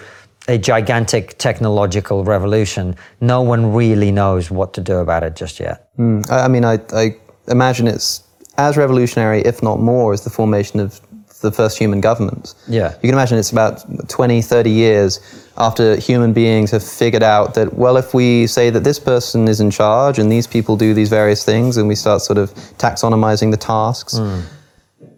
a 0.48 0.58
gigantic 0.58 1.38
technological 1.38 2.24
revolution. 2.24 2.96
No 3.22 3.42
one 3.42 3.74
really 3.74 4.12
knows 4.12 4.50
what 4.50 4.74
to 4.76 4.82
do 4.82 4.98
about 4.98 5.24
it 5.24 5.36
just 5.36 5.60
yet. 5.60 5.90
Hmm. 5.96 6.22
I, 6.30 6.42
I 6.42 6.48
mean, 6.48 6.66
I, 6.66 6.80
I 6.94 7.16
imagine 7.48 7.88
it's 7.88 8.24
as 8.58 8.78
revolutionary, 8.78 9.42
if 9.42 9.62
not 9.62 9.80
more, 9.80 10.14
as 10.14 10.24
the 10.24 10.30
formation 10.30 10.80
of 10.80 11.00
the 11.42 11.52
first 11.52 11.78
human 11.78 12.02
government. 12.02 12.56
Yeah. 12.68 12.94
You 12.94 13.02
can 13.02 13.12
imagine 13.12 13.38
it's 13.38 13.52
about 13.52 13.84
20, 14.10 14.42
30 14.42 14.70
years 14.70 15.20
after 15.58 15.96
human 15.96 16.34
beings 16.34 16.72
have 16.72 16.84
figured 16.84 17.24
out 17.24 17.54
that, 17.56 17.74
well, 17.74 17.98
if 17.98 18.14
we 18.14 18.48
say 18.48 18.70
that 18.70 18.84
this 18.84 19.00
person 19.00 19.48
is 19.48 19.60
in 19.60 19.70
charge 19.70 20.18
and 20.18 20.32
these 20.32 20.48
people 20.48 20.78
do 20.78 20.94
these 20.94 21.10
various 21.10 21.44
things, 21.44 21.78
and 21.78 21.88
we 21.88 21.96
start 21.96 22.22
sort 22.22 22.38
of 22.38 22.54
taxonomizing 22.78 23.52
the 23.52 23.58
tasks, 23.58 24.18
hmm. 24.18 24.42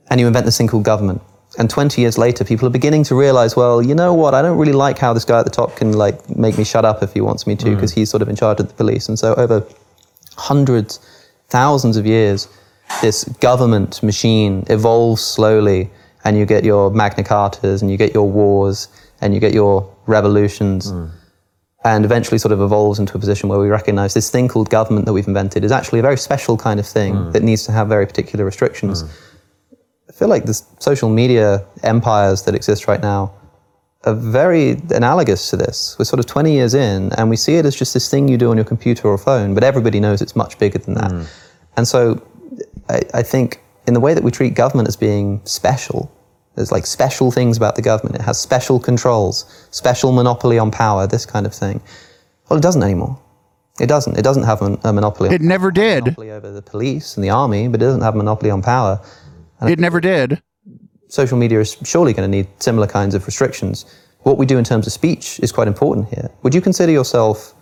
and 0.10 0.20
you 0.20 0.28
invent 0.28 0.46
this 0.46 0.58
thing 0.58 0.68
called 0.68 0.84
government. 0.84 1.22
And 1.60 1.70
20 1.70 2.02
years 2.02 2.18
later, 2.18 2.46
people 2.46 2.66
are 2.68 2.72
beginning 2.72 3.04
to 3.04 3.16
realize, 3.16 3.58
well, 3.58 3.82
you 3.82 3.94
know 3.94 4.14
what? 4.14 4.34
I 4.34 4.42
don't 4.42 4.58
really 4.58 4.72
like 4.72 4.98
how 4.98 5.12
this 5.12 5.26
guy 5.26 5.40
at 5.40 5.44
the 5.44 5.52
top 5.52 5.76
can 5.76 5.92
like 5.92 6.18
make 6.38 6.58
me 6.58 6.64
shut 6.64 6.86
up 6.86 7.04
if 7.04 7.14
he 7.14 7.20
wants 7.20 7.46
me 7.46 7.58
to, 7.58 7.66
mm. 7.66 7.76
because 7.76 7.92
he's 7.92 8.10
sort 8.10 8.22
of 8.22 8.30
in 8.30 8.38
charge 8.38 8.62
of 8.62 8.70
the 8.70 8.74
police. 8.74 9.10
And 9.10 9.20
so 9.20 9.36
over 9.36 9.68
hundreds, 10.38 11.00
thousands 11.50 11.98
of 11.98 12.06
years, 12.06 12.48
this 13.02 13.26
government 13.42 14.02
machine 14.02 14.64
evolves 14.68 15.22
slowly, 15.22 15.92
and 16.24 16.38
you 16.38 16.46
get 16.46 16.64
your 16.64 16.92
Magna 16.92 17.26
Cartas, 17.26 17.82
and 17.82 17.92
you 17.92 17.98
get 17.98 18.14
your 18.14 18.30
wars, 18.30 18.88
and 19.20 19.34
you 19.34 19.42
get 19.42 19.54
your 19.54 19.94
revolutions, 20.06 20.94
mm. 20.94 21.12
and 21.84 22.06
eventually 22.06 22.38
sort 22.38 22.54
of 22.54 22.62
evolves 22.62 23.00
into 23.00 23.18
a 23.18 23.20
position 23.20 23.50
where 23.50 23.60
we 23.60 23.68
recognize 23.68 24.14
this 24.14 24.32
thing 24.32 24.48
called 24.48 24.70
government 24.70 25.06
that 25.06 25.14
we've 25.14 25.28
invented 25.28 25.66
is 25.66 25.74
actually 25.74 26.00
a 26.00 26.04
very 26.04 26.18
special 26.18 26.56
kind 26.56 26.80
of 26.80 26.88
thing 26.88 27.16
mm. 27.16 27.34
that 27.34 27.44
needs 27.44 27.66
to 27.66 27.74
have 27.74 27.90
very 27.90 28.06
particular 28.06 28.46
restrictions. 28.46 29.04
I 30.20 30.24
feel 30.28 30.28
like 30.28 30.44
the 30.44 30.62
social 30.80 31.08
media 31.08 31.66
empires 31.82 32.44
that 32.44 32.54
exist 32.54 32.90
right 32.90 33.02
now 33.02 33.32
are 34.04 34.14
very 34.14 34.72
analogous 34.90 35.50
to 35.52 35.56
this. 35.56 35.96
We're 35.98 36.04
sort 36.04 36.20
of 36.20 36.26
20 36.26 36.52
years 36.52 36.74
in, 36.74 37.14
and 37.14 37.30
we 37.30 37.38
see 37.38 37.56
it 37.56 37.66
as 37.66 37.74
just 37.74 37.94
this 37.94 38.12
thing 38.12 38.28
you 38.28 38.38
do 38.38 38.52
on 38.52 38.58
your 38.58 38.66
computer 38.66 39.08
or 39.08 39.18
phone, 39.18 39.54
but 39.54 39.64
everybody 39.64 40.02
knows 40.02 40.22
it's 40.22 40.36
much 40.36 40.60
bigger 40.60 40.78
than 40.78 40.96
that. 40.96 41.10
Hmm. 41.10 41.24
And 41.78 41.88
so 41.88 42.22
I, 42.90 43.00
I 43.14 43.24
think 43.24 43.62
in 43.88 43.94
the 43.94 44.02
way 44.02 44.14
that 44.14 44.22
we 44.22 44.30
treat 44.30 44.56
government 44.56 44.90
as 44.90 44.98
being 44.98 45.40
special, 45.46 46.12
there's 46.56 46.70
like 46.70 46.86
special 46.86 47.32
things 47.32 47.56
about 47.56 47.78
the 47.78 47.82
government. 47.82 48.18
It 48.18 48.22
has 48.24 48.38
special 48.38 48.78
controls, 48.78 49.46
special 49.72 50.12
monopoly 50.12 50.60
on 50.60 50.70
power, 50.70 51.08
this 51.08 51.26
kind 51.26 51.46
of 51.46 51.56
thing. 51.56 51.80
Well, 52.50 52.60
it 52.60 52.62
doesn't 52.62 52.84
anymore. 52.84 53.18
It 53.80 53.88
doesn't. 53.88 54.18
It 54.18 54.24
doesn't 54.24 54.44
have 54.44 54.62
a, 54.62 54.78
a 54.84 54.92
monopoly. 54.92 55.34
It 55.34 55.40
never 55.40 55.72
did. 55.72 56.04
monopoly 56.04 56.32
over 56.32 56.52
the 56.52 56.62
police 56.62 57.16
and 57.16 57.24
the 57.24 57.30
army, 57.30 57.70
but 57.70 57.82
it 57.82 57.86
doesn't 57.86 58.02
have 58.02 58.16
a 58.16 58.18
monopoly 58.18 58.52
on 58.52 58.62
power. 58.62 59.00
It 59.62 59.80
never 59.80 60.00
did. 60.00 60.42
social 61.10 61.38
media 61.38 61.60
is 61.60 61.76
surely 61.84 62.14
going 62.14 62.30
to 62.30 62.38
need 62.38 62.48
similar 62.62 62.88
kinds 62.88 63.16
of 63.16 63.26
restrictions. 63.26 63.86
What 64.20 64.38
we 64.38 64.46
do 64.46 64.58
in 64.58 64.64
terms 64.64 64.86
of 64.88 64.94
speech 64.94 65.40
is 65.42 65.52
quite 65.52 65.68
important 65.68 66.08
here. 66.10 66.30
Would 66.44 66.54
you 66.54 66.62
consider 66.62 66.92
yourself 66.92 67.54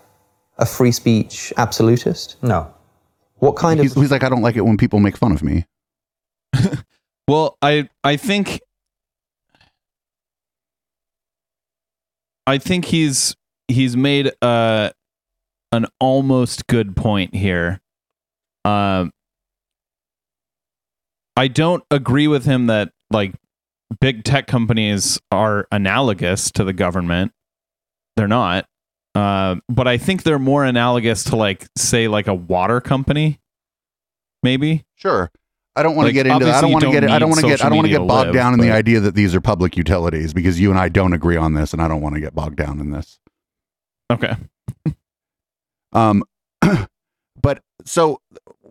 a 0.58 0.66
free 0.66 0.92
speech 0.92 1.54
absolutist? 1.58 2.36
No. 2.44 2.72
What 3.36 3.56
kind 3.56 3.80
He's, 3.80 3.96
of 3.96 4.02
he's 4.02 4.12
like, 4.12 4.24
I 4.24 4.30
don't 4.30 4.42
like 4.42 4.56
it 4.56 4.62
when 4.62 4.78
people 4.78 5.00
make 5.00 5.16
fun 5.18 5.32
of 5.32 5.44
me. 5.44 5.66
Well, 7.30 7.58
I 7.62 7.90
I 8.06 8.16
think 8.16 8.62
I 12.46 12.58
think 12.58 12.86
he's 12.86 13.36
he's 13.68 13.98
made 13.98 14.32
uh 14.42 14.92
an 15.72 15.88
almost 16.00 16.68
good 16.68 16.96
point 16.96 17.36
here. 17.36 17.82
Um 18.64 19.12
I 21.38 21.48
don't 21.48 21.84
agree 21.92 22.28
with 22.28 22.46
him 22.46 22.68
that 22.68 22.92
like 23.12 23.36
big 24.02 24.24
tech 24.24 24.48
companies 24.48 25.20
are 25.32 25.68
analogous 25.72 26.52
to 26.52 26.64
the 26.64 26.74
government. 26.74 27.32
They're 28.16 28.28
not. 28.28 28.66
Uh, 29.16 29.56
but 29.70 29.88
I 29.88 29.98
think 29.98 30.24
they're 30.24 30.40
more 30.40 30.66
analogous 30.66 31.24
to 31.26 31.36
like 31.36 31.68
say 31.78 32.08
like 32.08 32.28
a 32.28 32.34
water 32.34 32.82
company 32.82 33.40
maybe. 34.44 34.86
Sure. 34.96 35.32
I 35.76 35.84
don't 35.84 35.96
want 35.96 36.06
to 36.06 36.08
Like, 36.08 36.26
get 36.26 36.28
into 36.28 36.46
that. 36.46 36.56
I 36.56 36.62
don't 36.62 36.72
want 36.72 36.86
to 36.86 36.92
get. 36.92 37.04
I 37.04 37.20
don't 37.20 37.30
want 37.30 37.42
to 37.42 37.48
get. 37.48 37.64
I 37.64 37.70
don't 37.70 37.78
want 37.78 37.86
to 37.86 37.92
get 37.92 38.00
bogged 38.00 38.28
live, 38.28 38.34
down 38.34 38.54
in 38.54 38.60
the 38.60 38.72
idea 38.72 39.00
that 39.00 39.14
these 39.14 39.36
are 39.36 39.42
public 39.42 39.78
utilities 39.78 40.34
because 40.34 40.60
you 40.60 40.72
and 40.72 40.80
I 40.80 40.90
don't 40.90 41.14
agree 41.14 41.38
on 41.38 41.54
this, 41.54 41.72
and 41.72 41.82
I 41.82 41.88
don't 41.88 42.02
want 42.02 42.16
to 42.16 42.22
get 42.22 42.34
bogged 42.34 42.58
down 42.58 42.80
in 42.80 42.90
this. 42.90 43.20
Okay. 44.12 44.36
Um, 45.94 46.24
but 47.42 47.62
so 47.86 48.22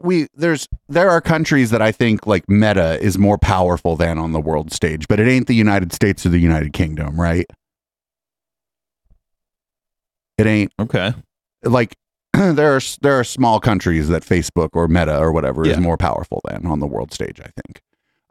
we 0.06 0.28
there's 0.34 0.66
there 0.88 1.10
are 1.10 1.20
countries 1.20 1.70
that 1.70 1.82
I 1.82 1.92
think 1.92 2.26
like 2.26 2.48
Meta 2.48 3.00
is 3.02 3.18
more 3.18 3.36
powerful 3.38 3.96
than 3.96 4.18
on 4.18 4.32
the 4.32 4.40
world 4.40 4.72
stage, 4.72 5.06
but 5.08 5.20
it 5.20 5.28
ain't 5.28 5.46
the 5.46 5.54
United 5.54 5.92
States 5.92 6.24
or 6.24 6.30
the 6.30 6.38
United 6.38 6.72
Kingdom, 6.72 7.20
right? 7.20 7.46
It 10.38 10.46
ain't 10.46 10.72
Okay. 10.78 11.12
like 11.64 11.96
there 12.32 12.76
are 12.76 12.80
there 13.00 13.18
are 13.18 13.24
small 13.24 13.60
countries 13.60 14.08
that 14.08 14.22
Facebook 14.22 14.70
or 14.74 14.88
Meta 14.88 15.18
or 15.18 15.32
whatever 15.32 15.66
is 15.66 15.78
more 15.78 15.96
powerful 15.96 16.40
than 16.48 16.66
on 16.66 16.80
the 16.80 16.86
world 16.86 17.12
stage. 17.12 17.40
I 17.40 17.48
think, 17.62 17.80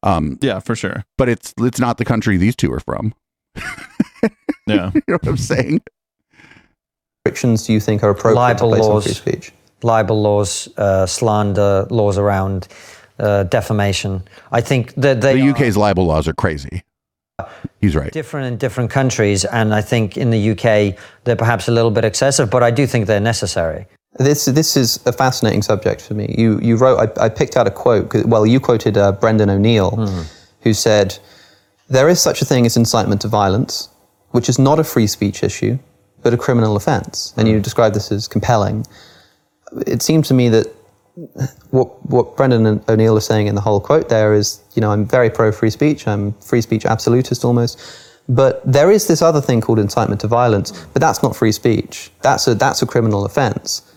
um, 0.04 0.38
Yeah, 0.42 0.60
for 0.60 0.76
sure. 0.76 1.04
but 1.18 1.30
it's 1.30 1.54
it's 1.60 1.80
not 1.80 1.98
the 1.98 2.06
country 2.06 2.38
these 2.38 2.56
two 2.56 2.72
are 2.72 2.80
from. 2.80 3.14
Yeah. 4.68 4.92
you 4.94 5.02
know 5.08 5.16
what 5.22 5.28
I'm 5.28 5.38
saying? 5.38 5.82
restrictions 7.26 7.66
do 7.66 7.74
you 7.74 7.80
think 7.80 8.04
are 8.04 8.12
appropriate 8.12 8.36
Libel 8.36 8.70
to 8.70 8.76
place 8.78 8.88
on 8.88 9.02
free 9.02 9.14
speech? 9.14 9.52
Libel 9.86 10.22
laws, 10.22 10.68
uh, 10.78 11.06
slander 11.06 11.86
laws 11.90 12.18
around 12.18 12.68
uh, 13.20 13.44
defamation. 13.44 14.24
I 14.52 14.62
think 14.62 14.94
that 14.96 15.22
they 15.22 15.40
The 15.40 15.48
are 15.48 15.52
UK's 15.52 15.78
libel 15.78 16.06
laws 16.06 16.28
are 16.28 16.34
crazy. 16.34 16.84
He's 17.82 17.96
right. 17.96 18.12
different 18.12 18.48
in 18.48 18.58
different 18.58 18.90
countries, 18.90 19.46
and 19.46 19.74
I 19.74 19.82
think 19.82 20.18
in 20.18 20.32
the 20.32 20.52
UK 20.52 20.98
they're 21.24 21.36
perhaps 21.36 21.68
a 21.68 21.72
little 21.72 21.92
bit 21.92 22.06
excessive, 22.06 22.50
but 22.50 22.64
I 22.64 22.72
do 22.72 22.88
think 22.88 23.08
they're 23.08 23.20
necessary. 23.20 23.86
This 24.18 24.46
this 24.46 24.78
is 24.78 25.06
a 25.06 25.12
fascinating 25.12 25.62
subject 25.62 26.02
for 26.02 26.14
me. 26.14 26.34
You 26.38 26.60
you 26.62 26.78
wrote 26.78 26.98
I, 27.04 27.26
I 27.26 27.30
picked 27.30 27.58
out 27.58 27.68
a 27.68 27.72
quote. 27.72 28.14
Well, 28.26 28.46
you 28.46 28.60
quoted 28.62 28.98
uh, 28.98 29.12
Brendan 29.12 29.50
O'Neill, 29.50 29.92
who 30.62 30.74
said, 30.74 31.20
"There 31.90 32.08
is 32.08 32.22
such 32.22 32.42
a 32.42 32.46
thing 32.46 32.66
as 32.66 32.78
incitement 32.78 33.22
to 33.22 33.28
violence, 33.28 33.90
which 34.32 34.48
is 34.48 34.58
not 34.58 34.80
a 34.80 34.86
free 34.86 35.08
speech 35.08 35.44
issue, 35.44 35.78
but 36.24 36.34
a 36.34 36.38
criminal 36.38 36.78
offence." 36.78 37.34
And 37.36 37.50
you 37.50 37.60
described 37.60 37.96
this 37.96 38.10
as 38.12 38.30
compelling. 38.30 38.86
It 39.88 40.02
seems 40.02 40.28
to 40.30 40.34
me 40.34 40.50
that 40.50 40.68
what 41.72 42.06
what 42.06 42.36
Brendan 42.36 42.84
O'Neill 42.90 43.18
is 43.18 43.26
saying 43.26 43.48
in 43.48 43.56
the 43.56 43.62
whole 43.62 43.80
quote 43.80 44.10
there 44.10 44.34
is, 44.34 44.62
you 44.74 44.82
know, 44.82 44.92
I'm 44.92 45.06
very 45.06 45.30
pro 45.30 45.52
free 45.52 45.70
speech. 45.70 46.08
I'm 46.08 46.34
free 46.34 46.62
speech 46.62 46.86
absolutist 46.86 47.46
almost. 47.46 47.80
But 48.28 48.62
there 48.70 48.92
is 48.92 49.08
this 49.08 49.22
other 49.22 49.40
thing 49.40 49.62
called 49.62 49.78
incitement 49.80 50.22
to 50.22 50.28
violence, 50.28 50.72
but 50.94 51.00
that's 51.00 51.22
not 51.22 51.36
free 51.36 51.52
speech. 51.52 52.12
That's 52.22 52.48
a 52.48 52.56
that's 52.56 52.82
a 52.82 52.86
criminal 52.86 53.26
offence. 53.26 53.94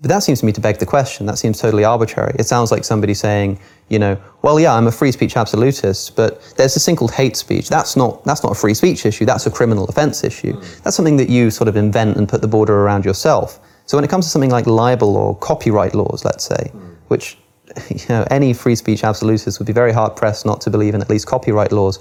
But 0.00 0.08
that 0.08 0.22
seems 0.22 0.40
to 0.40 0.46
me 0.46 0.52
to 0.52 0.62
beg 0.62 0.78
the 0.78 0.86
question. 0.86 1.26
That 1.26 1.36
seems 1.36 1.60
totally 1.60 1.84
arbitrary. 1.84 2.34
It 2.38 2.46
sounds 2.46 2.72
like 2.72 2.84
somebody 2.84 3.12
saying, 3.12 3.60
you 3.90 3.98
know, 3.98 4.16
well, 4.40 4.58
yeah, 4.58 4.74
I'm 4.74 4.86
a 4.86 4.92
free 4.92 5.12
speech 5.12 5.36
absolutist, 5.36 6.16
but 6.16 6.40
there's 6.56 6.72
this 6.72 6.86
thing 6.86 6.96
called 6.96 7.10
hate 7.10 7.36
speech. 7.36 7.68
That's 7.68 7.96
not 7.96 8.24
that's 8.24 8.42
not 8.42 8.52
a 8.52 8.54
free 8.54 8.74
speech 8.74 9.04
issue. 9.04 9.26
That's 9.26 9.46
a 9.46 9.50
criminal 9.50 9.84
offence 9.84 10.24
issue. 10.24 10.58
That's 10.82 10.96
something 10.96 11.18
that 11.18 11.28
you 11.28 11.50
sort 11.50 11.68
of 11.68 11.76
invent 11.76 12.16
and 12.16 12.26
put 12.26 12.40
the 12.40 12.48
border 12.48 12.80
around 12.80 13.04
yourself. 13.04 13.60
So 13.86 13.96
when 13.96 14.04
it 14.04 14.10
comes 14.10 14.26
to 14.26 14.30
something 14.30 14.50
like 14.50 14.66
libel 14.66 15.16
or 15.16 15.36
copyright 15.36 15.94
laws, 15.94 16.24
let's 16.24 16.44
say, 16.44 16.70
which 17.08 17.36
you 17.90 18.06
know 18.08 18.26
any 18.30 18.52
free 18.52 18.76
speech 18.76 19.04
absolutist 19.04 19.58
would 19.58 19.66
be 19.66 19.72
very 19.72 19.92
hard 19.92 20.16
pressed 20.16 20.46
not 20.46 20.60
to 20.62 20.70
believe 20.70 20.94
in 20.94 21.00
at 21.00 21.10
least 21.10 21.26
copyright 21.26 21.72
laws. 21.72 21.98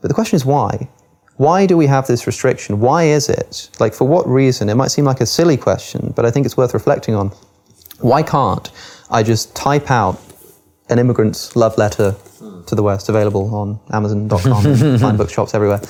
But 0.00 0.08
the 0.08 0.14
question 0.14 0.36
is 0.36 0.44
why? 0.44 0.88
Why 1.36 1.66
do 1.66 1.76
we 1.76 1.86
have 1.86 2.06
this 2.06 2.26
restriction? 2.26 2.80
Why 2.80 3.04
is 3.04 3.28
it? 3.28 3.68
Like, 3.78 3.92
for 3.92 4.06
what 4.06 4.26
reason? 4.26 4.70
It 4.70 4.74
might 4.74 4.90
seem 4.90 5.04
like 5.04 5.20
a 5.20 5.26
silly 5.26 5.58
question, 5.58 6.12
but 6.16 6.24
I 6.24 6.30
think 6.30 6.46
it's 6.46 6.56
worth 6.56 6.72
reflecting 6.72 7.14
on. 7.14 7.30
Why 8.00 8.22
can't 8.22 8.70
I 9.10 9.22
just 9.22 9.54
type 9.54 9.90
out 9.90 10.18
an 10.88 10.98
immigrant's 10.98 11.56
love 11.56 11.76
letter 11.76 12.14
to 12.66 12.74
the 12.74 12.82
West, 12.82 13.08
available 13.08 13.54
on 13.54 13.78
Amazon.com, 13.90 14.66
and 14.66 15.00
fine 15.06 15.16
bookshops 15.16 15.54
everywhere, 15.54 15.80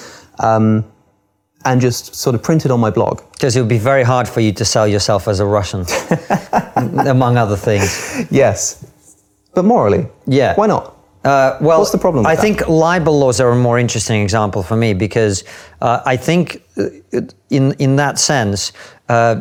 um, 0.41 0.85
and 1.67 1.81
just 1.81 2.15
sort 2.15 2.35
of 2.35 2.43
print 2.43 2.65
it 2.65 2.71
on 2.71 2.81
my 2.81 2.91
blog? 2.91 3.21
Because 3.33 3.57
it 3.57 3.61
would 3.61 3.69
be 3.69 3.79
very 3.79 4.03
hard 4.05 4.29
for 4.29 4.41
you 4.41 4.53
to 4.53 4.65
sell 4.65 4.87
yourself 4.89 5.29
as 5.29 5.41
a 5.41 5.45
Russian, 5.45 5.85
among 7.07 7.37
other 7.37 7.57
things. 7.57 8.27
Yes. 8.31 8.85
But 9.55 9.65
morally, 9.65 10.07
Yeah. 10.27 10.55
why 10.55 10.67
not? 10.67 10.93
Uh, 11.25 11.59
well, 11.61 11.79
What's 11.81 11.91
the 11.91 11.99
problem 11.99 12.23
with 12.23 12.31
I 12.31 12.37
that? 12.37 12.41
think 12.43 12.69
libel 12.69 13.19
laws 13.19 13.41
are 13.41 13.51
a 13.51 13.57
more 13.57 13.79
interesting 13.81 14.23
example 14.23 14.63
for 14.63 14.77
me 14.77 14.95
because 14.95 15.43
uh, 15.83 16.01
I 16.07 16.17
think 16.17 16.63
uh, 16.79 17.21
in 17.51 17.73
in 17.79 17.97
that 17.97 18.19
sense, 18.19 18.73
Uh, 19.09 19.35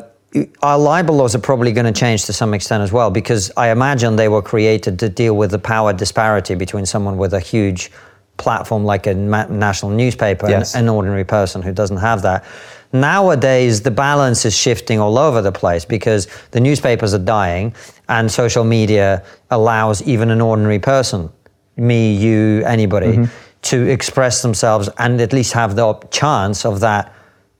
our 0.61 0.77
libel 0.77 1.15
laws 1.15 1.33
are 1.35 1.41
probably 1.41 1.71
going 1.71 1.93
to 1.93 1.99
change 2.05 2.25
to 2.25 2.33
some 2.33 2.53
extent 2.55 2.83
as 2.83 2.91
well 2.91 3.09
because 3.11 3.51
I 3.57 3.71
imagine 3.71 4.15
they 4.15 4.27
were 4.29 4.41
created 4.41 4.99
to 4.99 5.07
deal 5.09 5.33
with 5.37 5.51
the 5.51 5.59
power 5.59 5.93
disparity 5.93 6.55
between 6.55 6.85
someone 6.85 7.17
with 7.17 7.33
a 7.33 7.39
huge 7.39 7.89
platform 8.37 8.83
like 8.85 9.07
a 9.07 9.13
national 9.13 9.91
newspaper 9.91 10.49
Yes. 10.49 10.75
an 10.75 10.89
ordinary 10.89 11.23
person 11.23 11.61
who 11.61 11.71
doesn't 11.71 11.97
have 11.97 12.21
that. 12.23 12.43
Nowadays, 12.93 13.81
the 13.81 13.91
balance 13.91 14.45
is 14.45 14.55
shifting 14.55 14.99
all 14.99 15.17
over 15.17 15.41
the 15.41 15.51
place 15.51 15.83
because 15.85 16.27
the 16.51 16.59
newspapers 16.59 17.13
are 17.13 17.19
dying 17.19 17.73
and 18.07 18.31
social 18.31 18.63
media 18.63 19.23
allows 19.51 20.01
even 20.03 20.29
an 20.31 20.41
ordinary 20.41 20.79
person, 20.79 21.29
me, 21.75 22.13
you, 22.13 22.63
anybody, 22.65 23.17
mm-hmm. 23.17 23.25
to 23.63 23.89
express 23.89 24.41
themselves 24.41 24.89
and 24.97 25.19
at 25.19 25.33
least 25.33 25.53
have 25.53 25.75
the 25.75 25.93
chance 26.11 26.65
of 26.65 26.79
that 26.81 27.11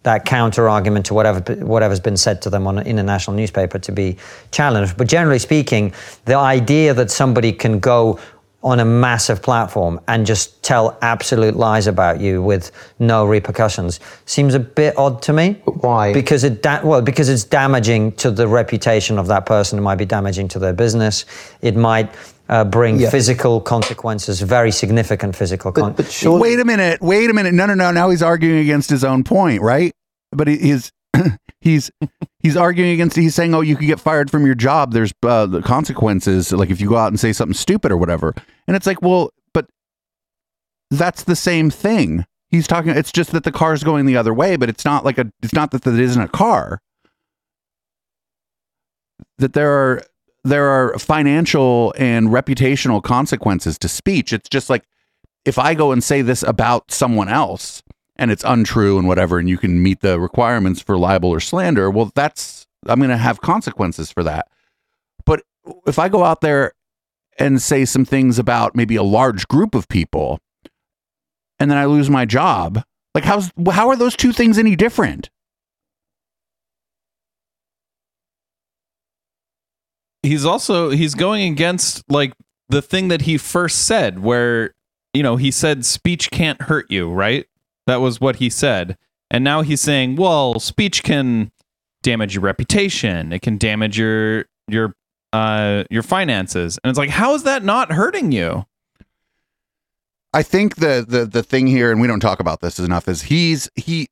that 0.06 0.24
counter 0.24 0.70
argument 0.70 1.04
to 1.08 1.16
whatever 1.16 1.40
whatever's 1.66 2.00
been 2.00 2.16
said 2.16 2.40
to 2.40 2.50
them 2.50 2.68
on 2.68 2.78
in 2.78 3.00
a 3.00 3.04
national 3.04 3.36
newspaper 3.36 3.80
to 3.80 3.92
be 3.92 4.16
challenged. 4.52 4.96
But 4.98 5.08
generally 5.08 5.40
speaking, 5.40 5.94
the 6.26 6.36
idea 6.36 6.94
that 6.94 7.10
somebody 7.10 7.52
can 7.52 7.80
go 7.80 8.20
on 8.66 8.80
a 8.80 8.86
massive 8.86 9.44
platform 9.44 10.00
and 10.08 10.26
just 10.26 10.62
tell 10.64 10.98
absolute 11.04 11.56
lies 11.56 11.86
about 11.86 12.20
you 12.20 12.42
with 12.42 12.72
no 12.98 13.24
repercussions 13.26 14.00
seems 14.26 14.56
a 14.56 14.60
bit 14.60 14.98
odd 14.98 15.22
to 15.22 15.32
me. 15.32 15.62
But 15.64 15.84
why? 15.84 16.12
Because 16.14 16.44
it 16.44 16.64
da- 16.64 16.82
well 16.84 17.02
because 17.02 17.30
it's 17.30 17.44
damaging 17.44 18.14
to 18.14 18.32
the 18.32 18.48
reputation 18.48 19.20
of 19.20 19.28
that 19.28 19.46
person. 19.46 19.78
It 19.78 19.84
might 19.84 20.00
be 20.00 20.06
damaging 20.06 20.48
to 20.50 20.60
their 20.60 20.74
business. 20.74 21.26
It 21.62 21.76
might 21.76 22.10
uh, 22.50 22.64
bring 22.66 23.00
Yeah. 23.00 23.12
physical 23.12 23.62
consequences, 23.62 24.42
very 24.42 24.72
significant 24.72 25.36
physical. 25.36 25.72
consequences. 25.72 25.98
But, 25.98 26.06
but 26.06 26.12
surely, 26.12 26.42
Wait 26.42 26.60
a 26.60 26.66
minute. 26.66 27.02
Wait 27.02 27.30
a 27.30 27.34
minute. 27.34 27.54
No, 27.54 27.68
no, 27.68 27.76
no. 27.76 27.92
Now 27.92 28.10
he's 28.10 28.24
arguing 28.24 28.60
against 28.60 28.90
his 28.90 29.04
own 29.04 29.24
point, 29.24 29.62
right? 29.62 29.92
But 30.32 30.48
he, 30.48 30.58
he's 30.58 30.92
he's 31.62 31.92
he's 32.46 32.56
arguing 32.56 32.92
against. 32.92 33.16
He's 33.16 33.34
saying, 33.34 33.56
"Oh, 33.56 33.62
you 33.62 33.76
could 33.76 33.88
get 33.88 34.00
fired 34.00 34.30
from 34.30 34.46
your 34.46 34.54
job. 34.54 34.94
There's 34.94 35.12
uh, 35.24 35.48
the 35.48 35.64
consequences, 35.64 36.52
like 36.52 36.70
if 36.70 36.80
you 36.80 36.88
go 36.88 36.96
out 36.96 37.08
and 37.08 37.20
say 37.20 37.34
something 37.34 37.56
stupid 37.56 37.92
or 37.92 37.98
whatever." 37.98 38.36
And 38.68 38.78
it's 38.78 38.86
like, 38.86 39.02
well, 39.02 39.32
but 39.52 39.68
that's 40.92 41.24
the 41.24 41.36
same 41.36 41.72
thing. 41.72 42.26
He's 42.52 42.68
talking. 42.68 42.92
It's 42.92 43.12
just 43.12 43.32
that 43.32 43.46
the 43.46 43.52
car's 43.52 43.84
going 43.84 44.06
the 44.06 44.16
other 44.18 44.34
way, 44.34 44.58
but 44.58 44.70
it's 44.70 44.86
not 44.86 45.04
like 45.04 45.18
a. 45.18 45.32
It's 45.42 45.54
not 45.54 45.72
that 45.72 45.82
that 45.82 46.00
isn't 46.00 46.22
a 46.22 46.28
car. 46.28 46.82
That 49.40 49.54
there 49.54 49.72
are 49.72 50.04
there 50.44 50.68
are 50.68 51.00
financial 51.00 51.96
and 51.98 52.28
reputational 52.28 53.02
consequences 53.02 53.80
to 53.80 53.88
speech. 53.88 54.32
It's 54.32 54.50
just 54.50 54.70
like 54.70 54.84
if 55.46 55.58
I 55.58 55.74
go 55.74 55.92
and 55.92 56.04
say 56.04 56.22
this 56.22 56.44
about 56.44 56.92
someone 56.92 57.28
else 57.28 57.82
and 58.16 58.32
it's 58.32 58.44
untrue 58.44 58.98
and 58.98 59.08
whatever, 59.08 59.40
and 59.40 59.50
you 59.50 59.58
can 59.58 59.82
meet 59.82 60.02
the 60.02 60.20
requirements 60.20 60.82
for 60.82 60.98
libel 60.98 61.30
or 61.30 61.40
slander, 61.40 61.90
well, 61.90 62.12
that's, 62.16 62.68
I'm 62.88 63.00
going 63.00 63.10
to 63.10 63.18
have 63.18 63.42
consequences 63.42 64.12
for 64.12 64.24
that. 64.24 64.48
But 65.26 65.44
if 65.88 66.00
I 66.00 66.10
go 66.10 66.24
out 66.24 66.42
there 66.42 66.74
and 67.38 67.62
say 67.62 67.86
some 67.86 68.06
things 68.06 68.40
about 68.40 68.76
maybe 68.76 68.96
a 68.96 69.04
large 69.04 69.48
group 69.48 69.76
of 69.76 69.88
people 69.88 70.40
and 71.60 71.70
then 71.70 71.78
I 71.78 71.86
lose 71.86 72.10
my 72.10 72.26
job, 72.26 72.84
like 73.14 73.24
how's, 73.24 73.52
how 73.72 73.90
are 73.90 73.96
those 73.96 74.16
two 74.16 74.32
things 74.32 74.58
any 74.58 74.76
different? 74.76 75.30
he's 80.26 80.46
also 80.46 80.90
he's 80.90 81.16
going 81.16 81.52
against 81.52 82.04
like 82.10 82.34
the 82.70 82.82
thing 82.82 83.08
that 83.08 83.22
he 83.22 83.38
first 83.38 83.86
said 83.86 84.20
where 84.20 84.74
you 85.14 85.24
know 85.24 85.36
he 85.36 85.52
said 85.52 85.86
speech 85.86 86.32
can't 86.32 86.64
hurt 86.64 86.90
you 86.90 87.10
right 87.12 87.46
that 87.88 87.98
was 87.98 88.22
what 88.22 88.38
he 88.38 88.50
said 88.50 88.98
and 89.32 89.44
now 89.44 89.62
he's 89.62 89.82
saying 89.82 90.16
well 90.16 90.60
speech 90.60 91.04
can 91.04 91.52
damage 92.04 92.36
your 92.36 92.44
reputation 92.44 93.32
it 93.34 93.42
can 93.42 93.58
damage 93.58 93.98
your 93.98 94.46
your 94.68 94.96
uh 95.34 95.84
your 95.90 96.04
finances 96.04 96.80
and 96.84 96.90
it's 96.90 97.00
like 97.00 97.10
how 97.10 97.34
is 97.34 97.44
that 97.44 97.64
not 97.64 97.92
hurting 97.92 98.32
you 98.32 98.66
I 100.36 100.44
think 100.44 100.76
the 100.76 101.06
the 101.08 101.26
the 101.26 101.42
thing 101.42 101.66
here, 101.66 101.92
and 101.92 102.02
we 102.02 102.08
don't 102.08 102.20
talk 102.20 102.42
about 102.42 102.60
this 102.60 102.78
enough, 102.78 103.08
is 103.08 103.22
he's 103.24 103.70
he. 103.76 104.10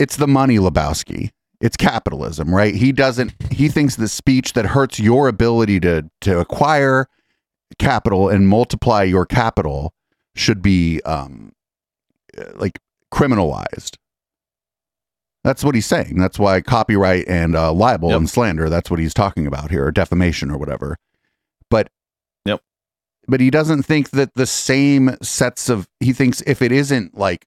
It's 0.00 0.16
the 0.16 0.26
money, 0.26 0.58
Lebowski. 0.58 1.30
It's 1.60 1.76
capitalism, 1.76 2.52
right? 2.52 2.74
He 2.74 2.90
doesn't. 2.90 3.32
He 3.52 3.68
thinks 3.68 3.94
the 3.94 4.08
speech 4.08 4.54
that 4.54 4.66
hurts 4.66 4.98
your 4.98 5.28
ability 5.28 5.78
to 5.80 6.10
to 6.22 6.40
acquire 6.40 7.06
capital 7.78 8.28
and 8.28 8.48
multiply 8.48 9.04
your 9.04 9.26
capital 9.26 9.94
should 10.36 10.62
be 10.62 11.00
um 11.02 11.52
uh, 12.38 12.44
like 12.56 12.78
criminalized. 13.12 13.96
That's 15.42 15.64
what 15.64 15.74
he's 15.74 15.86
saying. 15.86 16.18
That's 16.18 16.38
why 16.38 16.60
copyright 16.60 17.26
and 17.26 17.56
uh, 17.56 17.72
libel 17.72 18.10
Yep. 18.10 18.18
and 18.18 18.30
slander. 18.30 18.68
That's 18.68 18.90
what 18.90 19.00
he's 19.00 19.14
talking 19.14 19.46
about 19.46 19.70
here, 19.70 19.86
or 19.86 19.90
defamation 19.90 20.50
or 20.50 20.58
whatever. 20.58 20.96
But 21.70 21.88
Yep. 22.44 22.60
but 23.26 23.40
he 23.40 23.50
doesn't 23.50 23.84
think 23.84 24.10
that 24.10 24.34
the 24.34 24.46
same 24.46 25.16
sets 25.22 25.68
of 25.68 25.88
he 26.00 26.12
thinks 26.12 26.42
if 26.42 26.60
it 26.62 26.72
isn't 26.72 27.16
like 27.16 27.46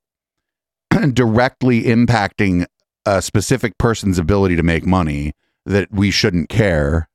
directly 1.14 1.84
impacting 1.84 2.66
a 3.06 3.22
specific 3.22 3.78
person's 3.78 4.18
ability 4.18 4.56
to 4.56 4.64
make 4.64 4.86
money 4.86 5.34
that 5.66 5.92
we 5.92 6.10
shouldn't 6.12 6.50
care 6.50 7.08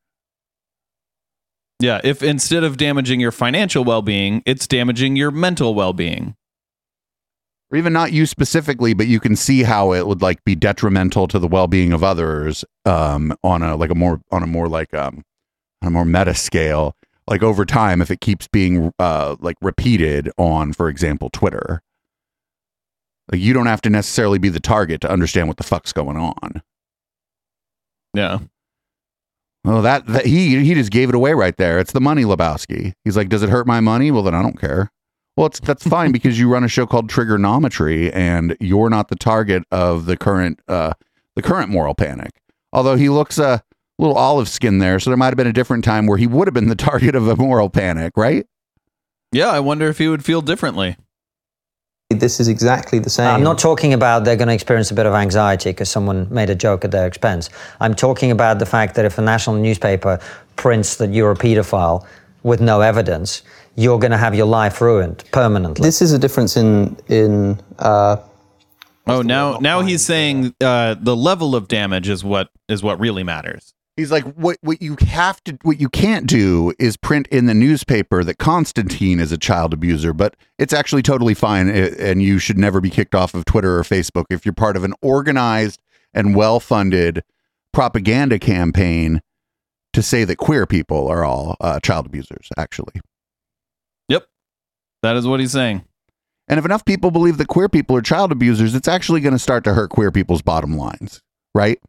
yeah 1.80 2.00
if 2.04 2.22
instead 2.22 2.64
of 2.64 2.76
damaging 2.76 3.20
your 3.20 3.32
financial 3.32 3.84
well-being 3.84 4.42
it's 4.46 4.66
damaging 4.66 5.16
your 5.16 5.30
mental 5.30 5.74
well-being. 5.74 6.34
Or 7.70 7.76
even 7.76 7.92
not 7.92 8.12
you 8.12 8.26
specifically 8.26 8.94
but 8.94 9.06
you 9.06 9.20
can 9.20 9.36
see 9.36 9.62
how 9.62 9.92
it 9.92 10.06
would 10.06 10.22
like 10.22 10.42
be 10.44 10.54
detrimental 10.54 11.28
to 11.28 11.38
the 11.38 11.48
well-being 11.48 11.92
of 11.92 12.02
others 12.02 12.64
um 12.84 13.36
on 13.44 13.62
a 13.62 13.76
like 13.76 13.90
a 13.90 13.94
more 13.94 14.20
on 14.30 14.42
a 14.42 14.46
more 14.46 14.68
like 14.68 14.94
um 14.94 15.22
on 15.82 15.88
a 15.88 15.90
more 15.90 16.04
meta 16.04 16.34
scale. 16.34 16.96
Like 17.26 17.42
over 17.42 17.66
time 17.66 18.00
if 18.00 18.10
it 18.10 18.20
keeps 18.20 18.48
being 18.48 18.92
uh 18.98 19.36
like 19.40 19.56
repeated 19.60 20.30
on 20.38 20.72
for 20.72 20.88
example 20.88 21.28
twitter 21.30 21.82
like 23.30 23.40
you 23.40 23.52
don't 23.52 23.66
have 23.66 23.82
to 23.82 23.90
necessarily 23.90 24.38
be 24.38 24.48
the 24.48 24.60
target 24.60 25.02
to 25.02 25.10
understand 25.10 25.48
what 25.48 25.58
the 25.58 25.62
fuck's 25.62 25.92
going 25.92 26.16
on. 26.16 26.62
Yeah 28.14 28.38
well 29.68 29.82
that, 29.82 30.06
that 30.06 30.26
he 30.26 30.62
he 30.64 30.74
just 30.74 30.90
gave 30.90 31.08
it 31.08 31.14
away 31.14 31.32
right 31.32 31.56
there. 31.56 31.78
It's 31.78 31.92
the 31.92 32.00
money 32.00 32.24
lebowski. 32.24 32.92
He's 33.04 33.16
like 33.16 33.28
does 33.28 33.42
it 33.42 33.50
hurt 33.50 33.66
my 33.66 33.80
money? 33.80 34.10
Well 34.10 34.22
then 34.22 34.34
i 34.34 34.42
don't 34.42 34.58
care. 34.58 34.90
Well 35.36 35.46
it's 35.46 35.60
that's 35.60 35.86
fine 35.86 36.12
because 36.12 36.38
you 36.38 36.50
run 36.50 36.64
a 36.64 36.68
show 36.68 36.86
called 36.86 37.08
Triggernometry 37.08 38.10
and 38.14 38.56
you're 38.60 38.90
not 38.90 39.08
the 39.08 39.16
target 39.16 39.64
of 39.70 40.06
the 40.06 40.16
current 40.16 40.60
uh 40.68 40.94
the 41.36 41.42
current 41.42 41.70
moral 41.70 41.94
panic. 41.94 42.40
Although 42.72 42.96
he 42.96 43.08
looks 43.08 43.38
a 43.38 43.62
little 43.98 44.16
olive 44.16 44.48
skin 44.48 44.78
there 44.78 44.98
so 45.00 45.10
there 45.10 45.16
might 45.16 45.26
have 45.26 45.36
been 45.36 45.46
a 45.46 45.52
different 45.52 45.84
time 45.84 46.06
where 46.06 46.18
he 46.18 46.26
would 46.26 46.46
have 46.46 46.54
been 46.54 46.68
the 46.68 46.74
target 46.90 47.14
of 47.14 47.28
a 47.28 47.36
moral 47.36 47.68
panic 47.70 48.12
right? 48.16 48.46
Yeah 49.32 49.50
i 49.50 49.60
wonder 49.60 49.88
if 49.88 49.98
he 49.98 50.08
would 50.08 50.24
feel 50.24 50.40
differently 50.40 50.96
this 52.10 52.40
is 52.40 52.48
exactly 52.48 52.98
the 52.98 53.10
same. 53.10 53.26
I'm 53.26 53.42
not 53.42 53.58
talking 53.58 53.92
about 53.92 54.24
they're 54.24 54.36
going 54.36 54.48
to 54.48 54.54
experience 54.54 54.90
a 54.90 54.94
bit 54.94 55.04
of 55.04 55.12
anxiety 55.12 55.70
because 55.70 55.90
someone 55.90 56.26
made 56.32 56.48
a 56.48 56.54
joke 56.54 56.84
at 56.86 56.90
their 56.90 57.06
expense. 57.06 57.50
I'm 57.80 57.94
talking 57.94 58.30
about 58.30 58.58
the 58.58 58.64
fact 58.64 58.94
that 58.94 59.04
if 59.04 59.18
a 59.18 59.22
national 59.22 59.56
newspaper 59.56 60.18
prints 60.56 60.96
that 60.96 61.12
you're 61.12 61.32
a 61.32 61.36
pedophile 61.36 62.06
with 62.42 62.62
no 62.62 62.80
evidence, 62.80 63.42
you're 63.76 63.98
going 63.98 64.10
to 64.10 64.16
have 64.16 64.34
your 64.34 64.46
life 64.46 64.80
ruined 64.80 65.22
permanently. 65.32 65.82
This 65.82 66.00
is 66.00 66.12
a 66.12 66.18
difference 66.18 66.56
in 66.56 66.96
in. 67.08 67.60
Uh, 67.78 68.16
oh 69.06 69.20
now 69.20 69.58
now 69.58 69.82
he's 69.82 70.04
saying 70.04 70.54
uh 70.62 70.94
the 70.98 71.16
level 71.16 71.54
of 71.54 71.68
damage 71.68 72.08
is 72.08 72.24
what 72.24 72.50
is 72.68 72.82
what 72.82 73.00
really 73.00 73.22
matters 73.22 73.72
He's 73.98 74.12
like, 74.12 74.22
what 74.34 74.58
what 74.60 74.80
you 74.80 74.96
have 75.08 75.42
to, 75.42 75.58
what 75.62 75.80
you 75.80 75.88
can't 75.88 76.28
do 76.28 76.72
is 76.78 76.96
print 76.96 77.26
in 77.32 77.46
the 77.46 77.54
newspaper 77.54 78.22
that 78.22 78.38
Konstantin 78.38 79.18
is 79.18 79.32
a 79.32 79.36
child 79.36 79.74
abuser, 79.74 80.12
but 80.12 80.36
it's 80.56 80.72
actually 80.72 81.02
totally 81.02 81.34
fine, 81.34 81.68
eh, 81.68 81.96
and 81.98 82.22
you 82.22 82.38
should 82.38 82.58
never 82.58 82.80
be 82.80 82.90
kicked 82.90 83.16
off 83.16 83.34
of 83.34 83.44
Twitter 83.44 83.76
or 83.76 83.82
Facebook 83.82 84.26
if 84.30 84.46
you're 84.46 84.52
part 84.52 84.76
of 84.76 84.84
an 84.84 84.94
organized 85.02 85.80
and 86.14 86.36
well-funded 86.36 87.24
propaganda 87.72 88.38
campaign 88.38 89.20
to 89.94 90.00
say 90.00 90.22
that 90.22 90.36
queer 90.36 90.64
people 90.64 91.08
are 91.08 91.24
all 91.24 91.56
uh, 91.60 91.80
child 91.80 92.06
abusers. 92.06 92.50
Actually, 92.56 93.00
yep 94.08 94.28
that 95.02 95.16
is 95.16 95.26
what 95.26 95.40
he's 95.40 95.50
saying 95.50 95.84
and 96.46 96.58
if 96.60 96.64
enough 96.64 96.84
people 96.84 97.10
believe 97.10 97.36
that 97.38 97.48
queer 97.48 97.68
people 97.68 97.96
are 97.96 98.00
child 98.00 98.30
abusers, 98.30 98.76
it's 98.76 98.86
actually 98.86 99.22
going 99.22 99.34
to 99.34 99.40
start 99.40 99.64
to 99.64 99.74
hurt 99.74 99.90
queer 99.90 100.12
people's 100.12 100.40
bottom 100.40 100.76
lines, 100.76 101.20
right? 101.52 101.80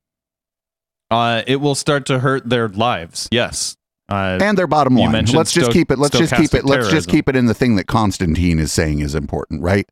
Uh 1.11 1.41
it 1.47 1.57
will 1.57 1.75
start 1.75 2.05
to 2.07 2.19
hurt 2.19 2.49
their 2.49 2.69
lives 2.69 3.27
yes 3.31 3.75
uh 4.09 4.37
and 4.41 4.57
their 4.57 4.67
bottom 4.67 4.95
line. 4.95 5.25
Let's 5.25 5.51
just 5.51 5.71
keep 5.71 5.91
it. 5.91 5.99
Let's 5.99 6.17
just 6.17 6.35
keep 6.35 6.53
it. 6.53 6.65
Let's 6.65 6.89
just 6.89 7.09
keep 7.09 7.29
it 7.29 7.35
in 7.35 7.45
the 7.45 7.53
thing 7.53 7.75
that 7.75 7.87
Konstantin 7.87 8.59
is 8.59 8.71
saying 8.71 8.99
is 8.99 9.15
important, 9.15 9.61
right? 9.61 9.87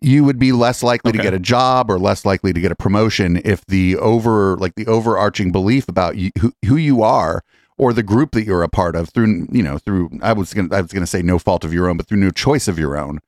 You 0.00 0.24
would 0.24 0.38
be 0.38 0.50
less 0.50 0.82
likely 0.82 1.12
to 1.12 1.18
get 1.18 1.32
a 1.32 1.38
job 1.38 1.88
or 1.90 1.98
less 1.98 2.24
likely 2.24 2.52
to 2.52 2.60
get 2.60 2.72
a 2.72 2.76
promotion 2.76 3.40
if 3.44 3.64
the 3.66 3.96
over, 3.98 4.56
like 4.56 4.74
the 4.74 4.86
overarching 4.88 5.52
belief 5.52 5.88
about 5.88 6.16
you, 6.16 6.32
who, 6.40 6.52
who 6.66 6.74
you 6.76 7.02
are 7.04 7.44
or 7.78 7.92
the 7.92 8.02
group 8.02 8.32
that 8.32 8.44
you're 8.44 8.64
a 8.64 8.68
part 8.68 8.96
of 8.96 9.10
through, 9.10 9.46
you 9.52 9.62
know, 9.62 9.78
through 9.78 10.10
I 10.20 10.32
was 10.32 10.54
gonna 10.54 10.74
I 10.74 10.80
was 10.80 10.92
gonna 10.92 11.06
say 11.06 11.22
no 11.22 11.38
fault 11.38 11.64
of 11.64 11.72
your 11.72 11.88
own, 11.88 11.96
but 11.96 12.06
through 12.06 12.18
no 12.18 12.30
choice 12.30 12.66
of 12.66 12.78
your 12.80 12.96
own. 12.96 13.20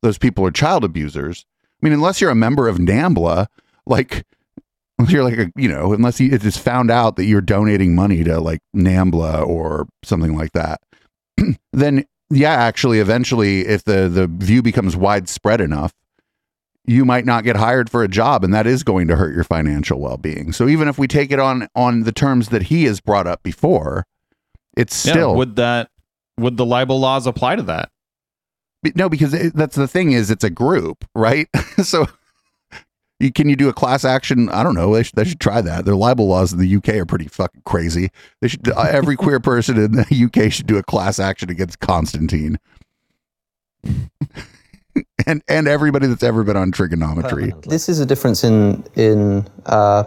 Those 0.00 0.16
people 0.18 0.46
are 0.46 0.50
child 0.50 0.84
abusers. 0.84 1.44
I 1.82 1.86
mean, 1.86 1.92
unless 1.92 2.20
you're 2.20 2.30
a 2.30 2.34
member 2.34 2.66
of 2.68 2.78
NAMBLA, 2.78 3.46
like 3.86 4.24
you're 5.08 5.24
like 5.24 5.38
a, 5.38 5.52
you 5.56 5.68
know, 5.68 5.92
unless 5.92 6.20
you, 6.20 6.32
it 6.32 6.44
is 6.44 6.56
found 6.56 6.90
out 6.90 7.16
that 7.16 7.24
you're 7.24 7.40
donating 7.40 7.94
money 7.94 8.24
to 8.24 8.40
like 8.40 8.60
NAMBLA 8.74 9.46
or 9.46 9.88
something 10.04 10.36
like 10.36 10.52
that, 10.52 10.80
then 11.72 12.04
yeah, 12.30 12.52
actually, 12.52 12.98
eventually, 12.98 13.60
if 13.66 13.84
the 13.84 14.08
the 14.08 14.26
view 14.26 14.62
becomes 14.62 14.96
widespread 14.96 15.60
enough, 15.60 15.92
you 16.86 17.04
might 17.04 17.26
not 17.26 17.44
get 17.44 17.56
hired 17.56 17.90
for 17.90 18.02
a 18.02 18.08
job, 18.08 18.42
and 18.42 18.54
that 18.54 18.66
is 18.66 18.82
going 18.82 19.06
to 19.08 19.16
hurt 19.16 19.34
your 19.34 19.44
financial 19.44 20.00
well 20.00 20.16
being. 20.16 20.52
So 20.52 20.66
even 20.68 20.88
if 20.88 20.98
we 20.98 21.06
take 21.06 21.30
it 21.30 21.38
on 21.38 21.68
on 21.74 22.04
the 22.04 22.12
terms 22.12 22.48
that 22.48 22.64
he 22.64 22.84
has 22.84 23.00
brought 23.00 23.26
up 23.26 23.42
before, 23.42 24.06
it's 24.76 25.04
Yeah, 25.04 25.12
still 25.12 25.36
would 25.36 25.56
that 25.56 25.90
would 26.38 26.56
the 26.56 26.64
libel 26.64 26.98
laws 26.98 27.26
apply 27.26 27.56
to 27.56 27.62
that? 27.64 27.90
No, 28.96 29.08
because 29.08 29.34
it, 29.34 29.54
that's 29.54 29.76
the 29.76 29.86
thing 29.86 30.12
is 30.12 30.30
it's 30.30 30.42
a 30.42 30.50
group, 30.50 31.04
right? 31.14 31.48
so 31.82 32.06
you, 33.22 33.32
can 33.32 33.48
you 33.48 33.56
do 33.56 33.68
a 33.68 33.72
class 33.72 34.04
action? 34.04 34.48
I 34.50 34.62
don't 34.62 34.74
know. 34.74 34.94
They 34.94 35.02
should, 35.02 35.14
they 35.14 35.24
should 35.24 35.40
try 35.40 35.60
that. 35.60 35.84
Their 35.84 35.94
libel 35.94 36.26
laws 36.28 36.52
in 36.52 36.58
the 36.58 36.76
UK 36.76 36.90
are 36.90 37.06
pretty 37.06 37.28
fucking 37.28 37.62
crazy. 37.64 38.10
They 38.40 38.48
should 38.48 38.68
uh, 38.68 38.80
every 38.90 39.16
queer 39.16 39.40
person 39.40 39.78
in 39.78 39.92
the 39.92 40.24
UK 40.24 40.50
should 40.52 40.66
do 40.66 40.76
a 40.78 40.82
class 40.82 41.18
action 41.18 41.50
against 41.50 41.80
Konstantin. 41.80 42.58
and 45.26 45.42
and 45.48 45.68
everybody 45.68 46.06
that's 46.06 46.22
ever 46.22 46.44
been 46.44 46.56
on 46.56 46.70
Triggernometry. 46.72 47.64
This 47.64 47.88
is 47.88 47.98
a 48.00 48.06
difference 48.06 48.44
in 48.44 48.84
in 48.94 49.46
uh, 49.66 50.04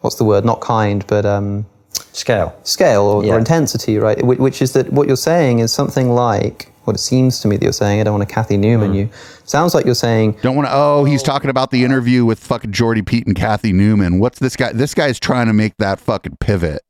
what's 0.00 0.16
the 0.16 0.24
word? 0.24 0.44
Not 0.44 0.60
kind, 0.60 1.06
but 1.06 1.26
um, 1.26 1.66
Scale. 2.12 2.56
scale 2.64 3.02
or, 3.02 3.24
Yeah. 3.24 3.34
or 3.34 3.38
intensity, 3.38 3.98
right? 3.98 4.18
Wh- 4.20 4.40
Which 4.40 4.62
is 4.62 4.72
that 4.72 4.92
what 4.92 5.06
you're 5.06 5.16
saying 5.16 5.58
is 5.60 5.72
something 5.72 6.10
like 6.10 6.72
what 6.90 6.96
it 6.96 7.00
seems 7.00 7.38
to 7.40 7.48
me 7.48 7.56
that 7.56 7.62
you're 7.62 7.72
saying. 7.72 8.00
I 8.00 8.04
don't 8.04 8.18
want 8.18 8.28
to 8.28 8.34
Cathy 8.34 8.56
Newman 8.56 8.90
hmm. 8.90 8.96
you. 8.96 9.10
Sounds 9.44 9.74
like 9.74 9.86
you're 9.86 9.94
saying 9.94 10.38
Don't 10.42 10.56
want 10.56 10.66
to. 10.66 10.74
Oh, 10.74 11.04
he's 11.04 11.22
talking 11.22 11.48
about 11.48 11.70
the 11.70 11.84
interview 11.84 12.24
with 12.24 12.40
fucking 12.40 12.72
Jordy 12.72 13.02
Pete 13.02 13.26
and 13.26 13.36
Cathy 13.36 13.72
Newman. 13.72 14.18
What's 14.18 14.40
this 14.40 14.56
guy? 14.56 14.72
This 14.72 14.92
guy's 14.92 15.20
trying 15.20 15.46
to 15.46 15.52
make 15.52 15.76
that 15.78 16.00
fucking 16.00 16.38
pivot. 16.40 16.82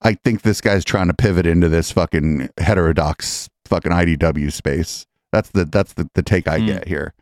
I 0.00 0.14
think 0.14 0.42
this 0.42 0.60
guy's 0.60 0.84
trying 0.84 1.08
to 1.08 1.14
pivot 1.14 1.46
into 1.46 1.68
this 1.68 1.92
fucking 1.92 2.48
heterodox 2.58 3.48
fucking 3.66 3.92
IDW 3.92 4.50
space. 4.50 5.06
That's 5.30 5.50
the 5.50 5.66
that's 5.66 5.92
the, 5.92 6.08
the 6.14 6.22
take 6.22 6.48
I 6.48 6.58
hmm. 6.58 6.66
get 6.66 6.88
here. 6.88 7.12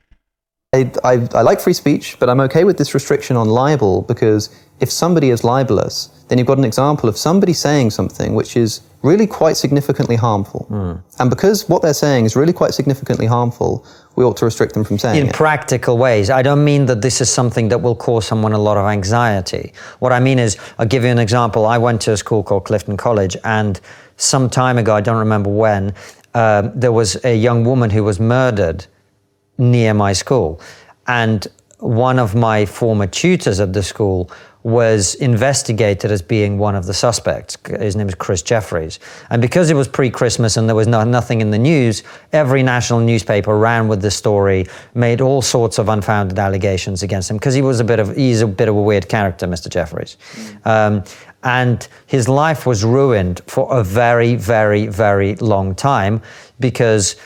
I, 0.74 0.90
I, 1.04 1.28
I 1.34 1.42
like 1.42 1.60
free 1.60 1.74
speech, 1.74 2.16
but 2.18 2.30
I'm 2.30 2.40
okay 2.40 2.64
with 2.64 2.78
this 2.78 2.94
restriction 2.94 3.36
on 3.36 3.48
libel 3.48 4.02
because 4.02 4.48
if 4.80 4.90
somebody 4.90 5.28
is 5.28 5.44
libelous, 5.44 6.06
then 6.28 6.38
you've 6.38 6.46
got 6.46 6.56
an 6.56 6.64
example 6.64 7.10
of 7.10 7.18
somebody 7.18 7.52
saying 7.52 7.90
something 7.90 8.34
which 8.34 8.56
is 8.56 8.80
really 9.02 9.26
quite 9.26 9.56
significantly 9.56 10.16
harmful. 10.16 10.66
And 11.18 11.28
because 11.30 11.68
what 11.68 11.82
they're 11.82 11.94
saying 11.94 12.24
is 12.24 12.36
really 12.36 12.52
quite 12.52 12.72
significantly 12.72 13.26
harmful, 13.26 13.84
we 14.16 14.24
ought 14.24 14.36
to 14.36 14.44
restrict 14.44 14.74
them 14.74 14.84
from 14.84 14.98
saying 14.98 15.20
in 15.20 15.28
it. 15.28 15.34
practical 15.34 15.98
ways. 15.98 16.30
I 16.30 16.42
don't 16.42 16.64
mean 16.64 16.86
that 16.86 17.02
this 17.02 17.20
is 17.20 17.28
something 17.30 17.68
that 17.68 17.78
will 17.78 17.96
cause 17.96 18.26
someone 18.26 18.52
a 18.52 18.58
lot 18.58 18.76
of 18.76 18.86
anxiety. 18.86 19.72
What 19.98 20.12
I 20.12 20.20
mean 20.20 20.38
is, 20.38 20.56
I'll 20.78 20.86
give 20.86 21.02
you 21.02 21.10
an 21.10 21.18
example. 21.18 21.66
I 21.66 21.78
went 21.78 22.00
to 22.02 22.12
a 22.12 22.16
school 22.16 22.42
called 22.42 22.64
Clifton 22.64 22.96
College, 22.96 23.36
and 23.44 23.80
some 24.16 24.48
time 24.48 24.78
ago, 24.78 24.94
I 24.94 25.00
don't 25.00 25.18
remember 25.18 25.50
when, 25.50 25.94
um, 26.34 26.72
there 26.74 26.92
was 26.92 27.22
a 27.24 27.34
young 27.34 27.64
woman 27.64 27.90
who 27.90 28.04
was 28.04 28.20
murdered 28.20 28.86
near 29.58 29.94
my 29.94 30.12
school. 30.12 30.60
And 31.06 31.46
one 31.78 32.18
of 32.18 32.34
my 32.34 32.64
former 32.66 33.06
tutors 33.06 33.58
at 33.58 33.72
the 33.72 33.82
school 33.82 34.30
was 34.62 35.16
investigated 35.16 36.10
as 36.10 36.22
being 36.22 36.56
one 36.56 36.74
of 36.74 36.86
the 36.86 36.94
suspects. 36.94 37.56
His 37.66 37.96
name 37.96 38.08
is 38.08 38.14
Chris 38.14 38.42
Jefferies. 38.42 39.00
And 39.30 39.42
because 39.42 39.70
it 39.70 39.74
was 39.74 39.88
pre 39.88 40.10
Christmas 40.10 40.56
and 40.56 40.68
there 40.68 40.76
was 40.76 40.86
no, 40.86 41.02
nothing 41.04 41.40
in 41.40 41.50
the 41.50 41.58
news, 41.58 42.02
every 42.32 42.62
national 42.62 43.00
newspaper 43.00 43.58
ran 43.58 43.88
with 43.88 44.02
the 44.02 44.10
story, 44.10 44.66
made 44.94 45.20
all 45.20 45.42
sorts 45.42 45.78
of 45.78 45.88
unfounded 45.88 46.38
allegations 46.38 47.02
against 47.02 47.30
him 47.30 47.36
because 47.36 47.54
he 47.54 47.62
was 47.62 47.80
a 47.80 47.84
bit 47.84 47.98
of, 47.98 48.14
he's 48.14 48.40
a 48.40 48.46
bit 48.46 48.68
of 48.68 48.76
a 48.76 48.82
weird 48.82 49.08
character, 49.08 49.46
Mr. 49.46 49.68
Jefferies. 49.68 50.16
Um, 50.64 51.02
and 51.42 51.88
his 52.06 52.28
life 52.28 52.66
was 52.66 52.84
ruined 52.84 53.40
for 53.46 53.72
a 53.76 53.82
very, 53.82 54.36
very, 54.36 54.86
very 54.86 55.34
long 55.36 55.74
time 55.74 56.22
because 56.60 57.16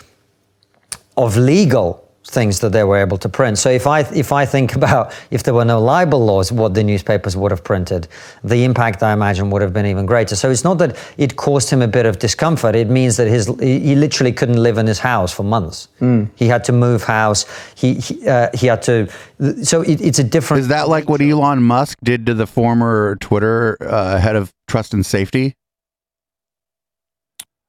of 1.18 1.36
legal 1.36 2.05
things 2.26 2.60
that 2.60 2.72
they 2.72 2.84
were 2.84 2.98
able 2.98 3.18
to 3.18 3.28
print. 3.28 3.58
So 3.58 3.70
if 3.70 3.86
I 3.86 4.00
if 4.00 4.32
I 4.32 4.46
think 4.46 4.74
about 4.80 5.14
if 5.30 5.42
there 5.42 5.54
were 5.54 5.64
no 5.64 5.80
libel 5.80 6.24
laws, 6.24 6.52
what 6.52 6.74
the 6.74 6.82
newspapers 6.82 7.36
would 7.36 7.50
have 7.50 7.64
printed, 7.64 8.08
the 8.44 8.64
impact 8.64 9.02
I 9.02 9.12
imagine 9.12 9.50
would 9.50 9.62
have 9.62 9.72
been 9.72 9.86
even 9.86 10.06
greater. 10.06 10.36
So 10.36 10.50
it's 10.50 10.64
not 10.64 10.78
that 10.78 10.96
it 11.16 11.36
caused 11.36 11.70
him 11.70 11.82
a 11.82 11.88
bit 11.88 12.06
of 12.06 12.18
discomfort. 12.18 12.74
It 12.74 12.88
means 12.88 13.16
that 13.16 13.28
his 13.28 13.46
he 13.60 13.94
literally 13.94 14.32
couldn't 14.32 14.62
live 14.62 14.78
in 14.78 14.86
his 14.86 14.98
house 14.98 15.32
for 15.32 15.44
months. 15.44 15.88
He 16.34 16.46
had 16.46 16.64
to 16.64 16.72
move 16.72 17.04
house. 17.04 17.46
He 17.76 17.94
he, 17.94 18.28
uh, 18.28 18.50
he 18.54 18.66
had 18.66 18.82
to. 18.82 19.08
So 19.62 19.82
it, 19.82 20.00
it's 20.00 20.18
a 20.18 20.24
different. 20.24 20.62
Is 20.62 20.68
that 20.68 20.88
like 20.88 21.08
what 21.08 21.20
Elon 21.20 21.62
Musk 21.62 21.98
did 22.02 22.26
to 22.26 22.34
the 22.34 22.46
former 22.46 23.16
Twitter 23.16 23.76
uh, 23.80 24.18
head 24.18 24.36
of 24.36 24.52
trust 24.68 24.94
and 24.94 25.04
safety? 25.04 25.54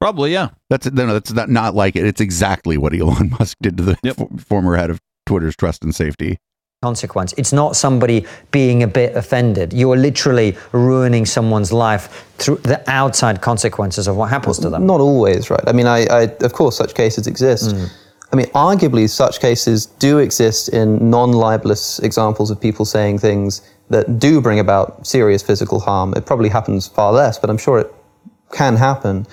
Probably, 0.00 0.32
yeah. 0.32 0.50
That's 0.70 0.90
no, 0.90 1.06
no, 1.06 1.12
that's 1.14 1.32
not, 1.32 1.48
not 1.50 1.74
like 1.74 1.96
it. 1.96 2.04
It's 2.04 2.20
exactly 2.20 2.78
what 2.78 2.94
Elon 2.94 3.30
Musk 3.38 3.56
did 3.60 3.76
to 3.78 3.82
the 3.82 3.98
Yep. 4.02 4.16
fo- 4.16 4.30
former 4.38 4.76
head 4.76 4.90
of 4.90 5.00
Twitter's 5.26 5.56
trust 5.56 5.82
and 5.84 5.94
safety. 5.94 6.38
consequence. 6.82 7.34
It's 7.36 7.52
not 7.52 7.74
somebody 7.74 8.24
being 8.52 8.84
a 8.84 8.86
bit 8.86 9.16
offended. 9.16 9.72
You 9.72 9.90
are 9.92 9.96
literally 9.96 10.56
ruining 10.72 11.26
someone's 11.26 11.72
life 11.72 12.24
through 12.38 12.58
the 12.58 12.80
outside 12.88 13.40
consequences 13.42 14.06
of 14.06 14.14
what 14.16 14.30
happens 14.30 14.58
to 14.60 14.70
them. 14.70 14.86
Not 14.86 15.00
always, 15.00 15.50
right? 15.50 15.64
I 15.66 15.72
mean, 15.72 15.86
I, 15.88 16.04
I 16.06 16.22
of 16.40 16.52
course 16.52 16.76
such 16.76 16.94
cases 16.94 17.26
exist. 17.26 17.74
Mm. 17.74 17.90
I 18.32 18.36
mean, 18.36 18.46
arguably, 18.54 19.08
such 19.10 19.40
cases 19.40 19.86
do 19.86 20.18
exist 20.18 20.68
in 20.68 21.10
non-libelous 21.10 21.98
examples 22.00 22.50
of 22.52 22.60
people 22.60 22.84
saying 22.84 23.18
things 23.18 23.60
that 23.90 24.18
do 24.20 24.40
bring 24.40 24.60
about 24.60 25.04
serious 25.06 25.42
physical 25.42 25.80
harm. 25.80 26.12
It 26.14 26.26
probably 26.26 26.50
happens 26.50 26.86
far 26.86 27.10
less, 27.12 27.38
but 27.38 27.48
I'm 27.50 27.58
sure 27.58 27.78
it 27.80 27.92
can 28.52 28.76
happen. 28.76 29.26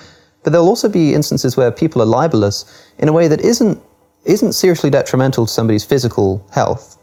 But 0.46 0.52
there'll 0.52 0.70
also 0.70 0.88
be 0.88 1.16
instances 1.16 1.58
where 1.58 1.72
people 1.72 2.04
are 2.04 2.06
libelous 2.06 2.66
in 3.00 3.10
a 3.10 3.12
way 3.12 3.28
that 3.28 3.42
isn't 3.42 3.82
isn't 4.26 4.54
seriously 4.54 4.92
detrimental 4.92 5.48
to 5.48 5.52
somebody's 5.52 5.84
physical 5.84 6.48
health, 6.52 6.98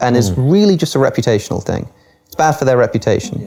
and 0.00 0.16
is 0.16 0.32
really 0.32 0.76
just 0.76 0.96
a 0.96 0.98
reputational 0.98 1.62
thing. 1.64 1.88
It's 2.26 2.34
bad 2.34 2.52
for 2.52 2.64
their 2.64 2.76
reputation. 2.76 3.40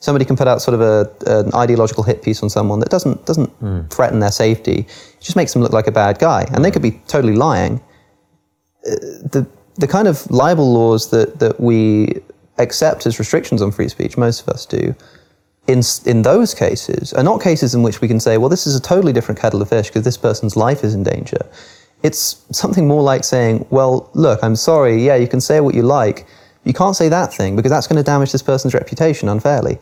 Somebody 0.00 0.24
can 0.24 0.36
put 0.36 0.48
out 0.48 0.62
sort 0.62 0.74
of 0.74 0.80
a, 0.80 1.10
an 1.26 1.54
ideological 1.54 2.02
hit 2.02 2.22
piece 2.22 2.42
on 2.42 2.48
someone 2.48 2.80
that 2.80 2.88
doesn't 2.88 3.26
doesn't 3.26 3.50
threaten 3.90 4.20
their 4.20 4.32
safety. 4.32 4.86
It 5.18 5.20
just 5.20 5.36
makes 5.36 5.52
them 5.52 5.60
look 5.60 5.72
like 5.72 5.86
a 5.86 5.92
bad 5.92 6.18
guy, 6.18 6.46
and 6.52 6.64
they 6.64 6.70
could 6.70 6.82
be 6.82 6.92
totally 7.06 7.36
lying. 7.36 7.82
Uh, 8.86 8.96
the 9.34 9.46
the 9.76 9.86
kind 9.86 10.08
of 10.08 10.30
libel 10.30 10.72
laws 10.72 11.10
that 11.10 11.40
that 11.40 11.60
we 11.60 12.22
accept 12.56 13.04
as 13.06 13.18
restrictions 13.18 13.60
on 13.60 13.70
free 13.70 13.88
speech, 13.88 14.16
most 14.16 14.40
of 14.40 14.48
us 14.48 14.64
do, 14.64 14.94
in 15.66 15.82
in 16.04 16.22
those 16.22 16.54
cases 16.54 17.12
are 17.14 17.22
not 17.22 17.40
cases 17.40 17.74
in 17.74 17.82
which 17.82 18.00
we 18.00 18.08
can 18.08 18.20
say, 18.20 18.36
well, 18.36 18.48
this 18.48 18.66
is 18.66 18.76
a 18.76 18.80
totally 18.80 19.12
different 19.12 19.40
kettle 19.40 19.62
of 19.62 19.68
fish 19.68 19.88
because 19.88 20.04
this 20.04 20.16
person's 20.16 20.56
life 20.56 20.84
is 20.84 20.94
in 20.94 21.02
danger. 21.02 21.38
It's 22.02 22.44
something 22.50 22.86
more 22.86 23.02
like 23.02 23.24
saying, 23.24 23.66
well, 23.70 24.10
look, 24.12 24.44
I'm 24.44 24.56
sorry, 24.56 25.02
yeah, 25.02 25.16
you 25.16 25.26
can 25.26 25.40
say 25.40 25.60
what 25.60 25.74
you 25.74 25.82
like. 25.82 26.26
You 26.64 26.72
can't 26.72 26.96
say 26.96 27.08
that 27.08 27.32
thing 27.32 27.56
because 27.56 27.70
that's 27.70 27.86
going 27.86 27.96
to 27.96 28.02
damage 28.02 28.32
this 28.32 28.42
person's 28.42 28.74
reputation 28.74 29.28
unfairly. 29.28 29.78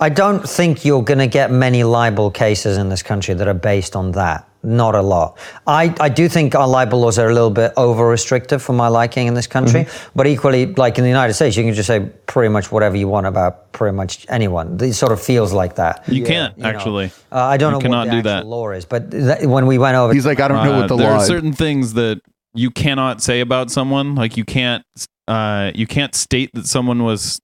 I 0.00 0.08
don't 0.08 0.48
think 0.48 0.84
you're 0.84 1.02
going 1.02 1.18
to 1.18 1.26
get 1.26 1.50
many 1.50 1.84
libel 1.84 2.30
cases 2.30 2.76
in 2.76 2.88
this 2.88 3.02
country 3.02 3.34
that 3.34 3.46
are 3.46 3.54
based 3.54 3.94
on 3.94 4.12
that. 4.12 4.49
Not 4.62 4.94
a 4.94 5.00
lot. 5.00 5.38
I, 5.66 5.94
I 6.00 6.10
do 6.10 6.28
think 6.28 6.54
our 6.54 6.68
libel 6.68 7.00
laws 7.00 7.18
are 7.18 7.30
a 7.30 7.32
little 7.32 7.50
bit 7.50 7.72
over 7.78 8.06
restrictive 8.06 8.62
for 8.62 8.74
my 8.74 8.88
liking 8.88 9.26
in 9.26 9.32
this 9.32 9.46
country. 9.46 9.86
But 10.14 10.26
equally, 10.26 10.66
like 10.74 10.98
in 10.98 11.04
the 11.04 11.08
United 11.08 11.32
States, 11.32 11.56
you 11.56 11.64
can 11.64 11.72
just 11.72 11.86
say 11.86 12.00
pretty 12.26 12.50
much 12.50 12.70
whatever 12.70 12.94
you 12.96 13.08
want 13.08 13.26
about 13.26 13.72
pretty 13.72 13.96
much 13.96 14.26
anyone. 14.28 14.76
It 14.82 14.92
sort 14.92 15.12
of 15.12 15.20
feels 15.22 15.54
like 15.54 15.76
that. 15.76 16.06
You 16.08 16.24
can't 16.24 16.54
you 16.58 16.64
know. 16.64 16.68
actually. 16.68 17.06
Uh, 17.32 17.36
I 17.38 17.56
don't 17.56 17.72
You 17.72 17.78
know 17.78 17.82
cannot 17.82 17.98
what 17.98 18.04
the 18.16 18.22
do 18.22 18.28
actual 18.28 18.32
that. 18.42 18.46
law 18.46 18.70
is, 18.72 18.84
but 18.84 19.10
th- 19.10 19.46
when 19.46 19.66
we 19.66 19.78
went 19.78 19.96
over, 19.96 20.12
He's 20.12 20.26
like, 20.26 20.40
I 20.40 20.48
don't 20.48 20.62
know 20.62 20.74
Uh, 20.74 20.78
what 20.80 20.88
the 20.88 20.94
law. 20.96 21.02
there 21.04 21.12
are 21.12 21.24
certain 21.24 21.54
things 21.54 21.94
that 21.94 22.20
you 22.52 22.70
cannot 22.70 23.22
say 23.22 23.40
about 23.40 23.70
someone. 23.70 24.14
Like 24.14 24.36
you 24.36 24.44
can't 24.44 24.84
uh, 25.26 25.70
you 25.74 25.86
can't 25.86 26.14
state 26.14 26.50
that 26.52 26.66
someone 26.66 27.02
was 27.04 27.40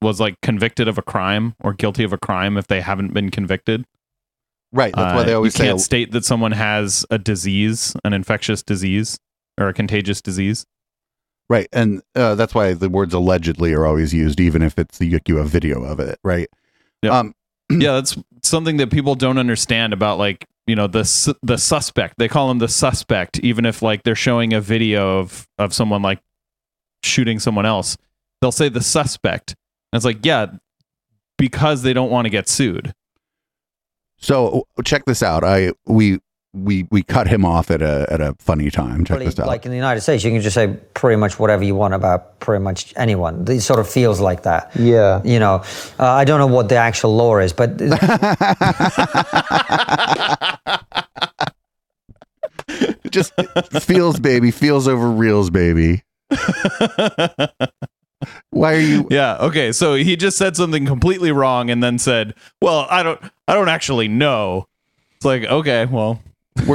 was 0.00 0.18
like 0.18 0.34
convicted 0.40 0.88
of 0.88 0.96
a 0.98 1.02
crime 1.02 1.54
or 1.60 1.74
guilty 1.74 2.04
of 2.04 2.12
a 2.12 2.18
crime 2.18 2.56
if 2.56 2.68
they 2.68 2.80
haven't 2.80 3.12
been 3.12 3.30
convicted. 3.30 3.84
Right. 4.72 4.94
That's 4.94 5.14
why 5.14 5.20
Uh, 5.20 5.24
they 5.24 5.34
always 5.34 5.54
you 5.54 5.58
say 5.58 5.66
can't 5.68 5.80
state 5.80 6.12
that 6.12 6.24
someone 6.24 6.52
has 6.52 7.04
a 7.10 7.18
disease, 7.18 7.94
an 8.04 8.12
infectious 8.14 8.62
disease, 8.62 9.18
or 9.60 9.68
a 9.68 9.74
contagious 9.74 10.22
disease. 10.22 10.64
right, 11.50 11.68
and 11.72 12.00
uh, 12.14 12.34
that's 12.34 12.54
why 12.54 12.72
the 12.72 12.88
words 12.88 13.12
allegedly 13.12 13.74
are 13.74 13.84
always 13.84 14.14
used, 14.14 14.40
even 14.40 14.62
if 14.62 14.78
it's 14.78 14.98
you, 15.00 15.18
you 15.26 15.36
have 15.36 15.48
video 15.48 15.84
of 15.84 16.00
it. 16.00 16.18
Right. 16.24 16.48
Yep. 17.02 17.12
Um, 17.12 17.34
yeah, 17.70 17.92
that's 17.92 18.16
something 18.42 18.78
that 18.78 18.90
people 18.90 19.14
don't 19.14 19.36
understand 19.38 19.92
about 19.92 20.16
like 20.18 20.46
you 20.66 20.74
know 20.74 20.86
the 20.86 21.04
su- 21.04 21.34
the 21.42 21.58
suspect. 21.58 22.14
They 22.16 22.28
call 22.28 22.50
him 22.50 22.58
the 22.58 22.68
suspect, 22.68 23.38
even 23.40 23.66
if 23.66 23.82
like 23.82 24.04
they're 24.04 24.14
showing 24.14 24.54
a 24.54 24.60
video 24.60 25.18
of 25.18 25.46
of 25.58 25.74
someone 25.74 26.00
like 26.00 26.20
shooting 27.02 27.38
someone 27.38 27.66
else. 27.66 27.96
They'll 28.40 28.52
say 28.52 28.68
the 28.70 28.80
suspect. 28.82 29.54
And 29.92 29.98
it's 29.98 30.04
like 30.06 30.24
yeah, 30.24 30.46
because 31.36 31.82
they 31.82 31.92
don't 31.92 32.10
want 32.10 32.24
to 32.24 32.30
get 32.30 32.48
sued. 32.48 32.94
So 34.22 34.66
check 34.84 35.04
this 35.04 35.22
out. 35.22 35.44
I 35.44 35.72
we 35.84 36.18
we 36.54 36.86
we 36.90 37.02
cut 37.02 37.26
him 37.26 37.44
off 37.44 37.70
at 37.70 37.82
a 37.82 38.06
at 38.08 38.20
a 38.20 38.34
funny 38.38 38.70
time. 38.70 39.04
Check 39.04 39.18
Well, 39.18 39.24
this 39.26 39.38
out. 39.38 39.46
Like 39.48 39.64
in 39.64 39.70
the 39.72 39.76
United 39.76 40.00
States, 40.02 40.22
you 40.22 40.30
can 40.30 40.40
just 40.40 40.54
say 40.54 40.68
pretty 40.94 41.16
much 41.16 41.38
whatever 41.38 41.64
you 41.64 41.74
want 41.74 41.92
about 41.94 42.38
pretty 42.40 42.62
much 42.62 42.94
anyone. 42.96 43.44
It 43.48 43.60
sort 43.62 43.80
of 43.80 43.88
feels 43.88 44.20
like 44.20 44.44
that. 44.44 44.70
Yeah. 44.76 45.20
You 45.24 45.38
know, 45.40 45.64
uh, 45.98 46.06
I 46.06 46.24
don't 46.24 46.38
know 46.38 46.46
what 46.46 46.68
the 46.68 46.76
actual 46.76 47.16
law 47.16 47.38
is, 47.38 47.52
but 47.52 47.76
Just 53.10 53.32
feels 53.82 54.18
baby, 54.20 54.50
feels 54.50 54.88
over 54.88 55.10
reels 55.10 55.50
baby. 55.50 56.02
Why 58.50 58.74
are 58.74 58.78
you? 58.80 59.06
Yeah. 59.10 59.36
Okay. 59.40 59.72
So 59.72 59.94
he 59.94 60.16
just 60.16 60.38
said 60.38 60.56
something 60.56 60.86
completely 60.86 61.32
wrong 61.32 61.68
and 61.70 61.82
then 61.82 61.98
said, 61.98 62.34
"Well, 62.62 62.86
I 62.88 63.02
don't. 63.02 63.20
I 63.52 63.54
don't 63.54 63.68
actually 63.68 64.08
know." 64.08 64.66
It's 65.16 65.24
like, 65.24 65.44
okay, 65.44 65.84
well, 65.84 66.20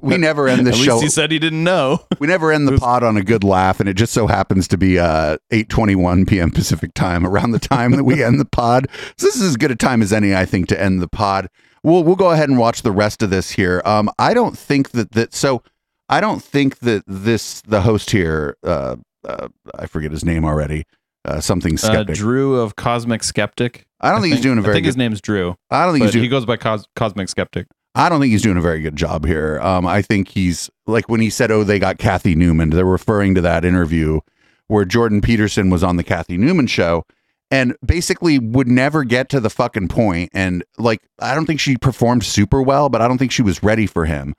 We 0.00 0.16
never 0.16 0.46
end 0.46 0.60
at 0.66 0.66
the 0.66 0.70
least 0.72 0.84
show. 0.84 1.00
he 1.00 1.08
said 1.08 1.32
he 1.32 1.38
didn't 1.38 1.64
know. 1.64 2.04
We 2.20 2.26
never 2.26 2.52
end 2.52 2.68
the 2.68 2.78
pod 2.78 3.02
on 3.02 3.16
a 3.16 3.22
good 3.22 3.42
laugh, 3.42 3.80
and 3.80 3.88
it 3.88 3.94
just 3.94 4.12
so 4.12 4.26
happens 4.26 4.68
to 4.68 4.78
be 4.78 4.98
uh, 4.98 5.38
8:21 5.50 6.28
p.m. 6.28 6.50
Pacific 6.50 6.94
time, 6.94 7.26
around 7.26 7.50
the 7.50 7.58
time 7.58 7.92
that 7.92 8.04
we 8.04 8.22
end 8.28 8.38
the 8.38 8.44
pod. 8.44 8.86
So 9.16 9.26
this 9.26 9.36
is 9.36 9.42
as 9.42 9.56
good 9.56 9.70
a 9.70 9.76
time 9.76 10.02
as 10.02 10.12
any, 10.12 10.34
I 10.34 10.44
think, 10.44 10.68
to 10.68 10.80
end 10.80 11.02
the 11.02 11.08
pod. 11.08 11.48
We'll 11.82 12.04
we'll 12.04 12.16
go 12.16 12.30
ahead 12.30 12.48
and 12.48 12.58
watch 12.58 12.82
the 12.82 12.92
rest 12.92 13.22
of 13.22 13.30
this 13.30 13.50
here. 13.50 13.82
Um, 13.84 14.10
I 14.18 14.34
don't 14.34 14.56
think 14.56 14.90
that 14.90 15.12
that 15.12 15.34
so. 15.34 15.62
I 16.08 16.20
don't 16.20 16.42
think 16.42 16.78
that 16.78 17.02
this 17.06 17.60
the 17.62 17.82
host 17.82 18.10
here. 18.10 18.56
Uh, 18.62 18.96
uh, 19.28 19.48
I 19.76 19.86
forget 19.86 20.12
his 20.12 20.24
name 20.24 20.44
already. 20.44 20.84
Uh, 21.28 21.40
something 21.40 21.74
Uh, 21.74 21.78
skeptic. 21.78 22.16
Drew 22.16 22.56
of 22.56 22.76
Cosmic 22.76 23.22
Skeptic. 23.22 23.86
I 24.00 24.10
don't 24.10 24.20
think 24.22 24.34
he's 24.34 24.42
doing 24.42 24.58
a 24.58 24.60
I 24.60 24.64
very 24.64 24.74
I 24.74 24.76
think 24.76 24.86
his 24.86 24.96
name's 24.96 25.20
Drew. 25.20 25.56
I 25.70 25.84
don't 25.84 25.94
think 25.94 26.04
he's 26.04 26.12
doing. 26.12 26.22
he 26.24 26.28
goes 26.28 26.46
by 26.46 26.56
Cos- 26.56 26.86
Cosmic 26.96 27.28
Skeptic. 27.28 27.66
I 27.94 28.08
don't 28.08 28.20
think 28.20 28.30
he's 28.30 28.42
doing 28.42 28.56
a 28.56 28.60
very 28.62 28.80
good 28.80 28.96
job 28.96 29.26
here. 29.26 29.58
Um, 29.60 29.86
I 29.86 30.02
think 30.02 30.28
he's 30.28 30.70
like 30.86 31.08
when 31.08 31.20
he 31.20 31.30
said, 31.30 31.50
"Oh, 31.50 31.64
they 31.64 31.78
got 31.78 31.98
Cathy 31.98 32.34
Newman." 32.34 32.70
They're 32.70 32.84
referring 32.84 33.34
to 33.34 33.40
that 33.40 33.64
interview 33.64 34.20
where 34.68 34.84
Jordan 34.84 35.20
Peterson 35.20 35.68
was 35.70 35.82
on 35.82 35.96
the 35.96 36.04
Cathy 36.04 36.36
Newman 36.36 36.66
show 36.66 37.04
and 37.50 37.74
basically 37.84 38.38
would 38.38 38.68
never 38.68 39.02
get 39.02 39.28
to 39.30 39.40
the 39.40 39.48
fucking 39.50 39.88
point. 39.88 40.30
And 40.34 40.62
like, 40.76 41.00
I 41.18 41.34
don't 41.34 41.46
think 41.46 41.58
she 41.60 41.76
performed 41.78 42.22
super 42.24 42.60
well, 42.62 42.88
but 42.90 43.00
I 43.00 43.08
don't 43.08 43.16
think 43.18 43.32
she 43.32 43.42
was 43.42 43.62
ready 43.62 43.86
for 43.86 44.04
him. 44.04 44.34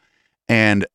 And 0.47 0.85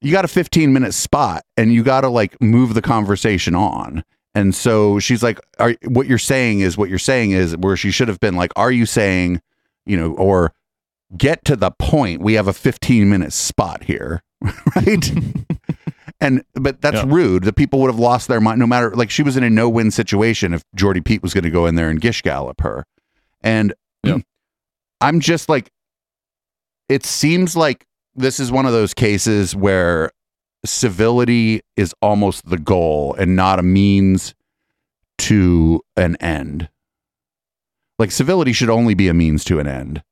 you 0.00 0.10
got 0.12 0.24
a 0.24 0.28
15 0.28 0.72
minute 0.72 0.92
spot, 0.92 1.42
and 1.56 1.72
you 1.72 1.82
got 1.82 2.02
to 2.02 2.08
like 2.08 2.38
move 2.42 2.74
the 2.74 2.82
conversation 2.82 3.54
on. 3.54 4.04
And 4.34 4.54
so 4.54 4.98
she's 4.98 5.22
like, 5.22 5.38
"Are 5.58 5.74
what 5.86 6.06
you're 6.06 6.18
saying 6.18 6.60
is 6.60 6.76
what 6.76 6.88
you're 6.88 6.98
saying 6.98 7.30
is 7.30 7.56
where 7.56 7.76
she 7.76 7.90
should 7.90 8.08
have 8.08 8.18
been 8.20 8.34
like, 8.34 8.52
are 8.56 8.72
you 8.72 8.84
saying, 8.86 9.40
you 9.86 9.96
know, 9.96 10.12
or 10.14 10.52
get 11.16 11.44
to 11.44 11.56
the 11.56 11.70
point. 11.70 12.20
We 12.20 12.34
have 12.34 12.48
a 12.48 12.52
15 12.52 13.08
minute 13.08 13.32
spot 13.32 13.84
here, 13.84 14.22
right? 14.76 15.12
and 16.20 16.44
but 16.54 16.80
that's 16.80 16.96
Yeah. 16.96 17.04
rude. 17.06 17.44
The 17.44 17.52
people 17.52 17.80
would 17.80 17.90
have 17.90 17.98
lost 17.98 18.28
their 18.28 18.40
mind 18.40 18.58
no 18.58 18.66
matter 18.66 18.90
like 18.94 19.10
she 19.10 19.22
was 19.22 19.36
in 19.36 19.42
a 19.44 19.50
no 19.50 19.68
win 19.68 19.90
situation 19.90 20.54
if 20.54 20.62
Jordy 20.74 21.00
Pete 21.00 21.22
was 21.22 21.34
going 21.34 21.44
to 21.44 21.50
go 21.50 21.66
in 21.66 21.74
there 21.74 21.90
and 21.90 22.00
gish 22.00 22.22
gallop 22.22 22.60
her. 22.62 22.84
And 23.42 23.74
Yeah. 24.02 24.18
I'm 25.00 25.20
just 25.20 25.48
like 25.48 25.70
it 26.88 27.04
seems 27.04 27.56
like 27.56 27.86
this 28.14 28.38
is 28.40 28.50
one 28.52 28.66
of 28.66 28.72
those 28.72 28.94
cases 28.94 29.54
where 29.56 30.10
civility 30.64 31.60
is 31.76 31.94
almost 32.00 32.48
the 32.48 32.58
goal 32.58 33.14
and 33.18 33.36
not 33.36 33.58
a 33.58 33.62
means 33.62 34.34
to 35.18 35.82
an 35.96 36.16
end. 36.16 36.68
Like 37.98 38.10
civility 38.10 38.52
should 38.52 38.70
only 38.70 38.94
be 38.94 39.08
a 39.08 39.14
means 39.14 39.44
to 39.44 39.58
an 39.60 39.66
end. 39.66 40.02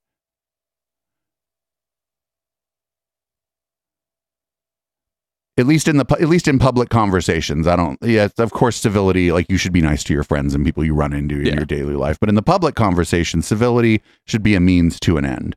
At 5.58 5.66
least 5.66 5.86
in 5.86 5.98
the 5.98 6.06
at 6.18 6.28
least 6.28 6.48
in 6.48 6.58
public 6.58 6.88
conversations, 6.88 7.66
I 7.66 7.76
don't. 7.76 7.98
Yeah, 8.02 8.28
of 8.38 8.52
course, 8.52 8.76
civility. 8.76 9.32
Like 9.32 9.50
you 9.50 9.58
should 9.58 9.72
be 9.72 9.82
nice 9.82 10.02
to 10.04 10.14
your 10.14 10.24
friends 10.24 10.54
and 10.54 10.64
people 10.64 10.82
you 10.82 10.94
run 10.94 11.12
into 11.12 11.38
in 11.40 11.46
Yeah. 11.46 11.54
your 11.56 11.66
daily 11.66 11.94
life. 11.94 12.18
But 12.18 12.30
in 12.30 12.36
the 12.36 12.42
public 12.42 12.74
conversation, 12.74 13.42
civility 13.42 14.00
should 14.26 14.42
be 14.42 14.54
a 14.54 14.60
means 14.60 14.98
to 15.00 15.18
an 15.18 15.26
end. 15.26 15.54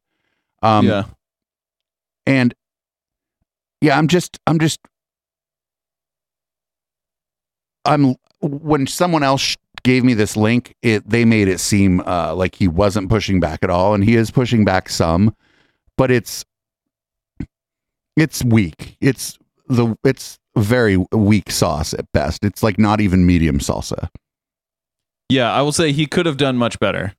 Um, 0.61 0.87
yeah. 0.87 1.03
and 2.25 2.53
yeah 3.85 3.97
i'm 3.97 4.07
just 4.07 4.39
i'm 4.47 4.57
just 4.57 4.79
i'm 7.85 8.15
when 8.41 8.87
someone 8.87 9.21
else 9.21 9.55
gave 9.83 10.03
me 10.03 10.15
this 10.15 10.35
link 10.35 10.73
it 10.81 11.07
they 11.07 11.23
made 11.23 11.47
it 11.47 11.59
seem 11.59 11.99
uh, 12.01 12.33
like 12.33 12.55
he 12.55 12.67
wasn't 12.67 13.07
pushing 13.07 13.39
back 13.39 13.59
at 13.61 13.69
all 13.69 13.93
and 13.93 14.03
he 14.03 14.15
is 14.15 14.31
pushing 14.31 14.65
back 14.65 14.89
some 14.89 15.35
but 15.97 16.09
it's 16.09 16.43
it's 18.17 18.43
weak 18.43 18.97
it's 18.99 19.37
the 19.67 19.95
it's 20.03 20.39
very 20.57 20.97
weak 21.11 21.51
sauce 21.51 21.93
at 21.93 22.11
best 22.13 22.43
it's 22.43 22.63
like 22.63 22.79
not 22.79 22.99
even 22.99 23.25
medium 23.25 23.59
salsa 23.59 24.09
Yeah. 25.29 25.51
I 25.51 25.61
will 25.61 25.71
say 25.71 25.91
he 25.91 26.05
could 26.07 26.25
have 26.25 26.37
done 26.37 26.55
much 26.55 26.79
better. 26.79 27.13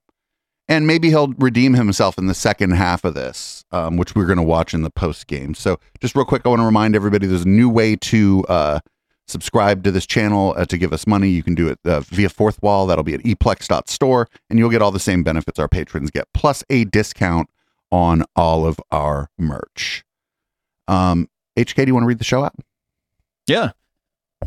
And 0.69 0.85
maybe 0.85 1.09
he'll 1.09 1.29
redeem 1.37 1.75
himself 1.75 2.17
in 2.17 2.27
the 2.27 2.33
second 2.33 2.71
half 2.71 3.05
of 3.05 3.13
this, 3.13 3.63
um, 3.71 3.95
which 3.95 4.15
we're 4.15 4.25
going 4.25 4.37
to 4.37 4.43
watch 4.43 4.73
in 4.73 4.81
the 4.81 4.89
post 4.89 5.27
game. 5.27 5.53
So, 5.53 5.79
just 6.01 6.13
real 6.13 6.25
quick, 6.25 6.41
I 6.45 6.49
want 6.49 6.59
to 6.59 6.65
remind 6.65 6.95
everybody 6.95 7.25
there's 7.25 7.45
a 7.45 7.47
new 7.47 7.69
way 7.69 7.95
to 7.95 8.43
uh, 8.49 8.79
subscribe 9.27 9.83
to 9.83 9.91
this 9.91 10.05
channel 10.05 10.53
uh, 10.57 10.65
to 10.65 10.77
give 10.77 10.91
us 10.91 11.07
money. 11.07 11.29
You 11.29 11.43
can 11.43 11.55
do 11.55 11.69
it 11.69 11.79
uh, 11.85 12.01
via 12.01 12.29
Fourthwall. 12.29 12.87
That'll 12.87 13.03
be 13.03 13.13
at 13.13 13.21
eplex.store, 13.21 14.27
and 14.49 14.59
you'll 14.59 14.69
get 14.69 14.81
all 14.81 14.91
the 14.91 14.99
same 14.99 15.23
benefits 15.23 15.57
our 15.57 15.69
patrons 15.69 16.11
get, 16.11 16.27
plus 16.33 16.63
a 16.69 16.83
discount 16.85 17.49
on 17.91 18.23
all 18.35 18.65
of 18.65 18.79
our 18.91 19.29
merch. 19.37 20.03
Um, 20.87 21.29
HK, 21.57 21.75
do 21.75 21.87
you 21.87 21.93
want 21.93 22.03
to 22.03 22.07
read 22.07 22.19
the 22.19 22.25
show 22.25 22.43
out? 22.43 22.55
Yeah. 23.47 23.71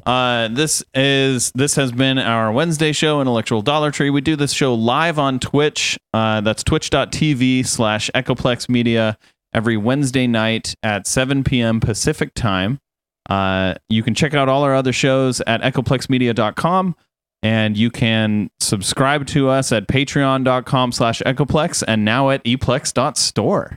Uh, 0.07 0.49
this 0.49 0.83
is 0.95 1.53
this 1.55 1.75
has 1.77 1.93
been 1.93 2.19
our 2.19 2.51
Wednesday 2.53 2.93
show, 2.93 3.21
Intellectual 3.21 3.63
Dollar 3.63 3.91
Tree. 3.91 4.11
We 4.11 4.21
do 4.21 4.37
this 4.37 4.53
show 4.53 4.75
live 4.75 5.19
on 5.19 5.39
Twitch. 5.39 5.99
Uh, 6.15 6.41
that's 6.41 6.65
twitch.tv 6.65 7.67
slash 7.67 8.11
Echoplex 8.15 8.69
Media 8.69 9.19
every 9.53 9.77
Wednesday 9.77 10.27
night 10.27 10.75
at 10.83 11.07
7 11.07 11.45
p.m. 11.45 11.81
Pacific 11.81 12.35
time. 12.35 12.81
Uh, 13.29 13.75
you 13.89 14.03
can 14.03 14.15
check 14.15 14.35
out 14.35 14.49
all 14.49 14.63
our 14.63 14.75
other 14.75 14.93
shows 14.93 15.41
at 15.43 15.61
echoplexmedia.com 15.63 16.97
and 17.43 17.77
you 17.77 17.91
can 17.91 18.51
subscribe 18.59 19.27
to 19.27 19.49
us 19.49 19.73
at 19.73 19.89
patreon.com 19.89 20.93
slash 20.93 21.23
echoplex 21.25 21.83
and 21.87 22.05
now 22.05 22.31
at 22.31 22.43
eplex.store. 22.45 23.77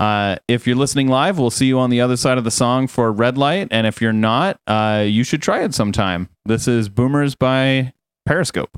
Uh, 0.00 0.36
if 0.48 0.66
you're 0.66 0.76
listening 0.76 1.08
live, 1.08 1.38
we'll 1.38 1.50
see 1.50 1.66
you 1.66 1.78
on 1.78 1.90
the 1.90 2.00
other 2.00 2.16
side 2.16 2.38
of 2.38 2.44
the 2.44 2.50
song 2.50 2.86
for 2.86 3.12
Red 3.12 3.36
Light. 3.36 3.68
And 3.70 3.86
if 3.86 4.00
you're 4.00 4.14
not, 4.14 4.58
uh, 4.66 5.04
you 5.06 5.24
should 5.24 5.42
try 5.42 5.62
it 5.62 5.74
sometime. 5.74 6.30
This 6.46 6.66
is 6.66 6.88
Boomers 6.88 7.34
by 7.34 7.92
Periscope. 8.24 8.70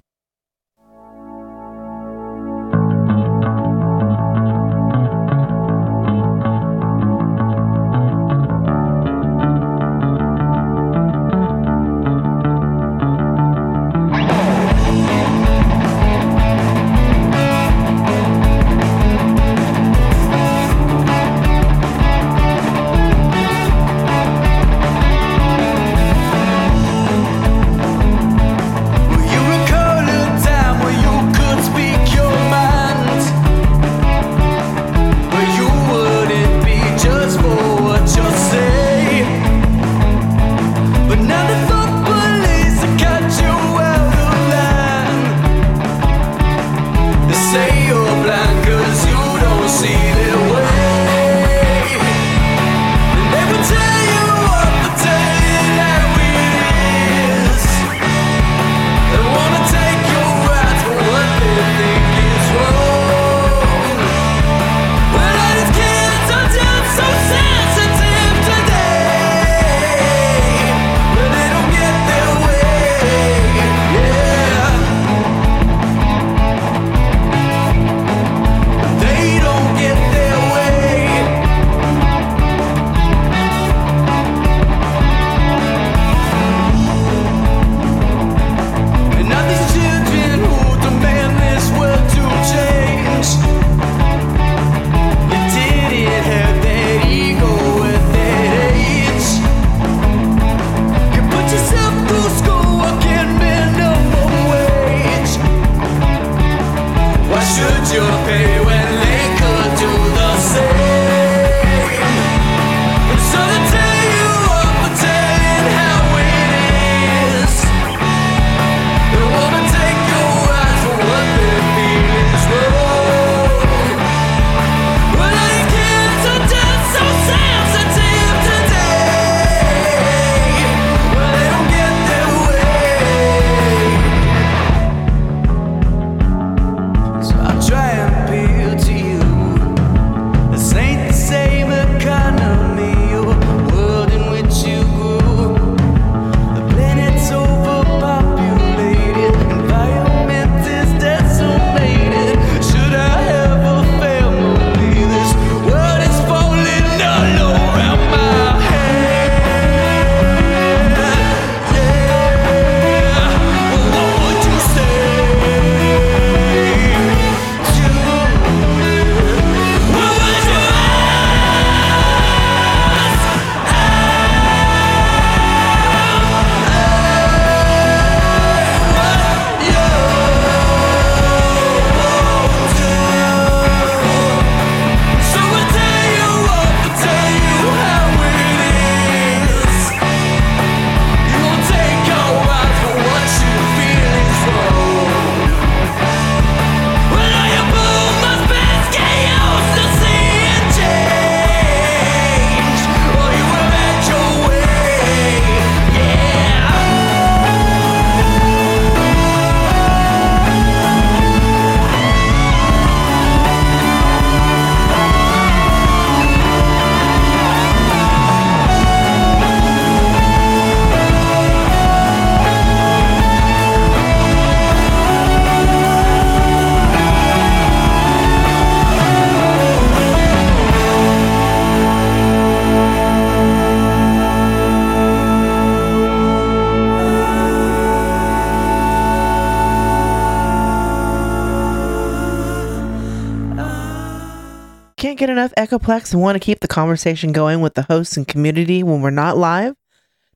Echoplex 245.73 246.13
and 246.13 246.21
want 246.21 246.37
to 246.37 246.45
keep 246.45 246.61
the 246.61 246.69
conversation 246.69 247.33
going 247.33 247.63
with 247.63 247.73
the 247.75 247.83
hosts 247.83 248.19
and 248.19 248.29
community 248.29 248.83
when 248.83 249.01
we're 249.01 249.11
not 249.11 249.39
live? 249.39 249.75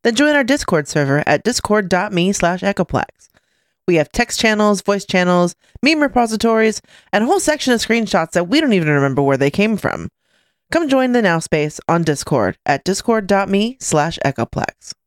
Then 0.03 0.15
join 0.15 0.35
our 0.35 0.45
Discord 0.45 0.89
server 0.89 1.23
at 1.27 1.45
discord.me 1.45 2.33
slash 2.33 2.63
Echoplex. 2.63 3.29
We 3.87 3.97
have 3.97 4.11
text 4.11 4.41
channels, 4.41 4.81
voice 4.81 5.05
channels, 5.05 5.55
meme 5.83 6.01
repositories, 6.01 6.81
and 7.13 7.25
a 7.25 7.27
whole 7.27 7.39
section 7.39 7.75
of 7.75 7.81
screenshots 7.81 8.33
that 8.33 8.49
we 8.49 8.61
don't 8.61 8.73
even 8.73 8.89
remember 8.89 9.21
where 9.21 9.37
they 9.37 9.51
came 9.51 9.77
from. 9.77 10.09
Come 10.73 10.89
join 10.89 11.13
the 11.13 11.21
Now 11.21 11.39
Space 11.39 11.81
on 11.87 12.03
Discord 12.03 12.57
at 12.65 12.83
discord.me 12.85 13.77
slash 13.79 14.19
Echoplex. 14.25 14.95